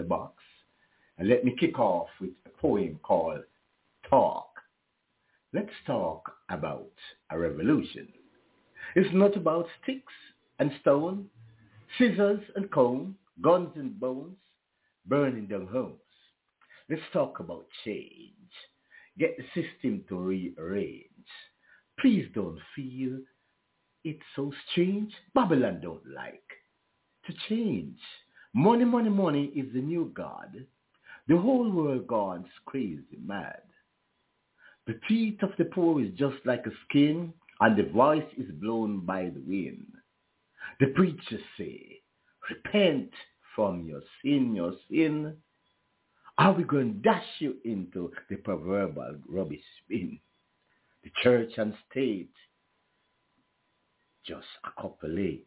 the 0.00 0.08
box. 0.08 0.42
And 1.18 1.28
let 1.28 1.44
me 1.44 1.54
kick 1.60 1.78
off 1.78 2.08
with 2.20 2.30
a 2.46 2.48
poem 2.48 2.98
called 3.02 3.42
Talk. 4.08 4.48
Let's 5.52 5.68
talk 5.86 6.32
about 6.48 6.92
a 7.30 7.38
revolution. 7.38 8.08
It's 8.96 9.12
not 9.12 9.36
about 9.36 9.66
sticks 9.82 10.12
and 10.58 10.72
stone, 10.80 11.26
scissors 11.98 12.40
and 12.56 12.70
comb, 12.70 13.16
guns 13.42 13.70
and 13.76 14.00
bones, 14.00 14.38
burning 15.06 15.46
down 15.46 15.66
homes. 15.66 15.98
Let's 16.88 17.02
talk 17.12 17.40
about 17.40 17.66
change. 17.84 18.32
Get 19.18 19.36
the 19.36 19.44
system 19.54 20.02
to 20.08 20.16
rearrange. 20.16 21.04
Please 22.00 22.26
don't 22.34 22.58
feel 22.74 23.18
it's 24.04 24.22
so 24.34 24.50
strange. 24.70 25.12
Babylon 25.34 25.80
don't 25.82 26.06
like 26.14 26.48
to 27.26 27.34
change. 27.48 27.98
Money, 28.52 28.84
money, 28.84 29.10
money 29.10 29.44
is 29.54 29.72
the 29.72 29.80
new 29.80 30.12
God. 30.14 30.64
The 31.28 31.36
whole 31.36 31.70
world 31.70 32.06
gone 32.06 32.46
crazy 32.66 33.18
mad. 33.24 33.62
The 34.86 34.98
teeth 35.08 35.42
of 35.42 35.50
the 35.58 35.66
poor 35.66 36.02
is 36.02 36.12
just 36.16 36.36
like 36.44 36.66
a 36.66 36.70
skin, 36.88 37.32
and 37.60 37.76
the 37.76 37.90
voice 37.90 38.26
is 38.36 38.50
blown 38.60 39.00
by 39.06 39.24
the 39.24 39.42
wind. 39.46 39.86
The 40.80 40.88
preachers 40.88 41.42
say, 41.56 42.00
repent 42.48 43.10
from 43.54 43.86
your 43.86 44.00
sin, 44.22 44.54
your 44.54 44.74
sin. 44.90 45.36
Are 46.38 46.52
we 46.52 46.64
going 46.64 46.94
to 46.94 46.98
dash 47.00 47.26
you 47.38 47.56
into 47.64 48.10
the 48.28 48.36
proverbial 48.36 49.16
rubbish 49.28 49.60
bin? 49.88 50.18
The 51.04 51.10
church 51.22 51.52
and 51.58 51.74
state 51.90 52.32
just 54.26 54.46
a 54.64 54.80
copulate. 54.80 55.46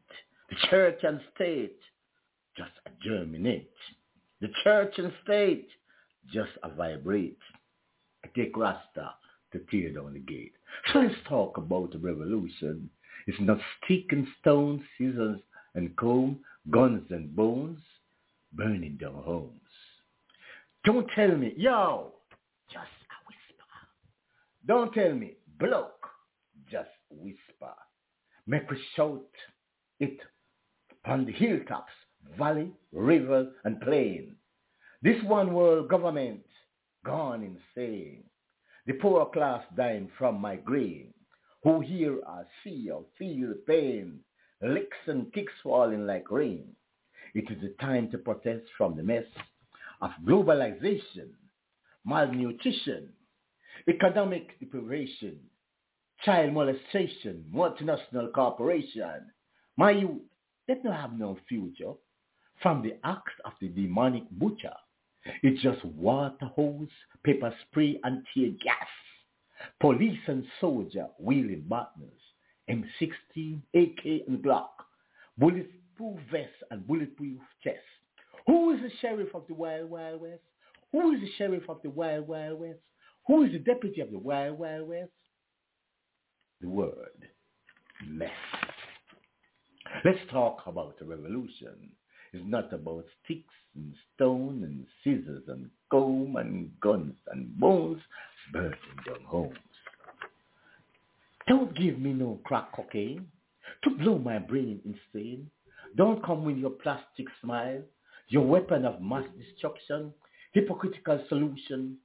The 0.49 0.55
church 0.69 0.99
and 1.03 1.19
state 1.35 1.79
just 2.57 2.71
a 2.85 2.89
germinate. 3.01 3.71
The 4.41 4.49
church 4.63 4.93
and 4.97 5.11
state 5.23 5.67
just 6.31 6.51
a 6.63 6.69
vibrate. 6.69 7.37
I 8.23 8.29
take 8.35 8.55
Rasta 8.55 9.13
to 9.51 9.59
tear 9.69 9.93
down 9.93 10.13
the 10.13 10.19
gate. 10.19 10.53
So 10.91 10.99
let's 10.99 11.15
talk 11.27 11.57
about 11.57 11.91
the 11.91 11.99
revolution. 11.99 12.89
It's 13.27 13.39
not 13.39 13.59
stick 13.83 14.05
and 14.11 14.27
stone, 14.41 14.83
scissors 14.97 15.39
and 15.75 15.95
comb, 15.95 16.39
guns 16.69 17.03
and 17.09 17.35
bones, 17.35 17.79
burning 18.53 18.97
down 18.99 19.21
homes. 19.23 19.59
Don't 20.85 21.07
tell 21.15 21.35
me, 21.35 21.53
yo, 21.55 22.11
just 22.69 22.83
a 22.83 23.17
whisper. 23.27 24.67
Don't 24.67 24.93
tell 24.93 25.13
me, 25.13 25.35
bloke, 25.59 26.07
just 26.69 26.89
whisper. 27.09 27.73
Make 28.45 28.69
we 28.69 28.77
shout 28.95 29.21
it 29.99 30.19
on 31.05 31.25
the 31.25 31.31
hilltops, 31.31 31.91
valley, 32.37 32.71
river, 32.91 33.51
and 33.63 33.79
plain. 33.81 34.35
This 35.01 35.21
one 35.23 35.53
world 35.53 35.89
government 35.89 36.43
gone 37.05 37.43
insane. 37.43 38.23
The 38.85 38.93
poor 38.93 39.25
class 39.27 39.63
dying 39.75 40.09
from 40.17 40.41
migraine, 40.41 41.13
who 41.63 41.81
hear 41.81 42.15
or 42.15 42.47
see 42.63 42.89
or 42.89 43.05
feel 43.17 43.53
pain, 43.67 44.19
licks 44.61 44.97
and 45.07 45.31
kicks 45.33 45.53
falling 45.61 46.05
like 46.05 46.31
rain. 46.31 46.75
It 47.33 47.49
is 47.49 47.61
the 47.61 47.75
time 47.81 48.11
to 48.11 48.17
protest 48.17 48.65
from 48.77 48.95
the 48.95 49.03
mess 49.03 49.25
of 50.01 50.11
globalization, 50.25 51.29
malnutrition, 52.05 53.09
economic 53.87 54.59
deprivation, 54.59 55.39
child 56.23 56.53
molestation, 56.53 57.45
multinational 57.53 58.31
corporation. 58.33 59.31
My 59.77 59.91
youth, 59.91 60.21
they 60.67 60.75
don't 60.75 60.93
have 60.93 61.17
no 61.17 61.37
future 61.47 61.93
from 62.63 62.81
the 62.81 62.95
act 63.03 63.39
of 63.45 63.51
the 63.61 63.67
demonic 63.67 64.23
butcher. 64.31 64.73
It's 65.43 65.61
just 65.61 65.83
water 65.85 66.45
hose, 66.55 66.87
pepper 67.23 67.53
spray, 67.61 67.99
and 68.03 68.23
tear 68.33 68.49
gas. 68.63 68.87
Police 69.79 70.19
and 70.27 70.45
soldier 70.59 71.07
wheeling 71.19 71.65
partners, 71.69 72.09
M16, 72.69 73.61
AK, 73.75 74.27
and 74.27 74.43
Glock, 74.43 74.69
bulletproof 75.37 76.19
vest 76.31 76.51
and 76.71 76.87
bulletproof 76.87 77.39
chest. 77.63 77.77
Who 78.47 78.71
is 78.71 78.81
the 78.81 78.91
sheriff 79.01 79.29
of 79.35 79.43
the 79.47 79.53
Wild 79.53 79.89
Wild 79.89 80.21
West? 80.21 80.41
Who 80.91 81.11
is 81.11 81.21
the 81.21 81.29
sheriff 81.37 81.63
of 81.69 81.81
the 81.83 81.89
Wild 81.89 82.27
Wild 82.27 82.59
West? 82.59 82.79
Who 83.27 83.43
is 83.43 83.51
the 83.51 83.59
deputy 83.59 84.01
of 84.01 84.11
the 84.11 84.19
Wild 84.19 84.59
Wild 84.59 84.89
West? 84.89 85.11
The 86.61 86.69
word 86.69 87.27
mess. 88.05 88.29
Let's 90.03 90.19
talk 90.29 90.63
about 90.65 90.97
the 90.99 91.05
revolution. 91.05 91.91
It's 92.33 92.43
not 92.47 92.73
about 92.73 93.05
sticks 93.23 93.53
and 93.75 93.93
stone 94.15 94.63
and 94.63 94.85
scissors 95.03 95.43
and 95.47 95.69
comb 95.91 96.35
and 96.35 96.71
guns 96.81 97.13
and 97.31 97.55
bones 97.59 98.01
burning 98.51 98.73
down 99.05 99.23
homes. 99.25 99.57
Don't 101.47 101.75
give 101.75 101.99
me 101.99 102.13
no 102.13 102.39
crack 102.43 102.71
cocaine 102.73 103.27
to 103.83 103.89
blow 103.91 104.17
my 104.17 104.39
brain 104.39 104.79
insane. 104.83 105.49
Don't 105.95 106.25
come 106.25 106.43
with 106.45 106.57
your 106.57 106.71
plastic 106.71 107.27
smile, 107.41 107.81
your 108.29 108.45
weapon 108.45 108.85
of 108.85 109.01
mass 109.01 109.25
destruction, 109.37 110.11
hypocritical 110.53 111.23
solution. 111.29 111.97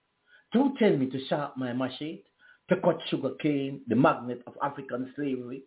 Don't 0.52 0.76
tell 0.76 0.94
me 0.96 1.06
to 1.06 1.26
sharp 1.26 1.56
my 1.56 1.72
machete, 1.72 2.24
to 2.68 2.76
cut 2.76 3.00
sugar 3.08 3.30
cane, 3.40 3.80
the 3.88 3.96
magnet 3.96 4.42
of 4.46 4.54
African 4.62 5.10
slavery. 5.16 5.62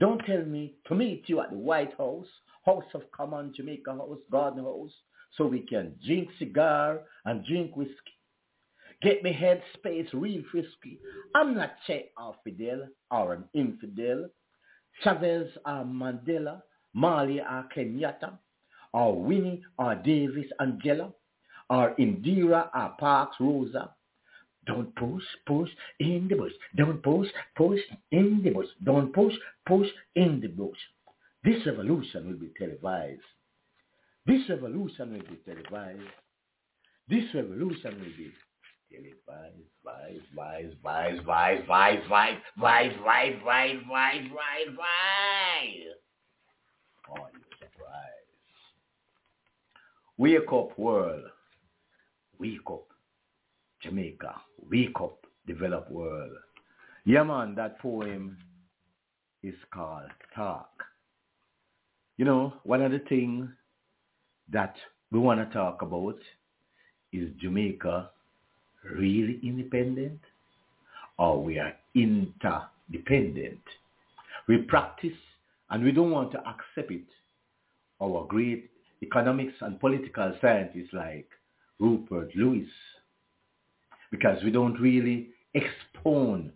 Don't 0.00 0.24
tell 0.24 0.44
me 0.44 0.76
to 0.86 0.94
meet 0.94 1.24
you 1.26 1.40
at 1.40 1.50
the 1.50 1.56
White 1.56 1.92
House, 1.98 2.26
House 2.68 2.92
of 2.92 3.10
Commons, 3.12 3.56
Jamaica 3.56 3.92
House, 3.92 4.18
Garden 4.30 4.62
House, 4.62 4.92
so 5.36 5.46
we 5.46 5.60
can 5.60 5.94
drink 6.04 6.28
cigar 6.38 7.00
and 7.24 7.42
drink 7.46 7.74
whiskey. 7.74 7.94
Get 9.00 9.22
me 9.22 9.32
head 9.32 9.62
space 9.72 10.08
real 10.12 10.42
frisky. 10.50 10.98
I'm 11.34 11.54
not 11.54 11.70
Che 11.86 12.10
or 12.18 12.34
Fidel 12.44 12.88
or 13.10 13.32
an 13.32 13.44
infidel. 13.54 14.28
Chavez 15.02 15.48
or 15.64 15.84
Mandela, 15.84 16.60
Marley 16.92 17.40
or 17.40 17.64
Kenyatta, 17.74 18.32
or 18.92 19.18
Winnie 19.18 19.62
or 19.78 19.94
Davis 19.94 20.50
Angela, 20.60 21.10
or 21.70 21.94
Indira 21.98 22.68
or 22.74 22.94
Parks 22.98 23.36
Rosa. 23.40 23.94
Don't 24.66 24.94
push, 24.96 25.22
push 25.46 25.70
in 26.00 26.28
the 26.28 26.36
bush. 26.36 26.52
Don't 26.76 27.02
push, 27.02 27.28
push 27.56 27.80
in 28.12 28.42
the 28.44 28.50
bush. 28.50 28.66
Don't 28.84 29.14
push, 29.14 29.32
push 29.66 29.88
in 30.16 30.40
the 30.42 30.48
bush. 30.48 30.78
This 31.48 31.64
revolution 31.64 32.26
will 32.26 32.36
be 32.36 32.50
televised. 32.58 33.22
This 34.26 34.42
revolution 34.50 35.12
will 35.14 35.20
be 35.20 35.38
televised. 35.46 36.12
This 37.08 37.24
revolution 37.32 37.94
will 37.94 38.14
be 38.18 38.30
televised. 38.92 39.56
Vise, 39.82 40.20
vise, 40.36 40.72
vise, 40.84 41.18
vise, 41.24 41.60
vise, 41.66 42.00
vise, 42.10 42.36
vise, 42.58 42.92
vise, 43.02 43.32
vise, 43.42 43.76
vise, 43.88 44.28
vise, 44.28 44.76
vise. 44.76 45.94
Oh, 47.08 47.28
you're 47.32 47.56
surprised. 47.58 48.28
Wake 50.18 50.52
up, 50.52 50.78
world. 50.78 51.24
Wake 52.38 52.70
up, 52.70 52.88
Jamaica. 53.80 54.34
Wake 54.70 55.00
up, 55.00 55.26
developed 55.46 55.90
world. 55.90 56.36
Yeah, 57.06 57.22
man, 57.22 57.54
that 57.54 57.78
poem 57.80 58.36
is 59.42 59.54
called 59.72 60.10
Talk. 60.36 60.68
You 62.18 62.24
know, 62.24 62.54
one 62.64 62.82
of 62.82 62.90
the 62.90 62.98
things 62.98 63.48
that 64.52 64.74
we 65.12 65.20
want 65.20 65.38
to 65.38 65.56
talk 65.56 65.82
about 65.82 66.18
is 67.12 67.30
Jamaica 67.40 68.10
really 68.92 69.38
independent 69.42 70.18
or 71.16 71.42
we 71.42 71.60
are 71.60 71.74
interdependent. 71.94 73.60
We 74.48 74.58
practice 74.58 75.16
and 75.70 75.84
we 75.84 75.92
don't 75.92 76.10
want 76.10 76.32
to 76.32 76.38
accept 76.40 76.90
it. 76.90 77.06
Our 78.02 78.26
great 78.26 78.68
economics 79.00 79.54
and 79.60 79.78
political 79.78 80.36
scientists 80.40 80.92
like 80.92 81.28
Rupert 81.78 82.34
Lewis 82.34 82.68
because 84.10 84.42
we 84.42 84.50
don't 84.50 84.80
really 84.80 85.28
expound 85.54 86.50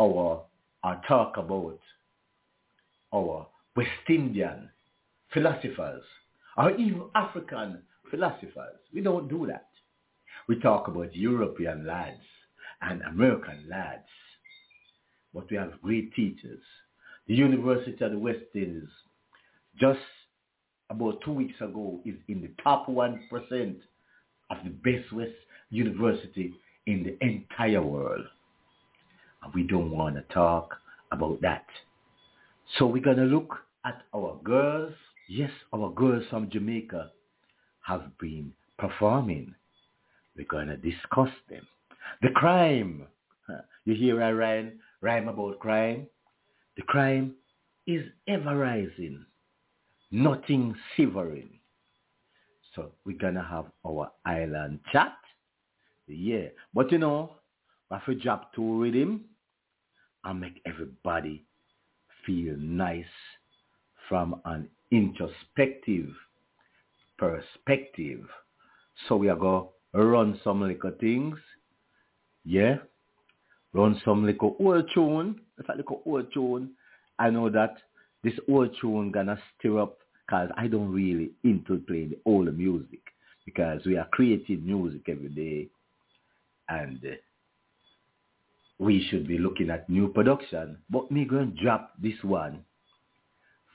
our 0.00 0.42
or 0.82 1.02
talk 1.06 1.36
about 1.36 1.78
our 3.12 3.46
West 3.76 3.88
Indian 4.08 4.70
philosophers 5.32 6.02
or 6.56 6.72
even 6.72 7.04
African 7.14 7.82
philosophers. 8.10 8.78
We 8.92 9.00
don't 9.00 9.28
do 9.28 9.46
that. 9.46 9.68
We 10.48 10.58
talk 10.58 10.88
about 10.88 11.14
European 11.14 11.86
lads 11.86 12.22
and 12.82 13.02
American 13.02 13.66
lads. 13.68 14.08
But 15.32 15.50
we 15.50 15.56
have 15.56 15.80
great 15.82 16.12
teachers. 16.14 16.60
The 17.28 17.34
University 17.34 18.04
of 18.04 18.10
the 18.10 18.18
West 18.18 18.40
Indies, 18.54 18.88
just 19.78 20.00
about 20.88 21.20
two 21.24 21.32
weeks 21.32 21.60
ago, 21.60 22.00
is 22.04 22.16
in 22.26 22.42
the 22.42 22.50
top 22.62 22.88
1% 22.88 23.20
of 24.50 24.56
the 24.64 24.70
best 24.70 25.12
West 25.12 25.30
university 25.70 26.52
in 26.86 27.04
the 27.04 27.24
entire 27.24 27.82
world. 27.82 28.24
And 29.44 29.54
we 29.54 29.62
don't 29.62 29.90
want 29.90 30.16
to 30.16 30.34
talk 30.34 30.76
about 31.12 31.40
that. 31.42 31.66
So 32.78 32.86
we're 32.86 33.02
going 33.02 33.16
to 33.18 33.24
look 33.24 33.58
at 33.84 34.02
our 34.14 34.38
girls 34.44 34.94
Yes, 35.32 35.52
our 35.72 35.92
girls 35.92 36.24
from 36.28 36.50
Jamaica 36.50 37.12
have 37.82 38.18
been 38.18 38.52
performing. 38.78 39.54
We're 40.36 40.44
going 40.44 40.66
to 40.66 40.76
discuss 40.76 41.28
them. 41.48 41.64
The 42.20 42.30
crime. 42.30 43.06
You 43.84 43.94
hear 43.94 44.20
I 44.24 44.32
rhyme, 44.32 44.80
rhyme 45.00 45.28
about 45.28 45.60
crime? 45.60 46.08
The 46.76 46.82
crime 46.82 47.36
is 47.86 48.04
ever 48.26 48.56
rising. 48.56 49.24
Nothing 50.10 50.74
severing. 50.96 51.60
So 52.74 52.90
we're 53.06 53.16
going 53.16 53.34
to 53.34 53.42
have 53.42 53.66
our 53.86 54.10
island 54.26 54.80
chat. 54.92 55.16
Yeah. 56.08 56.48
But 56.74 56.90
you 56.90 56.98
know, 56.98 57.36
if 57.92 58.02
we 58.08 58.16
drop 58.16 58.52
two 58.52 58.82
rhythm 58.82 59.26
and 60.24 60.40
make 60.40 60.60
everybody 60.66 61.44
feel 62.26 62.56
nice 62.58 63.04
from 64.10 64.40
an 64.44 64.68
introspective 64.90 66.08
perspective. 67.16 68.26
So 69.08 69.16
we 69.16 69.28
are 69.28 69.36
going 69.36 69.68
to 69.94 70.04
run 70.04 70.40
some 70.42 70.60
little 70.60 70.92
things. 71.00 71.38
Yeah. 72.44 72.78
Run 73.72 74.02
some 74.04 74.26
little 74.26 74.56
old 74.58 74.90
tune. 74.92 75.40
It's 75.58 75.68
little 75.68 76.02
old 76.04 76.26
tune. 76.34 76.72
I 77.20 77.30
know 77.30 77.48
that 77.50 77.76
this 78.24 78.34
old 78.48 78.76
tune 78.80 79.12
gonna 79.12 79.38
stir 79.58 79.78
up 79.78 79.98
because 80.26 80.50
I 80.56 80.66
don't 80.66 80.90
really 80.92 81.30
into 81.44 81.78
playing 81.86 82.10
the 82.10 82.18
old 82.26 82.52
music 82.58 83.00
because 83.44 83.82
we 83.86 83.96
are 83.96 84.08
creating 84.10 84.66
music 84.66 85.02
every 85.08 85.28
day 85.28 85.68
and 86.68 86.98
uh, 87.04 87.14
we 88.78 89.06
should 89.08 89.28
be 89.28 89.38
looking 89.38 89.70
at 89.70 89.88
new 89.88 90.08
production. 90.08 90.78
But 90.88 91.10
me 91.12 91.24
going 91.26 91.54
to 91.54 91.62
drop 91.62 91.92
this 92.02 92.14
one 92.22 92.64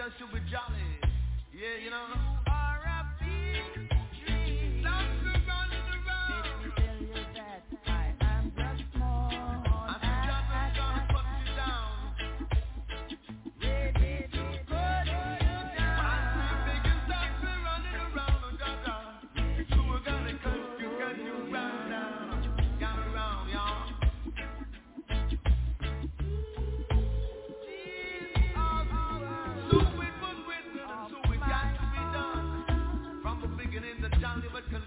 just 0.00 0.18
to 0.18 0.24
be 0.32 0.40
jolly. 0.50 1.12
Yeah, 1.52 1.84
you 1.84 1.90
know. 1.90 2.30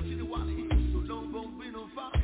So 0.03 0.99
don't 1.07 1.31
gon' 1.31 1.57
be 1.59 1.71
no 1.71 1.87
fun. 1.95 2.22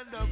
and. 0.00 0.27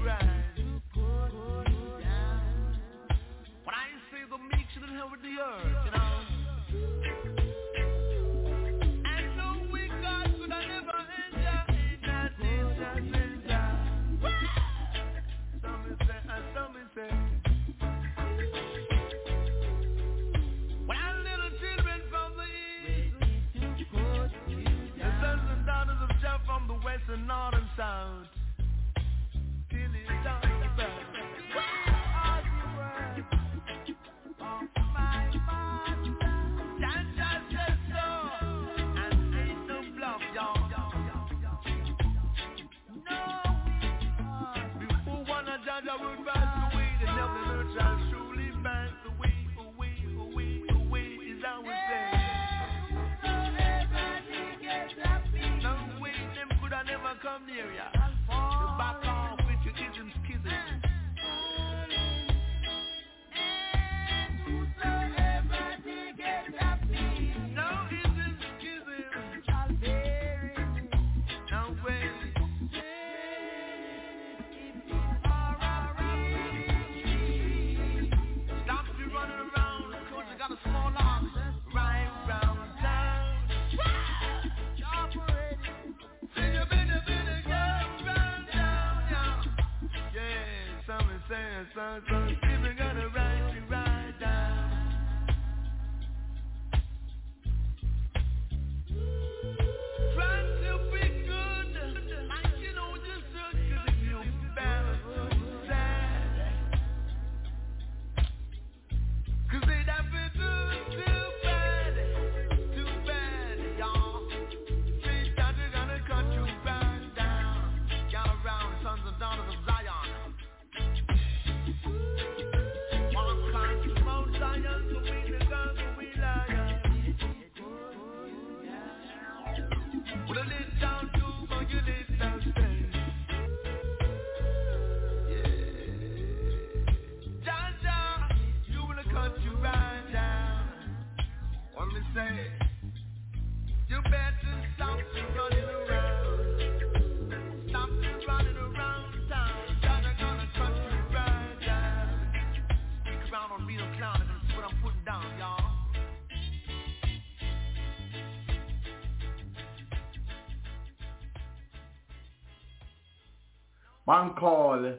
Man 164.17 164.33
called 164.33 164.95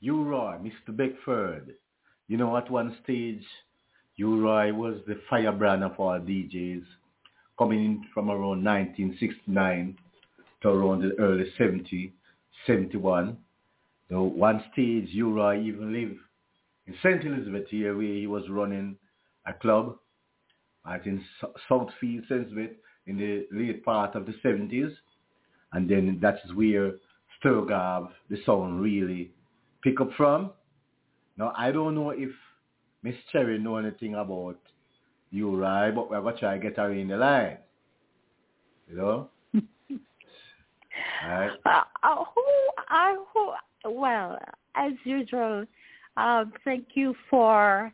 U-Roy, 0.00 0.56
Mr. 0.62 0.96
Beckford. 0.96 1.74
You 2.28 2.38
know, 2.38 2.56
at 2.56 2.70
one 2.70 2.96
stage, 3.04 3.44
U-Roy 4.16 4.72
was 4.72 5.00
the 5.06 5.20
firebrand 5.28 5.84
of 5.84 5.92
all 5.98 6.18
DJs, 6.18 6.82
coming 7.58 7.84
in 7.84 8.04
from 8.14 8.30
around 8.30 8.64
1969 8.64 9.98
to 10.62 10.68
around 10.68 11.02
the 11.02 11.12
early 11.20 11.44
70, 11.58 12.14
71. 12.66 13.36
The 14.08 14.18
one 14.18 14.64
stage, 14.72 15.08
U-Roy 15.10 15.60
even 15.60 15.92
lived 15.92 16.18
in 16.86 16.94
St. 17.02 17.22
Elizabeth 17.26 17.66
here, 17.68 17.94
where 17.94 18.06
he 18.06 18.26
was 18.26 18.48
running 18.48 18.96
a 19.46 19.52
club 19.52 19.98
at 20.90 21.04
in 21.04 21.22
Southfield, 21.70 22.22
St. 22.22 22.30
Elizabeth, 22.30 22.70
in 23.06 23.18
the 23.18 23.46
late 23.52 23.84
part 23.84 24.14
of 24.14 24.24
the 24.24 24.32
70s. 24.42 24.94
And 25.74 25.86
then 25.86 26.18
that 26.22 26.36
is 26.46 26.54
where 26.54 26.94
Stur-Gav, 27.42 28.08
the 28.30 28.38
sound 28.44 28.80
really 28.80 29.30
pick 29.82 30.00
up 30.00 30.10
from. 30.16 30.50
Now, 31.36 31.52
I 31.56 31.70
don't 31.70 31.94
know 31.94 32.10
if 32.10 32.30
Miss 33.02 33.14
Cherry 33.32 33.58
know 33.58 33.76
anything 33.76 34.14
about 34.14 34.58
you, 35.30 35.56
right? 35.56 35.90
But 35.90 36.10
we're 36.10 36.20
going 36.20 36.34
to 36.34 36.40
try 36.40 36.58
to 36.58 36.62
get 36.62 36.76
her 36.76 36.92
in 36.92 37.08
the 37.08 37.16
line. 37.16 37.58
You 38.88 38.96
know? 38.96 39.28
right. 41.26 41.50
Uh, 41.64 41.82
uh, 42.02 42.24
who, 42.34 42.44
I, 42.88 43.16
who, 43.32 43.52
well, 43.90 44.38
as 44.74 44.92
usual, 45.04 45.64
um, 46.16 46.52
thank 46.64 46.88
you 46.94 47.14
for 47.30 47.92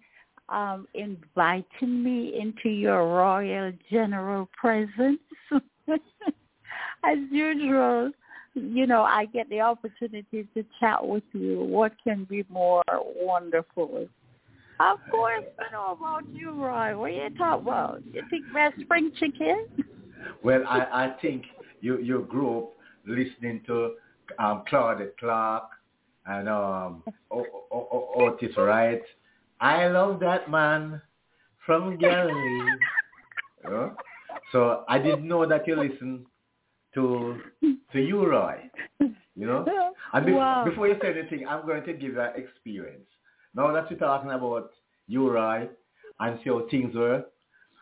um, 0.48 0.86
inviting 0.94 2.02
me 2.02 2.38
into 2.40 2.70
your 2.70 3.06
royal 3.14 3.72
general 3.90 4.48
presence. 4.58 5.20
as 7.04 7.18
usual, 7.30 8.10
you 8.54 8.86
know, 8.86 9.02
I 9.02 9.26
get 9.26 9.48
the 9.50 9.60
opportunity 9.60 10.46
to 10.54 10.64
chat 10.80 11.06
with 11.06 11.24
you. 11.32 11.60
What 11.60 11.92
can 12.02 12.24
be 12.24 12.44
more 12.48 12.82
wonderful? 12.88 14.08
Of 14.80 14.98
course, 15.10 15.44
I 15.58 15.72
know 15.72 15.92
about 15.92 16.22
U-Roy. 16.32 16.98
What 16.98 17.10
are 17.10 17.14
you 17.14 17.30
talking 17.36 17.66
about? 17.66 18.02
You 18.12 18.22
think 18.30 18.44
we're 18.52 18.72
spring 18.80 19.12
chicken? 19.18 19.66
Well, 20.42 20.62
I, 20.68 21.04
I 21.04 21.14
think 21.22 21.44
you 21.80 21.98
you 21.98 22.26
grew 22.28 22.58
up 22.58 22.72
listening 23.06 23.62
to 23.66 23.94
um, 24.38 24.64
Claudelle 24.70 25.16
Clarke 25.18 25.70
and 26.26 26.48
um, 26.48 27.02
o- 27.30 27.46
o- 27.70 27.88
o- 27.92 28.26
Otis 28.26 28.56
Wright. 28.56 29.02
I 29.60 29.86
love 29.88 30.20
that 30.20 30.50
man 30.50 31.00
from 31.64 31.96
Galilee. 31.96 32.70
uh, 33.72 33.90
so 34.50 34.84
I 34.88 34.98
didn't 34.98 35.28
know 35.28 35.46
that 35.46 35.66
you 35.66 35.76
listen 35.76 36.26
to 36.94 37.40
to 37.92 38.00
U-Roy. 38.00 38.70
You 39.36 39.46
know? 39.48 39.92
And 40.12 40.26
be- 40.26 40.32
wow. 40.32 40.64
before 40.64 40.86
you 40.86 40.96
say 41.02 41.08
anything, 41.10 41.46
I'm 41.48 41.66
going 41.66 41.82
to 41.84 41.92
give 41.92 42.12
you 42.12 42.20
an 42.20 42.32
experience. 42.36 43.06
Now 43.54 43.72
that 43.72 43.90
you're 43.90 43.98
talking 43.98 44.30
about 44.30 44.70
U-Roy, 45.08 45.68
and 46.20 46.38
see 46.42 46.50
how 46.50 46.66
things 46.70 46.94
were, 46.94 47.24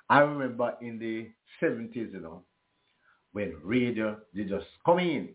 I 0.08 0.20
remember 0.20 0.74
in 0.80 0.98
the 0.98 1.28
70s, 1.62 2.12
you 2.12 2.20
know, 2.20 2.42
when 3.32 3.54
radio, 3.62 4.18
they 4.34 4.44
just 4.44 4.66
come 4.84 4.98
in. 4.98 5.30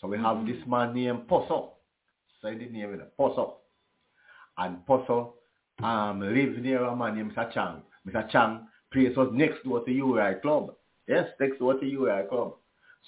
So 0.00 0.08
we 0.08 0.16
have 0.16 0.38
mm-hmm. 0.38 0.46
this 0.46 0.66
man 0.66 0.94
named 0.94 1.28
Posso. 1.28 1.72
Say 2.42 2.54
the 2.54 2.66
name, 2.66 2.90
you 2.90 2.96
know, 2.96 3.06
Posso. 3.16 3.56
And 4.56 4.84
Posso 4.86 5.34
um, 5.82 6.20
lived 6.20 6.62
near 6.62 6.84
a 6.84 6.96
man 6.96 7.16
named 7.16 7.34
Mr. 7.34 7.52
Chang. 7.52 7.82
Mr. 8.08 8.30
Chang 8.30 8.66
place 8.92 9.16
was 9.16 9.30
next 9.32 9.62
door 9.64 9.84
to 9.84 9.92
U-Roy 9.92 10.34
Club. 10.40 10.74
Yes, 11.10 11.26
to 11.40 11.64
what 11.64 11.82
you 11.82 12.08
are 12.08 12.22
come. 12.22 12.52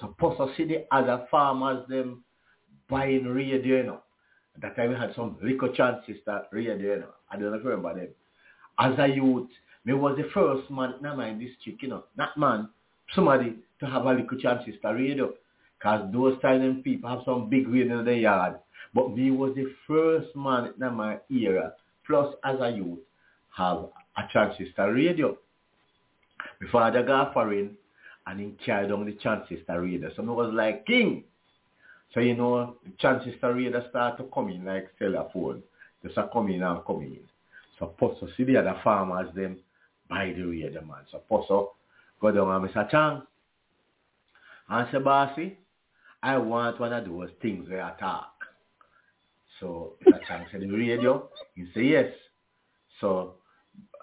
So 0.01 0.13
see 0.57 0.65
the 0.65 0.87
other 0.91 1.25
farmers 1.31 1.87
them 1.89 2.25
buying 2.91 3.27
radio, 3.27 3.77
you 3.77 3.83
know. 3.85 4.03
That 4.61 4.75
time 4.75 4.91
we 4.91 4.97
had 4.97 5.15
some 5.15 5.37
liquor 5.41 5.69
chances 5.73 6.17
that 6.27 6.49
radio, 6.51 6.75
you. 6.75 7.05
I 7.31 7.37
don't 7.39 7.53
remember 7.53 7.95
them. 7.95 8.09
As 8.81 8.99
a 8.99 9.07
youth, 9.07 9.49
me 9.85 9.93
was 9.95 10.17
the 10.17 10.29
first 10.35 10.69
man 10.69 10.95
in 10.99 11.17
my 11.17 11.31
district, 11.35 11.81
you 11.81 11.91
know. 11.91 12.03
Not 12.17 12.37
man, 12.37 12.71
somebody 13.15 13.55
to 13.79 13.87
have 13.87 14.05
a 14.05 14.15
liquor 14.15 14.37
chances 14.37 14.75
to 14.83 14.89
radio. 14.89 15.33
Because 15.79 16.13
those 16.13 16.41
time 16.43 16.83
people 16.83 17.09
have 17.09 17.21
some 17.25 17.49
big 17.49 17.69
radio 17.69 18.01
in 18.01 18.05
the 18.05 18.17
yard. 18.17 18.57
But 18.95 19.15
me 19.15 19.31
was 19.31 19.55
the 19.55 19.73
first 19.87 20.35
man 20.35 20.75
in 20.81 20.95
my 20.95 21.19
era, 21.31 21.75
plus 22.05 22.35
as 22.43 22.57
a 22.61 22.71
youth, 22.71 22.99
have 23.57 23.85
a 24.17 24.23
transistor 24.33 24.93
radio. 24.93 25.39
My 26.61 26.71
father 26.73 27.05
got 27.05 27.33
foreign 27.33 27.77
and 28.27 28.41
he 28.41 28.55
carried 28.65 28.89
down 28.89 29.05
the 29.05 29.13
Transistor 29.13 29.81
Raider. 29.83 30.11
So 30.17 30.23
it 30.23 30.27
was 30.27 30.53
like 30.53 30.87
king. 30.87 31.25
So 32.15 32.21
you 32.21 32.35
know, 32.37 32.77
the 32.85 32.93
Transistor 33.01 33.55
Raider 33.55 33.85
start 33.91 34.19
to 34.19 34.25
come 34.35 34.49
in 34.49 34.65
like 34.65 34.89
cellular 34.99 35.29
phone. 35.33 35.63
A 36.05 36.29
come 36.33 36.49
in 36.49 36.63
and 36.63 36.85
come 36.85 37.03
in. 37.03 37.21
So 37.79 37.87
Posso 37.87 38.29
see 38.37 38.45
the 38.45 38.57
other 38.57 38.79
farmers 38.83 39.33
them 39.35 39.59
buy 40.09 40.33
the 40.37 40.43
Raider 40.43 40.83
man. 40.83 41.05
So 41.11 41.19
Posso 41.29 41.73
go 42.21 42.33
down 42.33 42.51
and 42.51 42.69
Mr. 42.69 42.91
Chang 42.91 43.23
and 44.69 44.89
say, 44.91 44.99
Bossy, 44.99 45.59
I 46.23 46.39
want 46.39 46.81
one 46.81 46.93
of 46.93 47.05
those 47.05 47.31
things 47.41 47.69
where 47.69 47.83
I 47.83 47.93
talk. 47.99 48.33
So 49.61 49.95
Mr. 50.07 50.27
Chang 50.27 50.47
said, 50.51 50.63
the 50.63 50.71
radio? 50.71 51.29
He 51.55 51.67
said, 51.73 51.85
yes. 51.85 52.13
So 53.01 53.35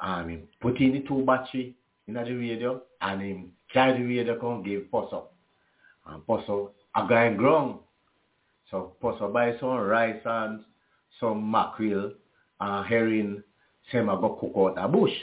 I 0.02 0.24
mean, 0.24 0.48
put 0.62 0.80
in 0.80 0.94
the 0.94 1.02
two 1.02 1.24
battery 1.26 1.76
in 2.08 2.14
the 2.14 2.22
radio 2.22 2.82
and 3.02 3.22
him 3.22 3.52
the 3.74 4.04
radio 4.04 4.40
come 4.40 4.64
give 4.64 4.90
Posso. 4.92 5.30
And 6.08 6.26
Posso 6.26 6.72
a 6.96 7.08
guy 7.08 7.34
grown. 7.34 7.80
So 8.72 8.96
Posso 9.02 9.32
buy 9.32 9.58
some 9.60 9.78
rice 9.78 10.22
and 10.26 10.62
some 11.20 11.50
mackerel 11.50 12.14
and 12.60 12.88
herring, 12.88 13.44
same 13.92 14.10
I 14.10 14.16
go 14.16 14.38
cook 14.40 14.78
out 14.78 14.84
a 14.84 14.88
bush. 14.88 15.14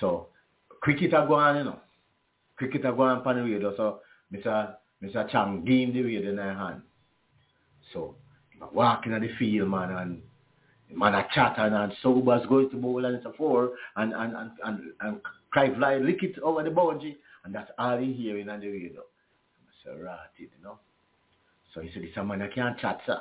So 0.00 0.28
cricket 0.80 1.14
a 1.14 1.24
go 1.26 1.34
on, 1.34 1.56
you 1.56 1.64
know. 1.64 1.80
Cricket 2.56 2.84
a 2.84 2.92
go 2.92 3.02
on 3.02 3.22
pan 3.22 3.36
the 3.36 3.42
radio. 3.42 3.76
So 3.76 4.00
Mr. 4.32 4.74
Mr. 5.02 5.30
Chang 5.30 5.66
him 5.66 5.92
the 5.92 6.02
radio 6.02 6.30
in 6.30 6.38
his 6.38 6.56
hand. 6.56 6.82
So 7.92 8.16
walking 8.72 9.12
in 9.12 9.22
the 9.22 9.28
field 9.38 9.70
man 9.70 9.90
and 9.90 10.22
man 10.94 11.14
a 11.14 11.26
chat 11.34 11.54
and, 11.58 11.74
and 11.74 11.92
Sobers 12.02 12.46
going 12.48 12.70
to 12.70 12.76
bowl 12.76 13.04
and 13.04 13.20
so 13.22 13.32
forth 13.32 13.70
and 13.96 14.12
and 14.12 14.36
and 14.36 14.50
and, 14.64 14.80
and 15.00 15.20
cry 15.50 15.74
fly 15.74 15.96
lick 15.96 16.22
it 16.22 16.38
over 16.40 16.62
the 16.62 16.70
boundary 16.70 17.16
and 17.44 17.54
that's 17.54 17.70
all 17.78 17.98
he 17.98 18.12
hearing 18.12 18.48
on 18.48 18.60
the 18.60 18.68
radio. 18.68 19.02
So 19.84 19.92
ratted, 19.92 20.28
you 20.38 20.64
know. 20.64 20.78
So 21.74 21.80
he 21.80 21.90
said 21.92 22.02
this 22.02 22.10
a 22.16 22.24
man 22.24 22.42
I 22.42 22.48
can't 22.48 22.78
chat 22.78 23.00
sir. 23.06 23.20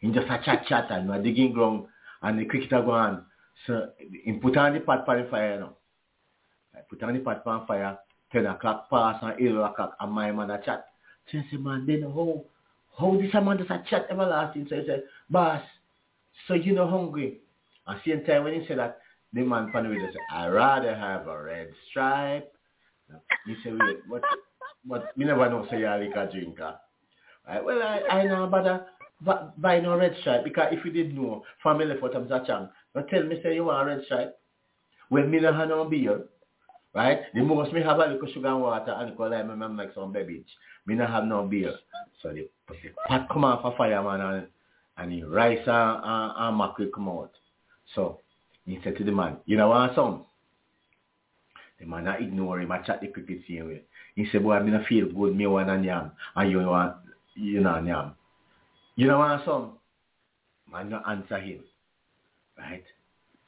He 0.00 0.10
just 0.10 0.28
a 0.28 0.40
chat 0.44 0.66
chat 0.66 0.90
and 0.90 1.08
we 1.08 1.22
digging 1.22 1.52
ground 1.52 1.86
and 2.22 2.38
the 2.38 2.44
cricketer 2.44 2.82
go 2.82 2.92
on. 2.92 3.24
So 3.66 3.90
he 4.24 4.32
put 4.32 4.56
on 4.56 4.74
the 4.74 4.80
pot 4.80 5.04
for 5.04 5.20
the 5.22 5.28
fire 5.28 5.54
you 5.54 5.60
know. 5.60 5.76
I 6.74 6.80
put 6.88 7.02
on 7.02 7.14
the 7.14 7.20
pot 7.20 7.42
for 7.44 7.58
the 7.58 7.66
fire, 7.66 7.98
ten 8.32 8.46
o'clock 8.46 8.90
pass 8.90 9.18
and 9.22 9.40
eight 9.40 9.54
o'clock 9.54 9.96
and 10.00 10.12
my 10.12 10.32
man 10.32 10.50
a 10.50 10.60
chat. 10.62 10.86
So 11.30 11.38
he 11.38 11.44
said, 11.50 11.60
man, 11.60 11.86
then 11.86 12.02
how 12.02 12.44
how 12.98 13.16
this 13.16 13.32
man 13.32 13.58
just 13.58 13.70
a 13.70 13.82
chat 13.88 14.06
everlasting? 14.10 14.66
So 14.68 14.76
he 14.76 14.86
said, 14.86 15.04
boss, 15.30 15.62
so 16.48 16.54
you 16.54 16.74
know 16.74 16.88
hungry. 16.88 17.40
At 17.88 18.00
the 18.04 18.12
same 18.12 18.24
time 18.24 18.44
when 18.44 18.60
he 18.60 18.66
said 18.66 18.78
that, 18.78 18.98
the 19.32 19.42
man 19.42 19.70
from 19.72 19.84
the 19.84 19.90
radio 19.90 20.06
said, 20.06 20.20
i 20.30 20.46
rather 20.46 20.94
have 20.94 21.26
a 21.26 21.42
red 21.42 21.68
stripe. 21.90 22.52
He 23.46 23.54
said, 23.62 23.78
wait, 23.80 23.98
but, 24.08 24.22
but 24.84 25.16
me 25.16 25.24
never 25.24 25.48
know 25.48 25.66
say 25.70 25.80
you're 25.80 25.98
like 25.98 26.16
a 26.16 26.30
drinker. 26.30 26.76
Right? 27.48 27.64
Well, 27.64 27.82
I, 27.82 28.20
I 28.20 28.24
know 28.24 28.46
but 29.24 29.60
buy 29.60 29.80
no 29.80 29.96
red 29.96 30.16
stripe 30.20 30.44
because 30.44 30.68
if 30.72 30.84
you 30.84 30.90
did 30.90 31.14
know, 31.14 31.44
family 31.62 31.94
for 32.00 32.10
them 32.10 32.26
Zachang, 32.26 32.70
but 32.92 33.08
tell 33.08 33.22
me 33.22 33.40
say 33.42 33.54
you 33.54 33.64
want 33.64 33.88
a 33.88 33.94
red 33.94 34.04
stripe. 34.04 34.38
When 35.08 35.30
me 35.30 35.40
no 35.40 35.52
have 35.52 35.68
no 35.68 35.84
beer, 35.84 36.22
right? 36.94 37.20
The 37.34 37.42
most 37.42 37.72
me 37.72 37.82
have 37.82 37.98
a 37.98 38.06
little 38.06 38.32
sugar 38.32 38.48
and 38.48 38.60
water 38.62 38.92
and 38.96 39.16
go 39.16 39.24
like 39.24 39.46
me 39.46 39.68
make 39.68 39.94
some 39.94 40.12
beverage. 40.12 40.48
Me 40.86 40.94
no 40.94 41.06
have 41.06 41.24
no 41.24 41.46
beer. 41.46 41.74
So 42.22 42.30
the, 42.30 42.48
the 42.68 42.74
pot 43.06 43.28
come 43.30 43.44
off 43.44 43.64
a 43.64 43.76
fire 43.76 44.02
man 44.02 44.20
and 44.20 44.46
and 44.96 45.12
the 45.12 45.22
rice 45.24 45.66
and, 45.66 46.00
and, 46.04 46.32
and 46.36 46.58
mackerel 46.58 46.90
come 46.94 47.08
out. 47.08 47.32
So 47.94 48.20
he 48.66 48.78
said 48.82 48.96
to 48.98 49.04
the 49.04 49.12
man, 49.12 49.38
you 49.46 49.56
know 49.56 49.68
want 49.68 49.94
some? 49.94 50.24
The 51.80 51.86
man 51.86 52.04
not 52.04 52.22
ignore 52.22 52.60
him, 52.60 52.70
I 52.70 52.78
chat 52.78 53.00
the 53.00 53.08
cricket 53.08 53.42
same 53.48 53.68
way. 53.68 53.82
He 54.14 54.26
said, 54.30 54.42
boy, 54.42 54.54
I 54.54 54.62
mean, 54.62 54.74
I 54.74 54.86
feel 54.86 55.06
good, 55.06 55.34
me 55.34 55.46
want 55.46 55.70
a 55.70 55.82
yam, 55.82 56.12
and 56.36 56.50
you 56.50 56.58
want, 56.58 56.96
you 57.34 57.60
know, 57.60 57.82
yam. 57.82 58.12
You 58.94 59.08
know 59.08 59.18
want 59.18 59.44
some? 59.44 59.72
Man 60.70 60.90
not 60.90 61.08
answer 61.08 61.38
him. 61.38 61.60
Right? 62.58 62.84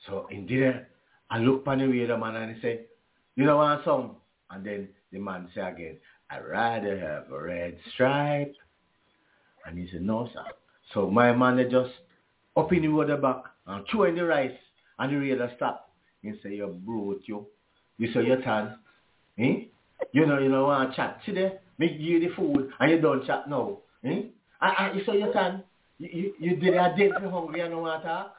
So 0.07 0.27
indeed, 0.31 0.87
I 1.31 1.39
look 1.39 1.67
on 1.67 1.79
the 1.79 1.87
radio 1.87 2.17
man 2.17 2.37
and 2.37 2.57
he 2.57 2.63
say, 2.63 2.81
you 3.37 3.45
know 3.45 3.59
want 3.59 3.85
some? 3.85 4.17
And 4.51 4.65
then 4.65 4.89
the 5.13 5.19
man 5.19 5.49
say 5.55 5.61
again, 5.61 5.97
I'd 6.31 6.45
rather 6.45 6.99
have 6.99 7.31
a 7.31 7.43
red 7.43 7.79
stripe. 7.93 8.55
And 9.67 9.79
he 9.79 9.89
said, 9.91 10.03
no, 10.03 10.29
sir. 10.33 10.45
So 10.93 11.11
my 11.11 11.33
man 11.33 11.57
they 11.57 11.65
just 11.65 11.91
up 12.57 12.73
in 12.73 12.83
the 12.83 12.89
water 12.89 13.17
back 13.17 13.45
and 13.67 13.85
throw 13.91 14.05
in 14.05 14.17
the 14.17 14.25
rice 14.25 14.53
and 14.99 15.13
the 15.13 15.17
radio 15.17 15.51
stop. 15.57 15.91
He 16.23 16.33
say, 16.43 16.57
you 16.57 16.67
brought 16.85 17.23
you. 17.27 17.47
You 17.99 18.13
say 18.13 18.25
your 18.25 18.41
turn. 18.43 18.77
Eh? 19.39 19.65
You 20.13 20.27
know, 20.27 20.39
you 20.39 20.49
know, 20.49 20.65
want 20.65 20.91
to 20.91 20.97
chat. 20.97 21.21
See 21.27 21.33
there? 21.33 21.61
Make 21.79 21.93
you 21.99 22.21
the 22.21 22.35
food 22.35 22.71
and 22.79 22.91
you 22.91 23.01
don't 23.01 23.27
chat 23.27 23.49
now. 23.49 23.79
Eh? 24.05 24.23
And, 24.61 24.75
and 24.79 24.99
you 24.99 25.05
say 25.05 25.19
your 25.19 25.33
turn. 25.33 25.63
You, 25.99 26.09
you, 26.13 26.35
you 26.39 26.57
did 26.57 26.75
a 26.75 26.95
date 26.97 27.13
for 27.21 27.31
hungry 27.31 27.61
and 27.61 27.73
no 27.73 27.81
want 27.81 28.03
to 28.03 28.09
talk. 28.09 28.37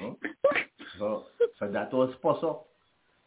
Eh? 0.00 0.10
So, 0.98 1.24
so 1.58 1.68
that 1.68 1.92
was 1.92 2.14
possible. 2.22 2.66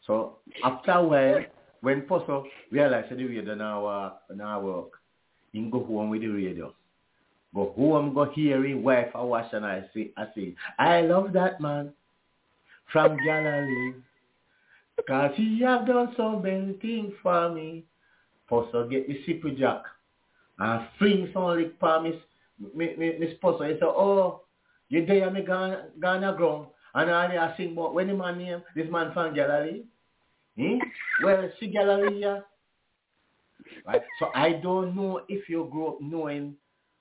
So 0.06 0.38
after 0.64 0.92
a 0.92 1.02
while, 1.04 1.44
when 1.82 2.02
Posso 2.02 2.44
realized 2.70 3.10
that 3.10 3.16
the 3.16 3.24
radio 3.24 3.54
now 3.54 3.84
work, 3.84 4.14
now 4.34 4.60
work, 4.60 4.92
he 5.52 5.60
go 5.62 5.84
home 5.84 6.10
with 6.10 6.22
the 6.22 6.28
radio. 6.28 6.74
Go 7.54 7.72
home, 7.76 8.14
go 8.14 8.26
hear 8.26 8.62
his 8.64 8.76
wife 8.76 9.08
I 9.14 9.22
watch 9.22 9.52
and 9.52 9.66
I 9.66 9.84
say, 9.92 10.10
I 10.16 10.26
say, 10.34 10.54
I 10.78 11.00
love 11.02 11.32
that 11.32 11.60
man 11.60 11.92
from 12.92 13.16
Galilee. 13.24 13.94
Cause 15.08 15.32
he 15.34 15.60
have 15.62 15.86
done 15.86 16.12
so 16.16 16.38
many 16.38 16.74
things 16.74 17.12
for 17.22 17.48
me. 17.52 17.84
Posso 18.48 18.88
get 18.88 19.08
the 19.08 19.20
super 19.26 19.50
jack 19.50 19.82
and 20.58 20.86
fling 20.98 21.30
some 21.32 21.56
lick 21.56 21.72
for 21.80 22.00
me, 22.02 22.20
me, 22.74 22.94
me, 22.96 23.18
me. 23.18 23.26
He 23.26 23.34
say, 23.40 23.78
oh, 23.82 24.42
you 24.88 25.06
there 25.06 25.30
me 25.30 25.42
gonna, 25.42 25.86
gonna 25.98 26.34
ground. 26.36 26.66
And 26.94 27.10
all 27.10 27.16
I 27.16 27.54
sing 27.56 27.72
about 27.72 27.94
when 27.94 28.08
the 28.08 28.14
man 28.14 28.38
name, 28.38 28.62
this 28.74 28.90
man 28.90 29.12
from 29.12 29.34
Galilee. 29.34 29.82
Hmm? 30.58 30.78
Well, 31.24 31.48
see 31.58 31.68
Galilee, 31.68 32.20
yeah. 32.20 32.40
Right? 33.86 34.02
So 34.18 34.30
I 34.34 34.54
don't 34.54 34.94
know 34.96 35.22
if 35.28 35.48
you 35.48 35.68
grew 35.70 35.88
up 35.88 36.00
knowing 36.00 36.56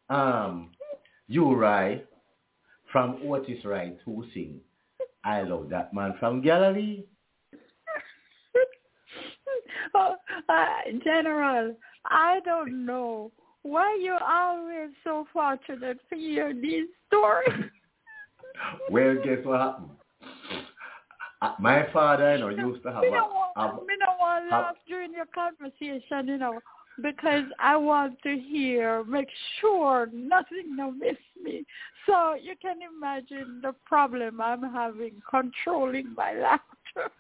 um 0.10 0.72
U-Roy 1.28 2.02
from 2.92 3.20
Otis 3.24 3.64
Wright 3.66 3.98
who 4.06 4.26
sing 4.34 4.60
I 5.24 5.42
love 5.42 5.70
that 5.70 5.94
man 5.94 6.16
from 6.20 6.42
Galilee. 6.42 7.04
oh, 9.96 10.16
uh, 10.48 10.68
General, 11.04 11.76
I 12.06 12.40
don't 12.46 12.86
know 12.86 13.32
why 13.64 14.00
you're 14.02 14.24
always 14.24 14.92
so 15.04 15.28
fortunate 15.34 16.00
to 16.10 16.16
hear 16.16 16.54
these 16.54 16.88
stories. 17.08 17.66
well, 18.90 19.16
guess 19.24 19.40
what 19.44 19.60
happened? 19.60 19.90
Uh, 21.42 21.54
my 21.60 21.88
father, 21.94 22.36
you 22.36 22.40
know, 22.40 22.50
used 22.50 22.84
to 22.84 22.92
have. 22.92 23.02
Me 23.02 23.08
a, 23.08 23.12
don't 23.12 23.34
want, 23.34 23.58
have, 23.58 23.76
me 23.86 23.94
don't 24.00 24.20
want 24.20 24.50
to 24.50 24.56
laugh 24.56 24.76
during 24.88 25.14
your 25.14 25.26
conversation, 25.28 26.28
you 26.28 26.38
know, 26.38 26.60
because 27.02 27.46
I 27.60 27.76
want 27.76 28.22
to 28.24 28.38
hear, 28.38 29.04
make 29.04 29.28
sure 29.60 30.10
nothing 30.14 30.78
will 30.78 30.92
miss 30.92 31.18
me. 31.42 31.66
So 32.06 32.36
you 32.36 32.56
can 32.62 32.78
imagine 32.82 33.60
the 33.62 33.74
problem 33.86 34.42
I'm 34.42 34.64
having 34.64 35.22
controlling 35.30 36.14
my 36.16 36.34
laughter. 36.34 37.12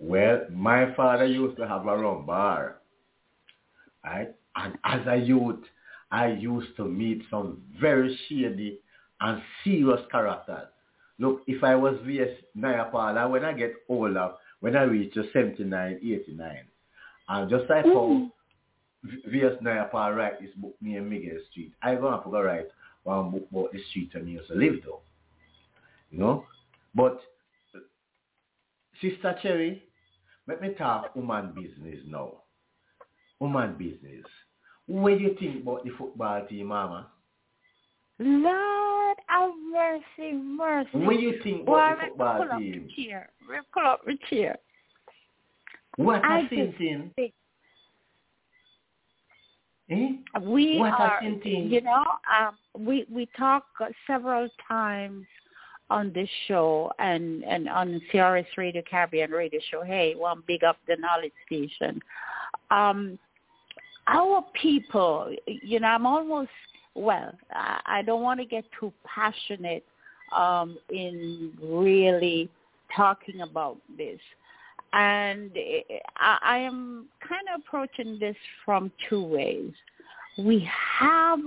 Well, 0.00 0.42
my 0.52 0.94
father 0.94 1.26
used 1.26 1.56
to 1.58 1.68
have 1.68 1.86
a 1.86 1.96
rum 1.96 2.26
bar. 2.26 2.76
Right? 4.04 4.34
And 4.54 4.78
as 4.84 5.00
a 5.06 5.16
youth, 5.16 5.64
I 6.10 6.28
used 6.28 6.76
to 6.76 6.84
meet 6.84 7.22
some 7.30 7.62
very 7.80 8.18
shady 8.28 8.80
and 9.20 9.42
serious 9.64 10.00
characters. 10.10 10.68
Look, 11.18 11.42
if 11.46 11.64
I 11.64 11.74
was 11.74 11.96
V.S. 12.04 12.28
Naipaul, 12.56 13.30
when 13.30 13.44
I 13.44 13.52
get 13.52 13.74
older, 13.88 14.32
when 14.60 14.76
I 14.76 14.82
reach 14.82 15.14
to 15.14 15.24
79, 15.32 15.98
89, 16.02 16.58
and 17.28 17.50
just 17.50 17.64
like 17.68 17.84
how 17.84 17.90
mm. 17.90 18.30
V- 19.06 19.30
V.S. 19.30 19.52
Naipaul 19.62 20.16
write 20.16 20.40
this 20.40 20.50
book 20.56 20.74
near 20.80 21.02
Miguel 21.02 21.38
Street, 21.50 21.72
I 21.82 21.94
go 21.94 22.10
have 22.10 22.24
to 22.24 22.30
go 22.30 22.42
write 22.42 22.68
one 23.04 23.30
book 23.30 23.46
about 23.50 23.72
the 23.72 23.80
street 23.90 24.10
I 24.14 24.18
used 24.18 24.48
to 24.48 24.54
live 24.54 24.76
though. 24.84 25.00
You 26.10 26.18
know? 26.18 26.44
But 26.94 27.20
Sister 29.00 29.36
Cherry, 29.42 29.82
let 30.48 30.60
me 30.62 30.70
talk 30.70 31.14
woman 31.14 31.52
business 31.54 32.00
now. 32.06 32.32
Woman 33.38 33.74
business. 33.78 34.24
What 34.86 35.18
do 35.18 35.24
you 35.24 35.36
think 35.38 35.62
about 35.62 35.84
the 35.84 35.90
football 35.98 36.46
team, 36.46 36.66
Mama? 36.66 37.08
Lord 38.18 39.16
have 39.26 39.50
mercy, 39.72 40.32
mercy. 40.32 40.88
What 40.92 41.16
do 41.16 41.22
you 41.22 41.40
think 41.42 41.62
about 41.62 41.98
the 41.98 42.06
football 42.08 42.38
pull 42.38 42.52
up 42.52 42.58
team? 42.58 42.88
the 42.96 43.04
chair. 43.04 43.28
Pull 43.74 43.86
up 43.86 44.00
the 44.06 44.16
chair. 44.30 44.56
What 45.96 46.24
I 46.24 46.40
a 46.40 46.48
thinking? 46.48 47.10
think 47.16 47.34
Eh? 49.90 50.08
we 50.42 50.78
What 50.78 51.00
are, 51.00 51.22
you 51.22 51.80
know, 51.80 52.04
um, 52.36 52.56
we 52.86 53.06
we 53.10 53.28
talk 53.38 53.66
several 54.06 54.48
times 54.66 55.26
on 55.90 56.12
this 56.12 56.28
show 56.48 56.90
and 56.98 57.44
and 57.44 57.68
on 57.68 58.00
CRS 58.12 58.46
Radio 58.56 58.82
Caribbean 58.88 59.30
Radio 59.30 59.60
Show. 59.70 59.82
Hey, 59.82 60.14
one 60.16 60.42
big 60.46 60.64
up 60.64 60.78
the 60.88 60.96
knowledge 60.96 61.32
station. 61.46 62.00
Um, 62.70 63.18
our 64.08 64.44
people, 64.60 65.34
you 65.46 65.80
know, 65.80 65.88
I'm 65.88 66.06
almost 66.06 66.50
well. 66.94 67.32
I, 67.52 67.80
I 67.86 68.02
don't 68.02 68.22
want 68.22 68.40
to 68.40 68.46
get 68.46 68.64
too 68.78 68.92
passionate 69.04 69.84
um, 70.36 70.76
in 70.90 71.52
really 71.62 72.48
talking 72.94 73.42
about 73.42 73.76
this. 73.96 74.18
And 74.96 75.50
I, 76.16 76.38
I 76.42 76.58
am 76.58 77.06
kind 77.20 77.42
of 77.54 77.60
approaching 77.60 78.18
this 78.18 78.36
from 78.64 78.90
two 79.10 79.22
ways. 79.22 79.70
We 80.38 80.66
have 80.98 81.38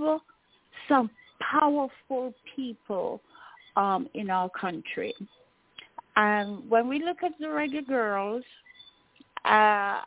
some 0.88 1.10
powerful 1.40 2.32
people 2.54 3.20
um, 3.76 4.08
in 4.14 4.30
our 4.30 4.50
country. 4.50 5.12
And 6.14 6.70
when 6.70 6.86
we 6.88 7.02
look 7.04 7.24
at 7.24 7.32
the 7.40 7.46
Reggae 7.46 7.84
Girlz, 7.88 8.44
uh, 9.44 10.02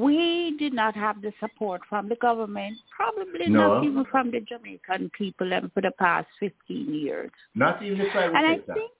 we 0.00 0.56
did 0.58 0.72
not 0.72 0.94
have 0.94 1.20
the 1.20 1.34
support 1.40 1.82
from 1.90 2.08
the 2.08 2.16
government, 2.16 2.78
probably 2.96 3.48
No. 3.48 3.74
not 3.74 3.84
even 3.84 4.06
from 4.06 4.30
the 4.30 4.40
Jamaican 4.40 5.10
people 5.10 5.52
and 5.52 5.70
for 5.74 5.82
the 5.82 5.90
past 5.98 6.28
15 6.40 6.94
years. 6.94 7.30
Not 7.54 7.82
even 7.82 7.98
the 7.98 8.06
private 8.10 8.36
And 8.36 8.46
I 8.46 8.58
think, 8.72 8.90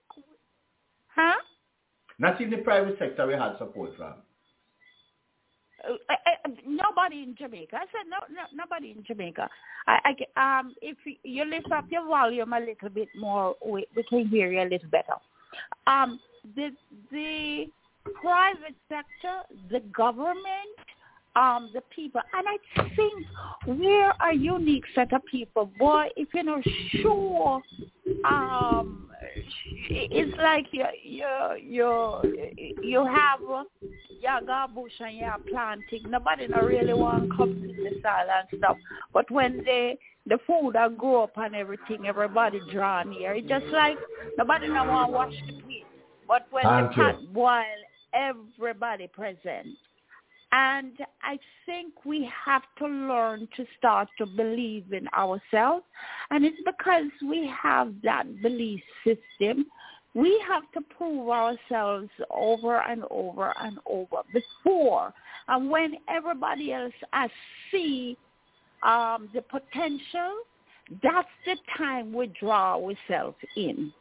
huh? 1.14 1.34
Not 2.18 2.40
even 2.40 2.58
the 2.58 2.64
private 2.64 2.98
sector 2.98 3.26
we 3.26 3.34
had 3.34 3.58
support 3.58 3.96
from. 3.96 4.14
Uh, 5.86 5.92
uh, 6.08 6.50
nobody 6.66 7.22
in 7.22 7.34
Jamaica. 7.36 7.76
I 7.76 7.86
said 7.92 8.08
no, 8.08 8.16
no 8.30 8.42
nobody 8.54 8.92
in 8.96 9.04
Jamaica. 9.04 9.48
I, 9.86 10.14
I 10.36 10.58
um, 10.60 10.74
if 10.80 10.96
you 11.22 11.44
lift 11.44 11.70
up 11.72 11.84
your 11.90 12.06
volume 12.06 12.52
a 12.52 12.60
little 12.60 12.88
bit 12.88 13.08
more, 13.16 13.54
we, 13.64 13.86
we 13.94 14.02
can 14.04 14.26
hear 14.28 14.50
you 14.50 14.62
a 14.62 14.68
little 14.68 14.88
better. 14.88 15.14
Um, 15.86 16.20
the 16.56 16.70
the 17.10 17.66
private 18.20 18.76
sector, 18.88 19.42
the 19.70 19.80
government, 19.94 20.78
um, 21.36 21.70
the 21.74 21.80
people, 21.94 22.20
and 22.32 22.46
I 22.48 22.88
think 22.94 23.12
we're 23.66 24.12
a 24.30 24.34
unique 24.34 24.84
set 24.94 25.12
of 25.12 25.24
people. 25.26 25.70
Boy, 25.78 26.08
if 26.16 26.28
you're 26.32 26.44
not 26.44 26.62
sure, 27.02 27.60
um, 28.24 29.10
it's 29.90 30.36
like 30.38 30.66
you 30.70 30.84
you 31.02 31.26
you 31.60 32.66
you 32.82 33.04
have 33.04 33.40
your 34.20 34.40
garbage 34.46 34.92
and 35.00 35.16
you're 35.16 35.36
planting. 35.50 36.10
Nobody 36.10 36.46
not 36.46 36.64
really 36.64 36.94
want 36.94 37.30
to 37.30 37.36
come 37.36 37.54
to 37.54 37.66
the 37.68 37.90
soil 38.02 38.28
and 38.38 38.58
stuff. 38.58 38.76
But 39.12 39.30
when 39.30 39.62
they 39.64 39.98
the 40.26 40.38
food 40.46 40.76
I 40.76 40.88
grow 40.88 41.24
up 41.24 41.36
and 41.36 41.54
everything, 41.54 42.06
everybody 42.06 42.60
draw 42.70 43.02
near. 43.02 43.34
It's 43.34 43.48
just 43.48 43.66
like 43.66 43.98
nobody 44.38 44.68
not 44.68 44.86
want 44.88 45.08
to 45.08 45.12
wash 45.12 45.34
the 45.46 45.62
plate. 45.62 45.86
But 46.26 46.46
when 46.50 46.64
Thank 46.64 46.90
the 46.90 46.94
pot 46.94 47.34
boil, 47.34 47.64
everybody 48.14 49.08
present. 49.08 49.76
And 50.56 50.96
I 51.20 51.36
think 51.66 52.04
we 52.04 52.30
have 52.46 52.62
to 52.78 52.86
learn 52.86 53.48
to 53.56 53.66
start 53.76 54.08
to 54.18 54.26
believe 54.26 54.92
in 54.92 55.08
ourselves. 55.08 55.84
And 56.30 56.44
it's 56.44 56.62
because 56.64 57.10
we 57.28 57.52
have 57.60 57.92
that 58.04 58.40
belief 58.40 58.80
system. 59.02 59.66
We 60.14 60.40
have 60.46 60.62
to 60.74 60.80
prove 60.96 61.28
ourselves 61.28 62.08
over 62.30 62.80
and 62.82 63.02
over 63.10 63.52
and 63.60 63.78
over 63.84 64.18
before. 64.32 65.12
And 65.48 65.68
when 65.68 65.94
everybody 66.08 66.72
else 66.72 66.92
I 67.12 67.26
see 67.72 68.16
um, 68.84 69.30
the 69.34 69.42
potential, 69.42 70.36
that's 71.02 71.26
the 71.46 71.56
time 71.76 72.12
we 72.12 72.32
draw 72.38 72.76
ourselves 72.76 73.38
in. 73.56 73.92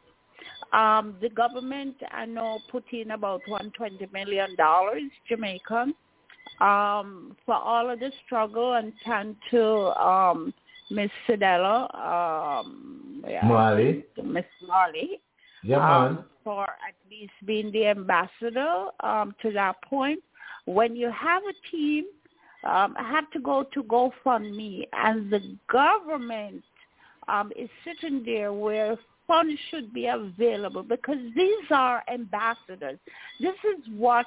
Um, 0.72 1.16
the 1.20 1.30
government, 1.30 1.96
I 2.12 2.26
know, 2.26 2.60
put 2.70 2.84
in 2.92 3.10
about 3.10 3.40
$120 3.48 4.12
million 4.12 4.56
Jamaican 5.28 5.94
um, 6.60 7.36
for 7.44 7.54
all 7.54 7.90
of 7.90 8.00
the 8.00 8.10
struggle 8.24 8.74
and 8.74 8.92
thank 9.04 9.36
to 9.50 9.64
um, 10.00 10.54
Miss 10.90 11.10
Cedella, 11.28 11.94
um, 11.94 13.24
yeah. 13.26 13.46
Miss 14.22 14.44
Marley, 14.66 15.20
Yeah, 15.62 15.78
um, 15.78 16.24
for 16.42 16.64
at 16.64 16.94
least 17.10 17.32
being 17.46 17.72
the 17.72 17.86
ambassador 17.86 18.86
um, 19.00 19.34
to 19.42 19.50
that 19.52 19.76
point. 19.82 20.20
When 20.66 20.94
you 20.96 21.10
have 21.10 21.42
a 21.42 21.70
team, 21.70 22.04
um, 22.64 22.94
I 22.98 23.10
have 23.10 23.30
to 23.32 23.40
go 23.40 23.64
to 23.74 23.82
GoFundMe, 23.82 24.88
and 24.92 25.30
the 25.30 25.56
government 25.70 26.62
um, 27.28 27.52
is 27.56 27.68
sitting 27.84 28.22
there 28.24 28.52
where 28.52 28.96
funds 29.26 29.58
should 29.70 29.92
be 29.92 30.06
available 30.06 30.82
because 30.82 31.18
these 31.34 31.64
are 31.70 32.02
ambassadors. 32.12 32.98
This 33.40 33.54
is 33.76 33.84
what 33.96 34.26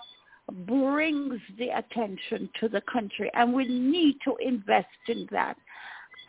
brings 0.65 1.39
the 1.57 1.69
attention 1.69 2.49
to 2.59 2.69
the 2.69 2.81
country, 2.81 3.29
and 3.33 3.53
we 3.53 3.67
need 3.67 4.17
to 4.23 4.35
invest 4.37 4.87
in 5.07 5.27
that. 5.31 5.57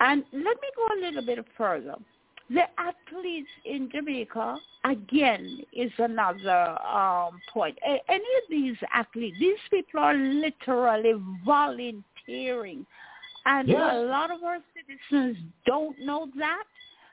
And 0.01 0.25
let 0.33 0.57
me 0.61 0.69
go 0.77 0.87
a 0.95 0.99
little 1.01 1.23
bit 1.25 1.45
further. 1.57 1.95
The 2.51 2.63
athletes 2.79 3.49
in 3.65 3.91
Jamaica, 3.93 4.57
again, 4.85 5.61
is 5.73 5.93
another 5.99 6.79
um, 6.81 7.41
point. 7.53 7.79
A- 7.87 8.11
any 8.11 8.19
of 8.21 8.49
these 8.49 8.77
athletes, 8.95 9.37
these 9.39 9.59
people 9.71 10.01
are 10.01 10.15
literally 10.15 11.13
volunteering. 11.45 12.87
And 13.45 13.69
Yes. 13.69 13.93
a 13.93 13.99
lot 14.01 14.31
of 14.31 14.43
our 14.43 14.59
citizens 14.75 15.37
don't 15.67 15.99
know 16.01 16.29
that. 16.39 16.65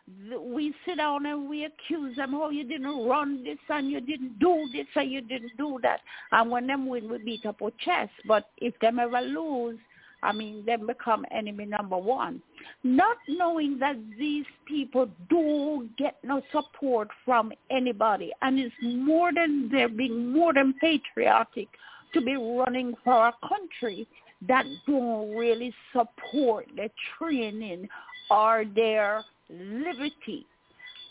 We 0.07 0.73
sit 0.85 0.97
down 0.97 1.25
and 1.25 1.49
we 1.49 1.65
accuse 1.65 2.15
them, 2.15 2.35
oh, 2.35 2.49
you 2.49 2.63
didn't 2.63 3.07
run 3.07 3.43
this 3.43 3.57
and 3.69 3.89
you 3.89 4.01
didn't 4.01 4.37
do 4.39 4.67
this 4.71 4.85
and 4.95 5.11
you 5.11 5.21
didn't 5.21 5.57
do 5.57 5.79
that. 5.81 6.01
And 6.31 6.51
when 6.51 6.67
them 6.67 6.87
win, 6.87 7.09
we 7.09 7.17
beat 7.17 7.45
up 7.45 7.61
our 7.61 7.71
chest. 7.83 8.11
But 8.27 8.49
if 8.57 8.77
them 8.79 8.99
ever 8.99 9.21
lose, 9.21 9.79
I 10.21 10.31
mean, 10.31 10.63
they 10.65 10.75
become 10.75 11.25
enemy 11.31 11.65
number 11.65 11.97
one. 11.97 12.41
Not 12.83 13.17
knowing 13.27 13.79
that 13.79 13.95
these 14.17 14.45
people 14.67 15.09
do 15.29 15.89
get 15.97 16.17
no 16.23 16.41
support 16.51 17.09
from 17.23 17.51
anybody. 17.71 18.31
And 18.41 18.59
it's 18.59 18.75
more 18.83 19.33
than, 19.33 19.69
they're 19.71 19.89
being 19.89 20.31
more 20.31 20.53
than 20.53 20.73
patriotic 20.81 21.67
to 22.13 22.21
be 22.21 22.35
running 22.35 22.95
for 23.03 23.27
a 23.27 23.33
country 23.47 24.07
that 24.47 24.65
don't 24.87 25.35
really 25.35 25.73
support 25.93 26.67
the 26.75 26.89
training 27.17 27.87
or 28.29 28.65
their 28.75 29.23
liberty. 29.49 30.45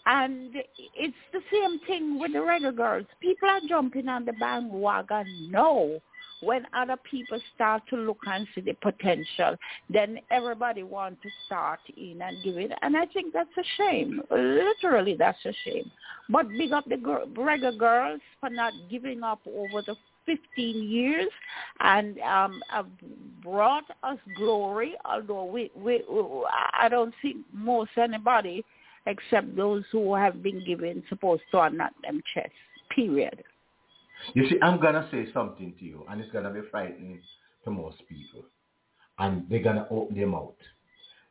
And 0.06 0.54
it's 0.94 1.16
the 1.32 1.40
same 1.50 1.78
thing 1.86 2.18
with 2.18 2.32
the 2.32 2.38
Reggae 2.38 2.74
Girlz. 2.74 3.06
People 3.20 3.48
are 3.48 3.60
jumping 3.66 4.08
on 4.08 4.24
the 4.24 4.34
bandwagon 4.34 5.50
now 5.50 6.00
when 6.44 6.66
other 6.76 6.96
people 7.10 7.40
start 7.54 7.82
to 7.88 7.96
look 7.96 8.18
and 8.26 8.46
see 8.54 8.60
the 8.60 8.74
potential, 8.74 9.56
then 9.88 10.18
everybody 10.30 10.82
wants 10.82 11.22
to 11.22 11.28
start 11.46 11.80
in 11.96 12.20
and 12.20 12.42
give 12.44 12.56
it. 12.56 12.70
And 12.82 12.96
I 12.96 13.06
think 13.06 13.32
that's 13.32 13.48
a 13.58 13.64
shame. 13.78 14.20
Literally, 14.30 15.16
that's 15.18 15.38
a 15.46 15.52
shame. 15.64 15.90
But 16.28 16.48
big 16.50 16.72
up 16.72 16.84
the 16.86 16.96
gir- 16.96 17.24
Reggae 17.34 17.78
Girlz 17.78 18.20
for 18.40 18.50
not 18.50 18.72
giving 18.90 19.22
up 19.22 19.40
over 19.46 19.82
the 19.86 19.96
15 20.26 20.88
years 20.88 21.28
and 21.80 22.18
um, 22.20 22.62
have 22.68 22.86
brought 23.42 23.84
us 24.02 24.18
glory, 24.36 24.94
although 25.04 25.44
we, 25.44 25.70
we, 25.76 26.02
I 26.78 26.88
don't 26.88 27.14
think 27.22 27.38
most 27.52 27.90
anybody 27.96 28.64
except 29.06 29.54
those 29.56 29.84
who 29.92 30.14
have 30.14 30.42
been 30.42 30.64
given 30.64 31.02
supposed 31.08 31.42
to 31.50 31.60
unlock 31.60 31.92
them 32.02 32.22
chests, 32.32 32.52
period. 32.94 33.42
You 34.32 34.48
see, 34.48 34.56
I'm 34.62 34.80
gonna 34.80 35.06
say 35.10 35.26
something 35.34 35.74
to 35.78 35.84
you, 35.84 36.06
and 36.08 36.18
it's 36.20 36.32
gonna 36.32 36.48
be 36.50 36.62
frightening 36.70 37.20
to 37.64 37.70
most 37.70 37.98
people, 38.08 38.46
and 39.18 39.44
they're 39.50 39.62
gonna 39.62 39.86
open 39.90 40.16
their 40.16 40.26
mouth. 40.26 40.54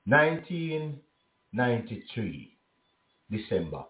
1993, 0.06 2.56
December, 3.32 3.84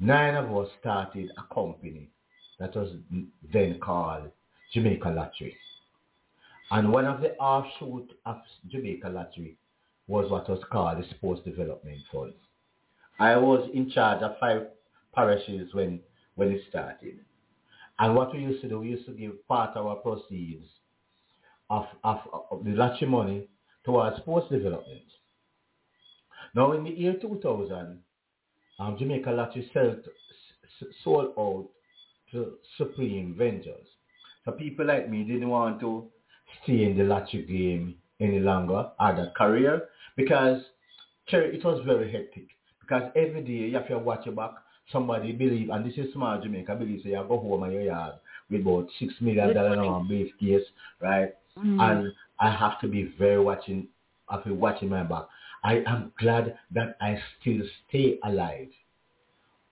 nine 0.00 0.34
of 0.34 0.54
us 0.54 0.68
started 0.80 1.30
a 1.38 1.44
company 1.54 2.10
that 2.58 2.76
was 2.76 2.90
then 3.52 3.78
called 3.80 4.30
Jamaica 4.72 5.10
Lottery, 5.10 5.56
and 6.70 6.92
one 6.92 7.04
of 7.04 7.20
the 7.20 7.34
offshoot 7.36 8.12
of 8.24 8.40
Jamaica 8.68 9.08
Lottery 9.08 9.56
was 10.06 10.30
what 10.30 10.48
was 10.48 10.62
called 10.70 10.98
the 10.98 11.08
Sports 11.14 11.42
Development 11.44 12.00
Fund. 12.10 12.34
I 13.18 13.36
was 13.36 13.68
in 13.74 13.90
charge 13.90 14.22
of 14.22 14.38
five 14.40 14.68
parishes 15.14 15.74
when 15.74 16.00
when 16.34 16.50
it 16.50 16.62
started. 16.68 17.20
And 17.98 18.14
what 18.16 18.32
we 18.32 18.40
used 18.40 18.62
to 18.62 18.68
do, 18.68 18.80
we 18.80 18.88
used 18.88 19.06
to 19.06 19.12
give 19.12 19.46
part 19.46 19.76
of 19.76 19.86
our 19.86 19.96
proceeds 19.96 20.66
of, 21.70 21.84
of, 22.04 22.18
of 22.50 22.64
the 22.64 22.70
lottery 22.70 23.08
money 23.08 23.48
towards 23.84 24.16
sports 24.18 24.48
development. 24.50 25.04
Now 26.54 26.72
in 26.72 26.84
the 26.84 26.90
year 26.90 27.14
2000, 27.20 27.98
um, 28.78 28.96
Jamaica 28.98 29.30
Lottery 29.30 29.70
sold, 29.72 30.08
sold 31.04 31.32
out 31.38 31.68
to 32.32 32.54
Supreme 32.76 33.34
Ventures. 33.36 33.86
So 34.44 34.52
people 34.52 34.86
like 34.86 35.08
me 35.08 35.24
didn't 35.24 35.48
want 35.48 35.80
to 35.80 36.06
stay 36.62 36.84
in 36.84 36.96
the 36.98 37.04
lottery 37.04 37.44
game 37.46 37.94
any 38.20 38.40
longer 38.40 38.90
or 38.98 39.16
that 39.16 39.34
career 39.34 39.88
because 40.16 40.62
it 41.28 41.64
was 41.64 41.82
very 41.86 42.10
hectic 42.10 42.48
because 42.80 43.10
every 43.16 43.42
day 43.42 43.68
you 43.68 43.74
have 43.74 43.88
to 43.88 43.98
watch 43.98 44.26
your 44.26 44.34
back. 44.34 44.52
Somebody 44.90 45.32
believe, 45.32 45.70
and 45.70 45.86
this 45.86 45.96
is 45.96 46.12
small 46.12 46.40
Jamaica, 46.42 46.74
believe 46.74 47.00
so 47.02 47.08
you 47.08 47.24
go 47.28 47.38
home 47.38 47.62
and 47.62 47.72
your 47.72 47.82
yard 47.82 48.14
with 48.50 48.62
about 48.62 48.88
six 48.98 49.14
million 49.20 49.46
With 49.46 49.56
dollar 49.56 49.76
money. 49.76 49.88
on 49.88 50.08
briefcase, 50.08 50.66
right? 51.00 51.34
Mm. 51.56 51.80
And 51.80 52.12
I 52.40 52.50
have 52.50 52.80
to 52.80 52.88
be 52.88 53.14
very 53.18 53.40
watching, 53.40 53.86
I 54.28 54.34
have 54.34 54.44
to 54.44 54.50
be 54.50 54.56
watching 54.56 54.88
my 54.88 55.04
back. 55.04 55.24
I 55.64 55.84
am 55.86 56.12
glad 56.18 56.58
that 56.72 56.96
I 57.00 57.16
still 57.40 57.60
stay 57.88 58.18
alive, 58.24 58.68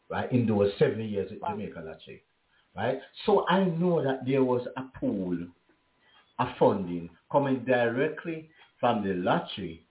right? 0.09 0.31
In 0.31 0.47
those 0.47 0.71
seven 0.79 1.01
years 1.01 1.31
at. 1.33 1.41
Jamaica 1.51 1.81
Lottery, 1.85 2.23
right? 2.77 3.01
So 3.27 3.47
I 3.49 3.65
know 3.65 4.03
that 4.03 4.27
there 4.27 4.45
was 4.45 4.67
a 4.77 4.83
pool 4.99 5.37
of 6.39 6.49
funding 6.59 7.11
coming 7.31 7.65
directly 7.65 8.49
from 8.79 9.07
the 9.07 9.15
lottery 9.15 9.85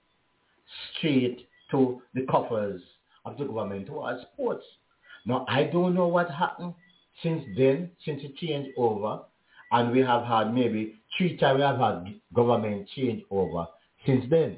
straight 0.98 1.48
to 1.72 2.02
the 2.13 2.26
coffers 2.26 2.82
of 3.26 3.38
the 3.38 3.46
government 3.46 3.88
towards 3.88 4.22
sports. 4.34 4.63
Now, 5.26 5.46
I 5.48 5.63
don't 5.65 5.94
know 5.94 6.08
what 6.08 6.30
happened 6.32 6.74
since 7.22 7.44
then, 7.58 7.92
since 8.06 8.22
it 8.24 8.36
changed 8.38 8.72
over, 8.78 9.22
and 9.72 9.92
we 9.92 10.00
have 10.00 10.24
had 10.24 10.54
maybe 10.54 10.96
three 11.18 11.38
times 11.38 11.58
we 11.58 11.63
have 11.63 11.78
had 11.78 12.15
government 12.34 12.88
change 12.96 13.24
over 13.30 13.68
since 14.06 14.26
then. 14.30 14.58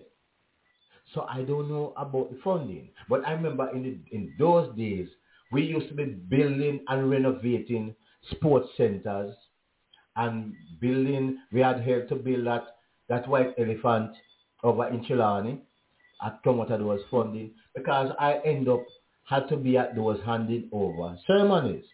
So 1.14 1.26
I 1.30 1.42
don't 1.42 1.70
know 1.70 1.94
about 1.98 2.32
the 2.32 2.40
funding. 2.42 2.90
But 3.10 3.28
I 3.28 3.34
remember 3.34 3.70
in, 3.72 3.84
the, 3.84 4.16
in 4.16 4.34
those 4.40 4.74
days, 4.78 5.10
we 5.52 5.64
used 5.64 5.90
to 5.90 5.94
be 5.94 6.06
building 6.06 6.80
and 6.88 7.10
renovating 7.10 7.94
sports 8.30 8.68
centers 8.78 9.36
and 10.16 10.54
building, 10.80 11.40
we 11.52 11.62
had 11.62 11.82
helped 11.82 12.10
to 12.10 12.16
build 12.16 12.46
that, 12.46 12.64
that 13.10 13.28
white 13.28 13.54
elephant 13.58 14.12
over 14.64 14.88
in 14.88 15.04
Trelawny 15.06 15.60
at 16.24 16.44
Tomata 16.44 16.80
was 16.80 17.02
funding 17.10 17.52
because 17.76 18.12
I 18.20 18.40
end 18.46 18.68
up 18.70 18.86
had 19.24 19.48
to 19.50 19.58
be 19.58 19.78
at 19.78 19.96
those 19.96 20.20
handing 20.26 20.70
over 20.72 21.18
ceremonies. 21.26 21.86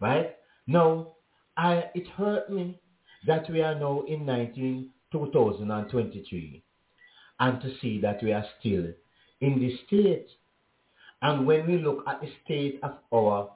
Right? 0.00 0.36
Now, 0.66 1.14
I 1.56 1.90
it 1.94 2.08
hurt 2.08 2.50
me 2.50 2.80
that 3.26 3.48
we 3.50 3.62
are 3.62 3.78
now 3.78 4.02
in 4.08 4.26
19, 4.26 4.90
2023 5.12 6.62
and 7.40 7.60
to 7.60 7.78
see 7.80 8.00
that 8.00 8.22
we 8.22 8.32
are 8.32 8.44
still 8.58 8.86
in 9.40 9.60
the 9.60 9.78
state. 9.86 10.26
And 11.22 11.46
when 11.46 11.66
we 11.66 11.78
look 11.78 12.04
at 12.06 12.20
the 12.20 12.28
state 12.44 12.80
of 12.82 12.98
our 13.12 13.50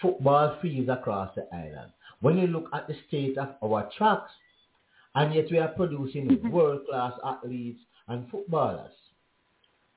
football 0.00 0.56
fields 0.60 0.88
across 0.88 1.34
the 1.34 1.46
island, 1.52 1.92
when 2.20 2.38
you 2.38 2.46
look 2.46 2.68
at 2.72 2.86
the 2.88 2.94
state 3.08 3.36
of 3.38 3.50
our 3.62 3.90
tracks, 3.96 4.30
and 5.14 5.34
yet 5.34 5.46
we 5.50 5.58
are 5.58 5.68
producing 5.68 6.28
mm-hmm. 6.28 6.50
world-class 6.50 7.12
athletes 7.24 7.80
and 8.08 8.28
footballers, 8.30 8.92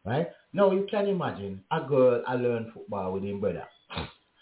right? 0.05 0.27
Now 0.53 0.71
you 0.71 0.88
can 0.89 1.08
imagine 1.08 1.62
a 1.71 1.81
girl 1.81 2.23
I 2.27 2.36
learn 2.36 2.71
football 2.73 3.13
with 3.13 3.23
him 3.23 3.39
brother, 3.39 3.65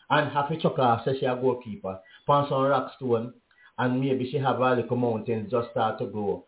and 0.09 0.31
have 0.31 0.51
a 0.51 0.57
chuck 0.57 0.79
off, 0.79 1.05
say 1.05 1.19
she 1.19 1.25
a 1.25 1.35
goalkeeper, 1.35 1.99
pass 2.25 2.51
on 2.51 2.69
rock 2.69 2.93
stone, 2.95 3.33
and 3.77 3.99
maybe 3.99 4.29
she 4.29 4.37
have 4.37 4.59
a 4.59 4.75
little 4.75 4.97
mountains 4.97 5.51
just 5.51 5.71
start 5.71 5.99
to 5.99 6.05
grow, 6.05 6.43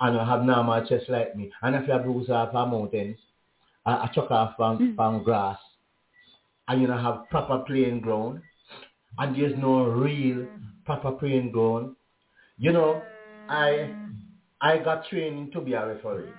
and 0.00 0.16
have 0.18 0.42
normal 0.44 0.84
chest 0.86 1.04
like 1.08 1.36
me, 1.36 1.52
and 1.62 1.74
if 1.76 1.88
you 1.88 1.98
bruise 1.98 2.30
off 2.30 2.52
her 2.52 2.66
mountains, 2.66 3.18
a, 3.86 3.90
a 3.90 4.10
chuck 4.14 4.30
off 4.30 4.54
from, 4.56 4.78
mm. 4.78 4.96
from 4.96 5.22
grass, 5.22 5.58
and 6.68 6.80
you 6.82 6.88
know 6.88 6.98
have 6.98 7.28
proper 7.30 7.64
playing 7.66 8.00
ground, 8.00 8.42
and 9.18 9.36
there's 9.36 9.56
no 9.58 9.84
real 9.84 10.46
proper 10.84 11.12
playing 11.12 11.52
going. 11.52 11.94
you 12.58 12.72
know, 12.72 13.02
I 13.48 13.94
I 14.60 14.78
got 14.78 15.08
training 15.08 15.50
to 15.52 15.60
be 15.60 15.72
a 15.72 15.86
referee. 15.86 16.32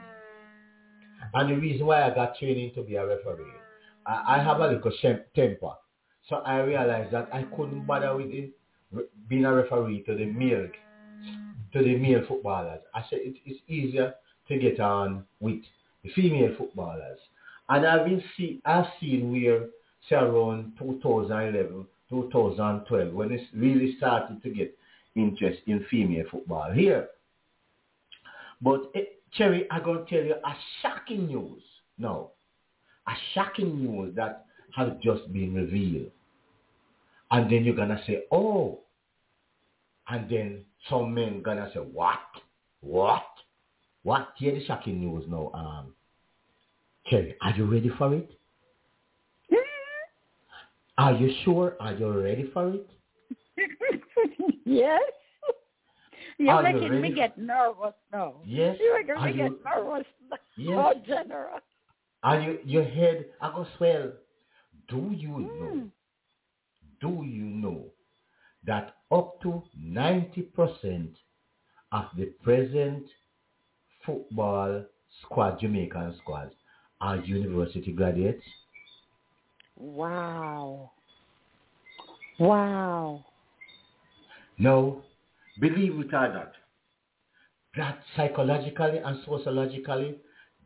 And 1.34 1.49
the 1.49 1.55
reason 1.55 1.86
why 1.88 2.03
I 2.03 2.13
got 2.13 2.38
training 2.38 2.73
to 2.75 2.84
be 2.84 2.95
a 2.95 3.05
referee, 3.05 3.51
I, 4.05 4.38
I 4.38 4.43
have 4.43 4.60
a 4.60 4.67
little 4.67 4.91
temper. 5.36 5.73
So 6.29 6.38
I 6.38 6.60
realized 6.60 7.12
that 7.13 7.29
I 7.34 7.43
couldn't 7.55 7.86
bother 7.86 8.15
with 8.15 8.27
it, 8.27 8.53
being 9.27 9.45
a 9.45 9.53
referee 9.53 10.03
to 10.03 10.15
the 10.15 10.25
male 10.25 10.67
to 11.73 11.84
the 11.84 11.95
male 11.97 12.23
footballers. 12.27 12.81
I 12.93 13.03
said 13.10 13.19
it, 13.21 13.36
it's 13.45 13.62
easier 13.67 14.13
to 14.47 14.57
get 14.57 14.79
on 14.79 15.25
with 15.39 15.62
the 16.03 16.12
female 16.12 16.53
footballers. 16.57 17.19
And 17.69 17.86
I've 17.86 18.05
been 18.05 18.23
see 18.38 18.62
I've 18.65 18.86
seen 18.99 19.31
where 19.31 19.67
say 20.10 20.15
around 20.15 20.73
2011, 20.79 21.88
2012, 22.12 23.13
when 23.13 23.32
it 23.32 23.41
really 23.56 23.95
started 23.97 24.43
to 24.43 24.50
get 24.50 24.78
interest 25.15 25.62
in 25.65 25.84
female 25.89 26.26
football 26.30 26.71
here. 26.71 27.08
But 28.62 28.91
it, 28.93 29.00
eh, 29.00 29.04
Cherry, 29.34 29.65
I'm 29.71 29.84
going 29.84 30.06
to 30.06 30.10
tell 30.10 30.24
you 30.24 30.36
a 30.36 30.54
shocking 30.82 31.28
news. 31.28 31.63
No, 31.97 32.32
a 33.08 33.13
shocking 33.34 33.78
news 33.78 34.15
that 34.15 34.45
has 34.76 34.89
just 35.02 35.32
been 35.34 35.56
revealed. 35.56 36.12
And 37.32 37.50
then 37.52 37.63
you're 37.63 37.76
going 37.76 37.89
to 37.89 38.02
say, 38.06 38.26
oh. 38.32 38.80
And 40.10 40.30
then 40.30 40.65
some 40.89 41.13
men 41.13 41.41
going 41.41 41.58
to 41.58 41.71
say, 41.74 41.80
what? 41.80 42.19
What? 42.82 43.24
What? 44.04 44.30
Hear 44.38 44.54
the 44.54 44.65
shocking 44.65 45.00
news 45.00 45.24
now. 45.30 45.52
Um, 45.54 45.93
Cherry, 47.08 47.36
are 47.41 47.56
you 47.56 47.65
ready 47.65 47.89
for 47.97 48.13
it? 48.13 48.30
Are 50.97 51.13
you 51.13 51.34
sure? 51.43 51.75
Are 51.80 51.93
you 51.93 52.21
ready 52.21 52.49
for 52.54 52.73
it? 52.73 52.89
yes. 54.65 55.01
You're 56.38 56.54
Are 56.54 56.63
making 56.63 56.93
you 56.93 56.99
me 56.99 57.13
get 57.13 57.38
nervous 57.38 57.93
now. 58.12 58.36
Yes. 58.45 58.77
You're 58.80 58.99
making 58.99 59.15
Are 59.15 59.25
me 59.25 59.32
you... 59.32 59.38
get 59.38 59.51
nervous. 59.63 60.08
Yes. 60.58 60.77
Oh, 60.77 60.93
General. 61.08 61.60
Are 62.23 62.39
you 62.39 62.60
your 62.65 62.84
head 62.84 63.25
I 63.41 63.51
go 63.51 63.65
swell? 63.77 64.12
Do 64.89 65.12
you 65.15 65.30
mm. 65.30 65.60
know? 65.60 65.88
Do 66.99 67.25
you 67.25 67.45
know 67.45 67.86
that 68.65 68.95
up 69.12 69.41
to 69.41 69.63
ninety 69.75 70.41
percent 70.41 71.15
of 71.91 72.06
the 72.15 72.25
present 72.43 73.06
football 74.06 74.84
squad, 75.23 75.60
Jamaican 75.60 76.15
squads, 76.21 76.54
are 76.99 77.17
university 77.17 77.91
graduates? 77.91 78.43
Wow. 79.77 80.91
Wow. 82.39 83.25
No, 84.57 85.01
believe 85.60 85.99
it 85.99 86.13
or 86.13 86.34
not, 86.34 86.53
that 87.77 87.99
psychologically 88.15 88.99
and 88.99 89.19
sociologically, 89.25 90.17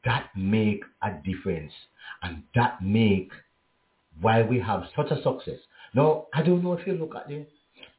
that 0.04 0.30
make 0.36 0.84
a 1.02 1.12
difference. 1.24 1.72
And 2.22 2.44
that 2.56 2.84
make 2.84 3.32
why 4.22 4.42
we 4.42 4.60
have 4.60 4.84
such 4.96 5.12
a 5.12 5.22
success. 5.22 5.60
Now, 5.94 6.28
I 6.34 6.42
don't 6.42 6.64
know 6.64 6.74
if 6.74 6.86
you 6.88 6.94
look 6.94 7.16
at 7.16 7.28
the, 7.28 7.46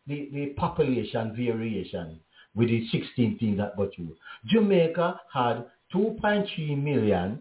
the, 0.06 0.28
the 0.32 0.46
population 0.56 1.34
variation 1.36 2.20
with 2.54 2.68
the 2.68 2.86
16 2.90 3.38
teams 3.38 3.58
that 3.58 3.76
got 3.76 3.96
you. 3.98 4.16
Jamaica 4.46 5.20
had 5.32 5.66
2.3 5.94 6.82
million 6.82 7.40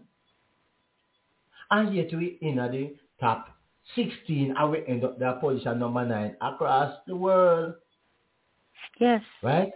and 1.70 1.94
yet 1.94 2.12
we 2.12 2.38
in 2.42 2.56
the 2.56 2.94
top 3.18 3.55
16 3.94 4.54
and 4.56 4.70
we 4.70 4.84
end 4.86 5.04
up 5.04 5.18
their 5.18 5.34
position 5.34 5.78
number 5.78 6.04
9 6.04 6.36
across 6.40 6.96
the 7.06 7.16
world. 7.16 7.74
Yes. 8.98 9.22
Right? 9.42 9.72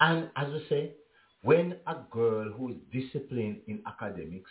And 0.00 0.30
as 0.36 0.48
I 0.48 0.68
say, 0.68 0.92
when 1.42 1.76
a 1.86 1.96
girl 2.10 2.50
who 2.52 2.70
is 2.70 2.76
disciplined 2.92 3.58
in 3.66 3.80
academics 3.86 4.50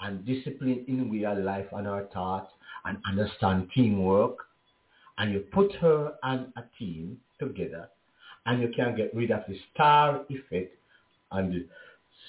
and 0.00 0.24
disciplined 0.26 0.88
in 0.88 1.10
real 1.10 1.40
life 1.42 1.66
and 1.72 1.86
her 1.86 2.08
thoughts 2.12 2.50
and 2.84 2.98
understand 3.08 3.68
teamwork, 3.74 4.38
and 5.18 5.32
you 5.32 5.40
put 5.52 5.72
her 5.76 6.14
and 6.24 6.52
a 6.56 6.64
team 6.78 7.18
together, 7.38 7.88
and 8.46 8.60
you 8.60 8.70
can 8.74 8.96
get 8.96 9.14
rid 9.14 9.30
of 9.30 9.42
the 9.48 9.56
star 9.72 10.22
effect 10.28 10.74
and 11.32 11.52
the 11.52 11.66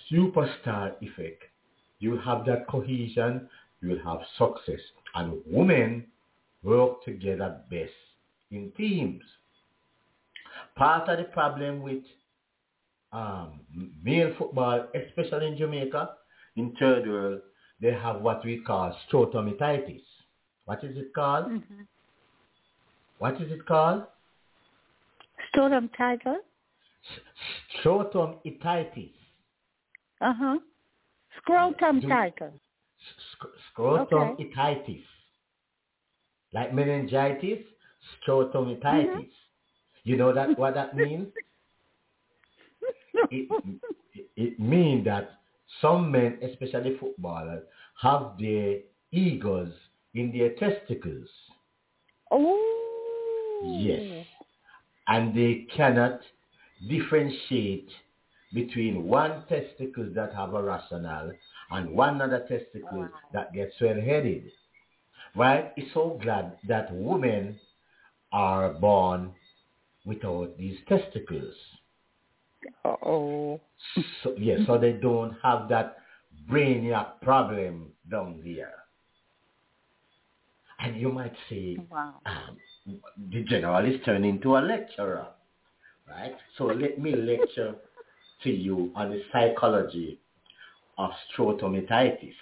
superstar 0.10 0.93
effect, 1.01 1.43
you 1.99 2.12
will 2.12 2.21
have 2.21 2.45
that 2.45 2.67
cohesion, 2.67 3.49
you 3.82 3.89
will 3.89 4.04
have 4.04 4.19
success. 4.38 4.80
And 5.15 5.41
women 5.45 6.06
work 6.63 7.04
together 7.04 7.62
best 7.69 7.91
in 8.51 8.71
teams. 8.78 9.23
Part 10.75 11.10
of 11.10 11.17
the 11.17 11.25
problem 11.25 11.82
with 11.82 12.04
um, 13.13 13.62
male 14.04 14.34
football, 14.38 14.88
especially 14.93 15.47
in 15.47 15.58
Jamaica, 15.58 16.12
in 16.58 16.75
third 16.80 17.08
world, 17.08 17.41
they 17.82 17.91
have 17.91 18.21
what 18.21 18.43
we 18.43 18.60
call 18.60 18.95
strotomyelitis. 19.10 20.04
What 20.65 20.84
is 20.84 20.97
it 20.97 21.13
called? 21.13 21.45
Mm-hmm. 21.47 21.82
What 23.19 23.41
is 23.41 23.51
it 23.51 23.65
called? 23.65 24.04
Strotomyelitis. 27.84 29.12
Uh-huh. 30.21 30.58
Scrotum 31.38 32.01
title. 32.01 32.54
Scrotomyelitis. 33.78 34.88
Okay. 34.88 35.04
Like 36.54 36.74
meningitis, 36.74 37.60
scrotomyelitis. 38.28 38.82
Mm-hmm. 38.84 39.22
You 40.04 40.18
know 40.18 40.34
that 40.34 40.58
what 40.58 40.76
that 40.76 40.96
means? 40.96 41.28
it, 43.32 43.50
it, 44.13 44.30
it 44.36 44.60
means 44.60 45.06
that 45.06 45.39
some 45.82 46.12
men, 46.12 46.38
especially 46.44 46.98
footballers, 46.98 47.63
have 48.02 48.34
their 48.39 48.80
egos 49.12 49.72
in 50.13 50.32
their 50.32 50.52
testicles. 50.56 51.28
Oh. 52.32 53.80
Yes. 53.80 54.26
And 55.08 55.36
they 55.36 55.68
cannot 55.76 56.22
differentiate 56.88 57.89
between 58.56 59.04
one 59.04 59.44
testicle 59.50 60.08
that 60.15 60.34
have 60.34 60.54
a 60.54 60.63
rational 60.63 61.34
and 61.72 61.89
one 61.91 62.22
other 62.22 62.39
testicle 62.48 63.00
wow. 63.00 63.10
that 63.34 63.54
gets 63.54 63.78
swell-headed. 63.78 64.50
Right? 65.36 65.74
It's 65.76 65.94
so 65.94 66.18
glad 66.24 66.58
that 66.68 66.96
women 66.96 67.60
are 68.32 68.74
born 68.74 69.34
without 70.06 70.58
these 70.58 70.78
testicles. 70.88 71.54
oh 72.86 73.60
So, 74.24 74.34
yeah, 74.38 74.58
so 74.65 74.78
they 74.78 74.94
don't 74.94 75.36
have 75.44 75.68
that 75.70 75.98
brainiac 76.50 77.22
problem 77.22 77.91
down 78.10 78.41
there. 78.44 78.74
And 80.80 81.00
you 81.00 81.12
might 81.12 81.34
say, 81.50 81.78
wow. 81.91 82.15
um, 82.26 83.00
the 83.32 83.44
general 83.44 83.86
is 83.86 84.00
turning 84.06 84.36
into 84.36 84.56
a 84.56 84.60
lecturer, 84.60 85.28
right? 86.08 86.36
So 86.58 86.65
let 86.65 87.00
me 87.00 87.15
lecture 87.15 87.76
to 88.45 88.51
you 88.51 88.91
on 88.95 89.10
the 89.10 89.21
psychology 89.34 90.19
of 90.97 91.12
strotomyelitis. 91.38 92.34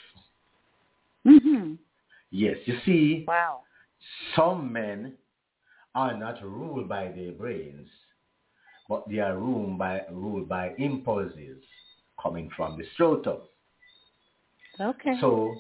Mm-hmm. 1.25 1.73
Yes, 2.29 2.57
you 2.65 2.77
see, 2.85 3.25
wow. 3.27 3.61
some 4.35 4.71
men 4.71 5.13
are 5.95 6.15
not 6.17 6.43
ruled 6.43 6.89
by 6.89 7.05
their 7.15 7.31
brains, 7.31 7.87
but 8.89 9.09
they 9.09 9.19
are 9.19 9.37
ruled 9.37 9.77
by, 9.77 10.01
ruled 10.11 10.49
by 10.49 10.73
impulses 10.77 11.63
coming 12.21 12.49
from 12.55 12.77
the 12.77 12.83
scrotum. 12.93 13.37
Okay. 14.79 15.15
So, 15.21 15.55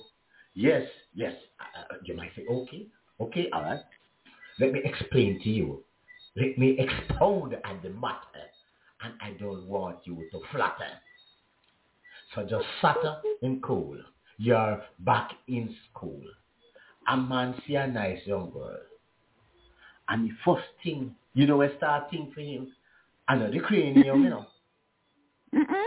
yes, 0.53 0.83
yes, 1.15 1.33
uh, 1.59 1.95
you 2.03 2.15
might 2.15 2.31
say, 2.35 2.45
okay, 2.49 2.87
okay, 3.19 3.49
all 3.53 3.63
right. 3.63 3.79
Let 4.59 4.73
me 4.73 4.81
explain 4.83 5.39
to 5.43 5.49
you. 5.49 5.83
Let 6.35 6.57
me 6.57 6.77
expound 6.79 7.55
on 7.63 7.79
the 7.83 7.89
matter 7.89 8.49
and 9.03 9.13
I 9.21 9.31
don't 9.39 9.67
want 9.67 9.97
you 10.05 10.27
to 10.31 10.39
flatter. 10.51 10.99
So 12.33 12.43
just 12.43 12.65
flatter 12.81 13.17
and 13.41 13.61
cool. 13.61 13.97
You're 14.37 14.81
back 14.99 15.31
in 15.47 15.75
school. 15.89 16.21
A 17.07 17.17
man 17.17 17.53
see 17.67 17.75
a 17.75 17.85
nice 17.85 18.19
young 18.25 18.51
girl. 18.51 18.79
And 20.09 20.29
the 20.29 20.33
first 20.43 20.67
thing, 20.83 21.15
you 21.33 21.47
know, 21.47 21.61
I 21.61 21.75
start 21.77 22.09
thinking 22.09 22.31
for 22.33 22.41
him, 22.41 22.71
I 23.27 23.35
know 23.35 23.51
the 23.51 23.59
cranium, 23.59 24.23
you 24.23 24.29
know. 24.29 24.45
Mm-mm. 25.55 25.85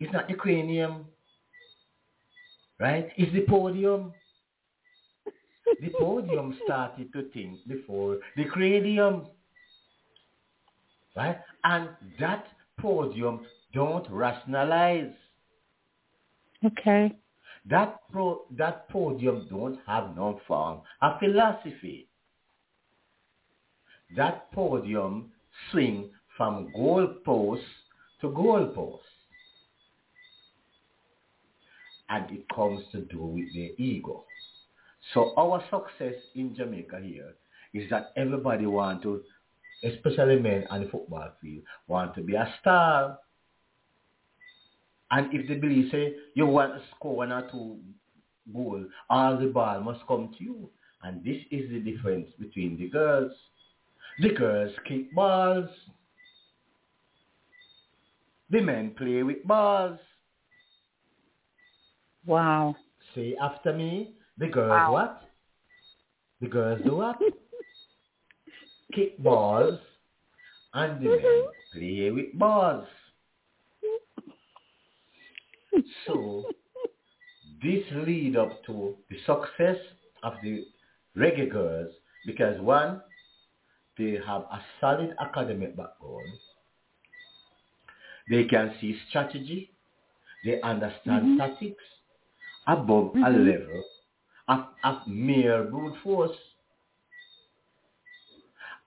It's 0.00 0.12
not 0.12 0.28
the 0.28 0.34
cranium, 0.34 1.06
right? 2.78 3.08
It's 3.16 3.32
the 3.32 3.40
podium. 3.42 4.12
the 5.80 5.88
podium 5.98 6.58
started 6.64 7.12
to 7.14 7.28
think 7.30 7.66
before 7.66 8.18
the 8.36 8.44
cranium. 8.44 9.26
Right? 11.16 11.38
And 11.66 11.88
that 12.20 12.46
podium 12.80 13.40
don't 13.74 14.08
rationalize. 14.08 15.10
Okay. 16.64 17.12
That 17.68 18.02
pro, 18.12 18.42
that 18.56 18.88
podium 18.88 19.48
don't 19.50 19.80
have 19.84 20.14
no 20.14 20.40
form 20.46 20.82
a 21.02 21.18
philosophy. 21.18 22.08
That 24.16 24.52
podium 24.52 25.32
swing 25.72 26.10
from 26.36 26.72
goalpost 26.78 27.64
to 28.20 28.28
goalpost. 28.28 29.00
And 32.08 32.30
it 32.30 32.44
comes 32.54 32.84
to 32.92 33.00
do 33.06 33.24
with 33.24 33.52
their 33.52 33.70
ego. 33.76 34.24
So 35.12 35.32
our 35.36 35.60
success 35.68 36.14
in 36.36 36.54
Jamaica 36.54 37.00
here 37.02 37.34
is 37.74 37.90
that 37.90 38.12
everybody 38.16 38.66
want 38.66 39.02
to 39.02 39.22
especially 39.84 40.38
men 40.40 40.64
on 40.70 40.82
the 40.84 40.88
football 40.90 41.30
field, 41.40 41.62
want 41.88 42.14
to 42.14 42.22
be 42.22 42.34
a 42.34 42.54
star. 42.60 43.18
And 45.10 45.32
if 45.32 45.46
they 45.48 45.54
believe, 45.54 45.90
say, 45.92 46.14
you 46.34 46.46
want 46.46 46.74
to 46.74 46.82
score 46.96 47.16
one 47.16 47.32
or 47.32 47.48
two 47.50 47.78
goals, 48.52 48.86
all 49.08 49.38
the 49.38 49.46
ball 49.46 49.80
must 49.80 50.06
come 50.06 50.34
to 50.38 50.44
you. 50.44 50.70
And 51.02 51.22
this 51.24 51.36
is 51.50 51.70
the 51.70 51.78
difference 51.78 52.28
between 52.38 52.76
the 52.78 52.88
girls. 52.88 53.32
The 54.20 54.30
girls 54.30 54.72
kick 54.88 55.14
balls. 55.14 55.68
The 58.50 58.60
men 58.60 58.94
play 58.96 59.22
with 59.22 59.44
balls. 59.44 59.98
Wow. 62.24 62.74
Say 63.14 63.36
after 63.40 63.72
me. 63.72 64.14
The 64.38 64.48
girls 64.48 64.70
Wow. 64.70 64.92
what? 64.92 65.22
The 66.40 66.48
girls 66.48 66.80
do 66.84 66.96
what? 66.96 67.18
kick 68.96 69.16
balls. 69.22 69.78
And 70.74 71.00
the 71.00 71.08
men 71.08 71.44
play 71.72 72.10
with 72.10 72.38
balls. 72.38 72.86
So 76.06 76.44
this 77.62 77.84
lead 77.92 78.36
up 78.36 78.64
to 78.66 78.94
the 79.08 79.16
success 79.24 79.76
of 80.22 80.34
the 80.42 80.66
Reggae 81.16 81.50
Girlz 81.50 81.90
because 82.26 82.60
one, 82.60 83.00
they 83.96 84.18
have 84.26 84.42
a 84.42 84.60
solid 84.80 85.14
academic 85.18 85.76
background. 85.76 86.32
They 88.28 88.44
can 88.44 88.74
see 88.80 88.98
strategy. 89.08 89.70
They 90.44 90.60
understand 90.60 91.26
Mhm. 91.26 91.38
tactics 91.38 91.84
above 92.66 93.14
a 93.14 93.18
Mhm. 93.18 93.46
level 93.46 93.84
of, 94.48 94.66
of 94.84 95.06
mere 95.06 95.64
brute 95.64 95.96
force. 96.02 96.36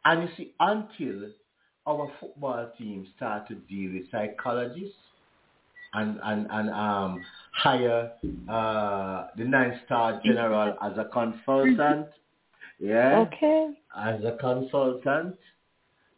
And 0.06 0.24
you 0.24 0.30
see, 0.38 0.54
until 0.60 1.30
our 1.88 2.12
football 2.20 2.70
team 2.78 3.08
start 3.16 3.47
to 3.47 3.56
deal 3.56 3.93
with 3.93 4.10
psychologists 4.12 4.95
and, 5.93 6.20
and, 6.24 6.47
and 6.52 6.70
um, 6.70 7.26
hire 7.52 8.12
uh, 8.50 9.28
the 9.38 9.43
nine-star 9.43 10.22
general 10.24 10.76
as 10.82 10.97
a 10.97 11.06
consultant, 11.12 12.08
yeah, 12.80 13.26
Okay. 13.28 13.72
as 13.97 14.24
a 14.24 14.38
consultant, 14.39 15.36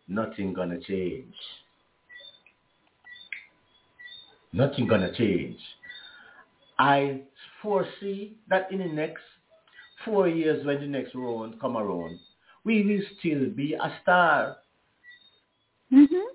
nothing 0.07 0.53
gonna 0.53 0.79
change. 0.79 1.33
Nothing 4.53 4.87
gonna 4.87 5.13
change. 5.13 5.57
I 6.77 7.21
foresee 7.61 8.35
that 8.49 8.71
in 8.71 8.79
the 8.79 8.85
next 8.85 9.23
four 10.03 10.27
years 10.27 10.65
when 10.65 10.81
the 10.81 10.87
next 10.87 11.15
round 11.15 11.59
come 11.61 11.77
around, 11.77 12.19
we 12.63 12.83
will 12.83 13.01
still 13.19 13.49
be 13.49 13.73
a 13.73 13.91
star 14.01 14.57
Mhm. 15.91 16.25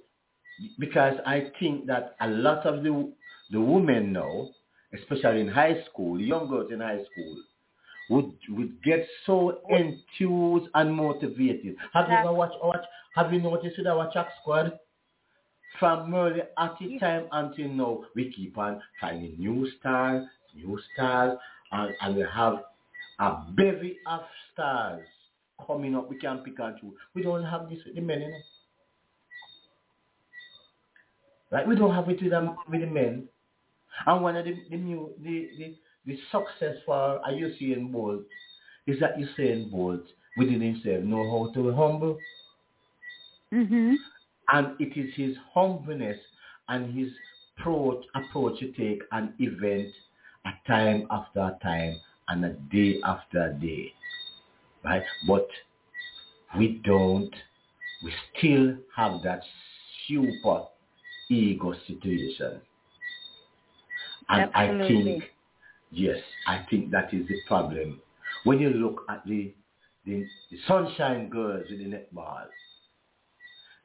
because 0.79 1.19
I 1.27 1.51
think 1.59 1.87
that 1.87 2.17
a 2.21 2.29
lot 2.29 2.67
of 2.67 2.83
the 2.83 3.13
the 3.51 3.61
women 3.61 4.13
now, 4.13 4.49
especially 4.93 5.41
in 5.41 5.49
high 5.49 5.83
school, 5.85 6.21
young 6.21 6.49
girls 6.49 6.73
in 6.73 6.81
high 6.81 7.05
school, 7.05 7.37
would 8.11 8.33
would 8.51 8.83
get 8.83 9.07
so 9.25 9.61
enthused 9.71 10.69
and 10.75 10.95
motivated. 10.95 11.77
Have 11.93 12.09
you 12.11 12.17
ever 12.17 12.33
watched 12.33 12.63
watch 12.63 12.85
have 13.15 13.33
you 13.33 13.41
noticed 13.41 13.79
with 13.79 13.87
our 13.87 14.11
track 14.13 14.29
squad? 14.41 14.79
From 15.79 16.15
early 16.15 16.43
at 16.59 16.79
the 16.79 16.99
time 16.99 17.29
until 17.33 17.69
now, 17.69 18.05
we 18.15 18.33
keep 18.33 18.57
on 18.57 18.83
finding 19.01 19.39
new 19.39 19.71
stars, 19.79 20.27
new 20.55 20.79
stars, 20.95 21.39
and, 21.71 21.95
and 22.01 22.17
we 22.17 22.23
have 22.23 22.65
a 23.19 23.45
bevy 23.55 23.99
of 24.07 24.23
stars 24.53 25.07
coming 25.65 25.95
up. 25.95 26.09
We 26.11 26.19
can't 26.19 26.45
pick 26.45 26.59
and 26.59 26.77
choose. 26.79 26.95
We 27.15 27.23
don't 27.23 27.45
have 27.45 27.69
this 27.69 27.79
with 27.87 27.95
the 27.95 28.01
men, 28.01 28.21
you 28.21 28.29
know. 28.29 28.39
Right? 31.51 31.67
We 31.67 31.77
don't 31.77 31.95
have 31.95 32.09
it 32.09 32.21
with, 32.21 32.31
them, 32.31 32.57
with 32.69 32.81
the 32.81 32.87
men. 32.87 33.29
And 34.07 34.23
one 34.23 34.37
of 34.37 34.45
the 34.45 34.57
the 34.71 34.77
new 34.77 35.11
the, 35.23 35.49
the, 35.59 35.75
the 36.07 36.19
success 36.31 36.77
for 36.85 37.17
a 37.17 37.31
Usain 37.31 37.91
Bolt 37.91 38.25
is 38.87 39.01
that 39.01 39.17
Usain 39.17 39.71
Bolt 39.71 40.03
within 40.37 40.61
himself 40.61 41.03
know 41.05 41.25
how 41.31 41.53
to 41.53 41.71
be 41.71 41.77
humble. 41.77 42.19
Mhm. 43.53 43.95
And 44.49 44.81
it 44.81 44.97
is 44.97 45.15
his 45.15 45.37
humbleness 45.55 46.19
and 46.69 46.95
his 46.97 47.13
approach, 47.59 48.05
approach 48.15 48.61
to 48.61 48.73
take 48.73 49.03
an 49.13 49.35
event 49.39 49.93
a 50.45 50.51
time 50.69 51.07
after 51.11 51.57
time 51.63 51.97
and 52.29 52.45
a 52.45 52.51
day 52.71 53.01
after 53.05 53.53
day. 53.55 53.93
Right? 54.87 55.03
But 55.27 55.49
we 56.57 56.81
don't, 56.85 57.35
we 58.05 58.13
still 58.39 58.77
have 58.95 59.21
that 59.25 59.41
super 60.07 60.63
ego 61.29 61.75
situation. 61.89 62.61
And 64.29 64.51
I 64.55 64.69
think, 64.89 65.25
yes, 65.91 66.19
I 66.47 66.65
think 66.71 66.93
that 66.93 67.13
is 67.13 67.27
the 67.27 67.37
problem. 67.49 68.01
When 68.45 68.61
you 68.61 68.71
look 68.71 69.05
at 69.09 69.27
the, 69.27 69.53
the, 70.05 70.25
the 70.53 70.59
Sunshine 70.69 71.29
Girls 71.31 71.67
in 71.69 71.79
the 71.79 71.97
netball, 71.97 72.45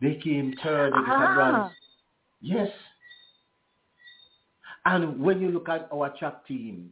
they 0.02 0.20
came 0.24 0.54
third, 0.64 0.94
they 0.94 0.98
got 0.98 1.22
a 1.22 1.26
Ah. 1.26 1.34
bronze. 1.36 1.74
Yes. 2.42 2.70
And 4.86 5.20
when 5.20 5.42
you 5.42 5.50
look 5.50 5.70
at 5.70 5.88
our 5.94 6.10
track 6.18 6.46
team, 6.48 6.92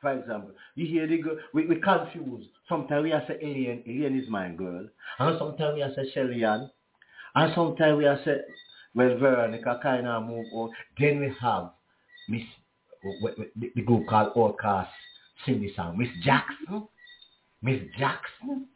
for 0.00 0.12
example, 0.12 0.50
you 0.74 0.86
hear 0.86 1.06
the 1.06 1.18
girl, 1.18 1.36
we, 1.52 1.66
we 1.66 1.80
confuse. 1.80 2.46
Sometimes 2.68 3.04
we 3.04 3.10
say 3.10 3.38
Elaine, 3.42 3.82
Elaine 3.86 4.20
is 4.20 4.28
my 4.28 4.48
girl. 4.50 4.86
And 5.18 5.38
sometimes 5.38 5.74
we 5.74 5.82
say 5.94 6.10
Shelly-Ann. 6.12 6.70
And 7.34 7.52
sometimes 7.54 7.98
we 7.98 8.04
say, 8.24 8.38
well, 8.94 9.16
Veronica 9.18 9.80
kind 9.82 10.06
of 10.06 10.24
move 10.24 10.46
on. 10.52 10.70
Then 10.98 11.20
we 11.20 11.32
have 11.40 11.70
Miss, 12.28 12.42
the, 13.56 13.82
group 13.82 14.06
called 14.06 14.34
OutKast 14.34 14.88
sing 15.44 15.60
the 15.60 15.72
song. 15.74 15.98
Miss 15.98 16.08
Jackson. 16.24 16.88
Miss 17.62 17.80
Jackson. 17.98 18.66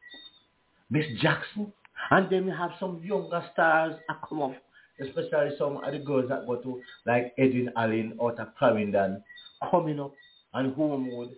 Miss 0.91 1.07
Jackson. 1.21 1.73
And 2.11 2.31
then 2.31 2.47
we 2.47 2.53
have 2.53 2.73
some 2.81 3.01
younger 3.05 3.45
stars 3.53 3.95
that 4.09 4.17
come 4.29 4.43
up, 4.43 4.55
especially 5.01 5.57
some 5.59 5.79
of 5.79 5.93
the 5.93 6.01
girls 6.01 6.29
that 6.29 6.47
go 6.47 6.57
to 6.57 6.81
like 7.07 7.33
Edwin 7.39 7.71
Allen 7.77 8.17
of 8.19 8.37
Clarendon 8.59 9.23
coming 9.71 10.01
up 10.01 10.13
and 10.55 10.75
Holmwood 10.75 11.31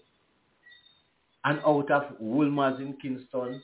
and 1.44 1.60
out 1.60 1.90
of 1.90 2.04
Wolmer's 2.18 2.80
in 2.80 2.94
Kingston. 3.00 3.62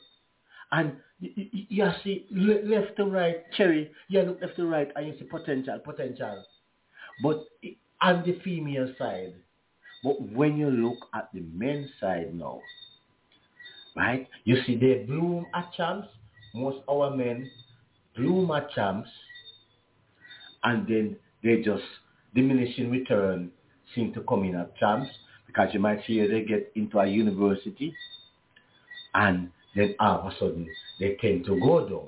And 0.71 0.93
you, 1.19 1.47
you, 1.51 1.89
see 2.03 2.25
left 2.31 2.95
to 2.97 3.05
right, 3.05 3.37
Cherry, 3.57 3.91
you 4.07 4.21
look 4.21 4.41
left 4.41 4.55
to 4.55 4.65
right 4.65 4.89
and 4.95 5.07
you 5.07 5.13
see 5.19 5.25
potential, 5.25 5.79
potential. 5.83 6.43
But 7.21 7.45
on 8.01 8.23
the 8.25 8.39
female 8.43 8.93
side, 8.97 9.33
but 10.03 10.21
when 10.21 10.57
you 10.57 10.69
look 10.69 10.97
at 11.13 11.29
the 11.33 11.41
men's 11.53 11.89
side 11.99 12.33
now, 12.33 12.61
right, 13.95 14.27
you 14.45 14.57
see 14.65 14.77
they 14.77 15.03
bloom 15.05 15.45
at 15.53 15.71
champs. 15.73 16.07
Most 16.53 16.79
of 16.87 16.97
our 16.97 17.15
men 17.15 17.49
bloom 18.15 18.51
at 18.51 18.71
champs, 18.71 19.09
and 20.63 20.87
then 20.87 21.15
they 21.43 21.61
just 21.61 21.83
diminishing 22.33 22.89
return 22.91 23.51
seem 23.93 24.13
to 24.13 24.21
come 24.21 24.43
in 24.43 24.55
at 24.55 24.75
champs 24.77 25.09
because 25.53 25.73
you 25.73 25.79
might 25.79 25.99
see 26.05 26.25
they 26.25 26.43
get 26.43 26.71
into 26.75 26.99
a 26.99 27.05
university, 27.05 27.93
and 29.13 29.49
then 29.75 29.95
all 29.99 30.19
of 30.19 30.25
a 30.31 30.35
sudden 30.39 30.67
they 30.99 31.17
tend 31.21 31.45
to 31.45 31.59
go 31.59 31.87
down. 31.87 32.07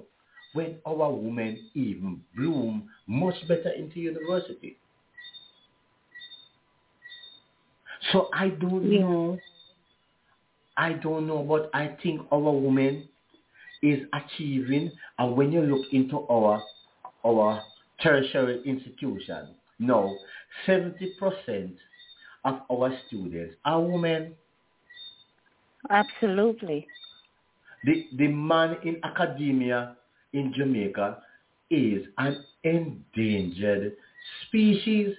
When 0.54 0.76
our 0.86 1.12
women 1.12 1.70
even 1.74 2.22
bloom 2.36 2.90
much 3.08 3.36
better 3.48 3.72
into 3.72 4.00
university. 4.00 4.78
So 8.12 8.30
I 8.34 8.50
don't 8.50 8.92
Yeah. 8.92 9.02
know. 9.02 9.40
I 10.78 10.94
don't 10.94 11.28
know, 11.28 11.44
but 11.44 11.70
I 11.74 11.88
think 12.02 12.22
our 12.32 12.40
women 12.52 13.08
is 13.82 14.08
achieving, 14.14 14.92
and 15.20 15.36
when 15.36 15.52
you 15.52 15.62
look 15.62 15.86
into 15.94 16.26
our 16.28 16.64
our 17.26 17.64
tertiary 18.02 18.62
institution, 18.66 19.50
now 19.80 20.16
seventy 20.66 21.14
percent 21.20 21.78
of 22.46 22.62
our 22.72 22.98
students 23.08 23.56
are 23.66 23.82
women. 23.82 24.34
Absolutely. 25.90 26.88
The 27.84 28.08
the 28.18 28.28
man 28.28 28.78
in 28.84 28.98
academia 29.04 29.96
in 30.34 30.54
Jamaica 30.54 31.22
is 31.70 32.06
an 32.18 32.44
endangered 32.64 33.94
species. 34.48 35.16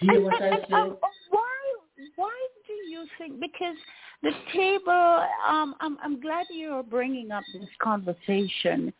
Hear 0.00 0.20
what 0.22 0.42
I 0.42 0.48
and, 0.48 0.74
uh, 0.74 0.94
why 1.30 1.74
why 2.16 2.46
do 2.66 2.72
you 2.74 3.06
think 3.16 3.40
because 3.40 3.76
the 4.22 4.32
table 4.52 5.24
um 5.48 5.74
I'm 5.80 5.96
I'm 6.02 6.20
glad 6.20 6.46
you're 6.50 6.82
bringing 6.82 7.30
up 7.32 7.44
this 7.52 7.68
conversation. 7.82 8.92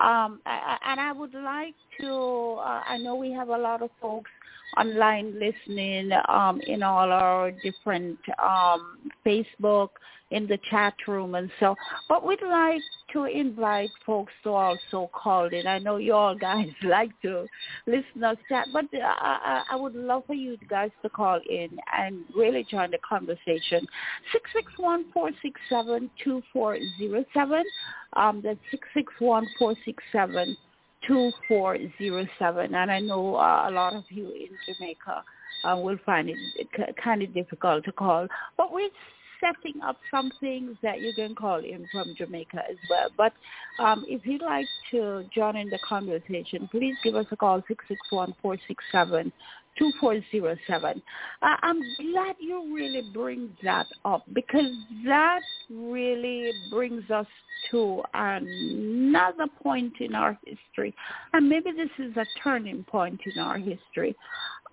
Um 0.00 0.40
I, 0.44 0.78
I- 0.84 0.90
and 0.92 1.00
I 1.00 1.12
would 1.12 1.34
like 1.34 1.74
to 2.00 2.56
uh, 2.60 2.82
I 2.86 2.98
know 2.98 3.14
we 3.14 3.32
have 3.32 3.48
a 3.48 3.58
lot 3.58 3.82
of 3.82 3.90
folks 4.00 4.30
online 4.76 5.38
listening 5.38 6.10
um, 6.28 6.60
in 6.66 6.82
all 6.82 7.10
our 7.10 7.50
different 7.50 8.18
um, 8.42 8.98
Facebook, 9.24 9.90
in 10.30 10.46
the 10.46 10.58
chat 10.70 10.94
room 11.06 11.34
and 11.34 11.50
so. 11.60 11.74
But 12.08 12.26
we'd 12.26 12.42
like 12.42 12.82
to 13.12 13.24
invite 13.24 13.90
folks 14.04 14.32
to 14.44 14.50
also 14.50 15.10
call 15.12 15.46
in. 15.46 15.66
I 15.66 15.78
know 15.78 15.96
you 15.96 16.12
all 16.14 16.34
guys 16.38 16.68
like 16.82 17.10
to 17.22 17.46
listen 17.86 18.20
to 18.20 18.36
chat, 18.48 18.68
but 18.72 18.84
uh, 18.94 18.98
I, 19.02 19.62
I 19.72 19.76
would 19.76 19.94
love 19.94 20.24
for 20.26 20.34
you 20.34 20.56
guys 20.68 20.90
to 21.02 21.08
call 21.08 21.40
in 21.48 21.70
and 21.96 22.24
really 22.36 22.66
join 22.70 22.90
the 22.90 22.98
conversation. 23.08 23.86
Six 24.32 24.50
six 24.54 24.72
one 24.76 25.06
four 25.12 25.30
six 25.42 25.60
seven 25.68 26.10
two 26.22 26.42
four 26.52 26.78
zero 26.98 27.24
seven. 27.32 27.64
Um, 28.14 28.40
that's 28.42 28.58
six 28.70 28.86
six 28.94 29.12
one 29.18 29.46
four 29.58 29.74
six 29.84 30.02
seven. 30.12 30.56
2407. 31.06 32.74
And 32.74 32.90
I 32.90 33.00
know 33.00 33.36
uh, 33.36 33.66
a 33.68 33.70
lot 33.70 33.94
of 33.94 34.04
you 34.08 34.30
in 34.30 34.58
Jamaica 34.66 35.24
uh, 35.64 35.76
will 35.76 35.98
find 36.04 36.28
it 36.28 36.38
c- 36.76 36.82
kind 37.02 37.22
of 37.22 37.34
difficult 37.34 37.84
to 37.84 37.92
call. 37.92 38.26
But 38.56 38.72
we're 38.72 38.88
setting 39.40 39.80
up 39.82 39.98
some 40.10 40.32
things 40.40 40.76
that 40.82 41.00
you 41.00 41.12
can 41.12 41.34
call 41.34 41.58
in 41.58 41.88
from 41.92 42.14
Jamaica 42.16 42.62
as 42.70 42.76
well. 42.88 43.08
But 43.16 43.32
um, 43.78 44.04
if 44.08 44.26
you'd 44.26 44.42
like 44.42 44.68
to 44.90 45.24
join 45.34 45.56
in 45.56 45.70
the 45.70 45.78
conversation, 45.78 46.68
please 46.70 46.96
give 47.02 47.14
us 47.14 47.26
a 47.30 47.36
call, 47.36 47.62
661 47.68 49.32
2407. 49.78 51.02
I'm 51.42 51.80
glad 52.12 52.36
you 52.40 52.74
really 52.74 53.02
bring 53.12 53.50
that 53.62 53.86
up 54.04 54.24
because 54.32 54.70
that 55.06 55.40
really 55.70 56.52
brings 56.70 57.08
us 57.10 57.26
to 57.70 58.02
another 58.14 59.46
point 59.62 59.92
in 60.00 60.14
our 60.14 60.38
history. 60.44 60.94
And 61.32 61.48
maybe 61.48 61.70
this 61.72 61.90
is 61.98 62.16
a 62.16 62.26
turning 62.42 62.84
point 62.84 63.20
in 63.32 63.40
our 63.40 63.58
history. 63.58 64.16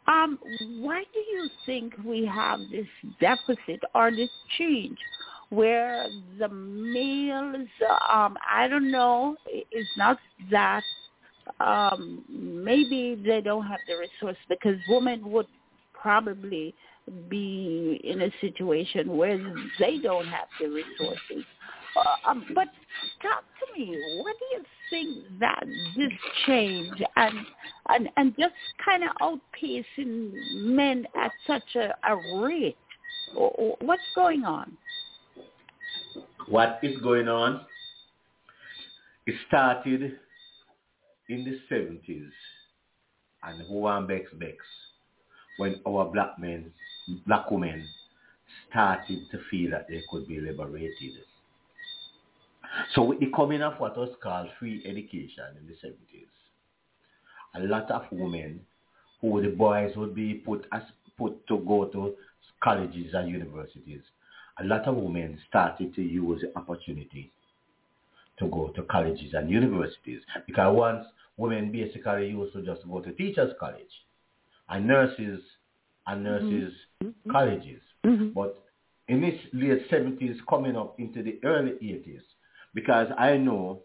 Um, 0.08 0.38
why 0.82 1.04
do 1.14 1.20
you 1.20 1.50
think 1.66 1.94
we 2.06 2.26
have 2.26 2.60
this 2.72 2.86
deficit 3.20 3.82
or 3.96 4.12
this 4.12 4.30
change 4.58 4.98
where 5.50 6.08
the 6.40 6.48
males, 6.48 7.68
um, 8.12 8.38
I 8.50 8.68
don't 8.68 8.92
know, 8.92 9.36
it's 9.48 9.90
not 9.98 10.18
that 10.52 10.84
um, 11.60 12.24
maybe 12.30 13.22
they 13.26 13.42
don't 13.42 13.66
have 13.66 13.80
the 13.88 13.96
resource 13.96 14.38
because 14.50 14.76
women 14.90 15.32
would 15.32 15.48
probably 15.94 16.74
be 17.30 18.00
in 18.04 18.22
a 18.22 18.32
situation 18.42 19.16
where 19.16 19.38
they 19.80 20.00
don't 20.00 20.28
have 20.28 20.48
the 20.60 20.68
resources. 20.68 21.46
Uh, 21.96 22.30
um, 22.30 22.46
but 22.54 22.68
talk 23.22 23.44
to 23.60 23.80
me. 23.80 23.98
What 24.18 24.36
do 24.40 24.46
you 24.58 24.64
think 24.90 25.40
that 25.40 25.64
this 25.96 26.12
change 26.46 27.02
and 27.16 27.38
and 27.90 28.10
and 28.18 28.36
just 28.38 28.54
kind 28.84 29.04
of 29.04 29.12
outpacing 29.22 30.32
men 30.54 31.08
at 31.16 31.32
such 31.48 31.76
a, 31.76 31.96
a 32.10 32.38
rate? 32.38 32.78
What's 33.34 34.02
going 34.14 34.44
on? 34.44 34.78
What 36.48 36.80
is 36.84 37.00
going 37.02 37.28
on? 37.28 37.62
It 39.26 39.36
started 39.48 40.20
in 41.30 41.44
the 41.44 41.60
70s 41.74 42.30
and 43.44 43.68
Juan 43.70 44.08
Bex 44.08 44.32
Bex 44.34 44.58
when 45.58 45.80
our 45.88 46.06
black 46.06 46.38
men, 46.38 46.72
black 47.26 47.50
women 47.50 47.88
started 48.70 49.20
to 49.32 49.40
feel 49.50 49.72
that 49.72 49.88
they 49.88 50.04
could 50.10 50.28
be 50.28 50.40
liberated. 50.40 51.14
So 52.94 53.04
with 53.04 53.20
the 53.20 53.32
coming 53.36 53.62
of 53.62 53.80
what 53.80 53.98
was 53.98 54.10
called 54.22 54.50
free 54.60 54.84
education 54.86 55.46
in 55.60 55.68
the 55.68 55.74
70s, 55.74 56.28
a 57.56 57.68
lot 57.68 57.90
of 57.90 58.04
women 58.12 58.60
who 59.22 59.42
the 59.42 59.50
boys 59.50 59.96
would 59.96 60.14
be 60.14 60.36
put 60.36 60.66
as 60.74 60.82
put 61.18 61.48
to 61.48 61.58
go 61.60 61.86
to 61.86 62.14
colleges 62.62 63.14
and 63.14 63.30
universities, 63.30 64.02
a 64.60 64.64
lot 64.66 64.86
of 64.86 64.96
women 64.96 65.40
started 65.48 65.96
to 65.96 66.02
use 66.02 66.42
the 66.42 66.60
opportunity 66.60 67.32
to 68.40 68.48
go 68.48 68.70
to 68.76 68.84
colleges 68.84 69.34
and 69.34 69.50
universities. 69.50 70.22
Because 70.46 70.76
once 70.76 71.06
women 71.38 71.72
basically 71.72 72.30
used 72.30 72.54
to 72.54 72.62
just 72.62 72.88
go 72.88 73.02
to 73.02 73.12
teachers 73.14 73.54
college 73.60 73.84
and 74.70 74.88
nurses 74.88 75.42
and 76.08 76.24
nurses 76.24 76.74
mm-hmm. 77.04 77.32
colleges. 77.32 77.82
Mm-hmm. 78.06 78.30
But 78.30 78.58
in 79.08 79.22
this 79.22 79.40
late 79.54 79.90
70s 79.90 80.38
coming 80.50 80.76
up 80.76 81.00
into 81.00 81.22
the 81.24 81.40
early 81.44 81.72
80s, 81.72 82.22
because 82.74 83.08
I 83.18 83.38
know, 83.38 83.82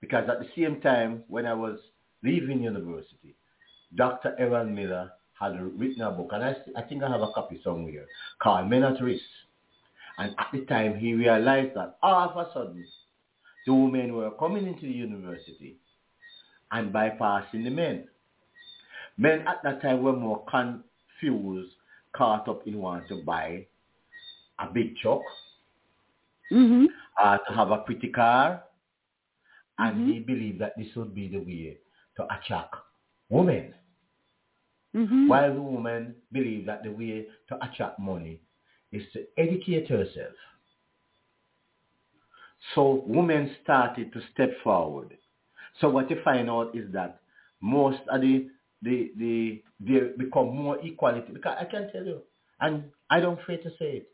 because 0.00 0.28
at 0.28 0.40
the 0.40 0.48
same 0.56 0.80
time 0.80 1.24
when 1.28 1.46
I 1.46 1.54
was 1.54 1.78
leaving 2.22 2.62
university, 2.62 3.34
Dr. 3.94 4.34
Errol 4.38 4.66
Miller 4.66 5.10
had 5.38 5.60
written 5.78 6.02
a 6.02 6.10
book, 6.10 6.30
and 6.32 6.42
I, 6.42 6.56
I 6.76 6.82
think 6.82 7.02
I 7.02 7.10
have 7.10 7.20
a 7.20 7.30
copy 7.32 7.60
somewhere, 7.62 8.06
called 8.42 8.68
Men 8.70 8.82
at 8.82 9.00
Risk. 9.02 9.22
And 10.18 10.34
at 10.38 10.46
the 10.52 10.62
time, 10.62 10.98
he 10.98 11.12
realized 11.12 11.76
that 11.76 11.98
all 12.02 12.30
of 12.30 12.36
a 12.36 12.50
sudden, 12.52 12.86
the 13.66 13.74
women 13.74 14.14
were 14.14 14.30
coming 14.30 14.66
into 14.66 14.82
the 14.82 14.92
university 14.92 15.76
and 16.72 16.92
bypassing 16.92 17.64
the 17.64 17.70
men. 17.70 18.08
Men 19.18 19.44
at 19.46 19.62
that 19.64 19.82
time 19.82 20.02
were 20.02 20.12
more 20.12 20.44
confused, 20.44 21.72
caught 22.14 22.48
up 22.48 22.66
in 22.66 22.78
wanting 22.78 23.08
to 23.08 23.24
buy 23.24 23.66
a 24.58 24.66
big 24.72 24.96
truck, 24.96 25.22
mm-hmm. 26.52 26.86
uh, 27.22 27.38
to 27.38 27.54
have 27.54 27.70
a 27.70 27.78
pretty 27.78 28.08
car, 28.08 28.62
and 29.78 29.96
mm-hmm. 29.96 30.12
he 30.12 30.18
believed 30.20 30.60
that 30.60 30.72
this 30.76 30.88
would 30.96 31.14
be 31.14 31.28
the 31.28 31.38
way 31.38 31.76
to 32.16 32.24
attract 32.34 32.74
women. 33.28 33.74
Mm-hmm. 34.94 35.28
While 35.28 35.54
the 35.54 35.60
woman 35.60 36.14
believed 36.32 36.68
that 36.68 36.82
the 36.82 36.90
way 36.90 37.26
to 37.48 37.64
attract 37.64 37.98
money 37.98 38.40
is 38.92 39.02
to 39.12 39.24
educate 39.36 39.88
herself. 39.88 40.34
So 42.74 43.04
women 43.06 43.54
started 43.62 44.12
to 44.12 44.20
step 44.32 44.50
forward. 44.64 45.16
So 45.80 45.88
what 45.88 46.10
you 46.10 46.18
find 46.24 46.50
out 46.50 46.74
is 46.74 46.92
that 46.92 47.20
most 47.60 48.00
of 48.10 48.20
the 48.20 48.48
the 48.82 49.12
the 49.18 49.62
they 49.80 50.00
become 50.16 50.54
more 50.54 50.78
equality 50.84 51.32
because 51.32 51.56
I 51.60 51.64
can 51.64 51.90
tell 51.92 52.04
you, 52.04 52.22
and 52.60 52.84
I 53.10 53.20
don't 53.20 53.38
fear 53.46 53.58
to 53.58 53.70
say 53.78 53.98
it, 53.98 54.08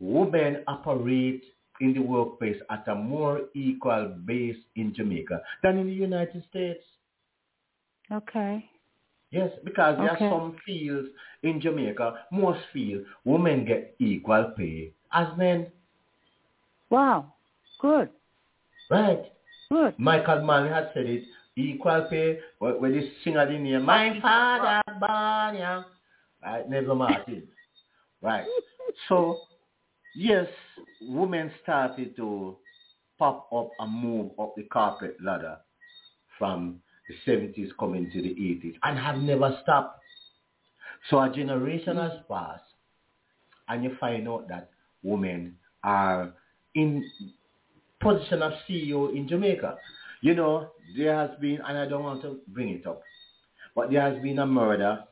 women 0.00 0.64
operate 0.66 1.44
in 1.80 1.94
the 1.94 2.00
workplace 2.00 2.56
at 2.70 2.86
a 2.88 2.94
more 2.94 3.42
equal 3.54 4.14
base 4.24 4.56
in 4.76 4.94
Jamaica 4.94 5.40
than 5.62 5.78
in 5.78 5.86
the 5.86 5.92
United 5.92 6.44
States. 6.50 6.82
Okay. 8.10 8.68
Yes, 9.30 9.50
because 9.62 9.98
there 9.98 10.10
okay. 10.12 10.24
are 10.24 10.30
some 10.30 10.56
fields 10.64 11.08
in 11.42 11.60
Jamaica, 11.60 12.20
most 12.32 12.60
fields, 12.72 13.06
women 13.24 13.66
get 13.66 13.94
equal 13.98 14.52
pay 14.56 14.92
as 15.12 15.26
men. 15.36 15.66
Wow. 16.90 17.34
Good. 17.78 18.08
Right. 18.90 19.32
Good. 19.70 19.94
Michael 19.98 20.44
Mann 20.44 20.68
has 20.68 20.86
said 20.94 21.06
it, 21.06 21.24
equal 21.56 22.06
pay, 22.08 22.38
when 22.58 22.92
this 22.92 23.04
singer 23.22 23.46
in 23.50 23.66
here, 23.66 23.80
my 23.80 24.18
father 24.20 24.82
born 24.98 25.60
ya. 25.60 25.82
Right, 26.42 26.68
Neville 26.68 26.94
Martin. 26.94 27.42
Right. 28.20 28.46
So 29.08 29.38
yes, 30.16 30.48
women 31.02 31.52
started 31.62 32.16
to 32.16 32.56
pop 33.16 33.48
up 33.52 33.70
and 33.78 33.92
move 33.92 34.32
up 34.40 34.54
the 34.56 34.64
carpet 34.64 35.16
ladder 35.22 35.58
from 36.36 36.80
the 37.08 37.30
70s 37.30 37.68
coming 37.78 38.10
to 38.10 38.20
the 38.20 38.30
80s 38.30 38.74
and 38.82 38.98
have 38.98 39.18
never 39.18 39.56
stopped. 39.62 40.00
So 41.10 41.20
a 41.20 41.30
generation 41.30 41.96
has 41.96 42.10
passed 42.28 42.64
and 43.68 43.84
you 43.84 43.96
find 44.00 44.28
out 44.28 44.48
that 44.48 44.70
women 45.04 45.56
are 45.84 46.32
in 46.74 47.08
position 48.00 48.42
of 48.42 48.52
CEO 48.68 49.14
in 49.14 49.28
Jamaica. 49.28 49.76
You 50.20 50.34
know, 50.34 50.70
there 50.96 51.14
has 51.14 51.30
been, 51.40 51.60
and 51.66 51.78
I 51.78 51.86
don't 51.86 52.02
want 52.02 52.22
to 52.22 52.38
bring 52.48 52.70
it 52.70 52.86
up, 52.86 53.02
but 53.74 53.90
there 53.90 54.00
has 54.00 54.20
been 54.22 54.38
a 54.38 54.46
murder 54.46 55.04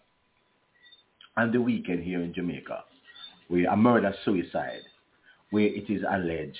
on 1.37 1.53
the 1.53 1.61
weekend 1.61 2.03
here 2.03 2.22
in 2.22 2.32
Jamaica, 2.32 2.84
where 3.49 3.68
a 3.70 3.76
murder-suicide 3.76 4.82
where 5.51 5.64
it 5.64 5.89
is 5.89 6.03
alleged 6.11 6.57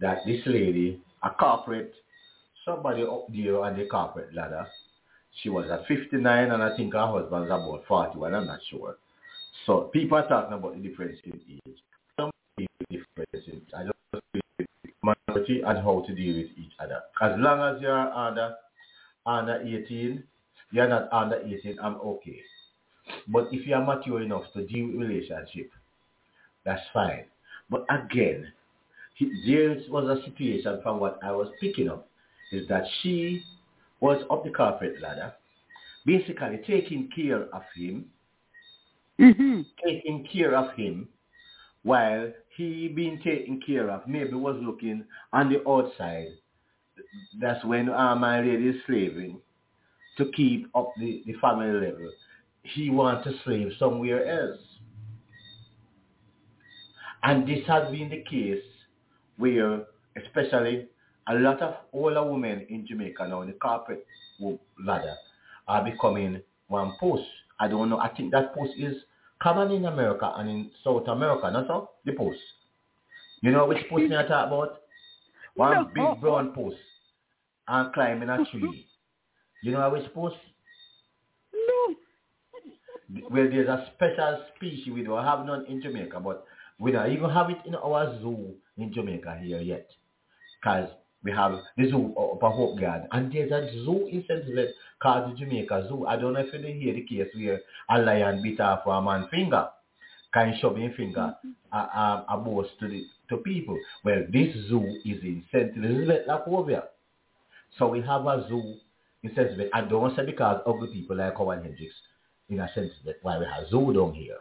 that 0.00 0.18
this 0.26 0.40
lady, 0.46 1.00
a 1.22 1.30
corporate, 1.30 1.92
somebody 2.64 3.02
up 3.02 3.26
there 3.32 3.60
on 3.60 3.78
the 3.78 3.86
corporate 3.86 4.34
ladder, 4.34 4.66
she 5.42 5.48
was 5.48 5.70
at 5.70 5.86
59 5.86 6.50
and 6.50 6.62
I 6.62 6.76
think 6.76 6.94
her 6.94 7.06
husband's 7.06 7.46
about 7.46 7.84
41, 7.86 8.34
I'm 8.34 8.46
not 8.46 8.60
sure. 8.70 8.96
So 9.66 9.90
people 9.92 10.18
are 10.18 10.28
talking 10.28 10.54
about 10.54 10.74
the 10.74 10.88
difference 10.88 11.18
in 11.24 11.40
age. 11.48 11.76
Some 12.18 12.30
people 12.56 12.74
difference 12.90 13.46
in 13.46 13.62
I 13.76 13.84
just 13.84 13.97
and 15.28 15.78
how 15.78 16.04
to 16.06 16.14
deal 16.14 16.36
with 16.36 16.50
each 16.58 16.72
other. 16.80 17.00
As 17.20 17.32
long 17.38 17.74
as 17.74 17.80
you're 17.80 17.96
under 18.12 18.54
under 19.26 19.60
18, 19.60 20.22
you're 20.70 20.88
not 20.88 21.12
under 21.12 21.36
18, 21.36 21.78
I'm 21.82 21.96
okay. 21.96 22.40
But 23.28 23.48
if 23.52 23.66
you're 23.66 23.84
mature 23.84 24.22
enough 24.22 24.44
to 24.54 24.66
deal 24.66 24.86
with 24.86 24.96
relationship, 25.08 25.70
that's 26.64 26.82
fine. 26.92 27.24
But 27.70 27.84
again, 27.90 28.52
he, 29.14 29.30
there 29.46 29.76
was 29.90 30.18
a 30.18 30.24
situation 30.24 30.80
from 30.82 31.00
what 31.00 31.18
I 31.22 31.32
was 31.32 31.48
picking 31.60 31.88
up 31.88 32.08
is 32.52 32.66
that 32.68 32.84
she 33.02 33.42
was 34.00 34.22
up 34.30 34.44
the 34.44 34.50
corporate 34.50 35.00
ladder, 35.02 35.34
basically 36.06 36.60
taking 36.66 37.10
care 37.14 37.42
of 37.54 37.62
him 37.74 38.06
Mhm. 39.18 39.66
taking 39.84 40.24
care 40.26 40.54
of 40.54 40.72
him 40.74 41.08
while 41.82 42.32
he 42.58 42.88
being 42.88 43.20
taken 43.22 43.60
care 43.64 43.88
of, 43.88 44.06
maybe 44.08 44.32
was 44.34 44.56
looking 44.60 45.04
on 45.32 45.48
the 45.52 45.66
outside. 45.68 46.26
That's 47.40 47.64
when 47.64 47.88
uh, 47.88 48.16
my 48.16 48.40
lady 48.40 48.66
is 48.70 48.76
slaving 48.84 49.38
to 50.16 50.30
keep 50.32 50.66
up 50.74 50.92
the, 50.98 51.22
the 51.24 51.34
family 51.34 51.70
level. 51.72 52.10
He 52.64 52.90
wants 52.90 53.28
to 53.28 53.34
slave 53.44 53.68
somewhere 53.78 54.26
else. 54.28 54.58
And 57.22 57.46
this 57.46 57.64
has 57.68 57.92
been 57.92 58.10
the 58.10 58.24
case 58.28 58.62
where, 59.36 59.84
especially 60.16 60.88
a 61.28 61.34
lot 61.34 61.62
of 61.62 61.74
older 61.92 62.24
women 62.28 62.66
in 62.68 62.86
Jamaica 62.88 63.28
now, 63.28 63.44
the 63.44 63.54
wo- 64.40 64.58
ladder, 64.84 65.14
are 65.68 65.84
becoming 65.84 66.42
one 66.66 66.96
post. 66.98 67.22
I 67.60 67.68
don't 67.68 67.88
know. 67.88 67.98
I 67.98 68.08
think 68.08 68.32
that 68.32 68.52
post 68.52 68.72
is 68.76 68.96
common 69.42 69.70
in 69.70 69.84
America 69.86 70.32
and 70.36 70.48
in 70.48 70.70
South 70.84 71.06
America, 71.08 71.50
not 71.50 71.66
so? 71.66 71.90
The 72.04 72.12
post. 72.12 72.38
You 73.40 73.52
know 73.52 73.66
which 73.66 73.88
post 73.88 74.04
me 74.10 74.16
I 74.16 74.22
talk 74.26 74.48
about? 74.48 74.80
One 75.54 75.72
No. 75.72 75.84
big 76.12 76.20
brown 76.20 76.52
post 76.54 76.76
and 77.68 77.92
climbing 77.92 78.28
a 78.28 78.44
tree. 78.50 78.86
You 79.62 79.72
know 79.72 79.90
which 79.90 80.12
post? 80.14 80.36
No. 81.52 81.94
Well, 83.30 83.48
there's 83.50 83.68
a 83.68 83.90
special 83.94 84.44
species 84.56 84.92
we 84.92 85.02
don't 85.02 85.24
have 85.24 85.46
none 85.46 85.64
in 85.66 85.80
Jamaica, 85.80 86.20
but 86.20 86.44
we 86.78 86.92
don't 86.92 87.10
even 87.10 87.30
have 87.30 87.50
it 87.50 87.58
in 87.64 87.74
our 87.74 88.18
zoo 88.20 88.54
in 88.76 88.92
Jamaica 88.92 89.38
here 89.42 89.60
yet. 89.60 89.88
Because 90.60 90.90
we 91.24 91.30
have 91.32 91.52
the 91.76 91.88
zoo 91.90 92.14
up 92.18 92.42
at 92.42 92.52
Hope 92.52 92.78
Garden. 92.80 93.08
And 93.12 93.32
there's 93.32 93.50
a 93.50 93.70
zoo 93.84 94.08
in 94.12 94.24
St. 94.28 94.44
Called 95.00 95.32
the 95.32 95.38
Jamaica 95.38 95.86
Zoo. 95.88 96.06
I 96.06 96.16
don't 96.16 96.32
know 96.32 96.40
if 96.40 96.52
you 96.52 96.60
hear 96.60 96.94
the 96.94 97.02
case 97.02 97.28
where 97.34 97.60
a 97.90 97.98
lion 97.98 98.42
bit 98.42 98.60
off 98.60 98.86
a 98.86 99.00
man's 99.02 99.28
finger. 99.30 99.68
Kind 100.34 100.54
of 100.54 100.60
shoving 100.60 100.92
finger 100.96 101.34
mm-hmm. 101.44 101.50
uh, 101.72 101.76
uh, 101.76 102.24
a, 102.28 102.34
a, 102.34 102.38
a 102.38 102.38
boast 102.38 102.70
to, 102.80 102.88
the, 102.88 103.04
to 103.30 103.38
people. 103.38 103.78
Well, 104.04 104.24
this 104.30 104.54
zoo 104.68 104.84
is 105.04 105.22
in 105.22 105.44
St. 105.52 105.76
Elizabeth, 105.76 106.26
Lacovia. 106.28 106.82
So 107.78 107.88
we 107.88 108.00
have 108.02 108.26
a 108.26 108.46
zoo 108.48 108.74
in 109.22 109.30
St. 109.30 109.38
Elizabeth. 109.38 109.70
I 109.72 109.82
don't 109.82 110.14
say 110.16 110.26
because 110.26 110.60
ugly 110.66 110.88
people 110.92 111.16
like 111.16 111.36
Howard 111.36 111.62
Hendricks 111.62 111.94
in 112.50 112.60
a 112.60 112.68
sense 112.74 112.92
that 113.04 113.16
why 113.22 113.38
we 113.38 113.44
have 113.44 113.68
zoo 113.70 113.92
down 113.92 114.14
here. 114.14 114.36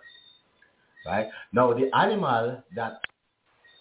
Right? 1.05 1.27
Now 1.53 1.73
the 1.73 1.89
animal 1.95 2.63
that 2.75 2.99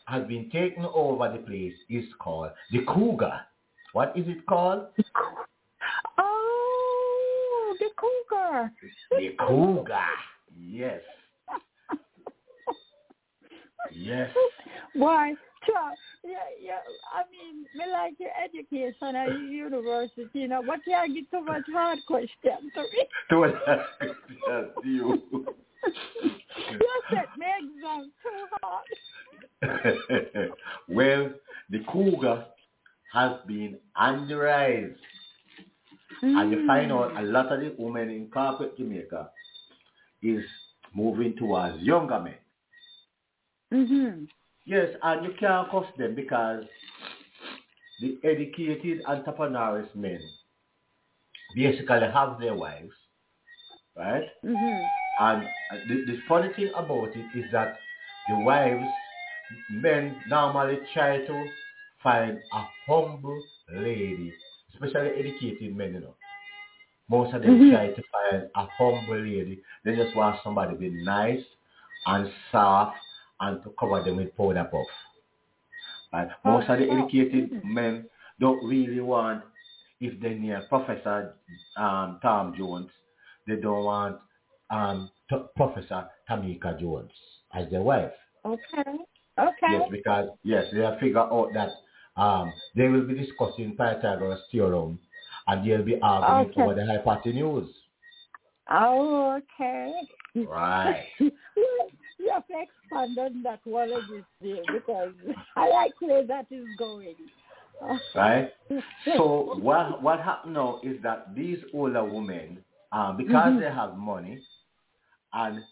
has 0.07 0.27
been 0.27 0.49
taken 0.51 0.85
over 0.85 1.31
the 1.33 1.39
place 1.39 1.75
is 1.89 2.05
called 2.21 2.51
the 2.71 2.85
cougar. 2.87 3.41
What 3.93 4.17
is 4.17 4.29
it 4.29 4.47
called? 4.47 4.87
The 8.07 8.25
cougar. 8.31 8.73
The 9.11 9.29
cougar. 9.47 10.07
Yes. 10.59 11.01
Yes. 13.93 14.31
Why? 14.95 15.35
Yeah, 16.25 16.39
yeah. 16.61 16.79
I 17.13 17.23
mean, 17.31 17.67
me 17.75 17.85
like 17.93 18.15
your 18.19 18.31
education 18.43 19.15
at 19.15 19.39
university, 19.39 20.29
you 20.33 20.49
know, 20.49 20.63
but 20.67 20.81
you 20.87 21.15
get 21.15 21.31
too 21.31 21.45
much 21.45 21.65
hard 21.73 21.99
question 22.07 22.71
to 22.75 22.83
me. 22.83 23.07
To 23.31 23.53
that's 24.49 24.71
you. 24.85 25.23
you 25.33 26.91
set 27.11 27.29
me 27.39 27.47
exam 27.61 28.13
too 28.23 28.47
hard. 28.63 30.51
well, 30.89 31.31
the 31.71 31.81
cougar 31.93 32.47
has 33.13 33.33
been 33.47 33.79
on 33.95 34.29
rise. 36.23 36.35
And 36.37 36.51
you 36.53 36.67
find 36.67 36.93
out 36.93 37.17
a 37.17 37.23
lot 37.23 37.53
of 37.53 37.61
the 37.61 37.75
women 37.79 38.11
in 38.11 38.29
corporate 38.31 38.77
Jamaica 38.77 39.31
is 40.23 40.45
moving 40.95 41.37
towards 41.37 41.83
younger 41.83 42.21
men. 42.21 42.39
Mhm. 43.73 44.29
Yes, 44.65 44.97
and 45.03 45.25
you 45.25 45.33
can't 45.39 45.71
cuss 45.71 45.87
them 45.97 46.15
because 46.15 46.65
the 48.01 48.19
educated 48.25 49.03
entrepreneurial 49.05 49.95
men 49.95 50.21
basically 51.55 52.01
have 52.13 52.39
their 52.41 52.55
wives, 52.55 52.93
right? 53.97 54.29
Mhm. 54.45 54.89
And 55.21 55.49
the, 55.89 56.05
the 56.07 56.21
funny 56.29 56.53
thing 56.55 56.71
about 56.75 57.17
it 57.17 57.27
is 57.39 57.51
that 57.53 57.79
the 58.29 58.37
wives, 58.39 58.89
men 59.71 60.17
normally 60.29 60.79
try 60.93 61.25
to 61.25 61.49
find 62.03 62.39
a 62.53 62.65
humble 62.87 63.41
lady, 63.73 64.33
especially 64.83 65.11
educated 65.19 65.77
men, 65.77 65.95
you 65.95 66.01
know. 66.01 66.15
Most 67.09 67.35
of 67.35 67.43
them 67.43 67.59
Mhm. 67.59 67.71
try 67.71 67.87
to 67.89 68.03
find 68.13 68.51
a 68.55 68.67
humble 68.67 69.15
lady. 69.15 69.63
They 69.85 69.97
just 69.97 70.17
want 70.17 70.41
somebody 70.43 70.73
to 70.75 70.79
be 70.79 70.91
nice 70.91 71.45
and 72.07 72.33
soft 72.53 72.97
and 73.41 73.63
to 73.65 73.71
cover 73.79 74.03
them 74.03 74.17
with 74.17 74.37
powder 74.37 74.65
puff. 74.71 74.87
Right? 76.13 76.29
Most 76.45 76.69
of 76.69 76.79
the 76.79 76.89
Oh, 76.89 76.99
educated 77.07 77.51
mhm. 77.53 77.65
men 77.65 78.11
don't 78.41 78.65
really 78.65 79.01
want, 79.01 79.45
if 80.01 80.19
they're 80.21 80.35
near 80.39 80.61
Professor 80.69 81.35
um, 81.77 82.19
Tom 82.23 82.55
Jones, 82.57 82.91
they 83.47 83.57
don't 83.57 83.85
want 83.85 84.19
um, 84.71 85.11
t- 85.31 85.37
Professor 85.57 86.09
Tamika 86.29 86.79
Jones 86.81 87.13
as 87.55 87.71
their 87.71 87.83
wife. 87.83 88.13
Okay. 88.45 88.99
Okay. 89.39 89.73
Yes, 89.73 89.89
because 89.91 90.31
yes, 90.45 90.67
they 90.73 90.81
have 90.81 90.99
figured 90.99 91.17
out 91.19 91.51
that 91.55 91.71
um, 92.17 92.53
they 92.75 92.89
will 92.89 93.07
be 93.07 93.15
discussing 93.15 93.77
Pythagoras 93.77 94.41
theorem 94.51 94.99
and 95.47 95.69
they'll 95.69 95.83
be 95.85 96.01
arguing 96.03 96.51
Okay. 96.51 96.63
over 96.63 96.75
the 96.75 96.87
hypotenuse. 96.87 97.69
Oh, 98.71 99.39
okay. 99.39 99.93
Right. 100.49 101.05
you 101.19 102.31
have 102.33 102.47
to 102.49 102.55
expand 102.61 103.19
on 103.19 103.43
that 103.43 103.61
one 103.65 103.93
again 103.93 104.25
there 104.41 104.65
because 104.73 105.13
I 105.57 105.69
like 105.71 105.95
where 106.01 106.27
that 106.27 106.47
is 106.51 106.67
going. 106.77 107.15
Right? 108.15 108.53
So 109.17 109.57
what 109.61 110.03
what 110.03 110.21
happened 110.21 110.55
now 110.55 110.81
is 110.83 111.01
that 111.03 111.35
these 111.35 111.59
older 111.73 112.05
women, 112.05 112.65
um, 112.93 113.17
because 113.17 113.53
Mhm. 113.53 113.61
they 113.61 113.71
have 113.71 113.97
money, 113.97 114.43
and 115.33 115.63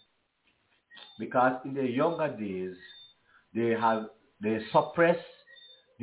because 1.19 1.61
in 1.65 1.75
their 1.75 1.85
younger 1.85 2.29
days 2.29 2.77
they 3.55 3.71
have 3.71 4.11
they 4.41 4.61
suppress 4.73 5.19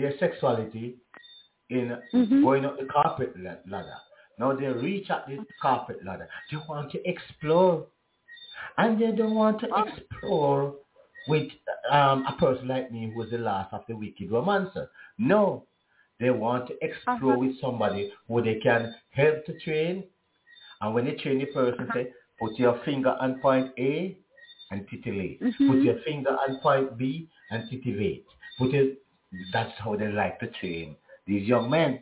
their 0.01 0.17
sexuality 0.17 0.97
in 1.69 1.97
Mhm. 2.13 2.41
going 2.43 2.65
up 2.65 2.77
the 2.79 2.85
carpet 2.85 3.33
ladder. 3.39 3.97
Now 4.37 4.53
they 4.53 4.67
reach 4.67 5.09
at 5.09 5.27
the 5.27 5.45
carpet 5.61 6.03
ladder. 6.03 6.27
They 6.49 6.57
want 6.57 6.91
to 6.91 7.09
explore, 7.09 7.87
and 8.77 8.99
they 8.99 9.11
don't 9.11 9.35
want 9.35 9.59
to 9.61 9.67
Oh. 9.69 9.83
explore 9.83 10.75
with 11.27 11.51
um, 11.91 12.25
a 12.25 12.33
person 12.33 12.67
like 12.67 12.91
me 12.91 13.09
who 13.09 13.15
was 13.19 13.29
the 13.29 13.37
last 13.37 13.73
of 13.73 13.85
the 13.87 13.95
wicked 13.95 14.31
romancer. 14.31 14.89
No, 15.17 15.65
they 16.19 16.29
want 16.31 16.67
to 16.67 16.73
explore 16.83 17.33
Uh-huh. 17.33 17.37
with 17.45 17.59
somebody 17.59 18.11
who 18.27 18.41
they 18.41 18.55
can 18.55 18.95
help 19.11 19.45
to 19.45 19.59
train. 19.59 20.03
And 20.81 20.93
when 20.95 21.05
they 21.05 21.15
train 21.15 21.39
the 21.39 21.45
person, 21.47 21.83
Uh-huh. 21.83 21.93
say, 21.93 22.13
put 22.39 22.57
your 22.57 22.75
finger 22.79 23.15
on 23.19 23.39
point 23.39 23.71
A 23.77 24.17
and 24.71 24.87
titillate. 24.89 25.39
Put 25.41 25.57
Mhm. 25.59 25.83
your 25.83 25.95
finger 25.99 26.31
on 26.47 26.57
point 26.59 26.97
B 26.97 27.27
and 27.51 27.69
titillate. 27.69 28.25
Put 28.57 28.73
it. 28.73 28.97
That's 29.53 29.71
how 29.79 29.95
they 29.95 30.07
like 30.09 30.39
to 30.39 30.47
train 30.59 30.95
these 31.27 31.47
young 31.47 31.69
men. 31.69 32.01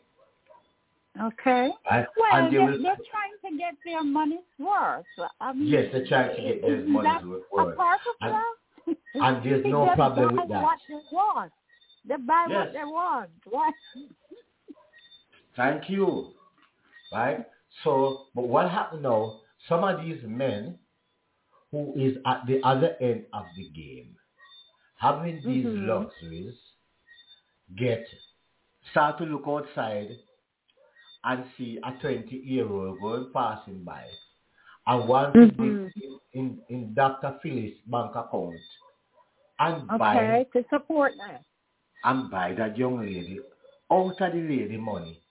Okay. 1.22 1.70
Right? 1.90 2.06
Well, 2.18 2.30
and 2.34 2.48
they 2.54 2.58
they're 2.58 2.98
trying 3.12 3.36
to 3.52 3.58
get 3.58 3.76
their 3.86 4.04
money's 4.04 4.40
worth. 4.58 5.06
I 5.42 5.54
mean, 5.54 5.68
yes, 5.68 5.86
they're 5.92 6.08
trying 6.08 6.36
to 6.36 6.42
get 6.42 6.62
their 6.62 6.82
money's 6.86 7.26
worth. 7.52 7.74
A 7.74 7.76
part 7.76 8.00
of 8.08 8.16
And- 8.22 8.34
that? 8.34 8.96
and 9.16 9.46
there's 9.46 9.66
no 9.76 9.86
They 9.90 9.96
problem 9.96 10.36
buy 10.36 10.42
with 10.44 10.50
that. 10.52 10.64
What 10.64 10.80
they 10.88 10.96
want. 11.12 11.52
They 12.08 12.16
buy 12.18 12.46
Yes. 12.50 12.58
what 12.66 12.74
they 12.74 12.86
want. 12.86 13.30
What? 13.50 13.74
Thank 15.56 15.90
you. 15.90 16.32
Right? 17.12 17.46
So, 17.84 18.28
but 18.36 18.48
what 18.48 18.70
happened 18.70 19.04
now, 19.04 19.40
some 19.68 19.84
of 19.84 20.02
these 20.06 20.22
men 20.26 20.78
who 21.72 21.94
is 21.96 22.18
at 22.26 22.46
the 22.48 22.62
other 22.64 22.96
end 23.02 23.26
of 23.34 23.46
the 23.58 23.68
game, 23.70 24.16
having 24.98 25.36
these 25.46 25.66
Mhm. 25.66 25.88
luxuries, 25.88 26.56
get, 27.78 28.06
start 28.92 29.18
to 29.20 29.26
look 29.26 29.44
outside 29.48 30.10
and 31.24 31.44
see 31.58 31.78
a 31.84 31.92
20-year-old 32.06 33.00
going 33.02 33.30
passing 33.34 33.84
by 33.84 34.04
and 34.88 35.08
want 35.08 35.34
to 35.34 35.40
Mhm. 35.40 35.92
dig 35.94 36.04
in, 36.04 36.20
in, 36.34 36.62
in 36.70 36.94
Dr. 36.94 37.38
Phyllis' 37.44 37.78
bank 37.88 38.16
account 38.16 38.56
and 39.60 39.88
buy 39.88 40.16
Okay, 40.16 40.46
to 40.54 40.66
support 40.70 41.14
that. 41.18 41.44
and 42.06 42.32
buy 42.32 42.54
that 42.54 42.78
young 42.78 43.00
lady 43.00 43.40
out 43.92 44.22
of 44.22 44.32
the 44.34 44.40
lady 44.40 44.78
money. 44.78 45.22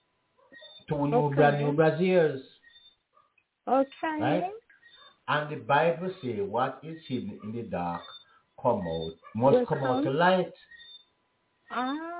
Two 0.87 1.07
new 1.07 1.15
Okay. 1.17 1.35
brand 1.35 1.65
new 1.65 1.71
braziers. 1.73 2.41
Okay. 3.67 4.19
Right? 4.21 4.51
And 5.27 5.49
the 5.51 5.57
Bible 5.57 6.11
say 6.21 6.41
what 6.41 6.79
is 6.83 7.03
hidden 7.07 7.39
in 7.43 7.51
the 7.51 7.63
dark 7.63 8.01
come 8.61 8.81
out, 8.87 9.13
must 9.35 9.57
Will 9.57 9.65
come 9.65 9.83
out 9.83 10.03
to 10.03 10.11
light. 10.11 10.53
Ah. 11.71 12.18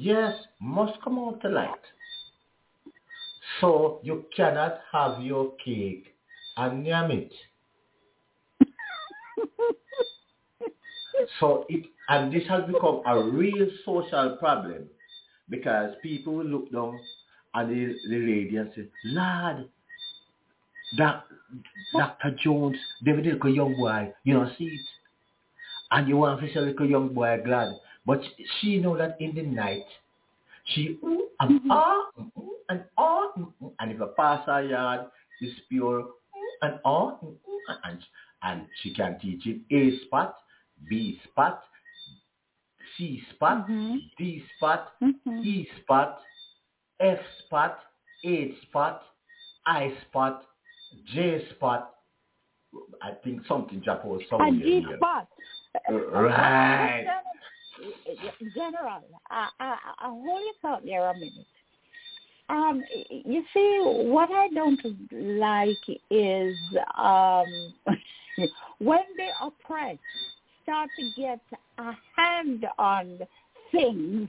Yes, 0.00 0.32
must 0.60 0.92
come 1.02 1.18
out 1.18 1.40
to 1.42 1.48
light. 1.48 1.74
So 3.60 3.98
you 4.04 4.26
cannot 4.34 4.78
have 4.92 5.20
your 5.20 5.52
cake 5.64 6.14
and 6.56 6.86
yam 6.86 7.10
it. 7.10 7.32
So 11.40 11.66
it 11.68 11.86
and 12.08 12.32
this 12.32 12.44
has 12.48 12.64
become 12.64 13.02
a 13.06 13.20
real 13.20 13.68
social 13.84 14.36
problem 14.38 14.84
because 15.50 15.94
people 16.00 16.36
will 16.36 16.46
look 16.46 16.72
down 16.72 16.98
and 17.54 17.70
the, 17.70 17.96
the 18.08 18.16
lady 18.16 18.56
and 18.56 18.70
say, 18.76 18.86
Lad, 19.04 19.68
Doc, 20.96 21.24
Dr. 21.92 22.36
Jones, 22.42 22.76
David 23.04 23.26
little 23.26 23.54
young 23.54 23.76
boy, 23.76 24.12
you 24.24 24.34
know, 24.34 24.48
see 24.56 24.64
it. 24.64 24.80
And 25.90 26.08
you 26.08 26.18
want 26.18 26.40
to 26.40 26.46
say 26.52 26.60
little 26.60 26.88
young 26.88 27.12
boy 27.12 27.40
glad. 27.44 27.72
But 28.08 28.22
she 28.58 28.78
know 28.78 28.96
that 28.96 29.20
in 29.20 29.34
the 29.34 29.42
night, 29.42 29.84
she 30.72 30.98
ooh 31.04 31.28
and 31.40 31.60
Mhm. 31.60 31.70
ah 31.70 32.06
and 32.70 32.84
ah 32.96 33.32
mm, 33.36 33.52
mm, 33.60 33.72
and 33.80 33.92
if 33.92 34.00
a 34.00 34.06
pass 34.16 34.46
her 34.46 34.62
yard 34.62 35.10
is 35.42 35.52
pure 35.68 36.08
and 36.62 36.80
ah 36.86 37.18
mm, 37.20 37.36
mm, 37.36 37.78
and 37.84 37.98
and 38.42 38.66
she 38.80 38.94
can 38.94 39.18
teach 39.20 39.44
it 39.46 39.60
A 39.70 39.98
spot, 40.06 40.36
B 40.88 41.20
spot, 41.24 41.62
C 42.96 43.20
spot, 43.34 43.68
Mhm. 43.68 44.00
D 44.16 44.42
spot, 44.56 44.94
Mhm. 45.02 45.44
E 45.44 45.68
spot, 45.76 46.22
F 47.00 47.20
spot, 47.44 47.78
A 48.24 48.54
spot, 48.62 49.02
I 49.66 49.94
spot, 50.08 50.46
J 51.12 51.44
spot. 51.50 51.94
I 53.02 53.12
think 53.22 53.44
something 53.46 53.82
Japan 53.82 54.18
somewhere 54.30 54.48
And 54.48 54.62
G 54.62 54.96
spot. 54.96 55.28
Right. 55.90 57.06
General, 58.54 59.02
I, 59.30 59.48
I, 59.60 59.76
I 59.98 60.08
hold 60.08 60.42
your 60.42 60.54
thought 60.62 60.84
there 60.84 61.08
a 61.10 61.14
minute. 61.14 61.46
Um, 62.50 62.82
you 63.10 63.44
see, 63.52 63.80
what 63.82 64.30
I 64.30 64.48
don't 64.48 64.80
like 65.12 66.00
is 66.10 66.56
um, 66.96 67.74
when 68.78 69.00
the 69.16 69.28
oppressed 69.42 69.98
start 70.62 70.88
to 70.98 71.10
get 71.16 71.40
a 71.78 71.92
hand 72.16 72.66
on 72.78 73.18
things 73.70 74.28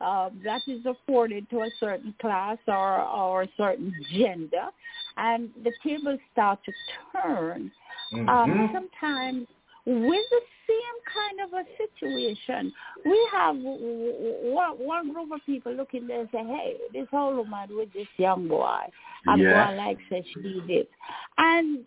uh, 0.00 0.30
that 0.44 0.62
is 0.68 0.86
afforded 0.86 1.48
to 1.50 1.62
a 1.62 1.70
certain 1.80 2.14
class 2.20 2.58
or, 2.68 3.00
or 3.02 3.42
a 3.42 3.48
certain 3.56 3.94
gender, 4.12 4.68
and 5.16 5.50
the 5.64 5.72
tables 5.82 6.20
start 6.32 6.60
to 6.64 6.72
turn 7.12 7.70
um, 8.12 8.28
Mhm. 8.28 8.72
sometimes 8.72 9.46
with 9.84 10.24
the 10.30 10.40
same 10.68 10.98
kind 11.12 11.40
of 11.44 11.58
a 11.58 11.64
situation, 11.76 12.72
we 13.04 13.28
have 13.32 13.56
w- 13.56 13.78
w- 13.78 14.54
one, 14.54 14.78
one 14.78 15.12
group 15.12 15.32
of 15.32 15.40
people 15.44 15.72
looking 15.72 16.06
there 16.06 16.20
and 16.20 16.28
say, 16.30 16.38
hey, 16.44 16.76
this 16.92 17.08
old 17.12 17.36
woman 17.36 17.68
with 17.76 17.92
this 17.92 18.06
young 18.16 18.48
boy, 18.48 18.80
I'm 19.26 19.40
Yeah. 19.40 19.66
going 19.66 19.76
like 19.76 19.98
say 20.08 20.24
she 20.32 20.40
did 20.40 20.70
it. 20.70 20.90
And 21.36 21.84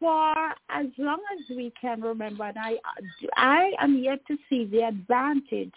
for 0.00 0.34
as 0.70 0.86
long 0.98 1.20
as 1.38 1.56
we 1.56 1.72
can 1.80 2.00
remember, 2.00 2.44
and 2.44 2.58
I, 2.58 2.76
I 3.36 3.72
am 3.80 3.98
yet 4.02 4.20
to 4.28 4.36
see 4.48 4.64
the 4.64 4.82
advantage 4.84 5.72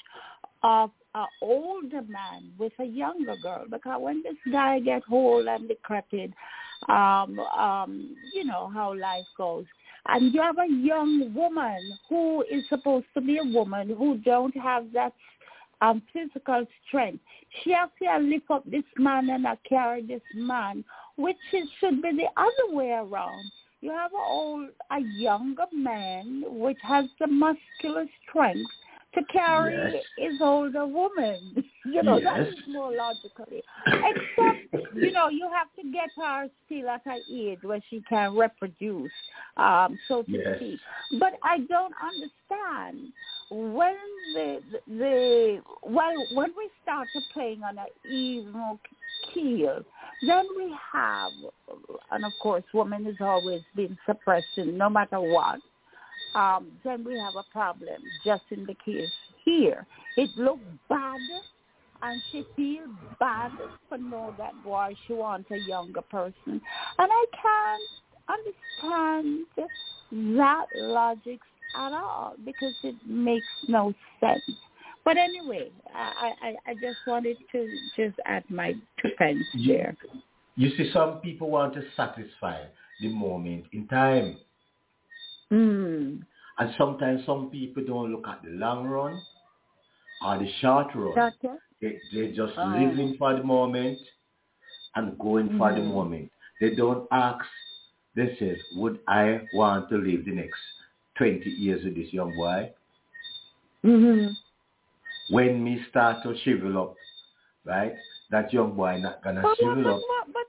of 0.63 0.91
an 1.15 1.25
older 1.41 2.01
man 2.03 2.51
with 2.57 2.73
a 2.79 2.85
younger 2.85 3.35
girl 3.35 3.65
because 3.69 4.01
when 4.01 4.21
this 4.23 4.35
guy 4.51 4.79
get 4.79 5.01
old 5.11 5.47
and 5.47 5.67
decrepit, 5.67 6.31
um, 6.87 7.39
um, 7.39 8.15
you 8.33 8.45
know 8.45 8.71
how 8.73 8.93
life 8.97 9.25
goes. 9.37 9.65
And 10.07 10.33
you 10.33 10.41
have 10.41 10.57
a 10.57 10.71
young 10.71 11.33
woman 11.33 11.97
who 12.07 12.43
is 12.43 12.63
supposed 12.69 13.05
to 13.13 13.21
be 13.21 13.37
a 13.37 13.43
woman 13.43 13.89
who 13.97 14.17
don't 14.17 14.55
have 14.57 14.91
that 14.93 15.13
um, 15.81 16.01
physical 16.13 16.65
strength. 16.87 17.23
She 17.63 17.71
has 17.71 17.89
to 18.01 18.17
lift 18.23 18.49
up 18.49 18.63
this 18.69 18.83
man 18.97 19.29
and 19.29 19.45
uh, 19.45 19.55
carry 19.67 20.05
this 20.05 20.21
man, 20.33 20.83
which 21.17 21.37
should 21.51 22.01
be 22.01 22.11
the 22.11 22.27
other 22.37 22.75
way 22.75 22.91
around. 22.91 23.51
You 23.81 23.91
have 23.91 24.11
a 24.13 24.17
old, 24.17 24.69
a 24.91 24.99
younger 24.99 25.65
man 25.73 26.43
which 26.47 26.77
has 26.83 27.05
the 27.19 27.27
muscular 27.27 28.05
strength 28.27 28.69
to 29.15 29.23
carry 29.25 29.75
Yes. 29.93 30.31
his 30.31 30.41
older 30.41 30.85
woman. 30.85 31.63
You 31.85 32.03
know, 32.03 32.19
that 32.19 32.39
Yes. 32.39 32.53
is 32.53 32.67
more 32.67 32.91
logically. 32.91 33.63
Except, 33.87 34.93
you 34.93 35.11
know, 35.11 35.29
you 35.29 35.49
have 35.51 35.73
to 35.81 35.91
get 35.91 36.11
her 36.17 36.47
still 36.65 36.87
at 36.89 37.01
her 37.05 37.17
age 37.31 37.59
where 37.63 37.81
she 37.89 38.03
can 38.07 38.35
reproduce, 38.35 39.11
um, 39.57 39.97
so 40.07 40.21
to 40.23 40.31
Yes. 40.31 40.57
speak. 40.57 40.79
But 41.13 41.33
I 41.41 41.59
don't 41.69 41.93
understand 42.03 43.11
when 43.49 43.95
the 44.33 44.61
the 44.87 45.61
well 45.81 46.27
when 46.29 46.53
we 46.55 46.69
start 46.83 47.11
to 47.13 47.21
playing 47.33 47.63
on 47.63 47.79
an 47.79 47.87
even 48.03 48.77
keel, 49.33 49.83
then 50.21 50.45
we 50.55 50.75
have, 50.93 51.33
and 52.11 52.25
of 52.25 52.37
course, 52.39 52.63
woman 52.73 53.05
has 53.05 53.15
always 53.19 53.61
been 53.75 53.97
suppressing 54.05 54.77
no 54.77 54.89
matter 54.89 55.19
what. 55.19 55.59
Um, 56.35 56.71
then 56.83 57.03
we 57.03 57.17
have 57.17 57.35
a 57.35 57.43
problem 57.51 58.11
just 58.23 58.43
in 58.51 58.65
the 58.65 58.75
case 58.85 59.09
here. 59.45 59.85
It 60.15 60.29
looked 60.37 60.63
bad 60.87 61.21
and 62.01 62.21
she 62.31 62.45
feels 62.55 62.89
bad 63.19 63.51
for 63.87 63.97
know 63.97 64.33
that 64.37 64.61
boy 64.63 64.95
she 65.07 65.13
wants 65.13 65.49
a 65.51 65.57
younger 65.57 66.01
person. 66.01 66.33
And 66.45 66.61
I 66.99 67.25
can't 67.41 68.39
understand 68.81 69.45
that 70.11 70.65
logic 70.75 71.39
at 71.75 71.93
all 71.93 72.35
because 72.45 72.73
it 72.83 72.95
makes 73.05 73.51
no 73.67 73.93
sense. 74.19 74.57
But 75.05 75.17
anyway, 75.17 75.71
I, 75.93 76.31
I, 76.41 76.71
I 76.71 76.73
just 76.75 76.97
wanted 77.05 77.37
to 77.51 77.79
just 77.95 78.15
add 78.25 78.43
my 78.49 78.73
two 79.01 79.09
pence 79.17 79.43
there. 79.65 79.95
You 80.55 80.69
see, 80.77 80.91
some 80.93 81.19
people 81.21 81.49
want 81.49 81.73
to 81.75 81.83
satisfy 81.95 82.63
the 82.99 83.07
moment 83.07 83.65
in 83.71 83.87
time. 83.87 84.37
Mm. 85.51 86.21
And 86.57 86.75
sometimes 86.77 87.25
some 87.25 87.49
people 87.49 87.83
don't 87.85 88.11
look 88.11 88.27
at 88.27 88.41
the 88.43 88.49
long 88.51 88.85
run 88.87 89.21
or 90.25 90.37
the 90.37 90.51
short 90.61 90.87
run. 90.95 91.15
Doctor? 91.15 91.57
They, 91.81 91.99
they 92.13 92.27
just 92.33 92.53
Oh. 92.57 92.65
living 92.65 93.15
for 93.17 93.33
the 93.33 93.43
moment 93.43 93.99
and 94.95 95.17
going 95.17 95.49
for 95.57 95.71
the 95.73 95.79
Mhm. 95.79 95.93
moment. 95.93 96.31
They 96.59 96.75
don't 96.75 97.07
ask. 97.11 97.45
They 98.15 98.35
say, 98.37 98.59
would 98.75 98.99
I 99.07 99.47
want 99.53 99.89
to 99.89 99.97
live 99.97 100.25
the 100.25 100.31
next 100.31 100.59
20 101.15 101.49
years 101.49 101.83
with 101.85 101.95
this 101.95 102.11
young 102.11 102.35
boy? 102.35 102.73
hmm 103.83 104.27
When 105.29 105.63
me 105.63 105.85
start 105.89 106.23
to 106.23 106.35
shrivel 106.39 106.77
up, 106.81 106.95
right? 107.63 107.95
That 108.31 108.51
young 108.51 108.75
boy 108.75 108.97
not 108.97 109.23
gonna 109.23 109.41
But 109.41 109.49
what, 109.49 109.57
shrivel 109.57 109.93
up. 109.93 110.01
what, 110.01 110.27
but 110.27 110.35
what, 110.35 110.48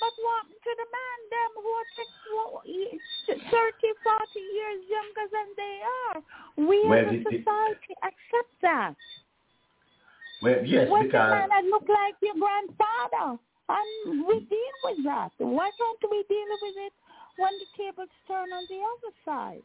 but 0.00 0.12
what 0.16 0.48
to 0.48 0.70
the 0.80 0.88
man 0.88 1.18
them 1.30 1.50
who 1.60 1.70
are 1.70 1.88
what, 2.50 2.64
30, 2.66 3.38
40 3.46 4.40
years 4.40 4.80
younger 4.88 5.26
than 5.30 5.48
they 5.56 5.76
are? 5.84 6.18
We 6.56 6.78
Well, 6.88 6.98
as 6.98 7.06
a 7.06 7.14
it- 7.14 7.26
it- 7.26 7.44
society 7.44 7.94
accept 8.02 8.52
that. 8.62 8.94
Well, 10.42 10.64
yes, 10.64 10.88
when 10.88 11.02
the 11.02 11.12
because 11.12 11.30
man 11.30 11.48
that 11.50 11.64
look 11.64 11.86
like 11.88 12.16
your 12.22 12.34
grandfather, 12.34 13.38
and 13.68 14.26
we 14.26 14.40
deal 14.40 14.76
with 14.82 15.04
that. 15.04 15.32
Why 15.38 15.70
can't 15.78 16.10
we 16.10 16.24
deal 16.24 16.50
with 16.62 16.76
it 16.76 16.92
when 17.36 17.52
the 17.58 17.66
tables 17.76 18.08
turn 18.26 18.52
on 18.52 18.64
the 18.66 18.80
other 18.80 19.12
side? 19.24 19.62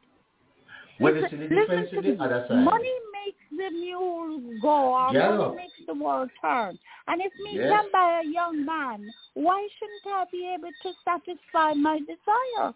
Listen- 0.99 1.29
see 1.29 1.35
the 1.37 1.47
difference 1.55 1.91
listen 1.91 2.03
to 2.03 2.09
the 2.11 2.15
me. 2.17 2.25
other 2.25 2.45
side. 2.47 2.63
Money 2.63 2.93
makes 3.25 3.43
the 3.51 3.69
mule 3.71 4.59
go, 4.61 4.95
or 4.95 5.13
Yeah. 5.13 5.35
money 5.37 5.55
makes 5.55 5.85
the 5.85 5.93
world 5.93 6.29
turn. 6.41 6.77
And 7.07 7.21
if 7.21 7.33
me 7.39 7.57
Yes. 7.57 7.69
can 7.69 7.91
buy 7.91 8.21
a 8.21 8.23
young 8.25 8.63
man, 8.65 9.13
why 9.33 9.67
shouldn't 9.77 10.07
I 10.07 10.25
be 10.31 10.47
able 10.47 10.71
to 10.83 10.93
satisfy 11.03 11.73
my 11.73 11.99
desire? 11.99 12.73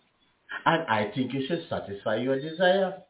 And 0.65 0.83
I 0.87 1.11
think 1.11 1.33
you 1.33 1.45
should 1.47 1.67
satisfy 1.69 2.15
your 2.17 2.39
desire. 2.39 3.01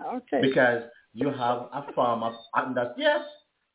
Okay. 0.00 0.40
because 0.40 0.84
you 1.12 1.28
have 1.30 1.68
a 1.72 1.82
form 1.92 2.22
of 2.22 2.32
under 2.54 2.94
yes, 2.96 3.26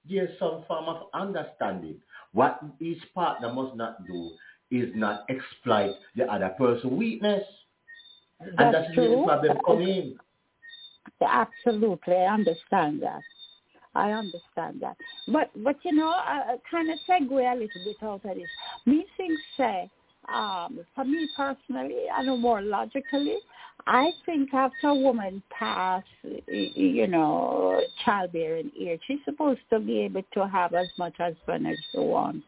there's 0.09 0.39
some 0.39 0.63
form 0.63 0.86
of 0.86 1.09
understanding. 1.13 2.01
What 2.32 2.63
each 2.80 3.13
partner 3.13 3.51
must 3.51 3.76
not 3.76 4.05
do 4.07 4.32
is 4.71 4.95
not 4.95 5.26
exploit 5.30 5.97
the 6.15 6.32
other 6.32 6.49
person's 6.57 6.93
weakness. 6.93 7.43
That's 8.39 8.49
and 8.51 8.57
That's 8.74 8.88
that's 8.88 8.97
where 8.97 9.07
the 9.09 9.15
true. 9.15 9.26
problem 9.26 9.57
come 9.65 9.82
in. 9.82 10.19
Absolutely, 11.30 12.15
I 12.15 12.34
understand 12.34 13.01
that. 13.01 13.21
I 13.95 14.11
understand 14.11 14.82
that. 14.82 14.97
But 15.28 15.51
but 15.63 15.76
you 15.84 15.93
know, 15.93 16.09
I, 16.09 16.55
kind 16.69 16.89
of 16.89 16.99
segue 17.07 17.32
a 17.32 17.55
little 17.55 17.84
bit 17.86 17.97
out 18.01 18.26
of 18.26 18.36
this. 18.36 18.49
Me 18.86 19.05
things 19.17 19.39
say, 19.55 19.89
um, 20.34 20.80
for 20.95 21.05
me 21.05 21.28
personally, 21.36 22.05
I 22.13 22.24
know 22.24 22.38
more 22.38 22.61
logically, 22.61 23.38
I 23.86 24.11
think 24.26 24.53
after 24.53 24.88
a 24.88 24.95
woman 24.95 25.43
pass, 25.51 26.03
you 26.47 27.07
know, 27.07 27.82
childbearing 28.05 28.71
age, 28.80 29.01
she's 29.07 29.19
supposed 29.26 29.61
to 29.71 29.80
be 29.80 29.99
able 30.01 30.24
to 30.34 30.47
have 30.47 30.74
as 30.74 30.88
much 30.97 31.15
husband 31.17 31.67
as 31.67 31.78
she 31.91 31.99
wants. 31.99 32.45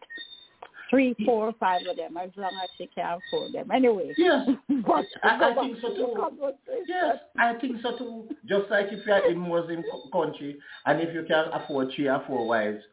Three, 0.89 1.15
four, 1.25 1.53
five 1.59 1.81
of 1.89 1.97
them, 1.97 2.17
as 2.17 2.29
long 2.35 2.51
as 2.63 2.69
she 2.77 2.87
can 2.93 3.19
afford 3.27 3.53
them. 3.53 3.71
Anyway. 3.71 4.13
Yes, 4.17 4.47
But 4.85 5.05
I, 5.23 5.51
I 5.51 5.55
think 5.55 5.77
so 5.81 5.89
too. 5.95 6.13
Come 6.15 6.39
on, 6.41 6.53
sister. 6.65 6.83
Yes, 6.87 7.17
I 7.39 7.53
think 7.55 7.81
so 7.81 7.97
too. 7.97 8.29
Just 8.45 8.69
like 8.69 8.87
if 8.91 9.05
you're 9.05 9.29
in 9.29 9.39
Muslim 9.39 9.83
country 10.11 10.57
and 10.85 11.01
if 11.01 11.13
you 11.13 11.25
can 11.27 11.45
afford 11.53 11.91
three 11.95 12.07
or 12.07 12.23
four 12.27 12.47
wives 12.47 12.83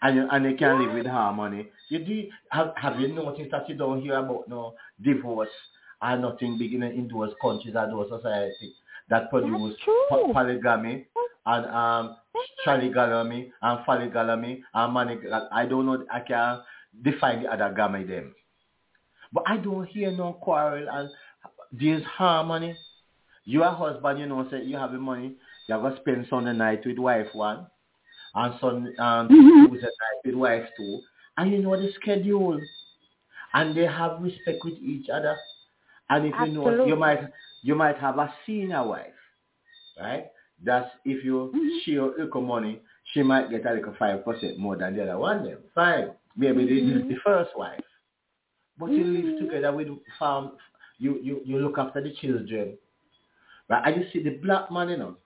and 0.00 0.16
you, 0.16 0.28
and 0.30 0.44
you 0.44 0.56
can 0.56 0.80
live 0.80 0.94
with 0.94 1.06
harmony, 1.06 1.68
you 1.90 1.98
do 1.98 2.24
have, 2.50 2.72
have 2.76 2.98
you 3.00 3.08
noticed 3.08 3.50
that 3.50 3.68
you 3.68 3.74
don't 3.74 4.00
hear 4.00 4.16
about 4.16 4.48
no 4.48 4.74
divorce 5.02 5.50
or 6.00 6.16
nothing 6.16 6.58
big 6.58 6.72
in, 6.72 6.82
in 6.82 7.08
those 7.12 7.32
countries 7.40 7.74
or 7.76 7.86
those 7.88 8.08
society? 8.08 8.72
that 9.10 9.28
produce 9.30 9.76
po- 10.08 10.32
polygamy 10.32 11.06
and 11.44 11.66
um 11.66 12.16
trigamy 12.66 13.50
and 13.60 13.84
polygamy 13.84 14.64
and 14.74 14.92
monogamy. 14.92 15.30
I 15.52 15.66
don't 15.66 15.86
know. 15.86 16.04
I 16.10 16.20
can 16.20 16.60
define 17.00 17.42
the 17.42 17.52
other 17.52 17.72
gamma 17.74 18.04
them. 18.04 18.34
But 19.32 19.44
I 19.46 19.56
don't 19.56 19.86
hear 19.86 20.10
no 20.10 20.34
quarrel 20.34 20.86
and 20.90 21.10
there's 21.72 22.02
harmony. 22.04 22.76
You 23.44 23.62
are 23.64 23.74
husband, 23.74 24.18
you 24.20 24.26
know, 24.26 24.46
say 24.50 24.62
you 24.62 24.76
have 24.76 24.92
the 24.92 24.98
money, 24.98 25.34
you 25.68 25.74
have 25.74 25.94
to 25.94 26.00
spend 26.00 26.26
Sunday 26.28 26.52
night 26.52 26.82
with 26.86 26.98
wife 26.98 27.28
one, 27.34 27.66
and 28.34 28.54
Sunday 28.60 28.94
um, 28.98 29.28
Mhm. 29.28 29.68
Tuesday 29.70 29.86
night 29.86 30.20
with 30.24 30.34
wife 30.34 30.68
two, 30.76 31.02
and 31.36 31.50
you 31.50 31.62
know 31.62 31.76
the 31.80 31.90
schedule, 31.92 32.60
and 33.54 33.74
they 33.76 33.86
have 33.86 34.22
respect 34.22 34.64
with 34.64 34.74
each 34.80 35.08
other. 35.08 35.36
And 36.10 36.26
if 36.26 36.34
you 36.40 36.48
know, 36.48 36.68
Absolutely. 36.68 36.88
you 36.88 36.96
might 36.96 37.32
you 37.62 37.74
might 37.74 37.96
have 37.98 38.18
a 38.18 38.32
senior 38.46 38.84
wife, 38.86 39.14
right? 39.98 40.26
That's 40.62 40.90
if 41.04 41.24
you 41.24 41.52
Mhm. 41.54 41.80
share 41.82 42.40
money, 42.40 42.80
she 43.12 43.22
might 43.22 43.50
get 43.50 43.64
like 43.64 43.74
a 43.74 43.76
little 43.78 43.94
five 43.94 44.24
percent 44.24 44.58
more 44.58 44.76
than 44.76 44.96
the 44.96 45.02
other 45.02 45.18
one. 45.18 45.44
Then 45.44 45.58
fine, 45.74 46.12
maybe 46.36 46.64
this 46.66 46.84
is 46.84 47.02
Mhm. 47.02 47.08
the 47.08 47.16
first 47.24 47.50
wife, 47.56 47.84
but 48.78 48.90
you 48.92 49.04
live 49.04 49.24
Mhm. 49.34 49.38
together 49.38 49.72
with 49.72 49.88
farm. 50.18 50.52
You 50.98 51.18
you 51.22 51.40
you 51.44 51.58
look 51.58 51.78
after 51.78 52.00
the 52.02 52.12
children, 52.12 52.78
right? 53.68 53.82
And 53.86 54.02
you 54.02 54.10
see 54.10 54.22
the 54.22 54.36
black 54.38 54.70
man, 54.70 54.88
you 54.90 54.96
know, 54.96 55.16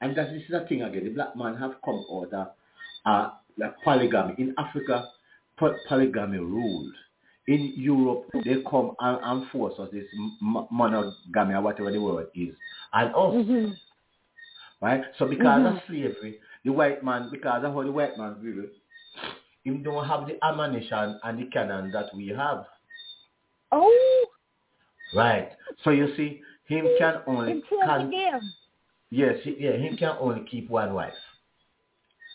and 0.00 0.16
that 0.16 0.30
this 0.32 0.42
is 0.42 0.50
the 0.50 0.60
thing 0.66 0.82
again. 0.82 1.04
The 1.04 1.10
black 1.10 1.36
man 1.36 1.56
have 1.56 1.80
come 1.84 2.04
out 2.12 2.32
of 2.32 2.48
uh, 3.06 3.30
like 3.58 3.80
polygamy 3.82 4.34
in 4.38 4.54
Africa. 4.58 5.08
Polygamy 5.88 6.38
ruled. 6.38 6.92
In 7.46 7.72
Europe, 7.76 8.26
they 8.44 8.62
come 8.70 8.94
and, 9.00 9.18
and 9.22 9.50
force 9.50 9.78
us 9.78 9.88
this 9.92 10.06
monogamy 10.40 11.54
or 11.54 11.60
whatever 11.60 11.90
the 11.90 11.98
word 12.00 12.28
is, 12.34 12.54
and 12.92 13.10
us, 13.14 13.34
Mhm. 13.34 13.76
right? 14.80 15.02
So 15.18 15.26
because 15.26 15.62
Mhm. 15.62 15.76
of 15.76 15.82
slavery, 15.86 16.40
the 16.64 16.72
white 16.72 17.02
man, 17.04 17.28
because 17.30 17.64
of 17.64 17.74
how 17.74 17.82
the 17.82 17.92
white 17.92 18.16
man 18.16 18.36
view 18.36 18.62
it, 18.62 18.74
him 19.64 19.82
don't 19.82 20.06
have 20.08 20.26
the 20.26 20.38
ammunition 20.44 21.18
and 21.22 21.38
the 21.38 21.46
cannon 21.52 21.90
that 21.92 22.14
we 22.14 22.28
have, 22.28 22.64
Oh, 23.70 24.26
right? 25.14 25.50
So 25.84 25.90
you 25.90 26.14
see, 26.16 26.40
him 26.66 26.86
can 26.98 27.22
only 27.26 27.62
can, 27.84 28.12
yes, 29.10 29.36
yeah, 29.44 29.72
him 29.72 29.96
can 29.96 30.16
only 30.20 30.44
keep 30.50 30.68
one 30.70 30.94
wife, 30.94 31.14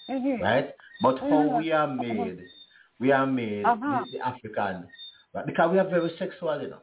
Mhm. 0.09 0.41
right? 0.41 0.75
But 1.01 1.19
how 1.19 1.27
Mhm. 1.27 1.57
we 1.59 1.71
are 1.71 1.87
made, 1.87 2.49
we 2.99 3.11
are 3.11 3.27
made 3.27 3.65
Uh-huh. 3.65 4.03
the, 4.11 4.17
the 4.17 4.25
African, 4.25 4.87
right? 5.33 5.45
Because 5.45 5.71
we 5.71 5.79
are 5.79 5.87
very 5.89 6.15
sexual, 6.17 6.61
you 6.61 6.69
know, 6.69 6.81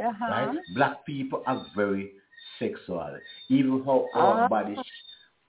Uh-huh. 0.00 0.30
right? 0.30 0.50
Black 0.68 1.04
people 1.04 1.42
are 1.46 1.66
very 1.76 2.12
sexual, 2.58 3.18
even 3.48 3.82
how 3.84 4.10
our 4.14 4.44
Ah. 4.44 4.48
body, 4.48 4.76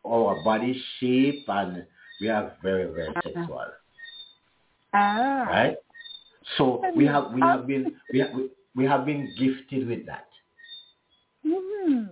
our 0.05 0.35
body 0.41 0.73
shape, 0.99 1.45
and 1.47 1.85
we 2.21 2.29
are 2.29 2.51
very, 2.61 2.85
very 2.93 3.09
Uh-huh. 3.09 3.21
sexual. 3.23 3.65
Ah. 4.93 5.45
right? 5.49 5.77
So 6.57 6.81
we 6.95 7.05
have 7.05 7.31
we 7.33 7.41
have 7.41 7.67
been 7.67 7.95
we 8.11 8.19
have, 8.19 8.31
we 8.75 8.85
have 8.85 9.05
been 9.05 9.33
gifted 9.35 9.87
with 9.87 10.05
that, 10.07 10.27
Mhm. 11.45 12.09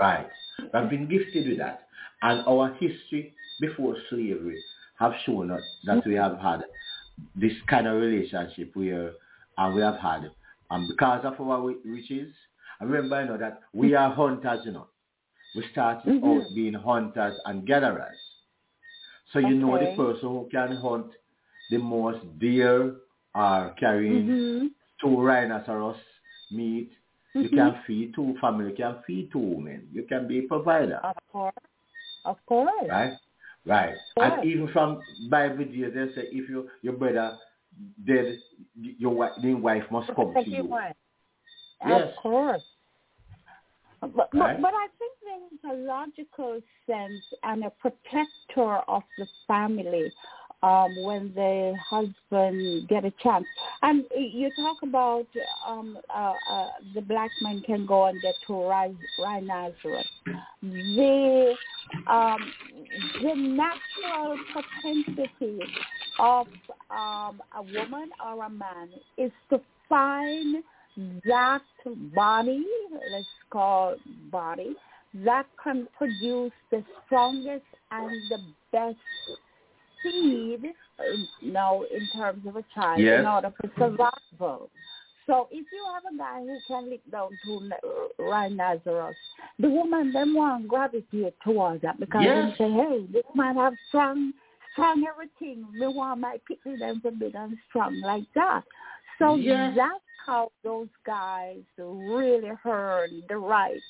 right? 0.00 0.30
We 0.58 0.70
have 0.72 0.88
been 0.90 1.06
gifted 1.06 1.48
with 1.48 1.58
that, 1.58 1.86
and 2.22 2.40
our 2.46 2.68
history 2.74 3.34
before 3.60 3.96
slavery 4.08 4.62
have 4.98 5.14
shown 5.26 5.50
us 5.50 5.62
that 5.84 6.04
we 6.06 6.14
have 6.14 6.38
had 6.38 6.64
this 7.36 7.52
kind 7.68 7.86
of 7.86 8.00
relationship 8.00 8.74
where 8.74 9.12
uh, 9.58 9.70
we 9.74 9.82
have 9.82 9.98
had, 9.98 10.30
and 10.70 10.88
because 10.88 11.24
of 11.24 11.38
our 11.40 11.74
riches, 11.84 12.32
I 12.80 12.84
remember 12.84 13.20
you 13.22 13.28
know 13.28 13.36
that 13.36 13.60
we 13.72 13.94
are 13.94 14.10
hunters, 14.10 14.64
you 14.64 14.72
know. 14.72 14.88
We 15.54 15.62
started 15.72 16.22
Mhm. 16.22 16.24
out 16.46 16.54
being 16.54 16.74
hunters 16.74 17.38
and 17.44 17.66
gatherers. 17.66 18.18
So 19.34 19.40
you 19.40 19.56
know 19.56 19.76
the 19.76 19.96
person 19.96 20.28
who 20.28 20.48
can 20.50 20.76
hunt 20.76 21.06
the 21.68 21.78
most 21.78 22.20
deer 22.38 22.94
are 23.34 23.70
carrying 23.80 24.28
Mhm. 24.28 24.70
two 25.00 25.20
rhinoceros 25.20 25.96
meat. 26.50 26.92
You 27.34 27.48
Mhm. 27.48 27.54
can 27.54 27.82
feed 27.84 28.14
two 28.14 28.38
family, 28.40 28.70
you 28.70 28.76
can 28.76 29.02
feed 29.02 29.32
two 29.32 29.40
women. 29.40 29.88
You 29.92 30.04
can 30.04 30.28
be 30.28 30.38
a 30.38 30.42
provider, 30.42 31.00
Of 31.02 31.16
course. 31.32 31.54
Of 32.24 32.46
course. 32.46 32.88
right? 32.88 33.18
Right. 33.66 33.98
Right. 34.16 34.38
And 34.38 34.44
even 34.44 34.68
from 34.68 35.02
Bible 35.28 35.64
days, 35.64 35.92
they 35.94 36.12
say 36.14 36.28
if 36.30 36.48
you, 36.48 36.70
your 36.82 36.92
brother 36.92 37.38
dead, 38.06 38.40
your 38.76 39.14
wife, 39.14 39.32
the 39.42 39.54
wife 39.54 39.90
must 39.90 40.14
come 40.14 40.32
to 40.32 40.48
you. 40.48 40.78
Yes. 41.84 42.08
Of 42.10 42.16
course. 42.16 42.62
But, 44.00 44.14
but, 44.14 44.28
Right. 44.34 44.60
but 44.60 44.72
I 44.74 44.88
think 44.98 45.12
there 45.24 45.40
is 45.52 45.78
a 45.78 45.86
logical 45.86 46.60
sense 46.86 47.22
and 47.42 47.64
a 47.64 47.70
protector 47.70 48.78
of 48.88 49.02
the 49.18 49.26
family 49.46 50.12
um, 50.62 51.02
when 51.02 51.32
the 51.34 51.76
husband 51.90 52.88
get 52.88 53.04
a 53.04 53.12
chance. 53.22 53.46
And 53.82 54.04
you 54.16 54.50
talk 54.56 54.78
about 54.82 55.26
um, 55.66 55.98
uh, 56.14 56.34
uh, 56.50 56.68
the 56.94 57.02
black 57.02 57.30
man 57.40 57.62
can 57.66 57.86
go 57.86 58.06
and 58.06 58.20
get 58.22 58.34
to 58.46 58.52
rhi- 58.52 58.96
rhinoceros. 59.18 60.04
The 60.62 61.54
um, 62.10 62.52
the 63.22 63.34
natural 63.34 64.38
propensity 64.52 65.60
of 66.18 66.46
um, 66.90 67.42
a 67.56 67.62
woman 67.62 68.10
or 68.24 68.44
a 68.44 68.50
man 68.50 68.88
is 69.18 69.30
to 69.50 69.60
find 69.88 70.64
that 71.24 71.62
body, 72.14 72.64
let's 73.10 73.26
call 73.50 73.96
body, 74.30 74.74
that 75.24 75.46
can 75.62 75.86
produce 75.96 76.52
the 76.70 76.84
strongest 77.06 77.64
and 77.90 78.22
the 78.28 78.40
best 78.72 78.96
seed, 80.02 80.64
uh, 80.98 81.02
now 81.42 81.82
in 81.82 82.08
terms 82.08 82.46
of 82.46 82.56
a 82.56 82.64
child, 82.74 83.00
Yes. 83.00 83.20
in 83.20 83.26
order 83.26 83.52
for 83.60 83.70
survival. 83.78 84.70
So 85.26 85.48
if 85.50 85.66
you 85.72 85.84
have 85.94 86.04
a 86.12 86.16
guy 86.18 86.40
who 86.40 86.60
can 86.66 86.90
lick 86.90 87.00
down 87.10 87.38
to 87.44 87.70
rhinoceros, 88.18 89.14
the 89.58 89.70
woman 89.70 90.12
then 90.12 90.34
want 90.34 90.68
gravitate 90.68 91.34
towards 91.42 91.80
that 91.82 91.98
because 91.98 92.24
Yes. 92.24 92.54
they 92.58 92.64
say, 92.64 92.70
hey, 92.72 93.06
this 93.10 93.24
man 93.34 93.56
have 93.56 93.78
strong, 93.88 94.34
strong 94.72 95.04
everything. 95.06 95.66
Me 95.72 95.86
want 95.86 96.20
my 96.20 96.38
picture 96.46 96.76
them 96.76 97.00
to 97.00 97.10
be 97.10 97.32
and 97.34 97.56
strong 97.68 98.00
like 98.00 98.24
that. 98.34 98.64
So 99.18 99.36
Yes. 99.36 99.74
that's 99.76 100.04
how 100.26 100.50
those 100.62 100.88
guys 101.04 101.62
really 101.78 102.50
earn 102.64 103.22
the 103.28 103.36
right 103.36 103.80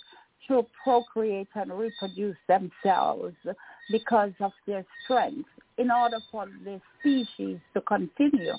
to 0.48 0.66
procreate 0.82 1.48
and 1.54 1.72
reproduce 1.72 2.36
themselves 2.48 3.34
because 3.90 4.32
of 4.40 4.52
their 4.66 4.84
strength 5.02 5.48
in 5.78 5.90
order 5.90 6.18
for 6.30 6.46
the 6.64 6.80
species 7.00 7.58
to 7.72 7.80
continue. 7.82 8.54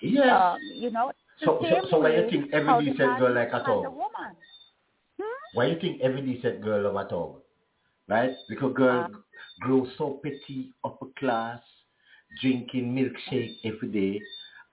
Yes. 0.00 0.30
Um, 0.30 0.60
you 0.74 0.90
know, 0.90 1.12
So- 1.38 1.60
so- 1.62 1.86
so 1.88 1.98
why 2.00 2.14
you 2.16 2.28
think 2.30 2.52
every 2.52 2.84
decent 2.86 3.18
girl 3.18 3.32
like 3.32 3.52
a 3.52 3.60
dog? 3.64 3.84
woman. 3.84 4.36
Hmm? 5.20 5.22
Why 5.54 5.66
you 5.66 5.76
think 5.78 6.00
every 6.00 6.22
decent 6.22 6.60
girl 6.60 6.82
love 6.82 6.96
a 6.96 7.08
dog? 7.08 7.42
Right? 8.08 8.36
Because 8.48 8.72
girl 8.74 9.04
Uh. 9.04 9.08
grow 9.60 9.86
so 9.96 10.14
petty, 10.22 10.72
upper 10.82 11.06
class, 11.16 11.62
drinking 12.40 12.94
milkshake 12.94 13.58
every 13.64 13.88
day, 13.88 14.22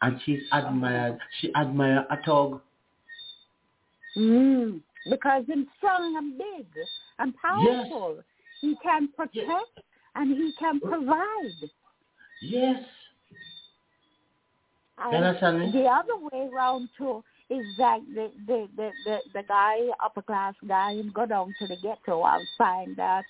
and 0.02 0.20
she's 0.26 0.42
admired. 0.52 1.18
She 1.40 1.54
admire 1.56 2.06
a 2.10 2.18
dog. 2.26 2.62
Mm, 4.18 4.82
because 5.10 5.44
he's 5.48 5.66
strong 5.78 6.16
and 6.18 6.38
big 6.38 6.68
and 7.20 7.34
powerful. 7.38 8.16
Yes. 8.16 8.26
He 8.62 8.76
can 8.82 9.10
protect 9.16 9.80
and 10.16 10.38
he 10.38 10.54
can 10.58 10.80
provide. 10.80 11.70
Yes. 12.42 12.82
And 14.98 15.12
You 15.12 15.18
understand 15.18 15.60
me? 15.60 15.72
The 15.72 15.86
other 15.86 16.18
way 16.18 16.50
around 16.54 16.90
too 16.98 17.24
is 17.50 17.66
that 17.78 18.00
the 18.14 18.32
the, 18.48 18.68
the, 18.76 18.90
the, 19.06 19.18
the 19.34 19.44
guy, 19.48 19.78
upper 20.04 20.22
class 20.22 20.56
guy, 20.68 20.92
and 20.92 21.14
go 21.14 21.26
down 21.26 21.54
to 21.60 21.68
the 21.68 21.76
ghetto 21.78 22.24
and 22.24 22.48
find 22.58 22.96
that 22.96 23.24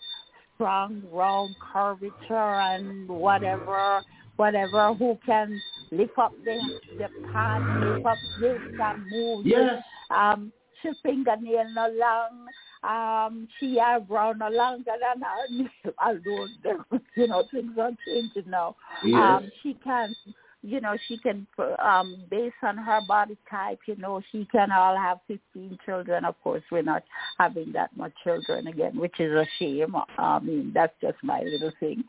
strong, 0.56 1.02
wrong 1.12 1.54
curvature 1.74 2.60
and 2.62 3.10
whatever, 3.10 4.02
whatever, 4.38 4.94
who 4.94 5.18
can 5.26 5.62
lift 5.92 6.18
up 6.18 6.34
the 6.44 6.60
the 6.98 7.10
pants, 7.32 7.68
lift 7.76 8.06
up 8.06 8.18
this 8.40 8.62
and 8.80 9.10
move 9.10 9.46
Yes. 9.46 9.76
this, 9.76 9.84
um, 10.10 10.52
she 10.82 10.92
fingernail 11.04 11.70
no 11.74 11.90
long, 11.90 12.48
um, 12.84 13.48
she 13.60 13.78
have 13.78 14.04
eyebrow 14.04 14.34
no 14.34 14.50
longer 14.50 14.94
than 15.02 15.22
her, 15.22 15.94
although 16.04 16.48
the- 16.64 17.02
you 17.16 17.28
know 17.28 17.44
things 17.52 17.78
are 17.78 17.92
changing 18.06 18.50
now. 18.50 18.76
Yes. 19.04 19.22
Um, 19.22 19.52
she 19.62 19.74
can, 19.76 20.16
you 20.62 20.80
know, 20.82 20.96
she 21.08 21.18
can, 21.18 21.48
um, 21.80 22.16
based 22.30 22.56
on 22.64 22.78
her 22.78 23.02
body 23.08 23.38
type, 23.50 23.80
you 23.88 23.96
know, 23.98 24.22
she 24.32 24.46
can 24.46 24.72
all 24.72 24.96
have 24.96 25.20
15 25.28 25.78
children. 25.86 26.26
Of 26.26 26.42
course, 26.42 26.64
we're 26.72 26.82
not 26.82 27.04
having 27.38 27.72
that 27.74 27.96
much 27.98 28.14
children 28.24 28.68
again, 28.68 28.98
which 28.98 29.20
is 29.20 29.34
a 29.34 29.46
shame. 29.60 29.96
I 30.18 30.40
mean, 30.40 30.72
that's 30.74 30.94
just 31.02 31.22
my 31.24 31.42
little 31.42 31.72
thing. 31.80 32.04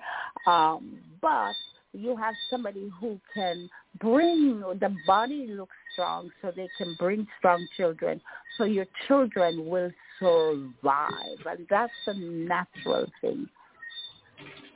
Um, 0.47 0.99
but 1.20 1.55
you 1.97 2.16
have 2.16 2.36
somebody 2.51 2.92
who 3.01 3.18
can 3.32 3.68
bring 4.01 4.61
the 4.80 4.88
body 5.07 5.47
looks 5.49 5.76
strong 5.92 6.30
so 6.42 6.53
they 6.55 6.70
can 6.76 6.94
bring 6.94 7.26
strong 7.38 7.68
children 7.76 8.20
so 8.57 8.64
your 8.64 8.86
children 9.07 9.66
will 9.66 9.90
survive, 10.18 11.38
and 11.47 11.66
that's 11.68 11.92
a 12.07 12.14
natural 12.14 13.07
thing. 13.20 13.49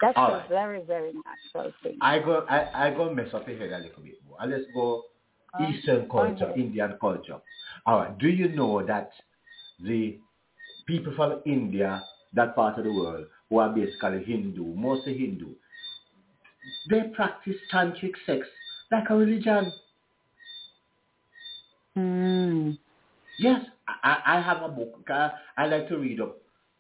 That's 0.01 0.17
All 0.17 0.31
a 0.31 0.39
right. 0.39 0.49
very, 0.49 0.83
very 0.85 1.13
natural 1.13 1.73
thing. 1.83 1.99
I 2.01 2.19
go 2.19 2.47
I, 2.49 2.89
I 2.89 2.91
go 2.91 3.13
mess 3.13 3.29
up 3.35 3.47
your 3.49 3.59
head 3.59 3.73
a 3.73 3.79
little 3.79 4.03
bit 4.03 4.19
more. 4.27 4.39
Let's 4.47 4.65
go 4.75 5.05
Uh, 5.59 5.67
Eastern 5.67 6.09
culture, 6.09 6.45
ahead. 6.45 6.59
Indian 6.59 6.97
culture. 7.01 7.39
All 7.87 7.99
right. 8.01 8.17
Do 8.19 8.29
you 8.29 8.49
know 8.49 8.87
that 8.87 9.11
the 9.81 10.19
people 10.87 11.13
from 11.17 11.41
India, 11.45 12.05
that 12.35 12.55
part 12.55 12.79
of 12.79 12.85
the 12.85 12.93
world, 12.93 13.27
who 13.49 13.59
are 13.59 13.69
basically 13.71 14.23
Hindu, 14.25 14.65
mostly 14.75 15.19
Hindu, 15.19 15.49
they 16.89 17.03
practice 17.15 17.57
tantric 17.73 18.13
sex 18.27 18.47
like 18.91 19.11
a 19.11 19.17
religion. 19.17 19.73
Mm. 21.97 22.79
Yes, 23.39 23.63
I, 24.03 24.19
I 24.27 24.41
have 24.41 24.63
a 24.63 24.69
book. 24.69 25.07
I, 25.09 25.31
I 25.57 25.67
like 25.67 25.89
to 25.89 25.99
read 25.99 26.21
up 26.21 26.37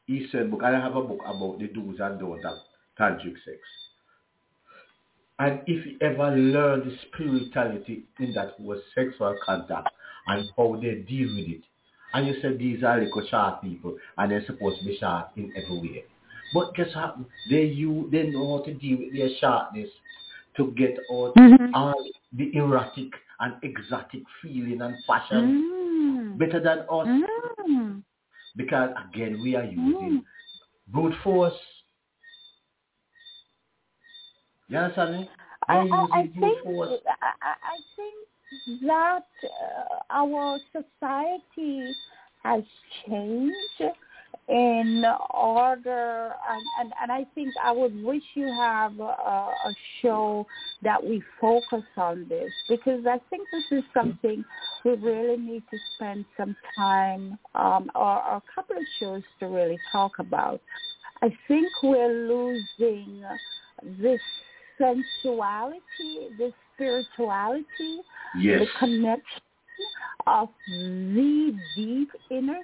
Eastern 0.08 0.50
book. 0.50 0.62
I 0.62 0.70
have 0.70 0.96
a 0.96 1.02
book 1.02 1.20
about 1.24 1.58
the 1.58 1.68
do's 1.68 1.98
and 2.00 2.18
don'ts 2.18 2.44
of 2.44 2.58
tantric 2.98 3.34
sex. 3.44 3.58
And 5.38 5.60
if 5.66 5.86
you 5.86 5.96
ever 6.02 6.36
learn 6.36 6.80
the 6.80 6.96
spirituality 7.08 8.04
in 8.18 8.34
that 8.34 8.60
was 8.60 8.78
sexual 8.94 9.34
contact 9.44 9.88
and 10.26 10.50
how 10.56 10.78
they 10.80 10.96
deal 10.96 11.34
with 11.34 11.48
it, 11.48 11.62
and 12.12 12.26
you 12.26 12.34
said 12.42 12.58
these 12.58 12.82
are 12.82 13.00
little 13.00 13.26
sharp 13.30 13.62
people 13.62 13.96
and 14.18 14.30
they're 14.30 14.44
supposed 14.44 14.80
to 14.80 14.84
be 14.84 14.98
sharp 14.98 15.30
in 15.36 15.52
every 15.56 15.78
way. 15.80 16.04
But 16.52 16.74
guess 16.74 16.94
what? 16.94 17.18
They 17.48 17.64
you 17.64 18.08
they 18.10 18.24
know 18.24 18.58
how 18.58 18.64
to 18.64 18.74
deal 18.74 18.98
with 18.98 19.12
their 19.14 19.30
sharpness 19.40 19.88
to 20.56 20.72
get 20.72 20.98
out 21.10 21.34
Mhm. 21.36 21.70
all 21.74 21.94
the 22.32 22.54
erotic 22.56 23.12
and 23.40 23.54
exotic 23.62 24.22
feeling 24.42 24.82
and 24.82 25.04
passion 25.06 25.44
Mm. 25.62 26.38
better 26.38 26.60
than 26.60 26.80
us 26.90 27.06
Mm. 27.08 28.02
because 28.56 28.90
again 29.08 29.40
we 29.40 29.54
are 29.56 29.64
using 29.64 30.20
Mm. 30.20 30.24
brute 30.88 31.14
force. 31.22 31.58
You 34.68 34.78
understand 34.78 35.12
me? 35.20 35.30
I, 35.68 35.78
I, 35.78 36.06
I 36.12 36.26
think. 36.26 36.58
I, 36.66 37.32
I 37.42 37.54
I 37.62 37.78
think 37.96 38.16
that 38.82 39.26
uh, 39.44 39.98
our 40.10 40.58
society 40.72 41.94
has 42.42 42.64
changed 43.06 43.82
in 44.48 45.04
order, 45.32 46.32
and, 46.48 46.62
and, 46.80 46.92
and 47.00 47.12
I 47.12 47.24
think 47.34 47.54
I 47.62 47.70
would 47.70 48.02
wish 48.02 48.22
you 48.34 48.46
have 48.46 48.98
a, 48.98 49.04
a 49.04 49.74
show 50.02 50.46
that 50.82 51.02
we 51.02 51.22
focus 51.40 51.84
on 51.96 52.26
this 52.28 52.50
because 52.68 53.06
I 53.06 53.18
think 53.30 53.46
this 53.52 53.78
is 53.78 53.84
something 53.94 54.44
we 54.84 54.92
really 54.92 55.36
need 55.36 55.62
to 55.70 55.78
spend 55.94 56.24
some 56.36 56.56
time 56.76 57.38
um, 57.54 57.90
or, 57.94 58.22
or 58.24 58.36
a 58.36 58.42
couple 58.54 58.76
of 58.76 58.82
shows 58.98 59.22
to 59.38 59.46
really 59.46 59.78
talk 59.92 60.18
about. 60.18 60.60
I 61.22 61.28
think 61.46 61.68
we're 61.82 62.26
losing 62.26 63.22
this 64.00 64.20
sensuality, 64.80 66.36
this 66.38 66.52
spirituality, 66.74 68.00
Yes. 68.38 68.60
the 68.60 68.66
connection 68.78 69.42
of 70.26 70.48
the 70.66 71.58
deep 71.74 72.10
inner 72.30 72.60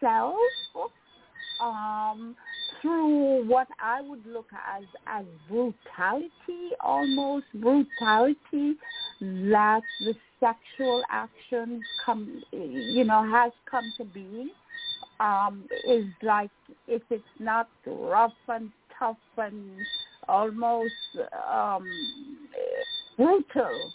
self 0.00 0.36
um, 1.60 2.36
through 2.80 3.46
what 3.48 3.68
I 3.80 4.00
would 4.00 4.24
look 4.26 4.46
as 4.52 4.84
as 5.06 5.24
brutality, 5.48 6.74
almost 6.80 7.46
brutality 7.54 8.74
that 9.20 9.80
the 10.00 10.14
sexual 10.38 11.02
action 11.10 11.84
come, 12.04 12.42
you 12.52 13.04
know, 13.04 13.28
has 13.30 13.52
come 13.70 13.92
to 13.98 14.04
being. 14.04 14.50
Um, 15.20 15.64
is 15.88 16.04
like 16.22 16.50
if 16.86 17.02
it's 17.10 17.24
not 17.40 17.68
rough 17.84 18.32
and 18.46 18.70
tough 18.96 19.16
and 19.36 19.84
almost 20.28 20.92
um, 21.52 21.90
brutal, 23.16 23.90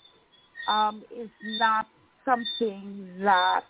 um, 0.68 1.02
is 1.18 1.30
not 1.60 1.88
something 2.26 3.08
that 3.22 3.64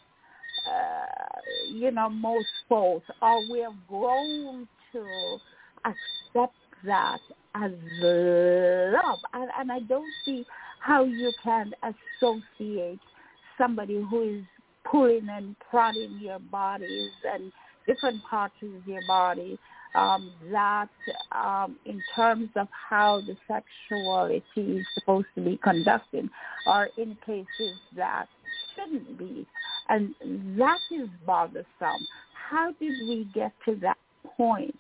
uh, 0.67 1.41
you 1.71 1.91
know 1.91 2.09
most 2.09 2.47
folks 2.69 3.05
or 3.21 3.41
we 3.51 3.59
have 3.59 3.73
grown 3.87 4.67
to 4.91 5.37
accept 5.85 6.55
that 6.85 7.19
as 7.55 7.71
love, 8.01 9.19
and, 9.33 9.49
and 9.59 9.71
I 9.71 9.79
don't 9.87 10.11
see 10.25 10.45
how 10.79 11.03
you 11.03 11.31
can 11.43 11.71
associate 11.83 12.99
somebody 13.57 14.03
who 14.09 14.39
is 14.39 14.43
pulling 14.89 15.29
and 15.29 15.55
prodding 15.69 16.19
your 16.19 16.39
bodies 16.39 17.11
and 17.31 17.51
different 17.87 18.21
parts 18.23 18.55
of 18.61 18.87
your 18.87 19.01
body 19.07 19.57
um, 19.95 20.31
that 20.51 20.89
um, 21.31 21.77
in 21.85 22.01
terms 22.15 22.49
of 22.55 22.67
how 22.89 23.21
the 23.21 23.37
sexuality 23.47 24.43
is 24.57 24.85
supposed 24.95 25.27
to 25.35 25.41
be 25.41 25.59
conducted 25.63 26.29
are 26.65 26.89
in 26.97 27.17
cases 27.25 27.77
that 27.95 28.27
shouldn't 28.75 29.17
be. 29.17 29.45
And 29.89 30.13
that 30.59 30.79
is 30.91 31.09
bothersome. 31.25 32.07
How 32.49 32.71
did 32.79 32.93
we 33.07 33.27
get 33.33 33.51
to 33.65 33.75
that 33.81 33.97
point? 34.37 34.77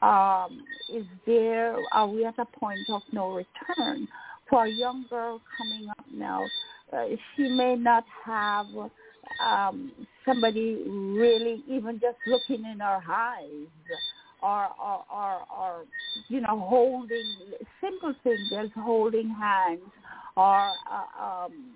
Um, 0.00 0.64
is 0.92 1.04
there, 1.26 1.76
are 1.92 2.08
we 2.08 2.24
at 2.24 2.38
a 2.38 2.46
point 2.58 2.80
of 2.90 3.02
no 3.12 3.30
return? 3.30 4.08
For 4.50 4.64
a 4.64 4.70
young 4.70 5.06
girl 5.08 5.40
coming 5.56 5.88
up 5.88 6.04
now, 6.12 6.46
uh, 6.92 7.04
she 7.36 7.48
may 7.48 7.76
not 7.76 8.04
have 8.24 8.66
um, 9.44 9.92
somebody 10.26 10.82
really 10.86 11.62
even 11.68 12.00
just 12.00 12.18
looking 12.26 12.64
in 12.70 12.80
her 12.80 13.00
eyes 13.08 13.68
or, 14.42 14.68
or, 14.82 15.04
or, 15.12 15.40
or, 15.56 15.84
you 16.28 16.40
know, 16.40 16.66
holding 16.68 17.24
simple 17.80 18.14
things 18.24 18.52
as 18.58 18.68
holding 18.76 19.30
hands 19.30 19.80
or, 20.36 20.70
uh, 20.90 21.24
um, 21.24 21.74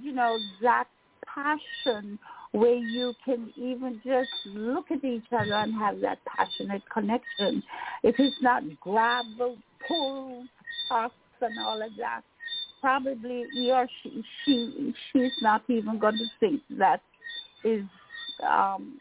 you 0.00 0.12
know, 0.12 0.38
that 0.62 0.84
passion 1.26 2.18
where 2.52 2.74
you 2.74 3.14
can 3.24 3.52
even 3.56 4.00
just 4.04 4.30
look 4.46 4.90
at 4.90 5.04
each 5.04 5.26
other 5.32 5.54
and 5.54 5.74
have 5.74 6.00
that 6.00 6.18
passionate 6.24 6.82
connection. 6.92 7.62
If 8.02 8.16
it's 8.18 8.36
not 8.40 8.62
grab, 8.80 9.26
pull, 9.86 10.44
toss, 10.88 11.10
and 11.40 11.58
all 11.58 11.82
of 11.82 11.90
that, 11.98 12.22
probably 12.80 13.46
he 13.52 13.70
or 13.70 13.86
she, 14.02 14.22
she 14.44 14.94
she's 15.12 15.32
not 15.42 15.62
even 15.68 15.98
going 15.98 16.18
to 16.18 16.26
think 16.40 16.62
that 16.78 17.00
is 17.64 17.84
um, 18.46 18.98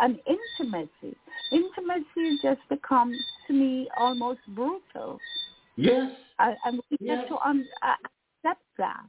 an 0.00 0.18
intimacy. 0.26 1.16
Intimacy 1.52 2.38
just 2.42 2.60
becomes 2.68 3.16
to 3.46 3.52
me 3.52 3.88
almost 3.96 4.40
brutal, 4.48 5.20
Yes. 5.76 6.10
I, 6.38 6.56
and 6.64 6.80
we 6.90 6.96
Yes. 7.00 7.18
have 7.20 7.28
to 7.28 7.48
un- 7.48 7.68
uh, 7.82 7.94
accept 8.44 8.62
that. 8.78 9.04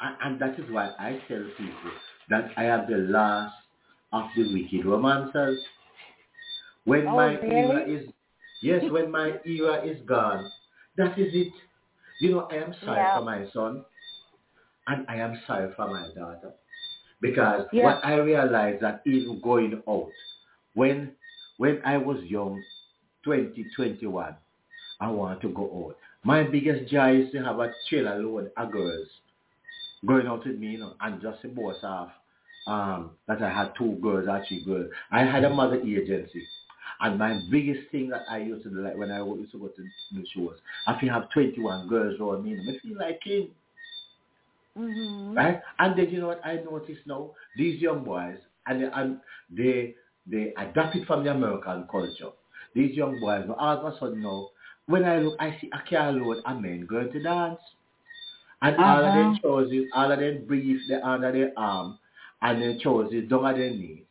And, 0.00 0.16
and 0.22 0.40
that 0.40 0.58
is 0.58 0.70
why 0.70 0.90
I 0.98 1.20
tell 1.28 1.42
people 1.56 1.90
that 2.30 2.50
I 2.56 2.64
am 2.66 2.90
the 2.90 2.98
last 2.98 3.54
of 4.12 4.24
the 4.36 4.44
wicked 4.52 4.86
romancers. 4.86 5.58
When 6.84 7.06
Oh, 7.06 7.16
my 7.16 7.38
really? 7.40 7.62
era 7.62 7.84
is 7.86 8.08
yes, 8.62 8.82
when 8.90 9.10
my 9.10 9.38
era 9.44 9.84
is 9.84 10.00
gone, 10.06 10.50
that 10.96 11.18
is 11.18 11.32
it. 11.34 11.52
You 12.20 12.32
know, 12.32 12.48
I 12.50 12.56
am 12.56 12.74
sorry 12.84 12.98
Yeah. 13.02 13.14
for 13.18 13.24
my 13.24 13.46
son 13.52 13.84
and 14.86 15.04
I 15.08 15.16
am 15.16 15.38
sorry 15.46 15.72
for 15.76 15.88
my 15.88 16.08
daughter. 16.14 16.52
Because 17.20 17.66
Yeah. 17.72 17.84
what 17.84 18.04
I 18.04 18.14
realized 18.16 18.80
that 18.82 19.02
even 19.06 19.40
going 19.40 19.82
out, 19.88 20.10
when 20.74 21.14
when 21.58 21.82
I 21.84 21.96
was 21.98 22.22
young, 22.24 22.62
20, 23.24 23.64
21, 23.74 24.36
I 25.00 25.10
wanted 25.10 25.40
to 25.42 25.48
go 25.48 25.64
out. 25.86 25.96
My 26.24 26.44
biggest 26.44 26.90
joy 26.90 27.22
is 27.22 27.32
to 27.32 27.42
have 27.44 27.58
a 27.58 27.72
trailer 27.88 28.18
load 28.22 28.52
of 28.56 28.70
girls 28.72 29.08
going 30.06 30.26
out 30.26 30.46
with 30.46 30.58
me, 30.58 30.68
you 30.68 30.78
know, 30.78 30.94
and 31.00 31.20
just 31.20 31.42
to 31.42 31.48
boast 31.48 31.84
off 31.84 32.10
um, 32.66 33.10
that 33.26 33.42
I 33.42 33.50
had 33.50 33.72
two 33.76 33.98
girls 34.02 34.28
or 34.28 34.44
three 34.46 34.64
girls. 34.64 34.90
I 35.10 35.20
had 35.24 35.44
a 35.44 35.50
mother 35.50 35.80
agency. 35.80 36.46
And 37.00 37.18
my 37.18 37.40
biggest 37.50 37.90
thing 37.90 38.08
that 38.10 38.22
I 38.28 38.38
used 38.38 38.64
to 38.64 38.70
do, 38.70 38.80
like 38.82 38.96
when 38.96 39.10
I 39.10 39.24
used 39.24 39.52
to 39.52 39.58
go 39.58 39.68
to 39.68 39.82
the 40.12 40.24
shows, 40.34 40.56
I 40.86 40.98
feel 41.00 41.12
have 41.12 41.30
21 41.30 41.88
girls 41.88 42.20
around 42.20 42.44
me, 42.44 42.58
I 42.58 42.78
feel 42.86 42.98
like 42.98 43.20
king, 43.20 43.48
Mm-hmm. 44.78 45.34
right? 45.36 45.60
And 45.80 45.98
then 45.98 46.08
you 46.10 46.20
know 46.20 46.28
what 46.28 46.44
I 46.44 46.56
notice 46.56 46.98
now? 47.04 47.32
These 47.56 47.80
young 47.80 48.04
boys, 48.04 48.36
and 48.66 48.82
they, 48.82 48.86
and 48.94 49.20
they, 49.50 49.94
they 50.26 50.52
adapt 50.56 50.94
it 50.96 51.06
from 51.06 51.24
the 51.24 51.32
American 51.32 51.86
culture. 51.90 52.30
These 52.74 52.96
young 52.96 53.18
boys, 53.20 53.44
all 53.58 53.78
of 53.78 53.92
a 53.92 53.98
sudden 53.98 54.22
now, 54.22 54.50
when 54.86 55.04
I 55.04 55.18
look, 55.18 55.34
I 55.40 55.56
see 55.60 55.70
a 55.72 55.88
car 55.88 56.12
load 56.12 56.38
of 56.46 56.60
men 56.60 56.86
going 56.88 57.10
to 57.12 57.22
dance. 57.22 57.58
And 58.60 58.76
all 58.76 58.98
of 58.98 59.04
Uh-huh. 59.04 59.14
them 59.14 59.38
trousers, 59.40 59.86
all 59.94 60.10
of 60.10 60.18
them 60.18 60.44
briefs, 60.46 60.88
they 60.88 61.00
under 61.00 61.30
their 61.32 61.52
arm, 61.56 61.98
and 62.42 62.60
their 62.62 62.78
trousers 62.78 63.28
down 63.28 63.46
at 63.46 63.56
their 63.56 63.70
knees, 63.70 64.02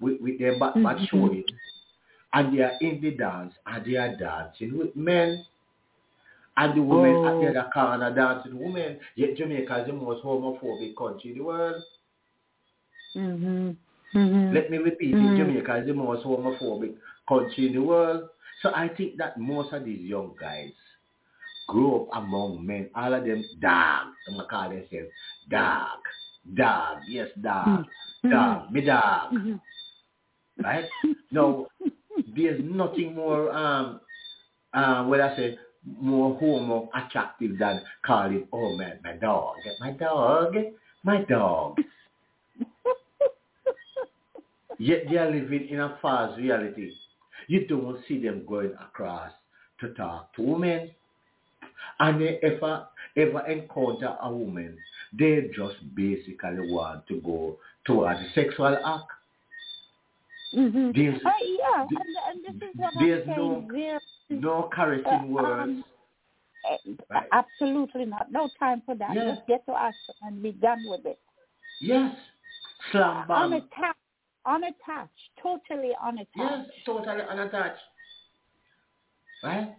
with, 0.00 0.20
with 0.20 0.38
their 0.38 0.58
back, 0.58 0.74
back 0.74 0.96
Mhm. 0.98 1.08
showing. 1.08 1.44
And 2.34 2.52
they 2.56 2.62
are 2.62 2.72
in 2.80 3.00
the 3.00 3.10
dance, 3.12 3.54
and 3.66 3.84
they 3.84 3.96
are 3.96 4.14
dancing 4.16 4.76
with 4.78 4.94
men. 4.96 5.44
And 6.56 6.74
the 6.74 6.82
women 6.82 7.16
Oh. 7.16 7.26
at 7.26 7.40
the 7.54 7.60
other 7.60 7.70
corner 7.72 8.14
dancing 8.14 8.52
with 8.58 8.74
women. 8.74 8.98
Yet 9.16 9.36
Jamaica 9.36 9.76
is 9.80 9.86
the 9.86 9.92
most 9.94 10.22
homophobic 10.22 10.94
country 10.96 11.30
in 11.32 11.38
the 11.38 11.44
world. 11.44 11.82
Mm-hmm. 13.16 13.70
Mhm. 14.14 14.52
Let 14.52 14.70
me 14.70 14.78
repeat 14.78 15.14
Mhm. 15.14 15.32
it, 15.32 15.36
Jamaica 15.36 15.76
is 15.76 15.86
the 15.86 15.94
most 15.94 16.24
homophobic 16.24 16.94
country 17.26 17.66
in 17.68 17.72
the 17.72 17.82
world. 17.82 18.28
So 18.60 18.70
I 18.74 18.88
think 18.88 19.16
that 19.16 19.38
most 19.38 19.72
of 19.72 19.84
these 19.84 20.00
young 20.00 20.34
guys 20.38 20.72
grew 21.72 22.02
up 22.02 22.08
among 22.22 22.64
men. 22.66 22.90
All 22.94 23.14
of 23.14 23.24
them 23.24 23.42
dog. 23.60 24.06
I'm 24.28 24.36
gonna 24.36 24.48
call 24.48 24.68
themselves 24.68 25.10
dog. 25.50 25.98
Dog. 26.54 26.98
Yes, 27.08 27.28
dog. 27.40 27.86
Dog. 28.30 28.70
Me 28.72 28.80
dog. 28.82 29.32
Mhm. 29.32 29.60
Right? 30.62 30.84
No, 31.30 31.66
there's 32.36 32.60
nothing 32.62 33.14
more 33.14 33.50
um 33.52 34.00
uh 34.74 35.02
what 35.04 35.20
I 35.20 35.34
say 35.36 35.58
more 35.84 36.38
homo 36.38 36.88
attractive 36.94 37.58
than 37.58 37.80
calling 38.06 38.46
oh 38.52 38.76
man 38.76 39.00
my 39.02 39.14
dog 39.16 39.56
my 39.80 39.90
dog 39.92 40.54
my 41.02 41.24
dog 41.24 41.76
yet 44.78 45.02
they 45.10 45.16
are 45.18 45.30
living 45.30 45.68
in 45.68 45.80
a 45.80 45.98
false 46.00 46.36
reality 46.38 46.92
you 47.48 47.66
don't 47.66 47.98
see 48.06 48.22
them 48.22 48.44
going 48.46 48.72
across 48.80 49.32
to 49.80 49.88
talk 49.94 50.32
to 50.36 50.42
women 50.42 50.90
and 52.00 52.20
they 52.20 52.38
ever 52.42 52.86
ever 53.16 53.46
encounter 53.46 54.16
a 54.22 54.30
woman 54.32 54.76
they 55.18 55.50
just 55.54 55.76
basically 55.94 56.60
want 56.70 57.06
to 57.06 57.20
go 57.20 57.56
towards 57.84 58.20
a 58.20 58.26
sexual 58.34 58.66
act 58.84 59.10
Mm-hmm. 60.54 60.90
There's- 60.94 61.20
Uh, 61.24 61.30
yeah, 61.42 61.86
and, 61.88 62.16
and 62.28 62.44
this 62.60 62.68
is 62.68 62.74
what 62.76 62.92
there's 63.00 63.22
I'm 63.26 63.34
saying. 63.34 63.38
no- 63.38 63.68
There- 63.72 64.00
no 64.28 64.70
caressing 64.70 65.06
Uh, 65.06 65.26
words 65.26 65.70
um, 65.70 65.84
Right. 67.10 67.26
Absolutely 67.32 68.04
not. 68.04 68.30
No 68.30 68.48
time 68.58 68.82
for 68.86 68.94
that. 68.96 69.14
Yeah. 69.14 69.34
Just 69.34 69.46
get 69.48 69.64
to 69.66 69.72
action 69.74 70.14
and 70.22 70.42
be 70.42 70.52
done 70.52 70.84
with 70.86 71.04
it. 71.06 71.18
yes 71.80 72.14
slam 72.90 73.26
bam 73.28 73.52
Unattached. 73.52 73.98
Unattached. 74.46 75.30
Totally 75.42 75.92
unattached. 76.04 76.28
Yes, 76.36 76.66
totally 76.84 77.22
unattached. 77.22 77.80
Right? 79.42 79.74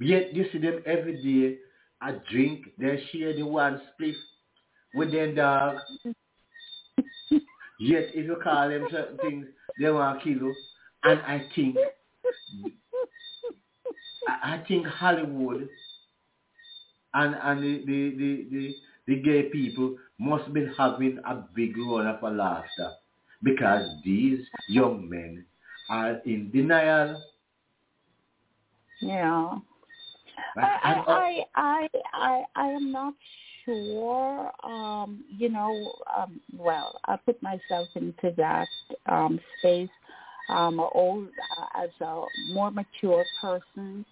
Yet 0.00 0.34
you 0.34 0.46
see 0.52 0.58
them 0.58 0.82
every 0.86 1.22
day, 1.22 1.58
I 2.00 2.16
drink, 2.30 2.66
they 2.78 3.02
share 3.12 3.34
the 3.34 3.42
one 3.44 3.80
spliff 3.98 4.14
with 4.94 5.10
their 5.12 5.34
dog. 5.34 5.78
Yet 7.78 8.10
if 8.14 8.26
you 8.26 8.36
call 8.42 8.68
them 8.68 8.86
certain 8.90 9.18
things, 9.18 9.46
they 9.80 9.90
want 9.90 10.18
to 10.18 10.24
kill 10.24 10.48
you. 10.48 10.54
And 11.04 11.20
I 11.20 11.46
think, 11.54 11.76
I 14.28 14.62
think 14.66 14.86
Hollywood 14.86 15.68
and, 17.14 17.36
and 17.42 17.62
the, 17.62 17.84
the, 17.86 18.10
the, 18.16 18.46
the, 18.50 18.76
the 19.06 19.22
gay 19.22 19.42
people 19.44 19.96
must 20.18 20.52
be 20.52 20.66
having 20.76 21.18
a 21.26 21.36
big 21.54 21.76
run 21.78 22.06
of 22.06 22.22
laughter 22.22 22.92
because 23.42 23.88
these 24.04 24.40
young 24.68 25.08
men 25.08 25.44
are 25.88 26.18
in 26.24 26.50
denial. 26.50 27.22
Yeah. 29.00 29.58
I, 30.56 30.92
uh, 30.92 31.04
I, 31.08 31.40
I, 31.54 31.88
I, 32.14 32.44
I 32.56 32.66
am 32.68 32.92
not 32.92 33.14
sure. 33.64 34.50
Um, 34.64 35.24
you 35.36 35.48
know, 35.48 35.92
um, 36.16 36.40
well, 36.56 36.98
I 37.06 37.16
put 37.16 37.42
myself 37.42 37.88
into 37.94 38.32
that 38.36 38.68
um, 39.06 39.40
space. 39.58 39.88
Um, 40.48 40.78
old 40.78 41.26
uh, 41.58 41.82
as 41.82 41.90
a 42.00 42.26
more 42.48 42.70
mature 42.70 43.24
person 43.40 44.04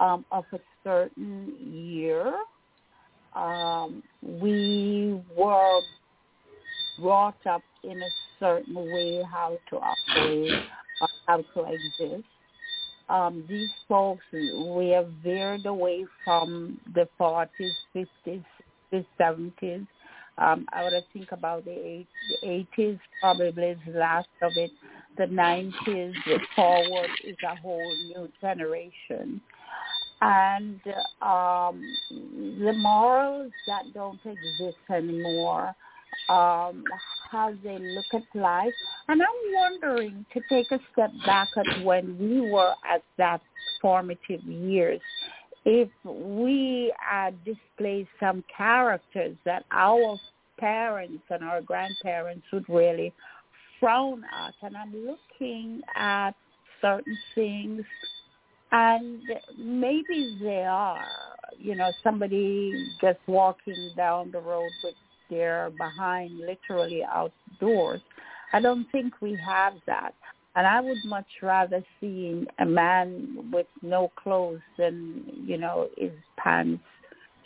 um, 0.00 0.24
of 0.32 0.46
a 0.52 0.58
certain 0.82 1.52
year. 1.60 2.34
Um, 3.36 4.02
we 4.22 5.20
were 5.36 5.80
brought 6.98 7.46
up 7.46 7.62
in 7.82 8.02
a 8.02 8.08
certain 8.40 8.90
way 8.90 9.22
how 9.30 9.58
to 9.70 9.76
operate, 9.76 10.54
or 11.00 11.08
how 11.26 11.36
to 11.36 11.64
exist 11.72 12.24
um, 13.08 13.44
these 13.48 13.70
folks, 13.88 14.24
we 14.32 14.90
have 14.90 15.08
veered 15.22 15.66
away 15.66 16.06
from 16.24 16.80
the 16.94 17.08
40s, 17.20 17.48
50s, 17.94 18.44
the 18.90 19.04
70s. 19.20 19.86
Um, 20.36 20.66
I 20.72 20.82
would 20.82 20.92
think 21.12 21.30
about 21.32 21.64
the, 21.64 21.70
eight, 21.70 22.08
the 22.42 22.66
80s 22.76 22.98
probably 23.20 23.76
the 23.86 23.98
last 23.98 24.28
of 24.42 24.52
it. 24.56 24.70
The 25.16 25.26
90s 25.26 26.14
forward 26.56 27.10
is 27.24 27.36
a 27.48 27.54
whole 27.56 27.94
new 28.08 28.28
generation. 28.40 29.40
And 30.20 30.80
um, 31.20 31.96
the 32.10 32.72
morals 32.74 33.52
that 33.66 33.92
don't 33.92 34.18
exist 34.24 34.78
anymore, 34.90 35.74
um, 36.28 36.84
how 37.30 37.52
they 37.62 37.78
look 37.78 38.06
at 38.12 38.22
life. 38.34 38.72
And 39.08 39.22
I'm 39.22 39.54
wondering 39.54 40.24
to 40.32 40.40
take 40.48 40.70
a 40.70 40.78
step 40.92 41.10
back 41.26 41.48
at 41.56 41.84
when 41.84 42.18
we 42.18 42.40
were 42.40 42.74
at 42.88 43.02
that 43.18 43.40
formative 43.80 44.42
years, 44.44 45.00
if 45.64 45.88
we 46.04 46.92
uh, 47.12 47.30
display 47.44 48.08
some 48.20 48.44
characters 48.54 49.36
that 49.44 49.64
our 49.70 50.18
parents 50.58 51.22
and 51.30 51.42
our 51.42 51.60
grandparents 51.60 52.46
would 52.52 52.68
really 52.68 53.12
frown 53.80 54.22
at. 54.24 54.54
And 54.62 54.76
I'm 54.76 54.94
looking 54.94 55.80
at 55.96 56.32
certain 56.80 57.18
things 57.34 57.84
and 58.76 59.22
maybe 59.56 60.36
they 60.42 60.64
are, 60.64 61.06
you 61.58 61.76
know, 61.76 61.92
somebody 62.02 62.88
just 63.00 63.20
walking 63.28 63.92
down 63.96 64.32
the 64.32 64.40
road 64.40 64.70
with 64.82 64.94
their 65.30 65.70
behind 65.70 66.38
literally 66.38 67.02
outdoors. 67.04 68.00
I 68.52 68.60
don't 68.60 68.86
think 68.92 69.14
we 69.20 69.38
have 69.46 69.74
that. 69.86 70.14
And 70.56 70.66
I 70.66 70.80
would 70.80 71.04
much 71.04 71.26
rather 71.42 71.82
see 72.00 72.46
a 72.60 72.64
man 72.64 73.50
with 73.52 73.66
no 73.82 74.12
clothes 74.22 74.60
than, 74.78 75.24
you 75.44 75.58
know, 75.58 75.88
his 75.96 76.12
pants 76.36 76.84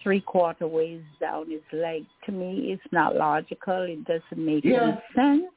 three 0.02 0.20
quarter 0.20 0.68
ways 0.68 1.02
down 1.20 1.50
his 1.50 1.62
leg. 1.72 2.04
To 2.26 2.32
me, 2.32 2.72
it's 2.72 2.92
not 2.92 3.16
logical. 3.16 3.82
It 3.82 4.04
doesn't 4.04 4.44
make 4.44 4.64
Yeah. 4.64 4.82
any 4.82 5.00
sense. 5.14 5.52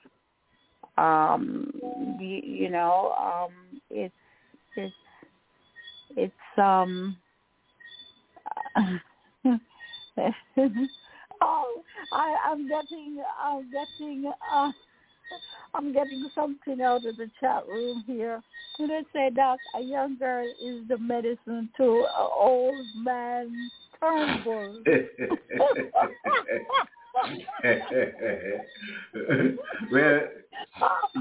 Um, 0.97 1.71
you, 2.19 2.41
you 2.43 2.69
know, 2.69 3.13
um, 3.19 3.81
it's 3.89 4.13
it's 4.75 4.95
it's 6.15 6.57
um. 6.57 7.17
oh, 11.41 11.83
I, 12.11 12.35
I'm 12.45 12.67
getting 12.67 13.23
I'm 13.41 13.71
getting 13.71 14.31
uh, 14.53 14.71
I'm 15.73 15.93
getting 15.93 16.29
something 16.35 16.81
out 16.81 17.05
of 17.05 17.17
the 17.17 17.29
chat 17.39 17.67
room 17.67 18.03
here. 18.07 18.41
They 18.79 19.03
say 19.13 19.29
that 19.35 19.57
a 19.75 19.81
young 19.81 20.17
girl 20.17 20.47
is 20.61 20.87
the 20.87 20.97
medicine 20.97 21.69
to 21.77 22.05
an 22.17 22.29
old 22.39 22.85
man 22.95 23.69
Turnbull. 23.99 24.77
well, 29.91 30.21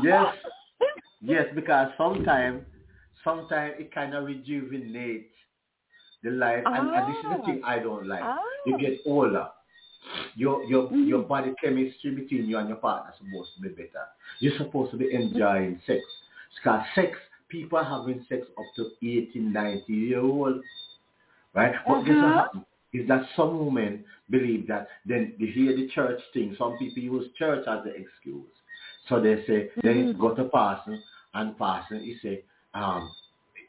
yes, 0.03 0.27
yes, 1.21 1.47
because 1.55 1.91
sometimes, 1.99 2.63
sometimes 3.23 3.75
it 3.79 3.95
kind 3.95 4.15
of 4.15 4.25
rejuvenates 4.25 5.35
the 6.23 6.31
life, 6.31 6.65
and, 6.65 6.95
and 6.95 7.09
this 7.09 7.17
is 7.23 7.31
the 7.31 7.43
thing 7.45 7.63
I 7.65 7.79
don't 7.79 8.07
like. 8.07 8.25
You 8.67 8.75
Ah. 8.75 8.79
get 8.79 9.03
older, 9.07 9.49
your 10.35 10.65
your 10.65 10.89
Mhm. 10.89 11.07
your 11.07 11.23
body 11.23 11.55
chemistry 11.63 12.11
between 12.13 12.47
you 12.47 12.59
and 12.59 12.69
your 12.69 12.79
partner 12.79 13.13
is 13.13 13.19
supposed 13.19 13.55
to 13.57 13.63
be 13.63 13.69
better. 13.69 14.07
You're 14.41 14.57
supposed 14.57 14.91
to 14.93 14.97
be 14.97 15.13
enjoying 15.13 15.81
sex. 15.87 16.03
Because 16.57 16.85
sex, 16.95 17.19
people 17.49 17.79
are 17.79 17.85
having 17.85 18.25
sex 18.29 18.47
up 18.59 18.65
to 18.77 18.91
18, 19.03 19.53
90 19.53 19.93
year 19.93 20.21
old. 20.21 20.63
Right? 21.55 21.75
But 21.87 22.03
guess 22.03 22.17
what 22.17 22.25
Uh-huh. 22.25 22.43
happens? 22.43 22.65
Is 22.93 23.07
that 23.09 23.29
some 23.37 23.65
women 23.67 24.05
believe 24.31 24.67
that 24.67 24.89
then 25.07 25.35
they 25.39 25.47
hear 25.47 25.77
the 25.77 25.89
church 25.89 26.21
thing. 26.33 26.55
Some 26.57 26.77
people 26.79 27.03
use 27.03 27.33
church 27.35 27.67
as 27.69 27.85
the 27.85 27.95
excuse. 27.95 28.51
So 29.09 29.21
they 29.21 29.45
say, 29.47 29.71
then 29.83 30.15
Mhm. 30.15 30.19
go 30.19 30.35
to 30.35 30.45
pastor 30.49 30.99
and 31.35 31.57
pastor, 31.57 31.97
he 31.99 32.15
say, 32.17 32.45
um, 32.75 33.11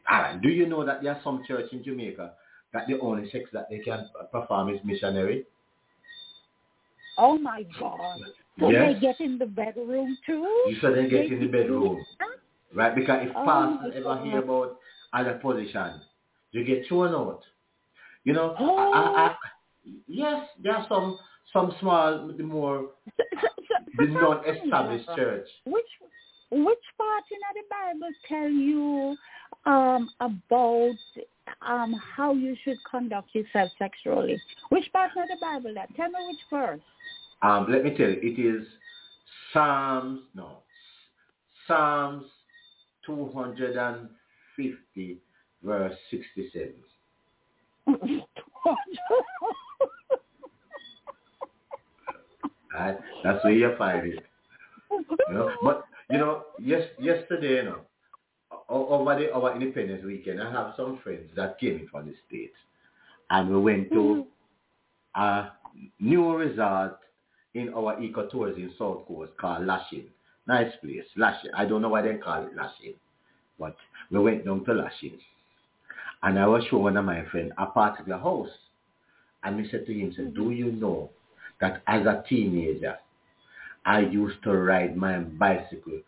Alan, 0.07 0.41
do 0.41 0.49
you 0.49 0.65
know 0.67 0.83
that 0.83 1.01
there 1.03 1.13
are 1.13 1.21
some 1.23 1.43
church 1.43 1.71
in 1.71 1.83
Jamaica 1.83 2.33
that 2.73 2.87
the 2.87 2.99
only 2.99 3.29
sex 3.29 3.49
that 3.51 3.69
they 3.69 3.79
can 3.79 4.09
perform 4.31 4.69
is 4.69 4.83
missionary? 4.83 5.45
Oh 7.17 7.37
my 7.37 7.63
God! 7.79 8.19
So 8.59 8.69
Yes. 8.69 8.93
they 8.93 8.99
get 8.99 9.19
in 9.19 9.37
the 9.37 9.45
bedroom 9.45 10.17
too. 10.25 10.63
You 10.67 10.77
said 10.81 10.95
they 10.95 11.09
get 11.09 11.29
They 11.29 11.35
in 11.35 11.39
the 11.41 11.47
bedroom. 11.47 12.03
Right? 12.73 12.95
Because 12.95 13.27
if 13.27 13.35
Oh 13.35 13.45
pastor 13.45 13.91
ever 13.97 14.03
God. 14.03 14.25
hear 14.25 14.39
about 14.39 14.77
other 15.13 15.33
position, 15.41 16.01
you 16.51 16.63
get 16.63 16.85
thrown 16.87 17.13
out. 17.13 17.41
You 18.23 18.33
know, 18.33 18.55
Oh. 18.59 18.93
I, 18.93 18.99
I, 18.99 19.25
I, 19.27 19.35
yes, 20.07 20.47
there 20.63 20.75
are 20.75 20.85
some 20.87 21.17
some 21.51 21.73
small, 21.81 22.27
the 22.37 22.43
more 22.43 22.91
So- 23.17 23.23
so- 23.41 23.47
so- 23.67 23.75
the 23.97 24.05
non-established 24.07 25.09
church. 25.15 25.47
Which 25.65 25.85
which 26.51 26.85
part 26.97 27.23
in 27.31 27.39
the 27.55 27.63
Bible 27.69 28.13
tell 28.27 28.49
you 28.49 29.15
um, 29.65 30.09
about 30.19 30.95
um, 31.65 31.99
how 32.15 32.33
you 32.33 32.55
should 32.63 32.77
conduct 32.89 33.33
yourself 33.33 33.71
sexually? 33.77 34.41
Which 34.69 34.85
part 34.91 35.11
of 35.17 35.27
the 35.27 35.35
Bible 35.39 35.73
that? 35.75 35.95
Tell 35.95 36.09
me 36.09 36.19
which 36.27 36.39
verse. 36.49 36.81
Um, 37.41 37.67
let 37.69 37.83
me 37.83 37.91
tell 37.91 38.09
you, 38.09 38.19
it 38.21 38.39
is 38.39 38.65
Psalms, 39.53 40.21
no, 40.35 40.57
Psalms 41.67 42.25
250 43.05 45.17
verse 45.63 45.95
67. 46.09 46.73
right? 52.73 52.97
That's 53.23 53.43
where 53.43 53.53
you 53.53 53.75
find 53.77 54.07
it. 54.07 54.25
You 54.91 55.33
know, 55.33 55.51
but 55.63 55.85
you 56.09 56.17
know, 56.17 56.43
yes, 56.59 56.81
yesterday, 56.99 57.55
you 57.55 57.63
know, 57.63 57.79
over 58.69 59.19
the 59.19 59.33
our 59.33 59.53
Independence 59.53 60.03
weekend, 60.05 60.41
I 60.41 60.51
have 60.51 60.73
some 60.77 60.99
friends 61.03 61.29
that 61.35 61.59
came 61.59 61.87
from 61.91 62.07
the 62.07 62.13
states, 62.27 62.55
and 63.29 63.49
we 63.49 63.57
went 63.57 63.89
to 63.91 64.25
mm-hmm. 65.15 65.21
a 65.21 65.53
new 65.99 66.35
resort 66.35 66.99
in 67.53 67.73
our 67.73 67.95
ecotourism 67.97 68.57
in 68.57 68.71
South 68.77 69.05
Coast 69.07 69.31
called 69.39 69.65
Lashin. 69.65 70.05
Nice 70.47 70.71
place, 70.81 71.03
Lashin. 71.17 71.51
I 71.55 71.65
don't 71.65 71.81
know 71.81 71.89
why 71.89 72.01
they 72.01 72.15
call 72.15 72.43
it 72.43 72.55
Lashin, 72.55 72.95
but 73.59 73.75
we 74.09 74.19
went 74.19 74.45
down 74.45 74.65
to 74.65 74.71
Lashin, 74.71 75.17
and 76.23 76.39
I 76.39 76.47
was 76.47 76.63
showing 76.69 76.83
one 76.83 76.97
of 76.97 77.05
my 77.05 77.23
friends 77.31 77.51
a 77.57 77.65
particular 77.67 78.17
house, 78.17 78.49
and 79.43 79.59
he 79.59 79.69
said 79.71 79.85
to 79.85 79.93
him, 79.93 80.13
said, 80.15 80.33
"Do 80.33 80.41
mm-hmm. 80.41 80.51
you 80.53 80.71
know 80.71 81.09
that 81.59 81.83
as 81.87 82.05
a 82.05 82.23
teenager, 82.27 82.97
I 83.85 83.99
used 83.99 84.43
to 84.43 84.51
ride 84.51 84.95
my 84.95 85.19
bicycle 85.19 86.01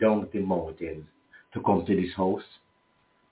down 0.00 0.28
the 0.32 0.40
mountains 0.40 1.04
to 1.54 1.60
come 1.62 1.84
to 1.86 1.94
this 1.96 2.12
house. 2.14 2.42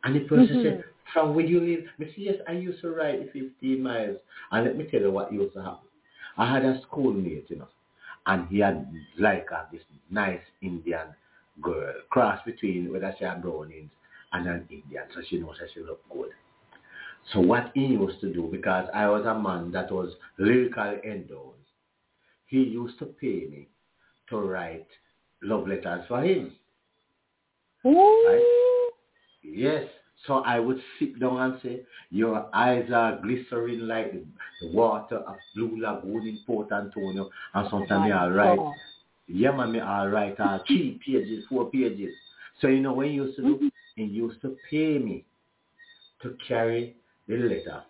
And 0.05 0.14
the 0.16 0.20
person 0.20 0.56
Mhm. 0.56 0.62
said, 0.62 0.84
from 1.12 1.34
where 1.34 1.44
you 1.44 1.60
live? 1.60 1.88
I 1.98 2.05
said, 2.05 2.18
yes, 2.18 2.36
I 2.48 2.52
used 2.52 2.80
to 2.82 2.90
ride 2.90 3.30
15 3.32 3.82
miles. 3.82 4.18
And 4.51 4.64
let 4.64 4.76
me 4.76 4.84
tell 4.84 5.01
you 5.01 5.10
what 5.10 5.32
used 5.32 5.55
to 5.55 5.62
happen. 5.62 5.88
I 6.36 6.47
had 6.51 6.64
a 6.64 6.80
schoolmate, 6.82 7.51
you 7.51 7.56
know, 7.56 7.68
and 8.26 8.47
he 8.48 8.60
had 8.60 8.86
like 9.18 9.51
uh, 9.52 9.64
this 9.72 9.82
nice 10.10 10.40
Indian 10.62 11.09
girl, 11.60 11.92
cross 12.10 12.40
between, 12.47 12.92
whether 12.92 13.14
she 13.18 13.24
had 13.24 13.42
Brownings 13.42 13.90
and 14.32 14.47
an 14.47 14.66
Indian, 14.70 15.05
so 15.14 15.20
she 15.28 15.38
knows 15.38 15.56
that 15.60 15.70
she 15.74 15.80
looked 15.80 16.09
good. 16.09 16.30
So 17.32 17.40
what 17.40 17.72
he 17.74 17.86
used 17.86 18.20
to 18.20 18.32
do, 18.32 18.48
because 18.51 18.88
I 18.94 19.09
was 19.09 19.26
a 19.26 19.38
man 19.38 19.70
that 19.72 19.90
was 19.90 20.14
lyrically 20.38 21.01
endowed, 21.05 21.55
he 22.47 22.62
used 22.62 22.98
to 23.01 23.06
pay 23.06 23.47
me 23.51 23.68
to 24.28 24.38
write 24.38 24.88
love 25.42 25.66
letters 25.68 26.05
for 26.09 26.22
him. 26.22 26.52
Ooh. 27.86 28.90
Yes. 29.43 29.85
So 30.27 30.43
I 30.44 30.59
would 30.59 30.78
sit 30.98 31.19
down 31.19 31.39
and 31.39 31.61
say, 31.62 31.81
your 32.11 32.55
eyes 32.55 32.90
are 32.93 33.19
glistering 33.23 33.81
like 33.81 34.12
the, 34.12 34.69
water 34.69 35.16
of 35.16 35.36
Blue 35.55 35.81
Lagoon 35.81 36.27
in 36.27 36.39
Port 36.47 36.70
Antonio. 36.73 37.31
And 37.55 37.69
sometimes 37.70 38.05
me 38.05 38.12
I'll 38.12 38.31
write, 38.31 38.59
yeah, 39.27 39.52
man, 39.52 39.73
me 39.73 39.81
I'll 39.81 40.09
write 40.09 40.39
uh, 40.39 40.59
three 40.66 41.01
pages, 41.05 41.44
four 41.48 41.70
pages. 41.70 42.12
So 42.61 42.66
you 42.69 42.81
know 42.81 42.93
what 42.93 43.07
he 43.07 43.12
used 43.12 43.36
to 43.36 43.43
do? 43.43 43.70
He 43.97 44.05
used 44.05 44.43
to 44.43 44.57
pay 44.70 44.98
me 44.98 45.24
to 46.23 46.36
carry 46.47 46.97
the 47.27 47.36
letter. 47.36 47.82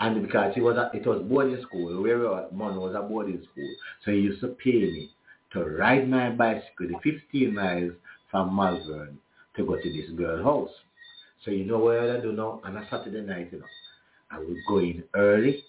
And 0.00 0.26
because 0.26 0.54
it 0.56 0.60
was 0.60 0.76
a, 0.76 0.90
it 0.96 1.06
was 1.06 1.22
boarding 1.22 1.62
school, 1.62 2.02
where 2.02 2.18
we 2.18 2.24
were, 2.24 2.46
man 2.52 2.76
was 2.76 2.96
a 2.96 3.02
boarding 3.02 3.46
school. 3.52 3.70
So 4.04 4.10
he 4.10 4.18
used 4.18 4.40
to 4.40 4.48
pay 4.48 4.72
me 4.72 5.10
to 5.52 5.64
ride 5.64 6.08
my 6.08 6.30
bicycle 6.30 6.88
the 6.88 7.12
15 7.30 7.54
miles 7.54 7.92
from 8.34 8.56
Malvern 8.56 9.16
to 9.56 9.64
go 9.64 9.76
to 9.76 9.92
this 9.92 10.10
girl 10.18 10.42
house. 10.42 10.70
So 11.44 11.52
you 11.52 11.64
know 11.64 11.78
what 11.78 12.00
I 12.00 12.18
do 12.20 12.32
now 12.32 12.60
on 12.64 12.76
a 12.76 12.84
Saturday 12.90 13.20
night, 13.20 13.50
you 13.52 13.60
know. 13.60 13.64
I 14.28 14.40
would 14.40 14.56
go 14.68 14.78
in 14.78 15.04
early 15.14 15.62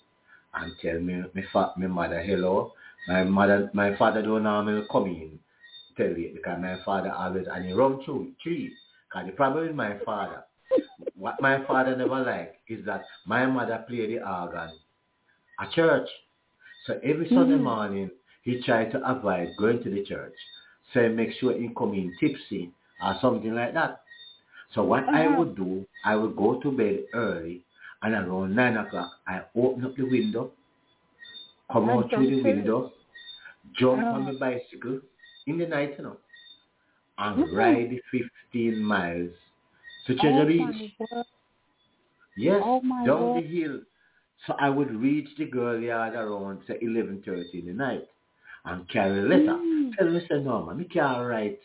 and 0.55 0.71
tell 0.81 0.99
me 0.99 1.21
my, 1.35 1.43
fa- 1.53 1.73
my 1.77 1.85
mother 1.85 2.23
hello. 2.23 2.73
My 3.07 3.23
mother 3.23 3.69
my 3.73 3.95
father 3.97 4.23
don't 4.23 4.41
normally 4.41 4.83
come 4.91 5.05
in 5.05 5.37
tell 5.95 6.07
you 6.17 6.31
because 6.33 6.59
my 6.59 6.77
father 6.83 7.11
always 7.11 7.45
and 7.53 7.65
he 7.65 7.71
run 7.73 8.03
through 8.03 8.31
tree. 8.41 8.73
Because 9.11 9.27
the 9.27 9.33
problem 9.33 9.67
with 9.67 9.75
my 9.75 9.99
father, 10.03 10.43
what 11.15 11.39
my 11.39 11.63
father 11.67 11.95
never 11.95 12.19
liked 12.23 12.57
is 12.67 12.83
that 12.87 13.05
my 13.27 13.45
mother 13.45 13.85
play 13.87 14.07
the 14.07 14.27
organ 14.27 14.71
at 15.61 15.71
church. 15.73 16.09
So 16.87 16.99
every 17.03 17.29
Sunday 17.29 17.57
Mhm. 17.57 17.61
morning 17.61 18.09
he 18.41 18.59
tried 18.63 18.91
to 18.93 19.07
avoid 19.07 19.55
going 19.55 19.83
to 19.83 19.89
the 19.91 20.03
church. 20.03 20.33
So 20.93 21.01
he 21.01 21.09
make 21.09 21.31
sure 21.39 21.53
he 21.53 21.69
come 21.77 21.93
in 21.93 22.15
tipsy 22.19 22.71
or 23.03 23.15
something 23.21 23.53
like 23.53 23.73
that. 23.73 24.03
So 24.73 24.83
what 24.83 25.03
I 25.09 25.25
Uh-huh. 25.27 25.39
would 25.39 25.55
do, 25.55 25.85
I 26.03 26.15
would 26.15 26.35
go 26.35 26.59
to 26.61 26.71
bed 26.71 27.05
early 27.13 27.61
and 28.01 28.13
around 28.13 28.55
nine 28.55 28.77
o'clock 28.77 29.13
I 29.27 29.41
open 29.55 29.85
up 29.85 29.95
the 29.95 30.03
window, 30.03 30.51
come 31.71 31.89
And 31.89 32.03
out 32.03 32.09
through 32.13 32.27
the 32.27 32.43
window, 32.43 32.93
jump 33.73 34.03
on 34.05 34.21
Uh-huh. 34.21 34.33
my 34.33 34.33
bicycle 34.33 35.01
in 35.47 35.57
the 35.57 35.67
night, 35.67 35.95
you 35.97 36.03
know, 36.03 36.17
and 37.17 37.43
Mhm. 37.43 37.51
ride 37.53 38.01
15 38.11 38.81
miles 38.81 39.31
to 40.05 40.13
Oh 40.13 40.17
Treasure 40.17 40.45
Beach. 40.45 40.91
Yes, 42.37 42.61
Oh 42.63 42.81
down 43.05 43.33
word. 43.33 43.35
the 43.35 43.41
hill. 43.41 43.81
So 44.45 44.53
I 44.59 44.69
would 44.69 44.91
reach 44.93 45.29
the 45.37 45.45
girl 45.45 45.79
yard 45.79 46.13
around 46.15 46.61
say 46.67 46.77
11.30 46.81 47.59
in 47.59 47.65
the 47.67 47.73
night 47.73 48.07
and 48.65 48.87
carry 48.89 49.19
a 49.19 49.21
letter. 49.23 49.57
Mm. 49.57 49.95
Tell 49.97 50.09
me, 50.09 50.19
say, 50.29 50.39
no, 50.39 50.65
man, 50.65 50.77
me 50.77 50.85
can't 50.85 51.27
write, 51.27 51.59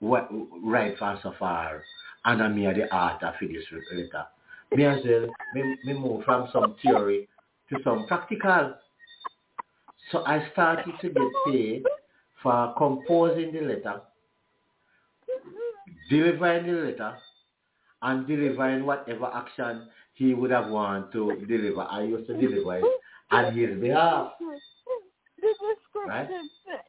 what, 0.00 0.28
write 0.62 0.98
for 0.98 1.18
so 1.22 1.34
far 1.38 1.82
and 2.24 2.42
I'm 2.42 2.56
here 2.56 2.74
the 2.74 2.92
art 2.94 3.20
for 3.20 3.46
this 3.46 3.64
letter. 3.92 4.26
Me 4.74 4.84
as 4.84 5.00
well, 5.04 5.28
me, 5.54 5.76
me 5.84 5.94
move 5.94 6.24
from 6.24 6.48
some 6.52 6.76
theory 6.82 7.28
to 7.70 7.78
some 7.82 8.06
practical. 8.06 8.74
So 10.12 10.24
I 10.26 10.48
started 10.52 10.92
to 11.00 11.08
get 11.08 11.22
paid 11.46 11.84
for 12.42 12.74
composing 12.76 13.52
the 13.52 13.60
letter, 13.62 14.00
delivering 16.08 16.66
the 16.66 16.72
letter, 16.72 17.16
and 18.02 18.26
delivering 18.26 18.86
whatever 18.86 19.30
action 19.34 19.88
he 20.14 20.34
would 20.34 20.50
have 20.50 20.68
wanted 20.70 21.12
to 21.12 21.46
deliver. 21.46 21.82
I 21.82 22.04
used 22.04 22.26
to 22.28 22.34
deliver 22.34 22.78
it 22.78 22.84
on 23.30 23.56
his 23.56 23.78
behalf. 23.80 24.32
The 25.40 25.48
description 25.48 26.08
Right? 26.08 26.30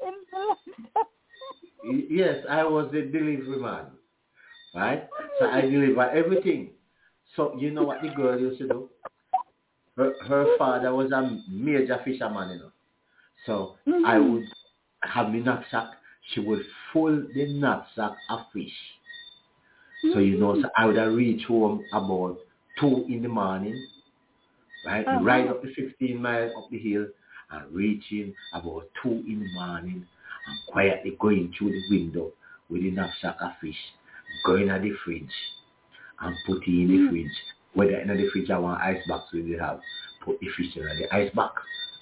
in 0.02 0.14
the 0.32 2.06
Yes, 2.10 2.46
I 2.50 2.64
was 2.64 2.88
a 2.94 3.02
delivery 3.02 3.58
man. 3.60 3.86
Right? 4.74 5.08
So 5.40 5.50
I 5.50 5.62
deliver 5.74 6.10
everything. 6.10 6.72
So 7.36 7.56
you 7.58 7.72
know 7.72 7.84
what 7.84 8.02
the 8.02 8.10
girl 8.10 8.40
used 8.40 8.60
to 8.60 8.68
do? 8.68 8.90
Her, 9.98 10.14
her 10.28 10.46
father 10.58 10.94
was 10.94 11.12
a 11.12 11.40
major 11.50 12.00
fisherman, 12.06 12.50
you 12.52 12.56
know. 12.60 12.72
So 13.46 13.76
I 14.06 14.16
Mhm. 14.18 14.32
would 14.32 14.48
have 15.04 15.30
my 15.30 15.40
knapsack. 15.40 15.90
She 16.34 16.40
would 16.40 16.64
full 16.94 17.24
the 17.34 17.48
knapsack 17.48 18.14
of 18.30 18.40
fish. 18.54 18.74
So 20.14 20.20
you 20.20 20.38
know, 20.38 20.60
so 20.62 20.70
I 20.78 20.86
would 20.86 20.98
have 20.98 21.14
reached 21.14 21.46
home 21.46 21.86
about 21.92 22.38
two 22.80 23.06
in 23.08 23.22
the 23.22 23.30
morning, 23.30 23.88
right? 24.86 25.06
Uh-huh. 25.06 25.20
Ride 25.24 25.48
up 25.48 25.62
the 25.62 25.70
15 25.76 26.22
miles 26.22 26.52
up 26.58 26.70
the 26.72 26.78
hill 26.80 27.06
and 27.52 27.74
reaching 27.74 28.34
about 28.54 28.84
two 29.02 29.24
in 29.28 29.40
the 29.42 29.52
morning 29.54 30.06
and 30.48 30.58
quietly 30.72 31.16
going 31.20 31.54
through 31.58 31.72
the 31.72 31.82
window 31.90 32.32
with 32.70 32.82
the 32.84 32.92
knapsack 32.92 33.36
of 33.42 33.52
fish, 33.62 33.76
going 34.46 34.70
at 34.70 34.82
the 34.82 34.92
fridge 35.04 35.30
and 36.22 36.36
putting 36.48 36.82
in 36.82 36.88
the 36.88 36.98
Mm. 36.98 37.10
fridge. 37.10 37.38
Whether 37.74 38.00
in 38.00 38.08
the 38.10 38.30
fridge 38.32 38.50
I 38.50 38.58
want 38.60 38.82
ice 38.82 39.06
box 39.08 39.32
we 39.34 39.42
will 39.44 39.60
have, 39.60 39.82
put 40.26 40.40
the 40.40 40.48
fish 40.50 40.76
in 40.76 40.84
the 40.86 41.14
ice 41.16 41.32
box. 41.34 41.62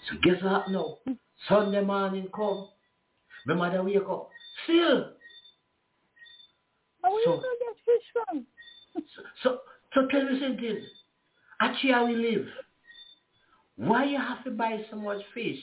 So 0.10 0.18
guess 0.22 0.42
what 0.44 0.70
now? 0.70 0.98
Sunday 1.48 1.84
morning 1.84 2.28
come. 2.34 2.68
My 3.46 3.54
mother 3.56 3.84
wake 3.84 3.98
up. 4.10 4.30
Still. 4.64 5.14
Where 7.02 7.12
you 7.14 7.22
So- 7.26 7.38
gonna 7.38 7.56
get 7.60 7.76
fish 7.86 8.04
from? 8.14 8.46
So, 8.94 9.24
so, 9.44 9.62
so 9.94 10.08
tell 10.08 10.24
me 10.26 10.40
something. 10.40 10.86
Actually, 11.62 11.92
how 11.94 12.06
we 12.08 12.16
live. 12.16 12.48
Why 13.80 14.04
you 14.04 14.18
have 14.18 14.44
to 14.44 14.52
buy 14.52 14.82
so 14.92 14.98
much 14.98 15.22
fish? 15.34 15.60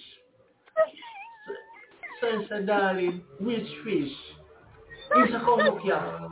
So, 2.19 2.27
I 2.29 2.49
said, 2.49 2.67
darling, 2.67 3.21
which 3.39 3.67
fish? 3.85 4.11
It's 5.17 5.35
a 5.35 5.39
come 5.41 5.61
look 5.61 5.81
here. 5.81 6.31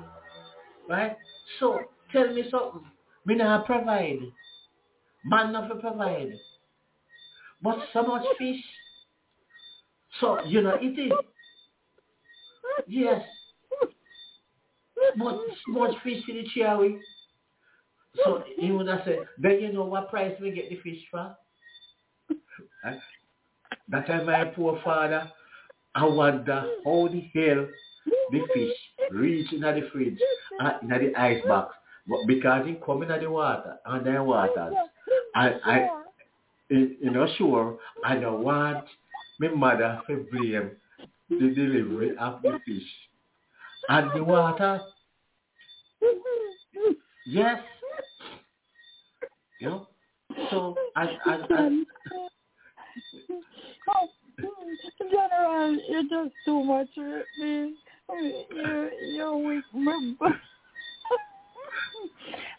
Right? 0.88 1.14
So, 1.60 1.80
tell 2.10 2.32
me 2.32 2.44
something. 2.50 2.86
Me 3.26 3.34
not 3.34 3.66
provide. 3.66 4.18
Man 5.26 5.52
not 5.52 5.78
provide. 5.78 6.32
But 7.62 7.76
so 7.92 8.02
much 8.02 8.24
fish. 8.38 8.64
So, 10.20 10.42
you 10.46 10.62
know, 10.62 10.78
it 10.80 10.98
is. 10.98 11.12
Yes. 12.88 13.22
But 15.18 15.38
so 15.66 15.72
much 15.72 15.94
fish 16.02 16.22
in 16.30 16.36
the 16.36 16.44
cherry. 16.54 16.98
So 18.24 18.42
he 18.58 18.72
would 18.72 18.88
have 18.88 19.02
said, 19.04 19.18
then 19.36 19.60
you 19.60 19.70
know 19.70 19.84
what 19.84 20.08
price 20.08 20.34
we 20.40 20.50
get 20.50 20.70
the 20.70 20.76
fish 20.76 21.02
for? 21.10 21.36
Eh? 22.86 22.94
That 23.88 24.06
time 24.06 24.26
my 24.26 24.44
poor 24.46 24.80
father, 24.84 25.30
I 25.94 26.04
wonder 26.04 26.66
how 26.84 27.08
the 27.08 27.20
hell 27.34 27.66
the 28.30 28.40
fish 28.54 28.76
reach 29.10 29.52
in 29.52 29.60
the 29.60 29.88
fridge, 29.92 30.18
uh, 30.60 30.78
in 30.82 30.88
the 30.88 31.12
ice 31.16 31.42
box. 31.46 31.74
But 32.06 32.18
because 32.26 32.66
he 32.66 32.74
come 32.84 33.02
in 33.02 33.08
the 33.08 33.30
water, 33.30 33.76
under 33.86 34.12
the 34.12 34.22
waters, 34.22 34.74
I, 35.34 35.48
I, 35.64 35.88
you 36.68 37.10
know, 37.10 37.26
sure, 37.38 37.78
I 38.04 38.16
don't 38.16 38.42
want 38.42 38.84
my 39.38 39.48
mother 39.48 40.00
to 40.08 40.26
blame 40.30 40.72
the 41.30 41.54
delivery 41.54 42.16
of 42.18 42.42
the 42.42 42.58
fish. 42.66 42.82
and 43.88 44.10
the 44.14 44.24
water. 44.24 44.80
Yes. 47.26 47.60
You 49.60 49.68
know? 49.68 49.88
So 50.50 50.76
I, 50.96 51.16
I, 51.24 51.38
I 51.50 52.23
oh, 53.88 54.08
General, 55.10 55.78
you're 55.88 56.02
just 56.02 56.34
too 56.44 56.64
much 56.64 56.88
for 56.94 57.22
me. 57.38 57.74
You're, 58.50 58.90
you're 58.92 59.36
weak 59.36 59.64
member. 59.74 60.40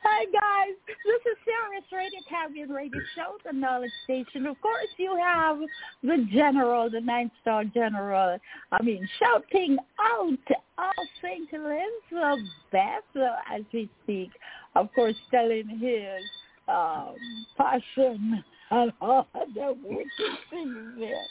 Hi 0.04 0.26
guys, 0.26 0.76
this 0.88 1.32
is 1.32 1.38
Sirius 1.44 1.84
Radio 1.92 2.20
Caribbean 2.30 2.70
Radio 2.70 3.02
Show, 3.16 3.38
the 3.44 3.52
Knowledge 3.52 3.92
Station. 4.04 4.46
Of 4.46 4.62
course, 4.62 4.88
you 4.98 5.18
have 5.22 5.58
the 6.04 6.26
General, 6.32 6.90
the 6.90 7.02
Nine 7.02 7.32
Star 7.42 7.64
General. 7.66 8.38
I 8.72 8.84
mean, 8.84 9.08
shouting 9.20 9.78
out 10.00 10.38
all 10.78 11.08
Saint 11.22 11.50
Elizabeth 11.52 13.04
uh, 13.16 13.54
as 13.54 13.64
we 13.74 13.90
speak. 14.04 14.30
Of 14.76 14.90
course, 14.94 15.16
telling 15.32 15.68
his 15.70 16.24
um, 16.68 17.16
passion 17.58 18.44
and 18.72 18.92
all 19.02 19.28
the 19.54 19.78
wicked 19.84 20.38
things 20.50 21.00
there. 21.00 21.26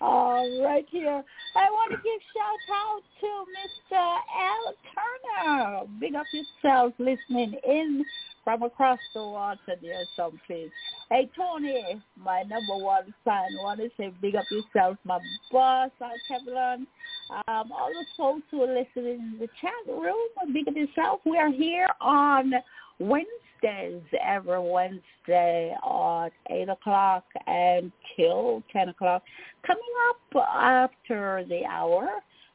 Uh, 0.00 0.42
right 0.62 0.84
here. 0.90 1.24
I 1.56 1.70
want 1.70 1.90
to 1.92 1.96
give 1.96 2.20
shout 2.34 2.76
out 2.76 3.00
to 3.20 3.96
Mr. 3.96 4.18
Al 4.38 4.74
Turner. 4.92 5.86
Big 6.00 6.14
up 6.14 6.26
yourself 6.32 6.92
listening 6.98 7.58
in 7.66 8.04
from 8.44 8.62
across 8.62 8.98
the 9.14 9.22
water 9.22 9.74
there 9.80 10.04
someplace. 10.14 10.70
Hey, 11.10 11.30
Tony, 11.34 12.00
my 12.22 12.42
number 12.42 12.76
one 12.76 13.12
fan. 13.24 13.46
want 13.62 13.80
to 13.80 13.88
say 13.96 14.12
big 14.20 14.36
up 14.36 14.44
yourself, 14.50 14.98
my 15.04 15.18
boss, 15.50 15.90
uh, 16.00 16.08
Kevin. 16.28 16.86
Um, 17.48 17.72
all 17.72 17.88
the 17.88 18.06
folks 18.16 18.42
who 18.50 18.62
are 18.62 18.66
listening 18.66 19.20
in 19.20 19.36
the 19.40 19.48
chat 19.60 19.72
room, 19.88 20.28
big 20.52 20.68
up 20.68 20.76
yourself. 20.76 21.20
We 21.24 21.38
are 21.38 21.50
here 21.50 21.88
on 22.00 22.52
Wednesday 23.00 23.45
Wednesdays, 23.62 24.02
every 24.24 24.60
Wednesday 24.60 25.74
at 25.74 26.30
8 26.50 26.68
o'clock 26.68 27.24
until 27.46 28.62
10 28.72 28.88
o'clock. 28.90 29.22
Coming 29.66 29.82
up 30.08 30.46
after 30.54 31.44
the 31.48 31.64
hour, 31.64 32.08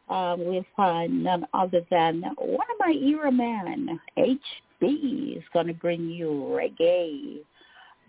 um, 0.10 0.44
we'll 0.45 0.65
find 0.76 1.23
none 1.23 1.45
other 1.53 1.82
than 1.90 2.23
one 2.38 2.68
of 2.72 2.80
my 2.80 2.94
era 2.94 3.32
men, 3.32 3.99
HB, 4.18 5.38
is 5.38 5.44
going 5.53 5.68
to 5.68 5.73
bring 5.73 6.10
you 6.10 6.30
reggae 6.30 7.40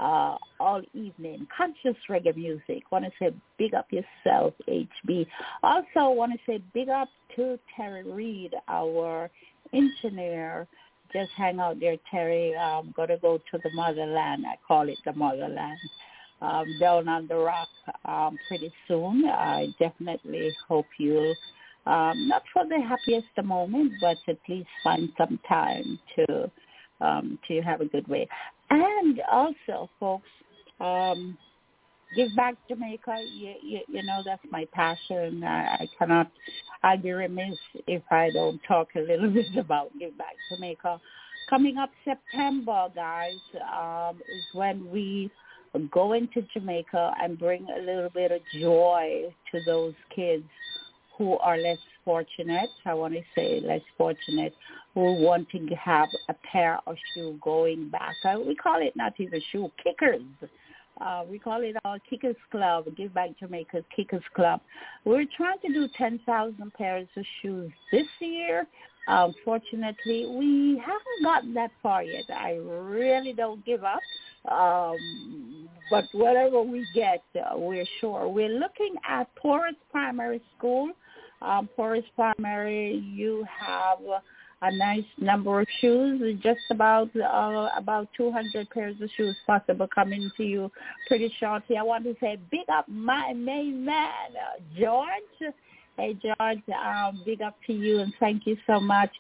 uh, 0.01 0.37
all 0.59 0.83
evening, 0.95 1.47
conscious 1.57 1.97
reggae 2.09 2.35
music. 2.35 2.83
Want 2.91 3.05
to 3.05 3.11
say 3.19 3.33
big 3.59 3.75
up 3.75 3.87
yourself, 3.91 4.55
HB. 4.69 5.27
Also 5.63 6.11
want 6.11 6.33
to 6.33 6.39
say 6.47 6.63
big 6.75 6.89
up 6.89 7.09
to 7.37 7.59
Terry 7.77 8.03
Reed, 8.11 8.55
our 8.69 9.31
engineer 9.73 10.67
just 11.13 11.31
hang 11.37 11.61
out 11.61 11.81
there, 11.81 11.97
Terry. 12.11 12.57
I'm 12.57 12.93
going 12.97 13.09
to 13.09 13.19
go 13.19 13.39
to 13.39 13.59
the 13.63 13.71
motherland. 13.75 14.45
I 14.47 14.57
call 14.67 14.89
it 14.89 14.99
the 15.05 15.13
motherland. 15.13 15.79
Um, 16.41 16.67
down 16.81 17.09
on 17.09 17.29
the 17.29 17.37
rock 17.37 17.69
um, 18.05 18.37
pretty 18.49 18.73
soon. 18.89 19.25
I 19.27 19.69
definitely 19.79 20.51
hope 20.67 20.87
you, 20.99 21.35
um, 21.87 22.27
not 22.29 22.43
for 22.53 22.65
the 22.67 22.81
happiest 22.81 23.29
moment, 23.45 23.93
but 24.01 24.17
at 24.27 24.39
least 24.49 24.69
find 24.83 25.09
some 25.17 25.39
time 25.49 26.01
to 26.17 26.51
um, 27.01 27.39
to 27.47 27.61
have 27.61 27.81
a 27.81 27.85
good 27.85 28.09
way. 28.09 28.29
And 28.71 29.21
also, 29.31 29.89
folks, 30.01 30.27
um, 30.81 31.39
give 32.15 32.35
back 32.37 32.55
Jamaica. 32.69 33.17
You, 33.35 33.55
you, 33.63 33.81
you 33.89 34.03
know 34.03 34.23
that's 34.25 34.43
my 34.51 34.67
passion. 34.73 35.45
I, 35.45 35.75
I 35.81 35.89
cannot. 35.99 36.31
I'd 36.83 37.03
be 37.03 37.13
remiss 37.13 37.57
if 37.87 38.03
I 38.11 38.31
don't 38.31 38.61
talk 38.67 38.89
a 38.97 39.01
little 39.01 39.31
bit 39.33 39.57
about 39.57 39.91
give 39.99 40.17
back 40.19 40.35
Jamaica. 40.51 41.01
Coming 41.51 41.79
up 41.79 41.91
September, 42.05 42.89
guys, 42.95 43.35
um, 43.77 44.17
is 44.17 44.45
when 44.55 44.91
we 44.91 45.31
go 45.91 46.13
into 46.13 46.43
Jamaica 46.55 47.15
and 47.21 47.39
bring 47.39 47.67
a 47.77 47.81
little 47.81 48.11
bit 48.11 48.33
of 48.33 48.41
joy 48.61 49.25
to 49.51 49.61
those 49.67 49.95
kids 50.15 50.45
who 51.19 51.37
are 51.39 51.59
less 51.59 51.79
fortunate. 52.05 52.71
I 52.85 52.95
want 52.95 53.15
to 53.15 53.21
say 53.35 53.61
less 53.61 53.81
fortunate, 53.97 54.55
who 54.95 55.15
wanting 55.23 55.69
to 55.69 55.75
have 55.77 56.09
a 56.29 56.35
pair 56.51 56.79
of 56.87 56.97
shoe 57.15 57.39
going 57.43 57.89
back. 57.91 58.15
Uh, 58.25 58.41
we 58.47 58.55
call 58.55 58.81
it 58.83 58.95
not 58.97 59.13
even 59.19 59.41
shoe 59.51 59.71
kickers 59.83 60.23
uh, 61.03 61.25
we 61.29 61.39
call 61.39 61.63
it 61.63 61.75
our 61.85 61.99
Kickers 62.09 62.37
Club, 62.51 62.87
Give 62.97 63.13
Back 63.13 63.31
Jamaica's 63.41 63.85
Kickers 63.95 64.23
Club. 64.35 64.61
We're 65.05 65.27
trying 65.37 65.59
to 65.67 65.73
do 65.73 65.89
10,000 65.97 66.73
pairs 66.75 67.09
of 67.17 67.25
shoes 67.41 67.71
this 67.91 68.07
year. 68.21 68.67
Unfortunately, 69.09 70.27
we 70.39 70.81
haven't 70.85 71.25
gotten 71.25 71.55
that 71.55 71.73
far 71.83 72.05
yet. 72.05 72.25
I 72.33 72.53
really 72.53 73.33
don't 73.33 73.65
give 73.67 73.83
up. 73.83 74.01
Um, 74.51 75.69
but 75.91 76.05
whatever 76.13 76.63
we 76.63 76.87
get, 76.95 77.23
uh, 77.37 77.57
we're 77.57 77.87
sure. 78.01 78.29
We're 78.29 78.59
looking 78.59 78.95
at 79.09 79.33
Porus 79.37 79.75
Primary 79.91 80.41
School. 80.57 80.91
Um, 81.41 81.69
Primary, 82.15 83.05
you 83.13 83.45
have 83.61 83.99
a 84.63 84.71
nice 84.77 85.05
number 85.19 85.61
of 85.61 85.67
shoes, 85.81 86.39
just 86.41 86.61
about 86.71 87.11
uh, 87.17 87.69
about 87.77 88.09
200 88.17 88.71
pairs 88.71 88.95
of 89.03 89.11
shoes 89.17 89.37
possible 89.45 89.89
coming 89.93 90.31
to 90.37 90.45
you 90.45 90.71
pretty 91.09 91.33
shortly. 91.41 91.77
I 91.77 91.83
want 91.83 92.05
to 92.05 92.15
say 92.21 92.39
big 92.51 92.69
up 92.73 92.89
my 92.89 93.33
main 93.33 93.85
man, 93.85 94.31
uh, 94.31 94.61
George. 94.79 95.53
Hey, 95.97 96.17
George, 96.23 96.63
um, 96.69 97.23
big 97.27 97.43
up 97.43 97.57
to 97.67 97.73
you 97.73 98.01
and 98.01 98.15
thank 98.21 98.47
you 98.47 98.57
so 98.67 98.81
much 98.81 99.11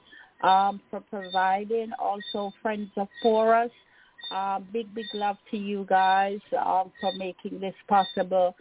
um, 0.42 0.80
for 0.90 1.00
providing. 1.10 1.90
Also, 1.98 2.52
Friends 2.62 2.90
of 2.96 3.08
Porus, 3.22 3.70
uh, 4.34 4.60
big, 4.72 4.94
big 4.94 5.06
love 5.12 5.36
to 5.50 5.56
you 5.56 5.84
guys 5.88 6.38
um, 6.64 6.92
for 7.00 7.12
making 7.18 7.60
this 7.60 7.74
possible. 7.88 8.54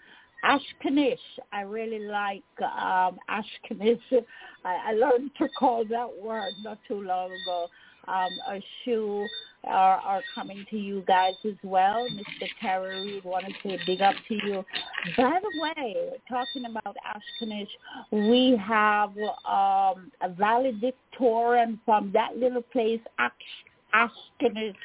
Ashkanish. 0.44 1.18
I 1.52 1.62
really 1.62 2.00
like 2.00 2.44
um, 2.62 3.20
Ashkanish. 3.30 4.00
I, 4.66 4.78
I 4.90 4.94
learned 4.94 5.32
to 5.38 5.48
call 5.58 5.86
that 5.86 6.10
word 6.22 6.54
not 6.64 6.80
too 6.88 7.02
long 7.02 7.32
ago. 7.32 7.68
Um, 8.08 8.30
a 8.50 8.64
shoe 8.84 9.28
are, 9.66 9.98
are 9.98 10.22
coming 10.34 10.66
to 10.72 10.78
you 10.78 11.04
guys 11.08 11.34
as 11.46 11.54
well. 11.64 12.08
Mr. 12.12 12.48
Terry 12.60 13.14
Reed, 13.14 13.24
want 13.24 13.46
to 13.46 13.78
big 13.86 14.02
up 14.02 14.16
to 14.28 14.34
you. 14.34 14.66
By 15.18 15.40
the 15.42 15.62
way, 15.62 15.96
talking 16.28 16.66
about 16.66 16.96
Ashkenish, 17.06 17.68
we 18.12 18.58
have 18.58 19.10
um, 19.48 20.12
a 20.22 20.30
valedictorian 20.30 21.80
from 21.86 22.12
that 22.14 22.38
little 22.38 22.64
place, 22.64 23.02
Ash- 23.20 23.32
Ashkanish 23.94 24.76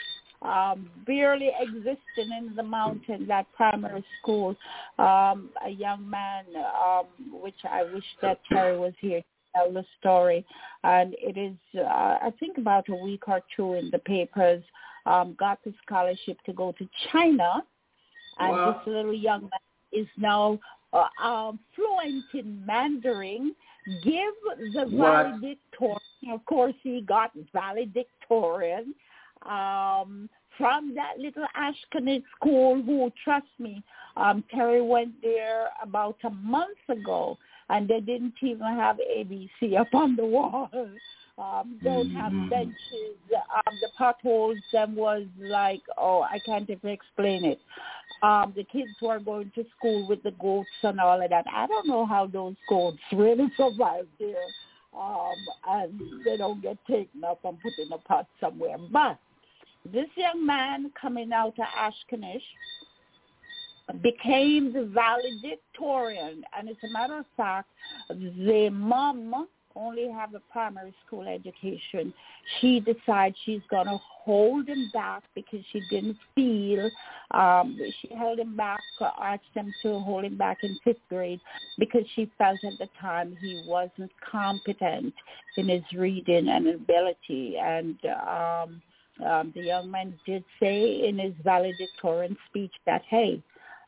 um, 0.42 0.90
barely 1.06 1.50
existing 1.60 2.30
in 2.38 2.52
the 2.56 2.62
mountains 2.62 3.28
at 3.30 3.46
primary 3.54 4.04
school. 4.20 4.56
Um, 4.98 5.50
a 5.64 5.70
young 5.70 6.08
man, 6.08 6.44
um, 6.56 7.06
which 7.40 7.64
I 7.68 7.82
wish 7.84 8.04
that 8.22 8.40
Terry 8.48 8.78
was 8.78 8.92
here 9.00 9.20
to 9.20 9.26
tell 9.54 9.72
the 9.72 9.84
story. 9.98 10.44
And 10.84 11.14
it 11.18 11.36
is, 11.36 11.56
uh, 11.78 12.18
I 12.22 12.32
think, 12.38 12.58
about 12.58 12.88
a 12.88 12.94
week 12.94 13.28
or 13.28 13.40
two 13.54 13.74
in 13.74 13.90
the 13.90 13.98
papers. 13.98 14.62
Um, 15.06 15.36
got 15.38 15.60
the 15.64 15.72
scholarship 15.84 16.38
to 16.46 16.52
go 16.52 16.72
to 16.72 16.88
China, 17.12 17.62
and 18.40 18.50
wow. 18.50 18.72
this 18.72 18.92
little 18.92 19.14
young 19.14 19.42
man 19.42 19.50
is 19.92 20.08
now 20.18 20.58
uh, 20.92 21.06
um, 21.22 21.60
fluent 21.76 22.24
in 22.34 22.66
Mandarin. 22.66 23.54
Give 24.02 24.34
the 24.74 24.86
valedictorian, 24.90 26.00
of 26.32 26.44
course, 26.46 26.74
he 26.82 27.02
got 27.02 27.30
valedictorian 27.52 28.96
um, 29.48 30.28
from 30.58 30.94
that 30.94 31.18
little 31.18 31.46
Ashkenaz 31.56 32.22
school 32.36 32.82
who, 32.82 33.12
trust 33.22 33.46
me, 33.58 33.82
um, 34.16 34.42
Terry 34.50 34.82
went 34.82 35.12
there 35.22 35.68
about 35.82 36.16
a 36.24 36.30
month 36.30 36.78
ago 36.88 37.36
and 37.68 37.88
they 37.88 38.00
didn't 38.00 38.34
even 38.42 38.66
have 38.66 38.96
ABC 38.96 39.78
up 39.78 39.92
on 39.94 40.16
the 40.16 40.24
wall. 40.24 40.70
Um, 41.38 41.78
don't 41.84 42.10
have 42.12 42.32
mm-hmm. 42.32 42.48
benches. 42.48 43.18
Um, 43.30 43.74
the 43.82 43.90
potholes 43.98 44.56
them 44.72 44.96
was 44.96 45.24
like, 45.38 45.82
oh, 45.98 46.22
I 46.22 46.38
can't 46.46 46.68
even 46.70 46.88
explain 46.88 47.44
it. 47.44 47.60
Um, 48.22 48.54
the 48.56 48.64
kids 48.64 48.88
were 49.02 49.18
going 49.18 49.52
to 49.54 49.64
school 49.76 50.08
with 50.08 50.22
the 50.22 50.30
goats 50.40 50.70
and 50.82 50.98
all 50.98 51.22
of 51.22 51.28
that. 51.28 51.44
I 51.52 51.66
don't 51.66 51.88
know 51.88 52.06
how 52.06 52.26
those 52.26 52.54
goats 52.70 52.96
really 53.12 53.52
survived 53.58 54.08
there. 54.18 54.36
Um, 54.98 55.34
and 55.68 56.00
they 56.24 56.38
don't 56.38 56.62
get 56.62 56.78
taken 56.88 57.22
up 57.22 57.40
and 57.44 57.60
put 57.60 57.72
in 57.84 57.92
a 57.92 57.98
pot 57.98 58.26
somewhere. 58.40 58.78
But 58.90 59.18
this 59.92 60.08
young 60.16 60.44
man 60.44 60.90
coming 61.00 61.32
out 61.32 61.54
of 61.58 61.66
Ashkanish 61.66 62.42
became 64.02 64.72
the 64.72 64.84
valedictorian. 64.84 66.42
And 66.56 66.68
as 66.68 66.76
a 66.84 66.92
matter 66.92 67.18
of 67.18 67.26
fact, 67.36 67.68
the 68.08 68.70
mom 68.70 69.46
only 69.76 70.10
have 70.10 70.34
a 70.34 70.40
primary 70.50 70.94
school 71.06 71.28
education. 71.28 72.12
She 72.60 72.80
decides 72.80 73.36
she's 73.44 73.60
going 73.70 73.86
to 73.86 73.98
hold 74.24 74.68
him 74.68 74.90
back 74.92 75.22
because 75.34 75.60
she 75.70 75.82
didn't 75.90 76.16
feel, 76.34 76.90
um, 77.32 77.78
she 78.00 78.08
held 78.16 78.38
him 78.38 78.56
back, 78.56 78.80
asked 79.22 79.42
him 79.54 79.72
to 79.82 79.98
hold 80.00 80.24
him 80.24 80.36
back 80.36 80.58
in 80.62 80.78
fifth 80.82 80.96
grade 81.08 81.40
because 81.78 82.02
she 82.14 82.30
felt 82.38 82.58
at 82.64 82.78
the 82.78 82.88
time 83.00 83.36
he 83.40 83.62
wasn't 83.66 84.10
competent 84.30 85.14
in 85.58 85.68
his 85.68 85.82
reading 85.94 86.48
and 86.48 86.68
ability. 86.68 87.56
And 87.62 87.96
um, 88.26 88.82
um, 89.24 89.52
the 89.54 89.62
young 89.62 89.90
man 89.90 90.14
did 90.26 90.44
say 90.60 91.06
in 91.08 91.18
his 91.18 91.32
valedictorian 91.44 92.36
speech 92.48 92.72
that, 92.84 93.02
hey, 93.08 93.42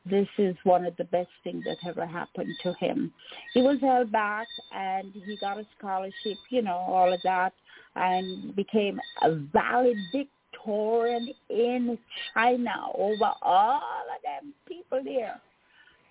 this 0.09 0.29
is 0.39 0.57
one 0.65 0.87
of 0.87 0.97
the 0.97 1.05
best 1.05 1.29
things 1.45 1.65
that 1.65 1.77
ever 1.87 2.07
happened 2.07 2.55
to 2.63 2.73
him. 2.75 3.13
He 3.53 3.61
was 3.61 3.79
held 3.81 4.11
back 4.11 4.49
and 4.73 5.13
he 5.27 5.37
got 5.37 5.59
a 5.59 5.67
scholarship, 5.77 6.39
you 6.51 6.63
know, 6.63 6.77
all 6.77 7.13
of 7.13 7.21
that, 7.25 7.53
and 7.95 8.55
became 8.57 9.01
a 9.23 9.35
valedictorian 9.53 11.29
in 11.51 11.99
China 12.33 12.87
over 12.97 13.33
all 13.43 13.77
of 13.77 14.23
them 14.23 14.55
people 14.67 15.01
there. 15.05 15.41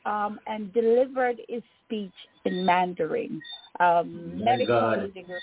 Um, 0.06 0.40
and 0.48 0.72
delivered 0.74 1.38
his 1.50 1.64
speech 1.86 2.14
in 2.46 2.66
Mandarin. 2.66 3.42
Um, 3.82 4.42
My 4.42 4.64
God. 4.64 5.14
degree 5.14 5.40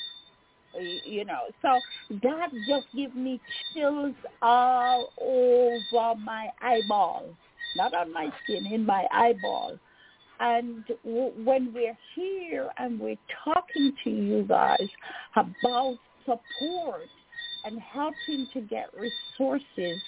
you 0.80 1.24
know. 1.24 1.42
So 1.62 1.80
that 2.22 2.48
just 2.66 2.86
gives 2.94 3.14
me 3.14 3.40
chills 3.72 4.14
all 4.42 5.12
over 5.20 6.14
my 6.20 6.48
eyeball, 6.60 7.26
not 7.76 7.94
on 7.94 8.12
my 8.12 8.28
skin, 8.42 8.66
in 8.66 8.84
my 8.84 9.06
eyeball. 9.12 9.78
And 10.40 10.84
w- 11.05 11.32
when 11.44 11.72
we're 11.72 11.96
here 12.16 12.68
and 12.78 12.98
we're 12.98 13.16
talking 13.44 13.92
to 14.05 14.10
you 14.10 14.44
guys 14.48 14.88
about 15.36 15.96
support 16.24 17.09
and 17.64 17.80
helping 17.80 18.48
to 18.52 18.60
get 18.62 18.90
resources 18.94 20.01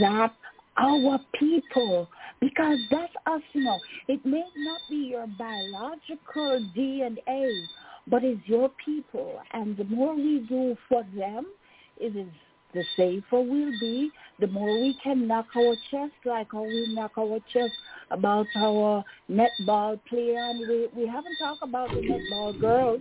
that 0.00 0.32
our 0.78 1.18
people, 1.38 2.08
because 2.40 2.78
that's 2.90 3.12
us, 3.26 3.42
you 3.52 3.62
know. 3.64 3.80
It 4.06 4.24
may 4.24 4.44
not 4.56 4.80
be 4.88 4.96
your 4.96 5.26
biological 5.26 6.64
DNA, 6.76 7.68
but 8.10 8.24
it's 8.24 8.40
your 8.46 8.70
people. 8.84 9.40
And 9.52 9.76
the 9.76 9.84
more 9.84 10.14
we 10.14 10.46
do 10.48 10.76
for 10.88 11.04
them, 11.16 11.46
it 11.98 12.16
is 12.16 12.28
the 12.74 12.84
safer 12.96 13.40
we'll 13.40 13.78
be, 13.80 14.10
the 14.40 14.46
more 14.46 14.72
we 14.80 14.96
can 15.02 15.26
knock 15.26 15.46
our 15.56 15.74
chest 15.90 16.12
like 16.24 16.48
how 16.52 16.62
we 16.62 16.94
knock 16.94 17.12
our 17.18 17.38
chest 17.52 17.72
about 18.10 18.46
our 18.56 19.04
netball 19.30 19.98
player. 20.08 20.38
And 20.38 20.60
we, 20.60 20.88
we 20.94 21.06
haven't 21.06 21.36
talked 21.40 21.62
about 21.62 21.88
the 21.90 22.00
netball 22.00 22.60
girls, 22.60 23.00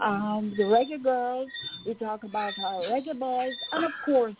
um, 0.00 0.54
the 0.56 0.64
Reggae 0.64 1.02
Girlz. 1.02 1.48
We 1.86 1.94
talk 1.94 2.24
about 2.24 2.52
our 2.58 2.82
Reggae 2.82 3.18
Boyz. 3.18 3.52
And 3.72 3.84
of 3.84 3.90
course, 4.04 4.36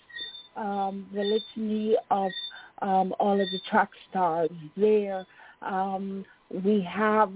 um, 0.56 1.06
the 1.14 1.22
litany 1.22 1.97
of 2.10 2.30
um, 2.82 3.14
all 3.18 3.40
of 3.40 3.48
the 3.51 3.60
track 3.70 3.90
stars 4.10 4.51
there. 4.76 5.26
Um, 5.62 6.24
we 6.51 6.86
have 6.88 7.32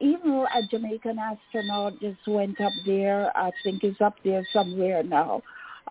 even 0.00 0.46
a 0.54 0.62
Jamaican 0.70 1.18
astronaut 1.18 2.00
just 2.00 2.18
went 2.26 2.60
up 2.60 2.72
there. 2.86 3.36
I 3.36 3.50
think 3.62 3.82
he's 3.82 4.00
up 4.00 4.14
there 4.24 4.46
somewhere 4.52 5.02
now. 5.02 5.42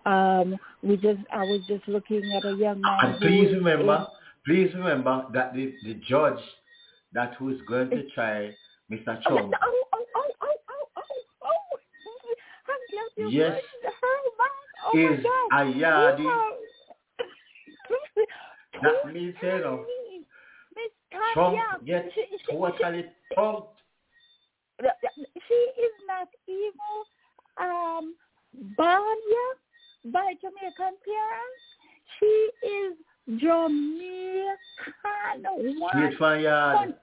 Um, 0.06 0.56
we 0.82 0.96
just 0.96 1.20
I 1.32 1.42
was 1.44 1.60
just 1.66 1.86
looking 1.88 2.32
at 2.32 2.44
a 2.44 2.52
young 2.52 2.80
man. 2.80 2.98
And 3.02 3.20
please 3.20 3.52
remember, 3.52 4.06
please 4.46 4.70
remember 4.74 5.26
that 5.34 5.54
the, 5.54 5.74
the 5.82 5.94
judge 6.08 6.38
that 7.12 7.34
who 7.34 7.50
is 7.50 7.60
going 7.66 7.90
to 7.90 8.08
try 8.10 8.54
Mr. 8.90 9.16
in- 9.16 9.22
Chung 9.22 9.52
Oh, 9.54 9.84
oh, 9.92 10.04
oh, 10.14 10.24
oh, 10.40 10.54
oh, 10.70 10.86
oh, 10.96 11.02
oh. 11.42 11.78
I'm 12.68 12.82
glad 12.90 13.10
you 13.16 13.28
Yes. 13.30 13.62
her, 13.82 14.18
man. 14.38 14.48
Oh 14.84 14.92
my 14.94 15.14
is 15.14 15.24
God. 15.24 15.66
Ayadi. 15.66 16.24
Yeah. 16.24 16.50
That 18.82 19.06
means, 19.12 19.34
you 19.42 19.48
know, 19.48 19.58
Totally. 19.58 20.26
Miss 20.76 20.92
Trump 21.32 21.34
Tanya, 21.34 21.64
gets 21.84 22.14
totally 22.50 23.06
pumped. 23.34 23.80
she 25.48 25.54
is 25.54 25.94
not 26.06 26.28
even 26.46 26.96
um 27.60 28.14
born 28.76 29.16
yet 29.28 30.12
by 30.12 30.34
Jamaican 30.40 30.96
parents. 31.04 31.64
She 32.18 32.50
is 33.38 33.42
Jamaican. 33.42 35.80
What? 35.80 35.92
Straight 35.92 36.18
from 36.18 36.40
yard. 36.40 36.94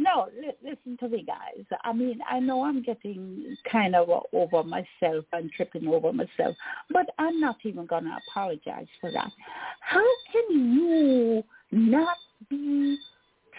No, 0.00 0.28
li- 0.40 0.52
listen 0.62 0.96
to 0.98 1.08
me, 1.08 1.24
guys. 1.26 1.64
I 1.84 1.92
mean, 1.92 2.20
I 2.30 2.38
know 2.38 2.62
I'm 2.62 2.84
getting 2.84 3.56
kind 3.70 3.96
of 3.96 4.08
over 4.32 4.62
myself 4.62 5.24
and 5.32 5.50
tripping 5.50 5.88
over 5.88 6.12
myself, 6.12 6.54
but 6.90 7.06
I'm 7.18 7.40
not 7.40 7.56
even 7.64 7.84
going 7.84 8.04
to 8.04 8.16
apologize 8.28 8.86
for 9.00 9.10
that. 9.10 9.32
How 9.80 10.06
can 10.30 10.72
you 10.72 11.42
not 11.72 12.16
be 12.48 12.96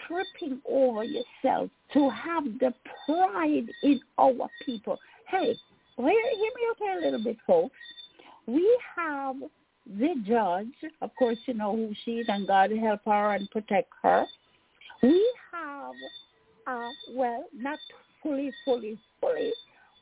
tripping 0.06 0.62
over 0.66 1.04
yourself 1.04 1.68
to 1.92 2.08
have 2.08 2.44
the 2.58 2.72
pride 3.04 3.66
in 3.82 4.00
our 4.18 4.48
people? 4.64 4.96
Hey, 5.28 5.54
hear, 5.96 6.08
hear 6.08 6.10
me 6.10 6.62
here 6.78 6.98
a 6.98 7.02
little 7.02 7.22
bit, 7.22 7.36
folks. 7.46 7.76
We 8.46 8.78
have 8.96 9.36
the 9.98 10.14
judge, 10.26 10.92
of 11.00 11.10
course, 11.16 11.38
you 11.46 11.54
know 11.54 11.74
who 11.74 11.92
she 12.04 12.12
is, 12.12 12.26
and 12.28 12.46
God 12.46 12.70
help 12.70 13.00
her 13.06 13.34
and 13.34 13.50
protect 13.50 13.90
her. 14.02 14.24
We 15.02 15.32
have 15.52 15.94
uh, 16.66 16.90
well, 17.14 17.44
not 17.56 17.78
fully, 18.22 18.52
fully, 18.64 18.98
fully, 19.20 19.52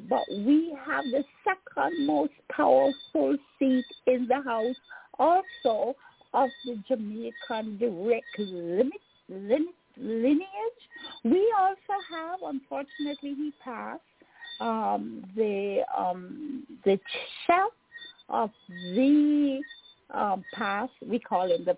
but 0.09 0.25
we 0.31 0.77
have 0.87 1.05
the 1.05 1.25
second 1.45 2.07
most 2.07 2.33
powerful 2.51 3.37
seat 3.59 3.85
in 4.07 4.27
the 4.29 4.43
House 4.43 4.77
also 5.19 5.95
of 6.35 6.51
the 6.65 6.83
Jamaican 6.87 7.79
direct 7.79 8.39
limit, 8.39 8.93
limit, 9.29 9.75
lineage. 9.97 10.49
We 11.25 11.53
also 11.59 12.01
have, 12.11 12.41
unfortunately, 12.45 13.35
he 13.35 13.53
passed, 13.63 14.03
um, 14.61 15.25
the, 15.37 15.83
um, 15.97 16.65
the 16.85 16.99
chef 17.47 17.71
of 18.29 18.51
the 18.71 19.61
um, 20.13 20.45
past, 20.55 20.93
we 21.07 21.19
call 21.19 21.51
him 21.51 21.65
the, 21.65 21.77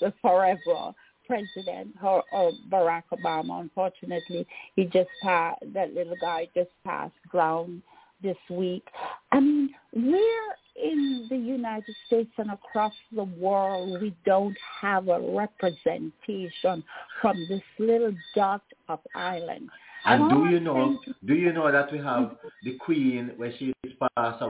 the 0.00 0.12
forever 0.20 0.92
president 1.26 1.94
or, 2.02 2.22
or 2.32 2.52
Barack 2.70 3.04
Obama. 3.12 3.60
Unfortunately, 3.60 4.46
he 4.76 4.84
just 4.84 5.10
passed. 5.22 5.62
That 5.72 5.94
little 5.94 6.16
guy 6.20 6.48
just 6.54 6.70
passed 6.84 7.14
ground 7.28 7.82
this 8.22 8.36
week. 8.50 8.84
I 9.32 9.40
mean, 9.40 9.70
where 9.92 10.56
in 10.76 11.26
the 11.28 11.36
United 11.36 11.94
States 12.06 12.30
and 12.38 12.50
across 12.50 12.94
the 13.14 13.24
world 13.24 14.00
we 14.00 14.14
don't 14.24 14.56
have 14.80 15.08
a 15.08 15.20
representation 15.20 16.84
from 17.20 17.46
this 17.48 17.62
little 17.78 18.14
dot 18.34 18.62
of 18.88 19.00
island? 19.14 19.68
And 20.04 20.30
do 20.30 20.50
you 20.50 20.60
know, 20.60 20.98
do 21.24 21.34
you 21.34 21.52
know 21.52 21.70
that 21.70 21.92
we 21.92 21.98
have 21.98 22.36
the 22.64 22.76
Queen, 22.78 23.32
when 23.36 23.54
she 23.58 23.72
is 23.84 23.92
passed, 24.16 24.42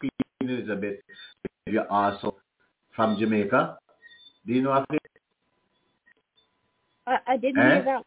Elizabeth, 0.49 0.97
you're 1.65 1.89
also 1.91 2.35
from 2.95 3.17
Jamaica? 3.19 3.77
Do 4.45 4.53
you 4.53 4.61
know 4.61 4.73
of 4.73 4.85
it? 4.91 5.01
I, 7.07 7.17
I 7.27 7.37
didn't 7.37 7.61
Eh? 7.61 7.69
hear 7.75 7.83
that. 7.83 8.05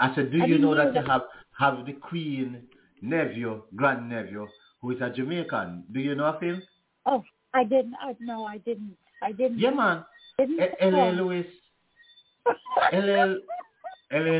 I 0.00 0.14
said, 0.14 0.30
do 0.32 0.40
I 0.40 0.46
you 0.46 0.58
know 0.58 0.74
hear 0.74 0.92
that 0.92 0.94
you 0.94 1.06
have, 1.06 1.22
have 1.58 1.84
the 1.86 1.92
Queen 1.92 2.62
nephew, 3.02 3.62
grand 3.76 4.08
nephew, 4.08 4.48
who 4.80 4.90
is 4.92 5.00
a 5.00 5.10
Jamaican? 5.10 5.84
Do 5.92 6.00
you 6.00 6.14
know 6.14 6.26
of 6.26 6.40
him? 6.40 6.62
Oh, 7.06 7.22
I 7.52 7.64
didn't. 7.64 7.94
I, 8.00 8.16
no, 8.20 8.44
I 8.44 8.58
didn't. 8.58 8.96
I 9.22 9.32
didn't. 9.32 9.58
Yeah, 9.58 9.70
man. 9.70 10.04
didn't 10.38 10.60
E- 10.60 10.68
L.A. 10.80 11.12
Lewis. 11.12 11.46
L.A. 12.92 13.36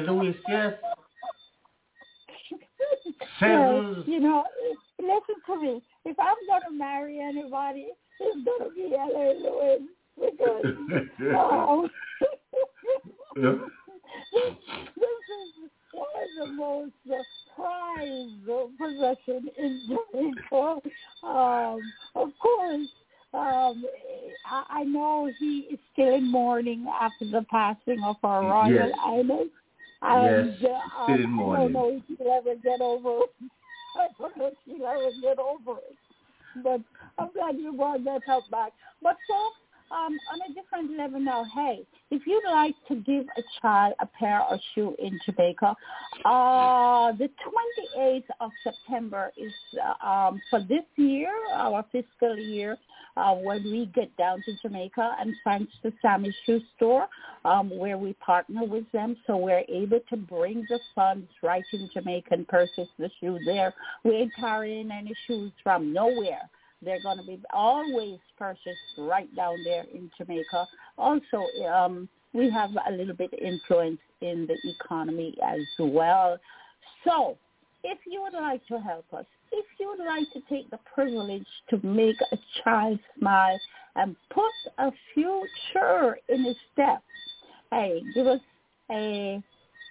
Lewis, 0.00 0.36
yes. 0.48 0.74
Well, 3.40 4.04
you 4.06 4.20
know, 4.20 4.44
listen 4.98 5.34
to 5.46 5.60
me. 5.60 5.82
If 6.04 6.16
I'm 6.18 6.36
going 6.46 6.62
to 6.68 6.76
marry 6.76 7.20
anybody, 7.20 7.88
it's 8.20 8.44
going 8.44 8.70
to 8.70 8.74
be 8.74 8.94
L.A. 8.94 9.34
Lewis 9.40 9.82
because 10.16 10.64
um, 11.36 11.90
Yeah. 13.36 13.52
this 14.32 14.52
is 14.96 15.70
one 15.92 16.06
of 16.22 16.30
the 16.38 16.46
most 16.54 16.92
uh, 17.12 17.22
prized 17.56 18.78
possession 18.78 19.50
in 19.58 19.82
Jamaica. 19.88 20.80
Um, 21.22 21.92
of 22.14 22.30
course, 22.38 22.88
um, 23.32 23.84
I, 24.44 24.64
I 24.70 24.84
know 24.84 25.32
he 25.38 25.66
is 25.72 25.78
still 25.92 26.14
in 26.14 26.30
mourning 26.30 26.86
after 27.00 27.24
the 27.24 27.44
passing 27.50 28.02
of 28.04 28.16
our 28.22 28.42
royal 28.44 28.72
Yes. 28.72 28.90
highness. 28.98 29.48
And, 30.02 30.56
Yes, 30.60 30.70
uh, 30.70 31.04
still 31.06 31.24
in 31.24 31.30
mourning. 31.30 31.54
I 31.54 31.62
don't 31.64 31.72
know 31.72 32.02
if 32.08 32.18
he'll 32.18 32.30
ever 32.32 32.54
get 32.62 32.80
over 32.80 33.20
it. 33.24 33.30
I 33.96 34.08
don't 34.18 34.36
know 34.36 34.46
if 34.46 34.54
he'll 34.64 34.86
ever 34.86 35.10
get 35.20 35.38
over 35.38 35.78
it. 35.78 35.96
But 36.62 36.80
I'm 37.18 37.32
glad 37.32 37.56
you 37.56 37.72
brought 37.76 38.04
that 38.04 38.22
up 38.30 38.48
back. 38.50 38.72
But 39.02 39.16
folks, 39.28 39.56
um, 39.90 40.16
on 40.32 40.50
a 40.50 40.54
different 40.54 40.96
level 40.96 41.20
now, 41.20 41.44
hey, 41.54 41.86
if 42.10 42.26
you'd 42.26 42.44
like 42.50 42.74
to 42.88 42.96
give 42.96 43.24
a 43.36 43.42
child 43.60 43.94
a 44.00 44.06
pair 44.06 44.40
of 44.42 44.58
shoes 44.74 44.94
in 44.98 45.18
Jamaica, 45.26 45.74
uh, 46.24 47.12
the 47.12 47.28
28th 47.96 48.24
of 48.40 48.50
September 48.62 49.32
is 49.36 49.52
uh, 50.02 50.06
um, 50.06 50.40
for 50.50 50.60
this 50.60 50.84
year, 50.96 51.30
our 51.52 51.84
fiscal 51.92 52.36
year, 52.36 52.76
uh, 53.16 53.34
when 53.34 53.62
we 53.64 53.86
get 53.94 54.14
down 54.16 54.42
to 54.44 54.52
Jamaica 54.62 55.16
and 55.20 55.34
thanks 55.44 55.72
to 55.82 55.92
Sammy 56.02 56.34
Shoe 56.44 56.60
Store, 56.76 57.06
um, 57.44 57.76
where 57.78 57.98
we 57.98 58.14
partner 58.14 58.64
with 58.64 58.90
them, 58.92 59.16
so 59.26 59.36
we're 59.36 59.64
able 59.68 60.00
to 60.10 60.16
bring 60.16 60.66
the 60.68 60.80
funds 60.94 61.28
right 61.42 61.64
in 61.72 61.88
Jamaica 61.92 62.28
and 62.32 62.48
purchase 62.48 62.88
the 62.98 63.10
shoe 63.20 63.38
there. 63.44 63.74
We 64.04 64.12
ain't 64.16 64.32
carrying 64.38 64.90
any 64.90 65.14
shoes 65.26 65.52
from 65.62 65.92
nowhere. 65.92 66.48
They're 66.82 67.02
going 67.02 67.18
to 67.18 67.24
be 67.24 67.40
always 67.52 68.18
purchased 68.38 68.98
right 68.98 69.34
down 69.34 69.56
there 69.64 69.84
in 69.94 70.10
Jamaica. 70.18 70.66
Also, 70.98 71.46
um, 71.72 72.08
we 72.32 72.50
have 72.50 72.70
a 72.88 72.92
little 72.92 73.14
bit 73.14 73.32
influence 73.40 74.00
in 74.20 74.46
the 74.46 74.56
economy 74.70 75.34
as 75.42 75.60
well. 75.78 76.36
So 77.04 77.38
if 77.84 77.98
you 78.06 78.22
would 78.22 78.34
like 78.34 78.66
to 78.66 78.80
help 78.80 79.06
us, 79.12 79.26
if 79.54 79.64
you 79.78 79.88
would 79.88 80.04
like 80.04 80.30
to 80.32 80.40
take 80.48 80.70
the 80.70 80.78
privilege 80.92 81.46
to 81.70 81.78
make 81.86 82.16
a 82.32 82.38
child 82.62 82.98
smile 83.18 83.58
and 83.96 84.16
put 84.30 84.50
a 84.78 84.90
future 85.14 86.18
in 86.28 86.44
his 86.44 86.56
step, 86.72 87.02
hey, 87.70 88.02
give 88.14 88.26
us 88.26 88.40
a 88.90 89.42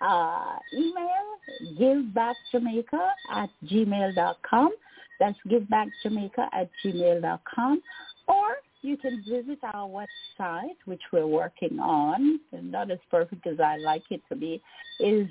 uh, 0.01 0.55
email, 0.73 1.77
givebackjamaica 1.79 3.07
at 3.33 3.49
gmail.com. 3.65 4.71
That's 5.19 5.37
givebackjamaica 5.49 6.49
at 6.51 6.69
gmail.com. 6.83 7.81
Or 8.27 8.47
you 8.81 8.97
can 8.97 9.23
visit 9.27 9.59
our 9.73 9.87
website, 9.87 10.75
which 10.85 11.01
we're 11.13 11.27
working 11.27 11.79
on, 11.79 12.39
and 12.51 12.71
not 12.71 12.91
as 12.91 12.99
perfect 13.09 13.47
as 13.47 13.59
I 13.59 13.77
like 13.77 14.03
it 14.11 14.21
to 14.29 14.35
be, 14.35 14.61
is 14.99 15.27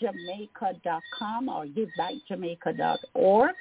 givebitejamaica.com 0.00 1.48
or 1.48 1.66
givebitejamaica.org. 1.66 3.54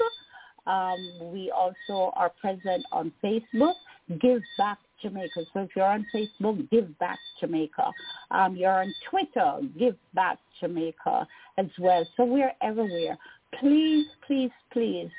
Um, 0.68 1.32
we 1.32 1.52
also 1.52 2.12
are 2.16 2.32
present 2.42 2.86
on 2.92 3.12
Facebook, 3.24 3.76
Give 4.20 4.42
Back 4.58 4.80
Jamaica. 5.02 5.42
So 5.54 5.62
if 5.62 5.70
you're 5.76 5.86
on 5.86 6.06
Facebook, 6.14 6.70
Give 6.72 6.98
Back 6.98 7.20
Jamaica. 7.40 7.92
Um, 8.32 8.56
you're 8.56 8.82
on 8.82 8.94
Twitter, 9.10 9.60
Give 9.78 9.96
Back 10.14 10.40
Jamaica 10.60 11.28
as 11.58 11.68
well. 11.80 12.06
So 12.18 12.26
we're 12.26 12.54
everywhere. 12.62 13.18
Please, 13.60 14.08
please, 14.28 14.52
please 14.74 15.10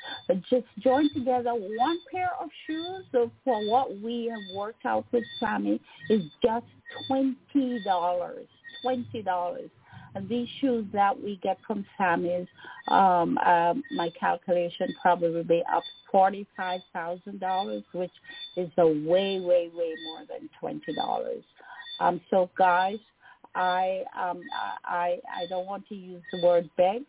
just 0.49 0.67
join 0.79 1.11
together. 1.13 1.51
One 1.53 1.97
pair 2.11 2.29
of 2.39 2.49
shoes 2.67 3.05
for 3.11 3.69
what 3.69 3.99
we 4.01 4.31
have 4.31 4.55
worked 4.55 4.85
out 4.85 5.05
with 5.11 5.23
Sammy 5.39 5.81
is 6.09 6.21
just 6.43 6.65
$20. 7.09 7.35
$20 8.85 9.69
the 10.19 10.43
issues 10.43 10.85
that 10.93 11.21
we 11.21 11.39
get 11.43 11.57
from 11.65 11.85
Sam 11.97 12.25
is, 12.25 12.47
um, 12.87 13.37
uh, 13.45 13.73
my 13.91 14.09
calculation 14.19 14.95
probably 15.01 15.31
would 15.31 15.47
be 15.47 15.63
up 15.73 15.83
forty-five 16.11 16.81
thousand 16.93 17.39
dollars, 17.39 17.83
which 17.93 18.11
is 18.55 18.69
a 18.77 18.87
way, 18.87 19.39
way, 19.39 19.69
way 19.73 19.93
more 20.05 20.21
than 20.29 20.49
twenty 20.59 20.93
dollars. 20.93 21.43
Um, 21.99 22.21
so, 22.29 22.49
guys, 22.57 22.99
I 23.55 24.03
um, 24.19 24.41
I 24.85 25.19
I 25.35 25.45
don't 25.49 25.65
want 25.65 25.87
to 25.89 25.95
use 25.95 26.23
the 26.31 26.41
word 26.41 26.69
beg, 26.77 27.03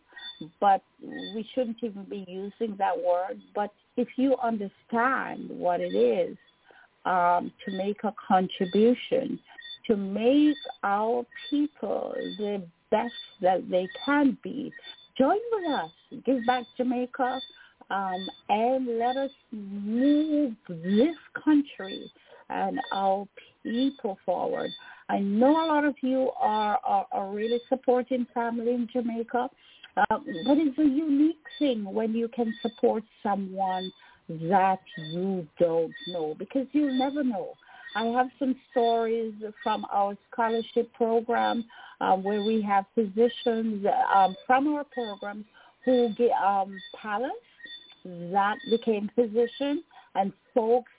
but 0.59 0.81
we 1.01 1.47
shouldn't 1.53 1.77
even 1.83 2.03
be 2.03 2.25
using 2.27 2.75
that 2.77 2.97
word. 2.97 3.39
But 3.55 3.71
if 3.97 4.07
you 4.15 4.35
understand 4.43 5.49
what 5.49 5.79
it 5.81 5.95
is 5.95 6.37
um, 7.05 7.51
to 7.65 7.71
make 7.71 8.03
a 8.03 8.13
contribution, 8.27 9.39
to 9.87 9.95
make 9.95 10.57
our 10.83 11.25
people 11.49 12.13
the 12.37 12.63
best 12.91 13.13
that 13.41 13.69
they 13.69 13.87
can 14.05 14.37
be, 14.43 14.71
join 15.17 15.37
with 15.51 15.71
us. 15.71 15.91
Give 16.25 16.45
back 16.45 16.63
Jamaica. 16.77 17.39
Um, 17.91 18.27
and 18.49 18.99
let 18.99 19.17
us 19.17 19.31
move 19.51 20.53
this 20.67 21.15
country 21.43 22.11
and 22.49 22.79
our 22.93 23.27
people 23.63 24.19
forward. 24.25 24.69
I 25.09 25.19
know 25.19 25.65
a 25.65 25.65
lot 25.65 25.85
of 25.85 25.95
you 26.01 26.29
are, 26.39 26.79
are, 26.83 27.07
are 27.11 27.31
really 27.31 27.59
supporting 27.67 28.27
family 28.33 28.73
in 28.73 28.87
Jamaica, 28.93 29.49
uh, 29.97 30.03
but 30.09 30.57
it's 30.57 30.77
a 30.77 30.83
unique 30.83 31.37
thing 31.57 31.83
when 31.83 32.13
you 32.13 32.27
can 32.27 32.53
support 32.61 33.03
someone 33.23 33.91
that 34.29 34.79
you 35.11 35.47
don't 35.59 35.93
know 36.09 36.35
because 36.37 36.67
you'll 36.71 36.97
never 36.97 37.23
know. 37.23 37.53
I 37.95 38.05
have 38.05 38.27
some 38.37 38.55
stories 38.71 39.33
from 39.63 39.85
our 39.91 40.15
scholarship 40.31 40.91
program 40.93 41.65
uh, 42.01 42.15
where 42.15 42.43
we 42.43 42.61
have 42.61 42.85
physicians 42.95 43.85
um, 44.13 44.35
from 44.45 44.67
our 44.67 44.83
program 44.85 45.45
who 45.85 46.09
get 46.17 46.31
um, 46.43 46.77
palace 47.01 47.31
that 48.05 48.55
became 48.69 49.09
physicians 49.15 49.83
and 50.15 50.31
folks 50.53 50.91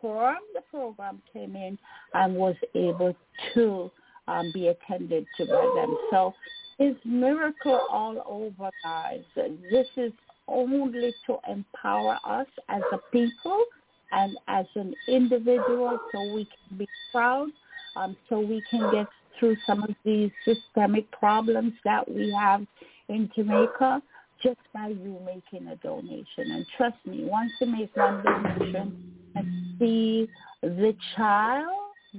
from 0.00 0.36
the 0.54 0.60
program 0.70 1.22
came 1.32 1.56
in 1.56 1.78
and 2.14 2.34
was 2.34 2.56
able 2.74 3.14
to 3.54 3.90
um, 4.28 4.50
be 4.52 4.68
attended 4.68 5.26
to 5.36 5.46
by 5.46 5.72
them. 5.76 5.96
So 6.10 6.34
it's 6.78 6.98
miracle 7.04 7.80
all 7.90 8.22
over, 8.26 8.70
guys. 8.82 9.22
This 9.70 9.86
is 9.96 10.12
only 10.48 11.14
to 11.26 11.36
empower 11.48 12.18
us 12.24 12.46
as 12.68 12.82
a 12.92 12.98
people 13.12 13.64
and 14.12 14.36
as 14.48 14.66
an 14.74 14.94
individual 15.08 15.98
so 16.12 16.32
we 16.34 16.44
can 16.44 16.78
be 16.78 16.88
proud, 17.12 17.48
um, 17.96 18.16
so 18.28 18.38
we 18.40 18.62
can 18.70 18.90
get 18.92 19.06
through 19.38 19.56
some 19.66 19.82
of 19.82 19.90
these 20.04 20.30
systemic 20.44 21.10
problems 21.10 21.72
that 21.84 22.08
we 22.08 22.30
have 22.32 22.64
in 23.08 23.30
Jamaica 23.34 24.02
just 24.42 24.60
by 24.74 24.88
you 24.88 25.18
making 25.24 25.68
a 25.68 25.76
donation. 25.76 26.50
And 26.50 26.66
trust 26.76 26.96
me, 27.06 27.24
once 27.24 27.52
you 27.60 27.66
make 27.66 27.96
one 27.96 28.22
donation, 28.22 29.12
and 29.34 29.76
see 29.78 30.28
the 30.62 30.94
child 31.16 31.68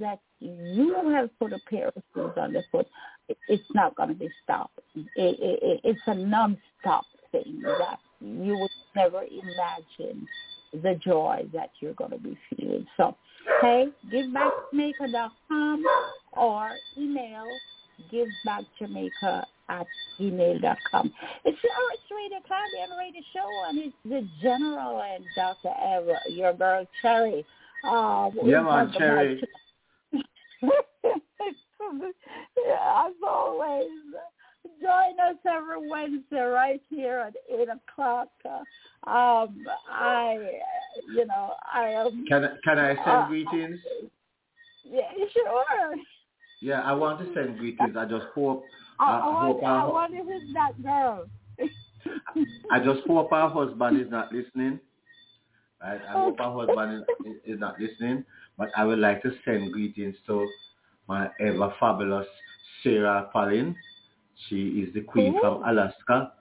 that 0.00 0.18
you 0.40 1.10
have 1.10 1.30
put 1.38 1.52
a 1.52 1.58
pair 1.70 1.88
of 1.88 2.02
shoes 2.14 2.32
on 2.36 2.52
the 2.52 2.62
foot, 2.72 2.86
it's 3.48 3.62
not 3.74 3.94
going 3.94 4.08
to 4.08 4.14
be 4.14 4.28
stopped. 4.42 4.78
It, 4.94 5.06
it, 5.16 5.80
it's 5.84 6.00
a 6.06 6.14
non-stop 6.14 7.04
thing 7.30 7.62
that 7.62 7.98
you 8.20 8.58
would 8.58 8.70
never 8.96 9.22
imagine 9.22 10.26
the 10.82 10.98
joy 11.04 11.46
that 11.52 11.70
you're 11.80 11.94
going 11.94 12.10
to 12.10 12.18
be 12.18 12.36
feeling. 12.50 12.86
So, 12.96 13.16
hey, 13.60 13.86
givebackjamaica.com 14.12 15.84
or 16.32 16.70
email 16.98 17.44
givebackjamaica 18.12 19.44
at 19.68 19.86
gmail.com. 20.18 21.12
It's 21.44 21.58
the 21.62 21.70
Arts 21.70 22.02
Radio 22.10 22.40
Caribbean 22.46 22.98
Radio 22.98 23.22
Show, 23.32 23.48
and 23.68 23.78
it's 23.78 23.94
the 24.04 24.26
General 24.42 25.00
and 25.02 25.24
Dr. 25.36 25.68
Eva, 25.68 26.18
your 26.30 26.52
girl 26.54 26.86
Cherry. 27.02 27.46
Uh, 27.86 28.30
yeah, 28.44 28.62
man, 28.62 28.92
Cherry. 28.96 29.42
yeah, 30.12 30.20
as 33.06 33.12
always, 33.26 33.90
join 34.80 35.18
us 35.20 35.36
every 35.46 35.88
Wednesday 35.88 36.40
right 36.40 36.80
here 36.90 37.18
at 37.18 37.34
8 37.52 37.68
o'clock. 37.68 38.28
Um, 39.06 39.64
I, 39.90 40.38
you 41.14 41.26
know, 41.26 41.54
I 41.72 41.88
am... 41.88 42.24
Can, 42.26 42.58
can 42.64 42.78
I 42.78 42.94
send 42.94 43.06
uh, 43.06 43.26
greetings? 43.28 43.78
Yeah, 44.84 45.10
sure. 45.32 45.94
Yeah, 46.60 46.80
I 46.82 46.92
want 46.92 47.18
to 47.20 47.34
send 47.34 47.58
greetings. 47.58 47.96
I 47.96 48.04
just 48.06 48.26
hope 48.34 48.64
I, 48.98 49.04
I, 49.04 49.16
I 49.16 49.46
hope 49.46 49.62
I, 49.62 49.86
wonder 49.86 50.18
who's 50.18 50.54
that 50.54 50.82
girl. 50.82 51.26
I 52.70 52.78
just 52.80 53.06
hope 53.06 53.32
our 53.32 53.50
husband 53.50 54.00
is 54.00 54.10
not 54.10 54.32
listening. 54.32 54.80
Right? 55.82 56.00
I 56.08 56.12
hope 56.12 56.40
our 56.40 56.66
husband 56.66 57.04
is, 57.26 57.36
is 57.54 57.60
not 57.60 57.80
listening. 57.80 58.24
But 58.56 58.70
I 58.76 58.84
would 58.84 58.98
like 58.98 59.22
to 59.22 59.32
send 59.44 59.72
greetings 59.72 60.16
to 60.26 60.48
my 61.08 61.28
ever 61.40 61.74
fabulous 61.80 62.26
Sarah 62.82 63.28
Palin. 63.32 63.74
She 64.48 64.68
is 64.86 64.94
the 64.94 65.00
queen 65.00 65.34
Ooh. 65.34 65.40
from 65.40 65.62
oh. 65.64 65.70
Alaska. 65.70 66.32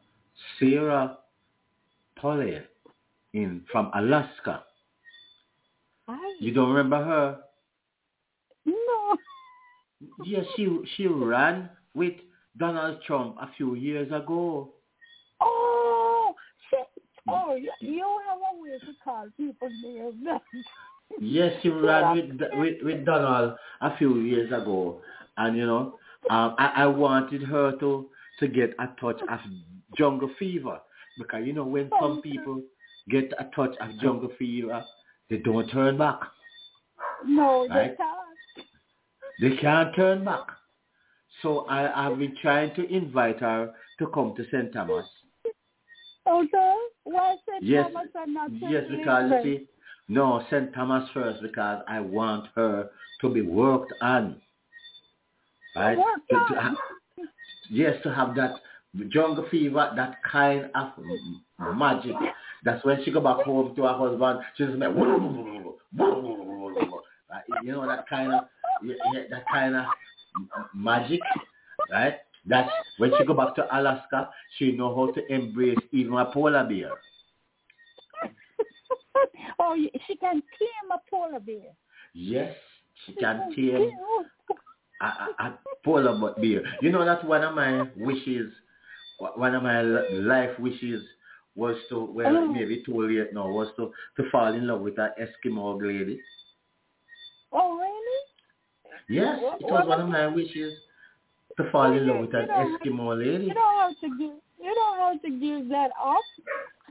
Sarah 0.60 1.18
Palin 2.20 2.64
in 3.34 3.62
from 3.72 3.92
Alaska. 3.96 4.64
Hi. 6.08 6.36
You 6.40 6.54
don't 6.54 6.70
remember 6.70 7.04
her? 7.04 7.38
No. 8.66 9.18
Yes, 10.26 10.46
she 10.56 10.68
she 10.96 11.08
ran 11.08 11.70
with 11.94 12.14
Donald 12.58 13.00
Trump 13.06 13.38
a 13.42 13.50
few 13.58 13.76
years 13.76 14.08
ago. 14.12 14.70
Oh, 15.42 16.34
mm. 16.74 16.84
oh, 17.30 17.56
you 17.80 18.20
have 18.28 18.38
a 18.54 18.62
way 18.62 18.80
to 18.80 18.94
call 19.04 19.28
people 19.38 19.70
names. 19.84 20.16
yes, 21.20 21.54
she 21.62 21.70
ran 21.70 22.16
with, 22.16 22.42
with 22.54 22.84
with 22.84 23.06
Donald 23.06 23.56
a 23.82 23.98
few 23.98 24.20
years 24.20 24.52
ago, 24.52 25.02
and 25.38 25.58
you 25.58 25.66
know, 25.66 25.98
um, 26.30 26.56
I, 26.58 26.72
I 26.78 26.86
wanted 26.88 27.44
her 27.44 27.76
to 27.80 28.10
to 28.40 28.48
get 28.48 28.74
a 28.80 28.88
touch 29.00 29.22
of 29.30 29.40
jungle 29.98 30.30
fever 30.40 30.80
because 31.18 31.46
you 31.46 31.54
know 31.54 31.66
when 31.66 31.90
some 32.02 32.22
people 32.22 32.62
get 33.10 33.32
a 33.40 33.46
touch 33.56 33.76
of 33.82 33.98
jungle 34.00 34.32
fever, 34.40 34.86
they 35.30 35.38
don't 35.38 35.68
turn 35.70 35.98
back. 35.98 36.20
No, 37.26 37.68
Right. 37.70 37.92
they 37.92 37.98
can't. 37.98 38.24
They 39.40 39.58
can't 39.58 39.96
turn 39.96 40.26
back. 40.26 40.48
So 41.42 41.66
I 41.68 42.04
have 42.04 42.20
been 42.20 42.36
trying 42.42 42.74
to 42.76 42.88
invite 42.88 43.40
her 43.40 43.74
to 44.00 44.08
come 44.08 44.34
to 44.36 44.46
St. 44.46 44.72
Thomas. 44.72 45.06
Okay. 46.28 46.76
Why 47.04 47.36
St. 47.48 47.64
Yes, 47.64 47.92
Thomas 47.92 48.10
and 48.16 48.34
not 48.34 48.50
St. 48.52 48.72
yes, 48.72 48.84
because 48.90 49.32
you 49.32 49.58
see, 49.58 49.68
no, 50.08 50.46
St. 50.50 50.74
Thomas 50.74 51.10
first 51.14 51.42
because 51.42 51.84
I 51.88 52.00
want 52.00 52.48
her 52.56 52.90
to 53.22 53.30
be 53.30 53.42
worked 53.42 53.94
on. 54.02 54.42
Right? 55.76 55.98
To- 55.98 56.36
to 56.36 56.38
on. 56.38 56.76
ha- 56.76 57.26
yes, 57.70 57.96
to 58.04 58.14
have 58.14 58.36
that 58.36 58.56
jungle 59.10 59.46
fever, 59.50 59.92
that 59.96 60.22
kind 60.24 60.70
of 60.76 60.92
magic. 61.76 62.16
That's 62.64 62.84
when 62.86 63.04
she 63.04 63.12
go 63.12 63.20
back 63.20 63.46
home 63.46 63.76
to 63.76 63.84
her 63.84 63.94
husband, 63.94 64.40
she's 64.56 64.68
like, 64.68 64.96
right? 67.34 67.44
you 67.64 67.72
know 67.72 67.88
that 67.88 68.08
kind 68.08 68.34
of, 68.34 68.44
that 68.84 69.44
kind 69.52 69.76
of 69.76 69.86
magic, 70.74 71.20
right? 71.92 72.18
That's 72.46 72.70
when 72.98 73.12
she 73.18 73.26
go 73.26 73.34
back 73.34 73.56
to 73.56 73.66
Alaska, 73.78 74.30
she 74.58 74.72
know 74.74 74.94
how 74.96 75.12
to 75.14 75.34
embrace 75.34 75.80
even 75.92 76.14
a 76.14 76.26
polar 76.26 76.64
bear. 76.64 76.92
oh, 79.60 79.76
she 80.08 80.16
can 80.16 80.36
tame 80.36 80.92
a 80.92 81.00
polar 81.10 81.40
bear. 81.40 81.72
Yes, 82.14 82.56
she 83.06 83.14
can 83.14 83.54
tame 83.56 83.92
a, 85.04 85.44
a, 85.44 85.46
a 85.48 85.60
polar 85.84 86.14
bu- 86.18 86.42
bear. 86.42 86.64
You 86.82 86.92
know 86.92 87.04
that's 87.06 87.24
one 87.26 87.44
of 87.44 87.54
my 87.56 87.88
wishes, 87.98 88.52
one 89.36 89.54
of 89.56 89.64
my 89.64 89.82
life 89.82 90.58
wishes 90.60 91.04
was 91.56 91.76
to, 91.90 92.06
well, 92.06 92.36
Oh. 92.36 92.48
maybe 92.48 92.82
too 92.86 93.00
late 93.08 93.34
now, 93.34 93.48
was 93.50 93.68
to, 93.78 93.92
to 94.18 94.30
fall 94.32 94.54
in 94.54 94.66
love 94.68 94.82
with 94.82 94.98
an 94.98 95.12
Eskimo 95.22 95.80
lady. 95.80 96.20
Oh, 97.52 97.78
really? 97.78 98.20
Yes, 99.10 99.40
What- 99.42 99.62
it 99.62 99.66
was 99.72 99.88
one 99.88 100.02
of 100.02 100.10
my 100.10 100.28
wishes 100.28 100.74
to 101.58 101.70
fall 101.72 101.92
in 101.94 102.08
love 102.08 102.22
with 102.22 102.34
You 102.34 102.40
an 102.40 102.48
Eskimo 102.50 103.18
lady. 103.18 103.46
You 103.46 103.54
don't 103.54 103.76
have 103.82 104.00
to 104.02 104.10
give. 104.18 104.32
You 104.60 104.74
don't 104.74 104.98
have 105.00 105.22
to 105.22 105.30
give 105.30 105.70
that 105.70 105.92
up. 106.02 106.22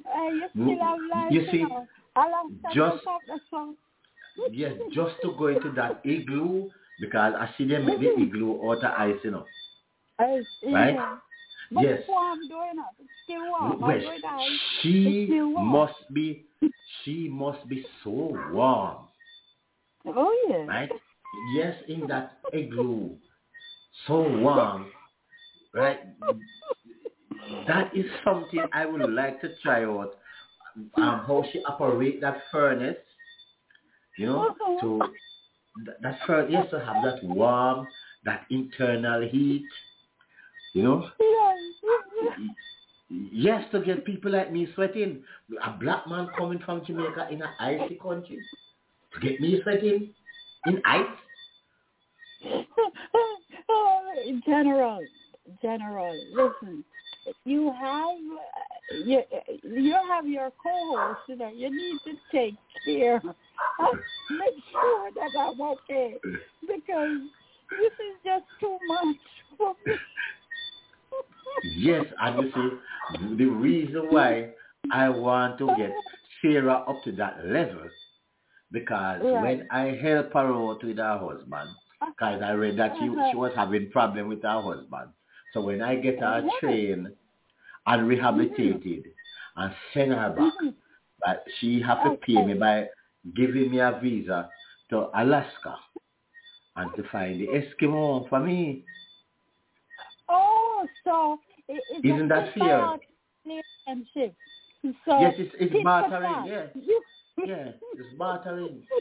Uh, 0.06 0.28
you 0.28 0.46
Mm, 0.56 0.74
still 0.74 0.78
have 0.86 0.98
life. 1.10 1.32
you 1.32 1.50
see, 1.50 1.62
know. 1.62 1.86
Have 2.14 2.30
to 2.30 2.74
just- 2.74 2.94
look 2.96 3.06
up 3.08 3.22
the 3.26 3.40
song. 3.50 3.76
Yes, 4.50 4.74
just 4.92 5.14
to 5.22 5.32
go 5.38 5.48
into 5.48 5.70
that 5.72 6.00
igloo 6.04 6.70
because 7.02 7.34
I 7.36 7.50
see 7.58 7.66
them 7.66 7.84
make 7.84 7.98
the 7.98 8.14
igloo 8.16 8.70
out 8.70 8.84
of 8.84 8.92
ice, 8.96 9.16
you 9.24 9.32
know. 9.32 9.46
Ice, 10.20 10.44
Right? 10.62 10.94
yeah. 10.94 11.16
But 11.72 11.82
Yes. 11.82 12.02
warm. 12.08 12.38
It's 13.00 13.10
still 13.24 13.44
warm. 13.48 13.80
Well, 13.80 13.90
I'll 13.90 14.00
go 14.00 14.18
down. 14.22 14.60
she 14.80 15.24
still 15.26 15.50
warm. 15.50 15.66
must 15.66 16.14
be, 16.14 16.44
she 17.04 17.28
must 17.28 17.68
be 17.68 17.84
so 18.04 18.38
warm, 18.52 19.08
Oh, 20.06 20.46
yeah. 20.48 20.64
right? 20.66 20.90
Yes, 21.54 21.74
in 21.88 22.06
that 22.06 22.38
igloo, 22.52 23.16
so 24.06 24.22
warm, 24.38 24.92
right? 25.74 26.00
That 27.66 27.96
is 27.96 28.06
something 28.22 28.64
I 28.72 28.86
would 28.86 29.10
like 29.10 29.40
to 29.40 29.56
try 29.56 29.84
out. 29.84 30.14
Um, 30.76 31.24
how 31.26 31.44
she 31.52 31.62
operate 31.64 32.20
that 32.20 32.44
furnace, 32.52 32.96
you 34.16 34.26
know, 34.26 34.54
to 34.80 35.00
that, 36.02 36.18
furnace, 36.26 36.50
yes, 36.50 36.66
to 36.70 36.80
have 36.80 37.02
that 37.04 37.22
warm, 37.24 37.86
that 38.24 38.46
internal 38.50 39.22
heat, 39.28 39.64
you 40.72 40.82
know. 40.82 41.08
Yes, 43.30 43.62
to 43.72 43.80
get 43.80 44.06
people 44.06 44.32
like 44.32 44.50
me 44.50 44.66
sweating. 44.74 45.22
A 45.62 45.72
black 45.72 46.08
man 46.08 46.28
coming 46.38 46.58
from 46.64 46.82
Jamaica 46.82 47.28
in 47.30 47.42
an 47.42 47.48
icy 47.60 47.96
country. 47.96 48.38
To 49.12 49.20
get 49.20 49.38
me 49.38 49.60
sweating 49.62 50.14
in 50.64 50.82
ice. 50.86 51.02
General, 54.46 55.00
General, 55.60 56.18
listen. 56.32 56.84
You 57.44 57.72
have 57.78 58.16
you, 58.94 59.22
you 59.62 59.96
have 60.08 60.26
your 60.26 60.50
co-host. 60.62 61.20
You 61.26 61.36
know, 61.36 61.48
you 61.48 61.70
need 61.70 61.98
to 62.04 62.12
take 62.30 62.56
care. 62.84 63.22
Make 64.30 64.54
sure 64.72 65.10
that 65.14 65.38
I'm 65.38 65.60
okay 65.60 66.18
because 66.66 67.18
this 67.70 67.92
is 67.92 68.16
just 68.24 68.44
too 68.60 68.78
much 68.86 69.16
for 69.58 69.74
me. 69.86 69.94
Yes, 71.64 72.06
and 72.20 72.46
you 72.46 72.52
see, 72.52 73.36
the 73.36 73.44
reason 73.46 74.08
why 74.10 74.50
I 74.92 75.08
want 75.08 75.58
to 75.58 75.66
get 75.76 75.94
Sarah 76.40 76.84
up 76.88 77.02
to 77.04 77.12
that 77.12 77.44
level, 77.46 77.88
because 78.72 79.20
Right. 79.22 79.42
when 79.42 79.68
I 79.70 79.98
help 80.02 80.32
her 80.32 80.52
out 80.52 80.82
with 80.82 80.96
her 80.98 81.18
husband, 81.18 81.70
because 82.00 82.42
I 82.42 82.52
read 82.52 82.76
that 82.78 82.94
she, 82.98 83.04
she 83.30 83.36
was 83.36 83.52
having 83.54 83.90
problem 83.90 84.28
with 84.28 84.42
her 84.42 84.60
husband. 84.60 85.10
So 85.52 85.60
when 85.60 85.82
I 85.82 85.96
get 85.96 86.18
her 86.20 86.48
trained 86.58 87.08
and 87.86 88.06
rehabilitated 88.08 89.12
and 89.56 89.74
send 89.92 90.12
her 90.12 90.30
back, 90.30 90.54
Mhm. 90.60 90.74
but 91.20 91.44
she 91.58 91.80
have 91.80 92.02
to 92.04 92.16
pay 92.18 92.42
me 92.44 92.54
by 92.54 92.88
giving 93.34 93.70
me 93.70 93.78
a 93.80 93.92
visa 94.00 94.50
to 94.90 95.10
Alaska 95.14 95.78
and 96.76 96.94
to 96.96 97.02
find 97.04 97.40
the 97.40 97.48
Eskimo 97.48 98.28
for 98.28 98.40
me. 98.40 98.84
Oh, 100.28 100.88
so 101.04 101.40
it, 101.68 101.84
it's 101.90 102.04
Isn't 102.04 102.28
that 102.28 102.52
fair? 102.54 102.98
relationship. 103.44 104.34
So 105.04 105.18
Yes, 105.20 105.34
it's, 105.38 105.54
it's 105.58 105.82
bartering, 105.84 106.44
yeah. 106.46 106.66
Yeah, 107.44 107.72
it's 107.94 108.10
bartering. 108.18 108.86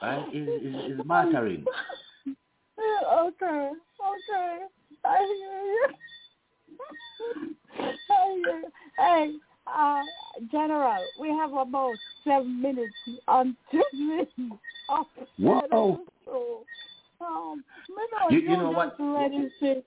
Right? 0.00 0.24
It's, 0.32 0.64
it's, 0.64 1.00
it's 1.00 1.08
bartering. 1.08 1.64
okay, 2.78 3.70
okay. 4.00 4.58
I 5.08 5.18
hear 5.18 5.62
you. 5.72 5.86
I 8.10 8.34
hear 8.36 8.58
you. 8.58 8.70
Hey, 8.98 9.32
uh, 9.66 10.02
General, 10.52 11.06
we 11.18 11.28
have 11.30 11.52
about 11.54 11.96
seven 12.24 12.60
minutes 12.60 12.92
until 13.26 14.26
of 14.88 15.06
Whoa. 15.38 16.00
So, 16.24 16.64
um, 17.20 17.64
You- 18.30 18.40
you 18.40 18.56
know 18.56 18.70
what? 18.70 18.98
just 18.98 19.00
ready 19.00 19.50
to-. 19.60 19.84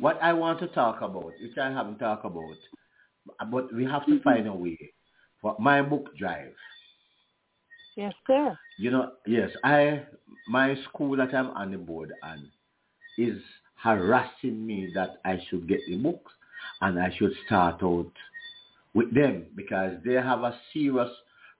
What 0.00 0.18
I 0.22 0.32
want 0.32 0.58
to 0.60 0.68
talk 0.68 1.00
about, 1.00 1.40
which 1.40 1.56
I 1.58 1.70
haven't 1.70 1.98
talked 1.98 2.24
about, 2.24 2.58
but 3.50 3.72
we 3.72 3.84
have 3.84 4.02
Mm-hmm. 4.02 4.16
to 4.16 4.22
find 4.22 4.46
a 4.46 4.52
way 4.52 4.78
for 5.40 5.56
my 5.58 5.82
book 5.82 6.14
drive. 6.16 6.54
Yes, 7.96 8.14
sir. 8.26 8.58
You 8.78 8.90
know, 8.90 9.12
yes, 9.26 9.50
I 9.64 10.04
my 10.46 10.74
school 10.88 11.16
that 11.16 11.34
I'm 11.34 11.50
on 11.50 11.70
the 11.70 11.78
board 11.78 12.12
and 12.22 12.50
is 13.16 13.40
harassing 13.82 14.66
me 14.66 14.90
that 14.94 15.20
I 15.24 15.38
should 15.48 15.68
get 15.68 15.80
the 15.86 15.96
books 15.96 16.32
and 16.80 16.98
I 16.98 17.14
should 17.16 17.32
start 17.46 17.82
out 17.82 18.10
with 18.94 19.14
them 19.14 19.46
because 19.54 19.92
they 20.04 20.14
have 20.14 20.40
a 20.40 20.58
serious 20.72 21.10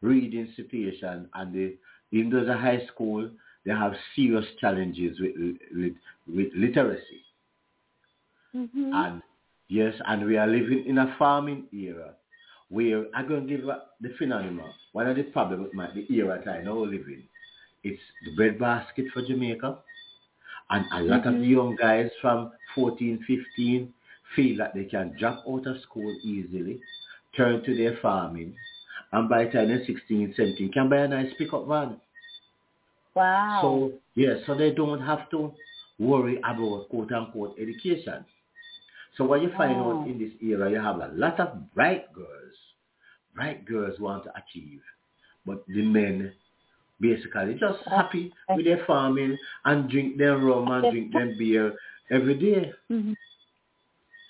reading 0.01 0.53
situation 0.57 1.29
and 1.35 1.55
they, 1.55 1.75
even 2.13 2.31
though 2.31 2.39
it's 2.39 2.49
a 2.51 2.57
high 2.57 2.87
school, 2.93 3.29
they 3.65 3.73
have 3.73 3.95
serious 4.15 4.47
challenges 4.61 5.19
with 5.21 5.35
with, 5.75 5.93
with 6.33 6.49
literacy. 6.55 7.23
Mm-hmm. 8.55 8.93
And 8.95 9.23
yes, 9.69 9.95
and 10.07 10.25
we 10.25 10.37
are 10.39 10.47
living 10.47 10.85
in 10.87 10.99
a 10.99 11.15
farming 11.19 11.65
era 11.73 12.15
where 12.69 13.05
I'm 13.15 13.29
going 13.29 13.47
to 13.47 13.57
give 13.57 13.67
the 14.01 14.15
phenomenon. 14.19 14.73
One 14.93 15.07
of 15.07 15.17
the 15.17 15.25
problems 15.25 15.65
with 15.65 15.75
my, 15.75 15.89
the 15.95 16.07
era 16.13 16.41
that 16.45 16.51
I 16.51 16.63
now 16.63 16.79
live 16.79 17.07
in, 17.07 17.23
it's 17.85 18.01
the 18.25 18.35
breadbasket 18.35 19.07
for 19.13 19.23
Jamaica. 19.23 19.79
And 20.71 20.85
a 20.93 21.03
lot 21.03 21.27
of 21.27 21.35
Mhm. 21.35 21.49
young 21.49 21.77
guys 21.77 22.11
from 22.21 22.53
14, 22.75 23.19
15 23.25 23.93
feel 24.35 24.57
that 24.59 24.75
they 24.75 24.85
can 24.85 25.17
drop 25.17 25.45
out 25.49 25.67
of 25.67 25.81
school 25.83 26.17
easily, 26.23 26.81
turn 27.37 27.63
to 27.63 27.75
their 27.77 27.97
farming, 27.99 28.57
and 29.13 29.29
by 29.29 29.45
the 29.45 29.51
time 29.53 29.69
they're 29.69 29.85
16, 29.85 30.35
17, 30.35 30.73
can 30.73 30.89
buy 30.89 30.99
a 30.99 31.09
nice 31.09 31.33
pickup 31.35 31.67
van. 31.67 32.01
Wow. 33.15 33.61
So, 33.63 33.93
yes, 34.15 34.45
so 34.47 34.55
they 34.55 34.73
don't 34.73 35.01
have 35.01 35.31
to 35.31 35.53
worry 35.99 36.39
about 36.39 36.89
quote 36.91 37.13
unquote 37.13 37.59
education. 37.59 38.25
So 39.17 39.25
what 39.25 39.41
you 39.43 39.51
find 39.57 39.81
Oh. 39.81 40.01
out 40.03 40.09
in 40.09 40.19
this 40.19 40.33
era, 40.43 40.71
you 40.71 40.79
have 40.81 41.01
a 41.01 41.09
lot 41.15 41.41
of 41.41 41.73
bright 41.75 42.13
girls. 42.13 42.57
Bright 43.35 43.65
girls 43.65 43.99
want 44.01 44.25
to 44.25 44.33
achieve, 44.37 44.83
but 45.47 45.67
the 45.69 45.83
men 45.83 46.33
basically 47.01 47.55
just 47.55 47.79
happy 47.89 48.33
with 48.55 48.65
their 48.65 48.85
farming 48.87 49.37
and 49.65 49.89
drink 49.91 50.17
their 50.19 50.39
rum 50.39 50.71
and 50.71 50.91
drink 50.91 51.13
their 51.13 51.35
beer 51.37 51.75
every 52.11 52.35
day, 52.35 52.73
Mhm. 52.91 53.17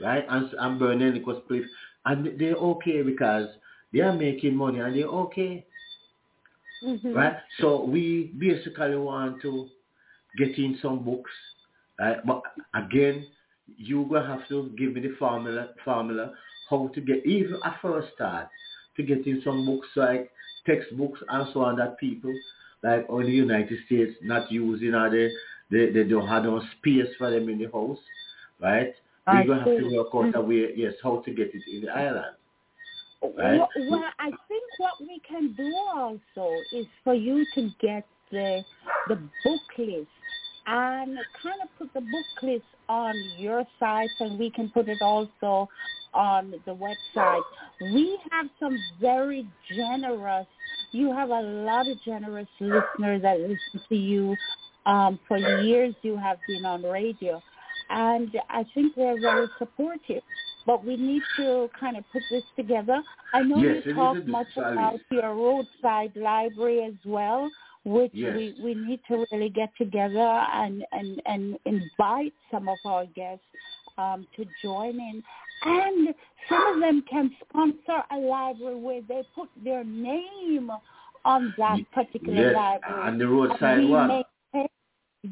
right? 0.01 0.27
And, 0.29 0.51
and 0.59 0.79
burning 0.79 1.15
liquor 1.15 1.41
spliff. 1.43 1.65
And 2.05 2.39
they're 2.39 2.55
okay 2.57 3.03
because 3.03 3.49
they 3.93 4.01
are 4.01 4.13
making 4.13 4.57
money 4.57 4.81
and 4.81 4.95
they're 4.97 5.07
okay. 5.07 5.65
Mhm. 6.83 7.15
right? 7.15 7.37
So 7.61 7.85
we 7.85 8.33
basically 8.39 8.97
want 8.97 9.41
to 9.43 9.69
get 10.37 10.59
in 10.59 10.79
some 10.83 11.05
books, 11.05 11.31
right? 11.99 12.25
But 12.27 12.43
again, 12.75 13.27
you 13.77 14.03
will 14.03 14.25
have 14.25 14.47
to 14.49 14.71
give 14.79 14.93
me 14.93 15.01
the 15.01 15.15
formula, 15.19 15.69
formula 15.85 16.33
how 16.69 16.89
to 16.95 17.01
get 17.01 17.25
even 17.25 17.59
a 17.65 17.77
first 17.81 18.09
start 18.15 18.49
to 18.97 19.03
get 19.03 19.27
in 19.27 19.41
some 19.43 19.65
books 19.65 19.89
I 19.97 20.29
textbooks 20.67 21.21
and 21.29 21.49
so 21.53 21.61
on 21.61 21.77
that 21.77 21.99
people 21.99 22.35
like 22.83 23.07
on 23.09 23.25
the 23.25 23.33
United 23.33 23.79
States 23.87 24.13
not 24.23 24.51
using 24.51 24.95
or 24.95 25.11
they, 25.11 25.31
they, 25.71 25.93
they 25.93 26.05
don't 26.05 26.29
have 26.29 26.45
no 26.45 26.61
space 26.79 27.09
for 27.19 27.31
them 27.31 27.49
in 27.49 27.59
the 27.59 27.67
house, 27.67 27.99
right? 28.61 28.93
We're 29.27 29.45
going 29.45 29.65
to 29.65 29.71
have 29.71 29.79
to 29.81 29.97
work 29.97 30.09
out 30.15 30.41
a 30.41 30.45
mm. 30.45 30.49
way, 30.49 30.73
yes, 30.77 30.93
how 31.03 31.21
to 31.25 31.31
get 31.33 31.51
it 31.53 31.63
in 31.73 31.83
the 31.83 31.91
island. 31.91 32.37
Right. 33.23 33.59
Well, 33.59 33.69
well, 33.91 34.05
I 34.21 34.31
think 34.47 34.63
what 34.79 34.93
we 35.01 35.21
can 35.27 35.53
do 35.55 35.75
also 35.97 36.53
is 36.73 36.87
for 37.03 37.15
you 37.15 37.45
to 37.55 37.71
get 37.81 38.07
the 38.31 38.63
the 39.09 39.17
book 39.17 39.61
list 39.79 40.09
and 40.67 41.19
kind 41.43 41.61
of 41.63 41.69
put 41.79 41.93
the 41.95 42.01
book 42.01 42.27
list 42.43 42.65
on 42.89 43.15
your 43.39 43.65
site, 43.79 44.11
and 44.21 44.39
we 44.39 44.51
can 44.51 44.69
put 44.71 44.89
it 44.89 45.01
also 45.01 45.69
on 46.15 46.55
the 46.67 46.75
website. 46.75 47.43
We 47.81 48.19
have 48.31 48.47
some 48.59 48.83
very 49.01 49.47
generous. 49.75 50.47
You 50.93 51.13
have 51.13 51.31
a 51.31 51.41
lot 51.41 51.89
of 51.89 52.03
generous 52.05 52.49
listeners 52.61 53.23
that 53.23 53.41
listen 53.41 53.81
to 53.89 53.97
you. 53.97 54.37
Um, 54.87 55.19
for 55.27 55.37
years, 55.37 55.95
you 56.03 56.17
have 56.17 56.39
been 56.47 56.65
on 56.65 56.85
radio, 56.85 57.43
and 57.91 58.31
I 58.49 58.65
think 58.73 58.95
they're 58.95 59.19
very 59.19 59.51
supportive 59.59 60.23
but 60.67 60.85
we 60.85 60.97
need 60.97 61.23
to 61.37 61.71
kind 61.79 61.97
of 61.97 62.05
put 62.13 62.23
this 62.31 62.43
together. 62.57 63.01
I 63.33 63.43
know 63.43 63.63
Yes, 63.63 63.83
you 63.87 63.95
talk 63.95 64.27
much 64.27 64.49
about 64.57 65.01
your 65.11 65.35
roadside 65.35 66.13
library 66.17 66.85
as 66.85 66.95
well, 67.05 67.49
which 67.87 68.11
Yes. 68.13 68.35
we, 68.35 68.55
we 68.61 68.75
need 68.75 69.01
to 69.07 69.25
really 69.31 69.49
get 69.49 69.71
together 69.79 70.19
and, 70.19 70.85
and, 70.91 71.23
and 71.25 71.57
invite 71.65 72.35
some 72.51 72.69
of 72.69 72.79
our 72.85 73.07
guests 73.07 73.45
um, 73.97 74.27
to 74.35 74.45
join 74.61 74.99
in. 74.99 75.23
And 75.65 76.09
some 76.49 76.67
of 76.75 76.81
them 76.81 77.05
can 77.09 77.31
sponsor 77.49 78.03
a 78.11 78.17
library 78.19 78.75
where 78.75 79.03
they 79.09 79.23
put 79.37 79.49
their 79.65 79.85
name 79.85 80.69
on 81.25 81.55
that 81.59 81.79
particular 81.93 82.43
Yes, 82.49 82.55
library. 82.57 83.09
and 83.09 83.21
the 83.21 83.29
roadside 83.29 83.79
we 83.79 83.87
one. 83.87 84.25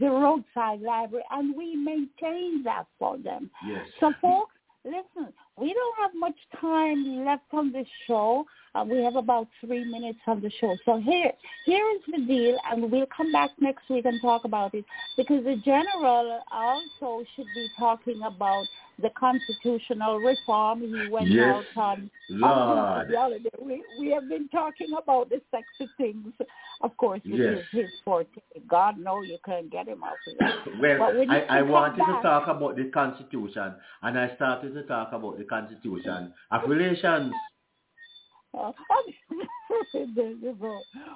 the 0.01 0.07
roadside 0.07 0.81
library, 0.81 1.25
and 1.33 1.57
we 1.57 1.75
maintain 1.75 2.63
that 2.63 2.87
for 3.01 3.19
them. 3.19 3.51
Yes. 3.67 3.85
So, 3.99 4.13
folks, 4.23 4.55
listen, 4.85 5.33
we 5.57 5.73
don't 5.73 5.97
have 6.01 6.11
much 6.15 6.37
time 6.61 7.25
left 7.25 7.45
on 7.53 7.73
this 7.73 7.87
show. 8.07 8.45
Uh, 8.75 8.85
we 8.85 8.99
have 8.99 9.15
about 9.15 9.47
three 9.61 9.85
minutes 9.85 10.19
on 10.27 10.41
the 10.41 10.51
show. 10.61 10.77
So 10.85 10.99
here, 10.99 11.31
here 11.65 11.85
is 11.95 12.03
the 12.11 12.27
deal, 12.27 12.59
and 12.71 12.91
we'll 12.91 13.07
come 13.17 13.31
back 13.31 13.51
next 13.61 13.89
week 13.89 14.05
and 14.05 14.21
talk 14.21 14.45
about 14.45 14.75
it 14.75 14.85
because 15.17 15.45
the 15.45 15.57
general 15.65 16.41
also 16.51 17.25
should 17.37 17.47
be 17.55 17.69
talking 17.79 18.21
about 18.23 18.67
the 19.01 19.11
constitutional 19.19 20.21
reform. 20.21 20.81
He 20.81 21.07
went 21.07 21.31
Yes, 21.31 21.47
out 21.47 21.67
on 21.77 22.11
Lord. 22.29 23.09
day. 23.43 23.51
We 23.61 23.85
we 23.99 24.11
have 24.11 24.29
been 24.29 24.49
talking 24.49 24.93
about 25.01 25.31
the 25.31 25.41
sexy 25.51 25.91
things, 25.97 26.33
of 26.81 26.97
course, 26.97 27.21
which 27.25 27.41
Yes. 27.41 27.59
is 27.59 27.67
his 27.71 27.91
forte. 28.05 28.29
God 28.69 28.99
know 28.99 29.23
you 29.23 29.39
can't 29.45 29.71
get 29.71 29.89
him 29.89 30.03
out 30.05 30.21
of 30.27 30.37
that. 30.39 30.65
Well, 30.81 30.99
But 30.99 31.15
we 31.15 31.27
need 31.27 31.45
I, 31.49 31.59
I 31.59 31.63
wanted 31.63 32.05
to 32.07 32.21
talk 32.23 32.47
about 32.49 32.77
the 32.77 32.85
Constitution, 32.91 33.75
and 34.03 34.19
I 34.19 34.35
started 34.37 34.75
to 34.75 34.83
talk 34.85 35.13
about 35.13 35.39
the 35.39 35.45
Constitution 35.45 36.33
of 36.51 36.69
relations. 36.69 37.33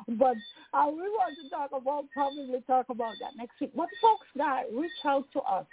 But 0.08 0.36
uh, 0.74 0.86
we 0.90 1.02
want 1.02 1.36
to 1.42 1.48
talk 1.50 1.70
about 1.72 2.04
probably 2.12 2.60
talk 2.66 2.86
about 2.88 3.18
that 3.20 3.36
next 3.36 3.60
week. 3.60 3.70
But 3.76 3.88
folks, 4.00 4.26
that 4.36 4.64
reach 4.72 4.90
out 5.04 5.24
to 5.32 5.40
us. 5.40 5.66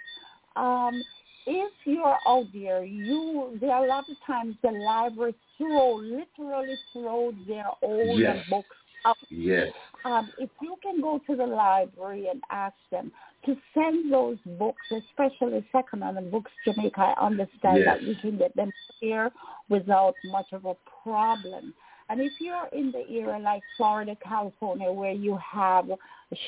Um, 0.54 1.02
if 1.46 1.72
you're 1.84 2.18
out 2.26 2.46
there, 2.52 2.84
you 2.84 3.56
there 3.60 3.70
are 3.70 3.84
a 3.84 3.88
lot 3.88 4.08
of 4.08 4.16
times 4.26 4.56
the 4.62 4.70
library 4.70 5.34
throw 5.56 5.94
literally 5.96 6.78
throw 6.92 7.32
their 7.46 7.66
old 7.82 8.18
Yes. 8.20 8.44
books 8.48 8.76
out 9.04 9.16
Yes. 9.30 9.72
um, 10.04 10.30
if 10.38 10.50
you 10.60 10.76
can 10.82 11.00
go 11.00 11.18
to 11.26 11.36
the 11.36 11.46
library 11.46 12.28
and 12.28 12.42
ask 12.50 12.76
them 12.90 13.10
to 13.44 13.56
send 13.74 14.12
those 14.12 14.38
books, 14.58 14.82
especially 14.90 15.64
second-hand 15.72 16.30
books, 16.30 16.50
Jamaica, 16.64 17.00
I 17.16 17.26
understand 17.26 17.86
that 17.86 18.02
Yes. 18.02 18.08
we 18.08 18.14
can 18.16 18.38
get 18.38 18.54
them 18.56 18.72
here 19.00 19.30
without 19.68 20.16
much 20.24 20.52
of 20.52 20.64
a 20.64 20.74
problem. 21.02 21.74
And 22.08 22.20
if 22.20 22.40
you're 22.40 22.68
in 22.72 22.92
the 22.92 23.04
area 23.08 23.38
like 23.40 23.64
Florida, 23.76 24.16
California, 24.22 24.90
where 24.92 25.12
you 25.12 25.36
have 25.38 25.90
a 25.90 25.98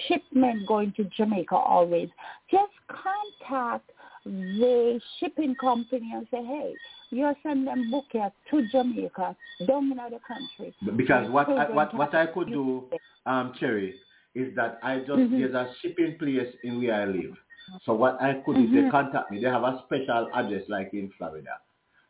shipment 0.06 0.66
going 0.66 0.92
to 0.92 1.04
Jamaica 1.04 1.56
always, 1.56 2.10
just 2.50 2.72
contact 2.88 3.90
the 4.28 5.00
shipping 5.18 5.54
company 5.56 6.12
and 6.14 6.26
say, 6.30 6.44
hey, 6.44 6.74
you're 7.10 7.34
sending 7.42 7.90
book 7.90 8.04
here 8.10 8.30
to 8.50 8.68
Jamaica, 8.68 9.36
down 9.66 9.90
in 9.90 9.96
the 9.96 10.20
country. 10.26 10.74
Because 10.96 11.30
what 11.30 11.48
I, 11.48 11.70
what 11.70 11.94
what 11.94 12.14
I 12.14 12.26
could 12.26 12.48
do, 12.52 12.84
um, 13.26 13.52
Cherry, 13.58 13.94
is 14.34 14.54
that 14.56 14.78
I 14.82 14.98
just 14.98 15.10
Mhm. 15.10 15.30
there's 15.38 15.54
a 15.54 15.72
shipping 15.80 16.18
place 16.18 16.54
in 16.62 16.80
where 16.80 16.94
I 16.94 17.04
live. 17.06 17.36
So 17.84 17.94
what 17.94 18.20
I 18.22 18.34
could 18.44 18.56
do, 18.56 18.62
if 18.64 18.84
they 18.84 18.90
contact 18.90 19.30
me, 19.30 19.40
they 19.40 19.48
have 19.48 19.64
a 19.64 19.82
special 19.86 20.30
address 20.34 20.68
like 20.68 20.92
in 20.92 21.10
Florida, 21.18 21.58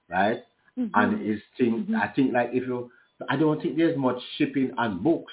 right? 0.09 0.43
Mhm. 0.77 0.91
And 0.95 1.23
it's 1.23 1.43
thing 1.57 1.87
Mhm. 1.87 1.95
I 1.95 2.09
think 2.09 2.33
like 2.33 2.51
if 2.53 2.67
you 2.67 2.91
I 3.29 3.37
don't 3.37 3.61
think 3.61 3.77
there's 3.77 3.97
much 3.97 4.21
shipping 4.37 4.73
and 4.77 5.03
books. 5.03 5.33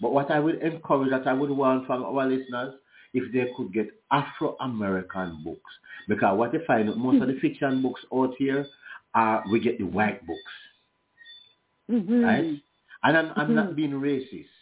But 0.00 0.12
what 0.12 0.30
I 0.30 0.38
would 0.38 0.62
encourage 0.62 1.10
that 1.10 1.26
I 1.26 1.32
would 1.32 1.50
want 1.50 1.86
from 1.86 2.04
our 2.04 2.26
listeners 2.26 2.74
if 3.18 3.32
they 3.32 3.46
could 3.56 3.72
get 3.72 3.88
Afro 4.10 4.56
American 4.60 5.28
books. 5.44 5.72
Because 6.08 6.38
what 6.38 6.52
they 6.52 6.58
find 6.66 6.94
most 6.96 7.20
of 7.22 7.28
the 7.28 7.38
fiction 7.40 7.82
books 7.82 8.02
out 8.14 8.32
here 8.38 8.66
are 9.14 9.42
we 9.50 9.58
get 9.60 9.78
the 9.78 9.84
white 9.98 10.20
books. 10.26 10.52
Mhm. 11.90 12.24
right? 12.24 12.60
And 13.04 13.16
I'm, 13.16 13.28
I'm 13.36 13.48
Mhm. 13.50 13.54
not 13.60 13.76
being 13.76 13.92
racist, 13.92 14.54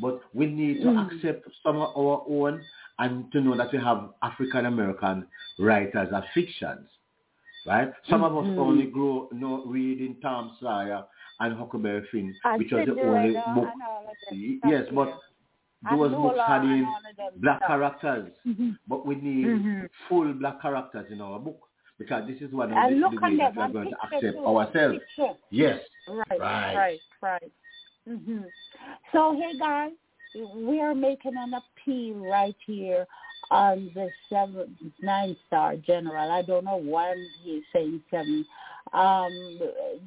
but 0.00 0.20
we 0.34 0.46
need 0.46 0.80
to 0.82 0.88
Mm. 0.88 1.06
accept 1.06 1.46
some 1.62 1.76
of 1.76 1.90
our 1.96 2.24
own 2.28 2.60
and 2.98 3.30
to 3.32 3.40
know 3.40 3.56
that 3.56 3.70
we 3.72 3.78
have 3.78 4.10
African 4.22 4.66
American 4.66 5.26
writers 5.58 6.08
of 6.12 6.24
fictions, 6.34 6.88
right? 7.64 7.92
Some 8.10 8.24
of 8.24 8.36
us 8.36 8.46
Mhm. 8.46 8.58
only 8.58 8.86
grow 8.86 9.28
know 9.32 9.64
reading 9.66 10.16
Tom 10.20 10.56
Sawyer 10.60 11.04
and 11.40 11.54
Huckleberry 11.56 12.02
Finn, 12.10 12.34
And 12.44 12.58
which 12.58 12.72
was 12.72 12.86
the 12.86 13.00
only 13.00 13.32
book. 13.34 13.70
and 13.72 13.82
all 13.82 14.00
of 14.00 14.16
them 14.28 14.32
Y- 14.32 14.58
stuff 14.58 14.70
Yes, 14.72 14.84
but 14.92 15.20
those 15.90 16.12
books 16.12 16.38
had 16.46 16.64
in 16.64 16.84
all 16.84 16.96
of 17.10 17.16
them 17.16 17.32
black 17.36 17.58
stuff. 17.58 17.68
characters, 17.68 18.32
Mhm. 18.46 18.78
but 18.86 19.06
we 19.06 19.14
need 19.16 19.46
Mhm. 19.46 19.88
full 20.08 20.32
black 20.34 20.60
characters 20.62 21.10
in 21.10 21.20
our 21.20 21.38
book 21.38 21.68
because 21.98 22.26
this 22.26 22.40
is 22.40 22.52
one 22.52 22.72
of 22.72 22.90
the, 22.90 22.94
the 23.00 23.08
ways 23.08 23.38
that 23.38 23.54
we're 23.56 23.64
and 23.64 23.72
going 23.72 23.90
to 23.90 24.04
accept 24.04 24.36
too. 24.36 24.46
ourselves. 24.46 24.98
Picture. 25.16 25.34
Yes, 25.50 25.80
Right, 26.06 26.40
Right. 26.40 26.76
right, 26.76 27.00
right. 27.22 27.52
hmm 28.06 28.42
So, 29.12 29.34
hey 29.40 29.54
guys, 29.58 29.92
we 30.34 30.80
are 30.80 30.94
making 30.94 31.36
an 31.36 31.54
appeal 31.54 32.14
right 32.28 32.56
here 32.66 33.06
on 33.50 33.90
the 33.94 34.10
seven 34.28 34.76
nine 35.00 35.36
star 35.46 35.76
general. 35.76 36.30
I 36.30 36.42
don't 36.42 36.64
know 36.64 36.76
why 36.76 37.14
he's 37.42 37.62
saying 37.72 38.02
seven. 38.10 38.44
Um, 38.92 39.58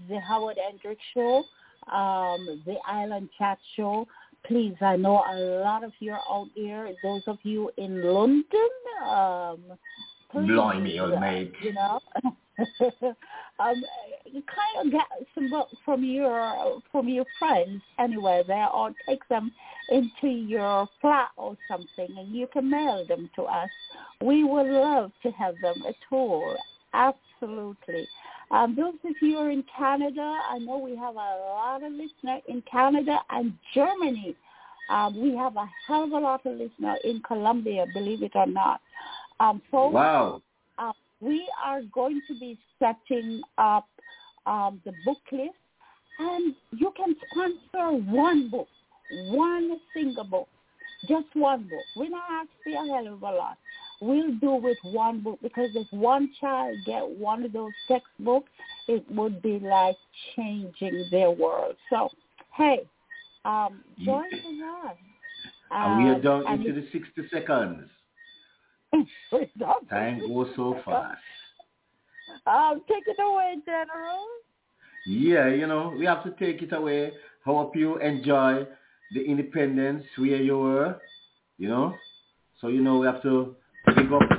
the 0.09 0.19
Howard 0.19 0.57
Hendricks 0.57 1.03
show, 1.13 1.45
um, 1.91 2.61
the 2.65 2.77
Island 2.85 3.29
Chat 3.37 3.57
show. 3.75 4.07
Please, 4.45 4.75
I 4.81 4.95
know 4.95 5.23
a 5.29 5.35
lot 5.63 5.83
of 5.83 5.91
you 5.99 6.13
are 6.13 6.23
out 6.29 6.47
there. 6.55 6.89
Those 7.03 7.21
of 7.27 7.37
you 7.43 7.69
in 7.77 8.01
London, 8.01 8.69
um, 9.05 9.59
please, 10.31 10.47
Blimey, 10.47 10.99
old 10.99 11.13
uh, 11.13 11.19
mate. 11.19 11.53
You 11.61 11.73
know, 11.73 11.99
um, 13.59 13.83
you 14.25 14.41
kind 14.43 14.85
of 14.85 14.91
get 14.91 15.05
some 15.35 15.49
books 15.49 15.75
from 15.83 16.03
your 16.03 16.81
from 16.91 17.09
your 17.09 17.25
friends 17.37 17.81
anyway 17.99 18.43
there, 18.47 18.69
or 18.69 18.91
take 19.07 19.27
them 19.27 19.51
into 19.89 20.27
your 20.27 20.87
flat 21.01 21.29
or 21.35 21.57
something, 21.67 22.17
and 22.17 22.33
you 22.33 22.47
can 22.47 22.69
mail 22.69 23.05
them 23.07 23.29
to 23.35 23.43
us. 23.43 23.69
We 24.23 24.43
would 24.43 24.67
love 24.67 25.11
to 25.23 25.31
have 25.31 25.55
them 25.61 25.83
at 25.87 25.95
all. 26.11 26.55
Absolutely. 26.93 28.07
Um, 28.49 28.75
those 28.75 28.93
of 29.03 29.15
you 29.21 29.33
who 29.33 29.37
are 29.37 29.51
in 29.51 29.63
Canada, 29.77 30.39
I 30.49 30.57
know 30.59 30.77
we 30.77 30.95
have 30.95 31.15
a 31.15 31.17
lot 31.17 31.83
of 31.83 31.91
listeners 31.91 32.41
in 32.47 32.63
Canada 32.69 33.19
and 33.29 33.53
Germany. 33.73 34.35
Um, 34.89 35.21
we 35.21 35.35
have 35.35 35.57
a 35.57 35.69
hell 35.85 36.05
of 36.05 36.11
a 36.11 36.17
lot 36.17 36.45
of 36.45 36.53
listeners 36.53 36.99
in 37.03 37.21
Colombia, 37.27 37.85
believe 37.93 38.23
it 38.23 38.31
or 38.35 38.47
not. 38.47 38.79
Um, 39.39 39.61
folks, 39.69 39.93
wow. 39.93 40.41
uh, 40.77 40.93
we 41.19 41.45
are 41.63 41.81
going 41.93 42.21
to 42.27 42.39
be 42.39 42.57
setting 42.79 43.41
up 43.57 43.87
um, 44.45 44.81
the 44.85 44.93
book 45.03 45.17
list, 45.31 45.51
and 46.19 46.55
you 46.71 46.93
can 46.95 47.15
sponsor 47.31 47.97
one 48.09 48.49
book, 48.49 48.67
one 49.27 49.77
single 49.93 50.23
book, 50.23 50.47
just 51.09 51.27
one 51.33 51.63
book. 51.63 51.83
We're 51.97 52.09
not 52.09 52.23
asking 52.31 52.75
a 52.75 52.95
hell 52.95 53.13
of 53.13 53.21
a 53.21 53.25
lot. 53.25 53.57
We'll 53.99 54.35
do 54.35 54.53
with 54.53 54.77
one 54.83 55.21
book 55.21 55.39
because 55.41 55.69
if 55.73 55.87
one 55.91 56.29
child 56.39 56.77
get 56.85 57.07
one 57.07 57.43
of 57.43 57.53
those 57.53 57.71
textbooks, 57.87 58.51
it 58.87 59.03
would 59.11 59.41
be 59.41 59.59
like 59.59 59.97
changing 60.35 61.07
their 61.11 61.31
world. 61.31 61.75
So, 61.89 62.09
hey, 62.55 62.81
um, 63.43 63.81
join 64.03 64.25
us. 64.25 64.95
And 65.71 66.03
we 66.03 66.09
are 66.09 66.15
Um, 66.15 66.21
down 66.21 66.47
into 66.53 66.73
the 66.73 66.87
60 66.91 67.27
seconds. 67.29 67.89
Time 69.89 70.19
goes 70.19 70.47
so 70.55 70.79
fast. 70.85 71.21
Um, 72.45 72.81
take 72.87 73.07
it 73.07 73.17
away, 73.19 73.55
General. 73.65 74.25
Yeah, 75.05 75.47
you 75.49 75.67
know, 75.67 75.93
we 75.97 76.05
have 76.05 76.23
to 76.23 76.31
take 76.31 76.61
it 76.61 76.73
away. 76.73 77.13
hope 77.45 77.75
you 77.77 77.97
enjoy 77.99 78.67
the 79.13 79.23
independence 79.23 80.03
where 80.17 80.41
you 80.41 80.57
were, 80.57 80.99
you 81.57 81.69
know. 81.69 81.97
So 82.59 82.67
you 82.67 82.81
know 82.81 82.97
we 82.97 83.07
have 83.07 83.21
to 83.21 83.55
big 84.09 84.13
up 84.13 84.36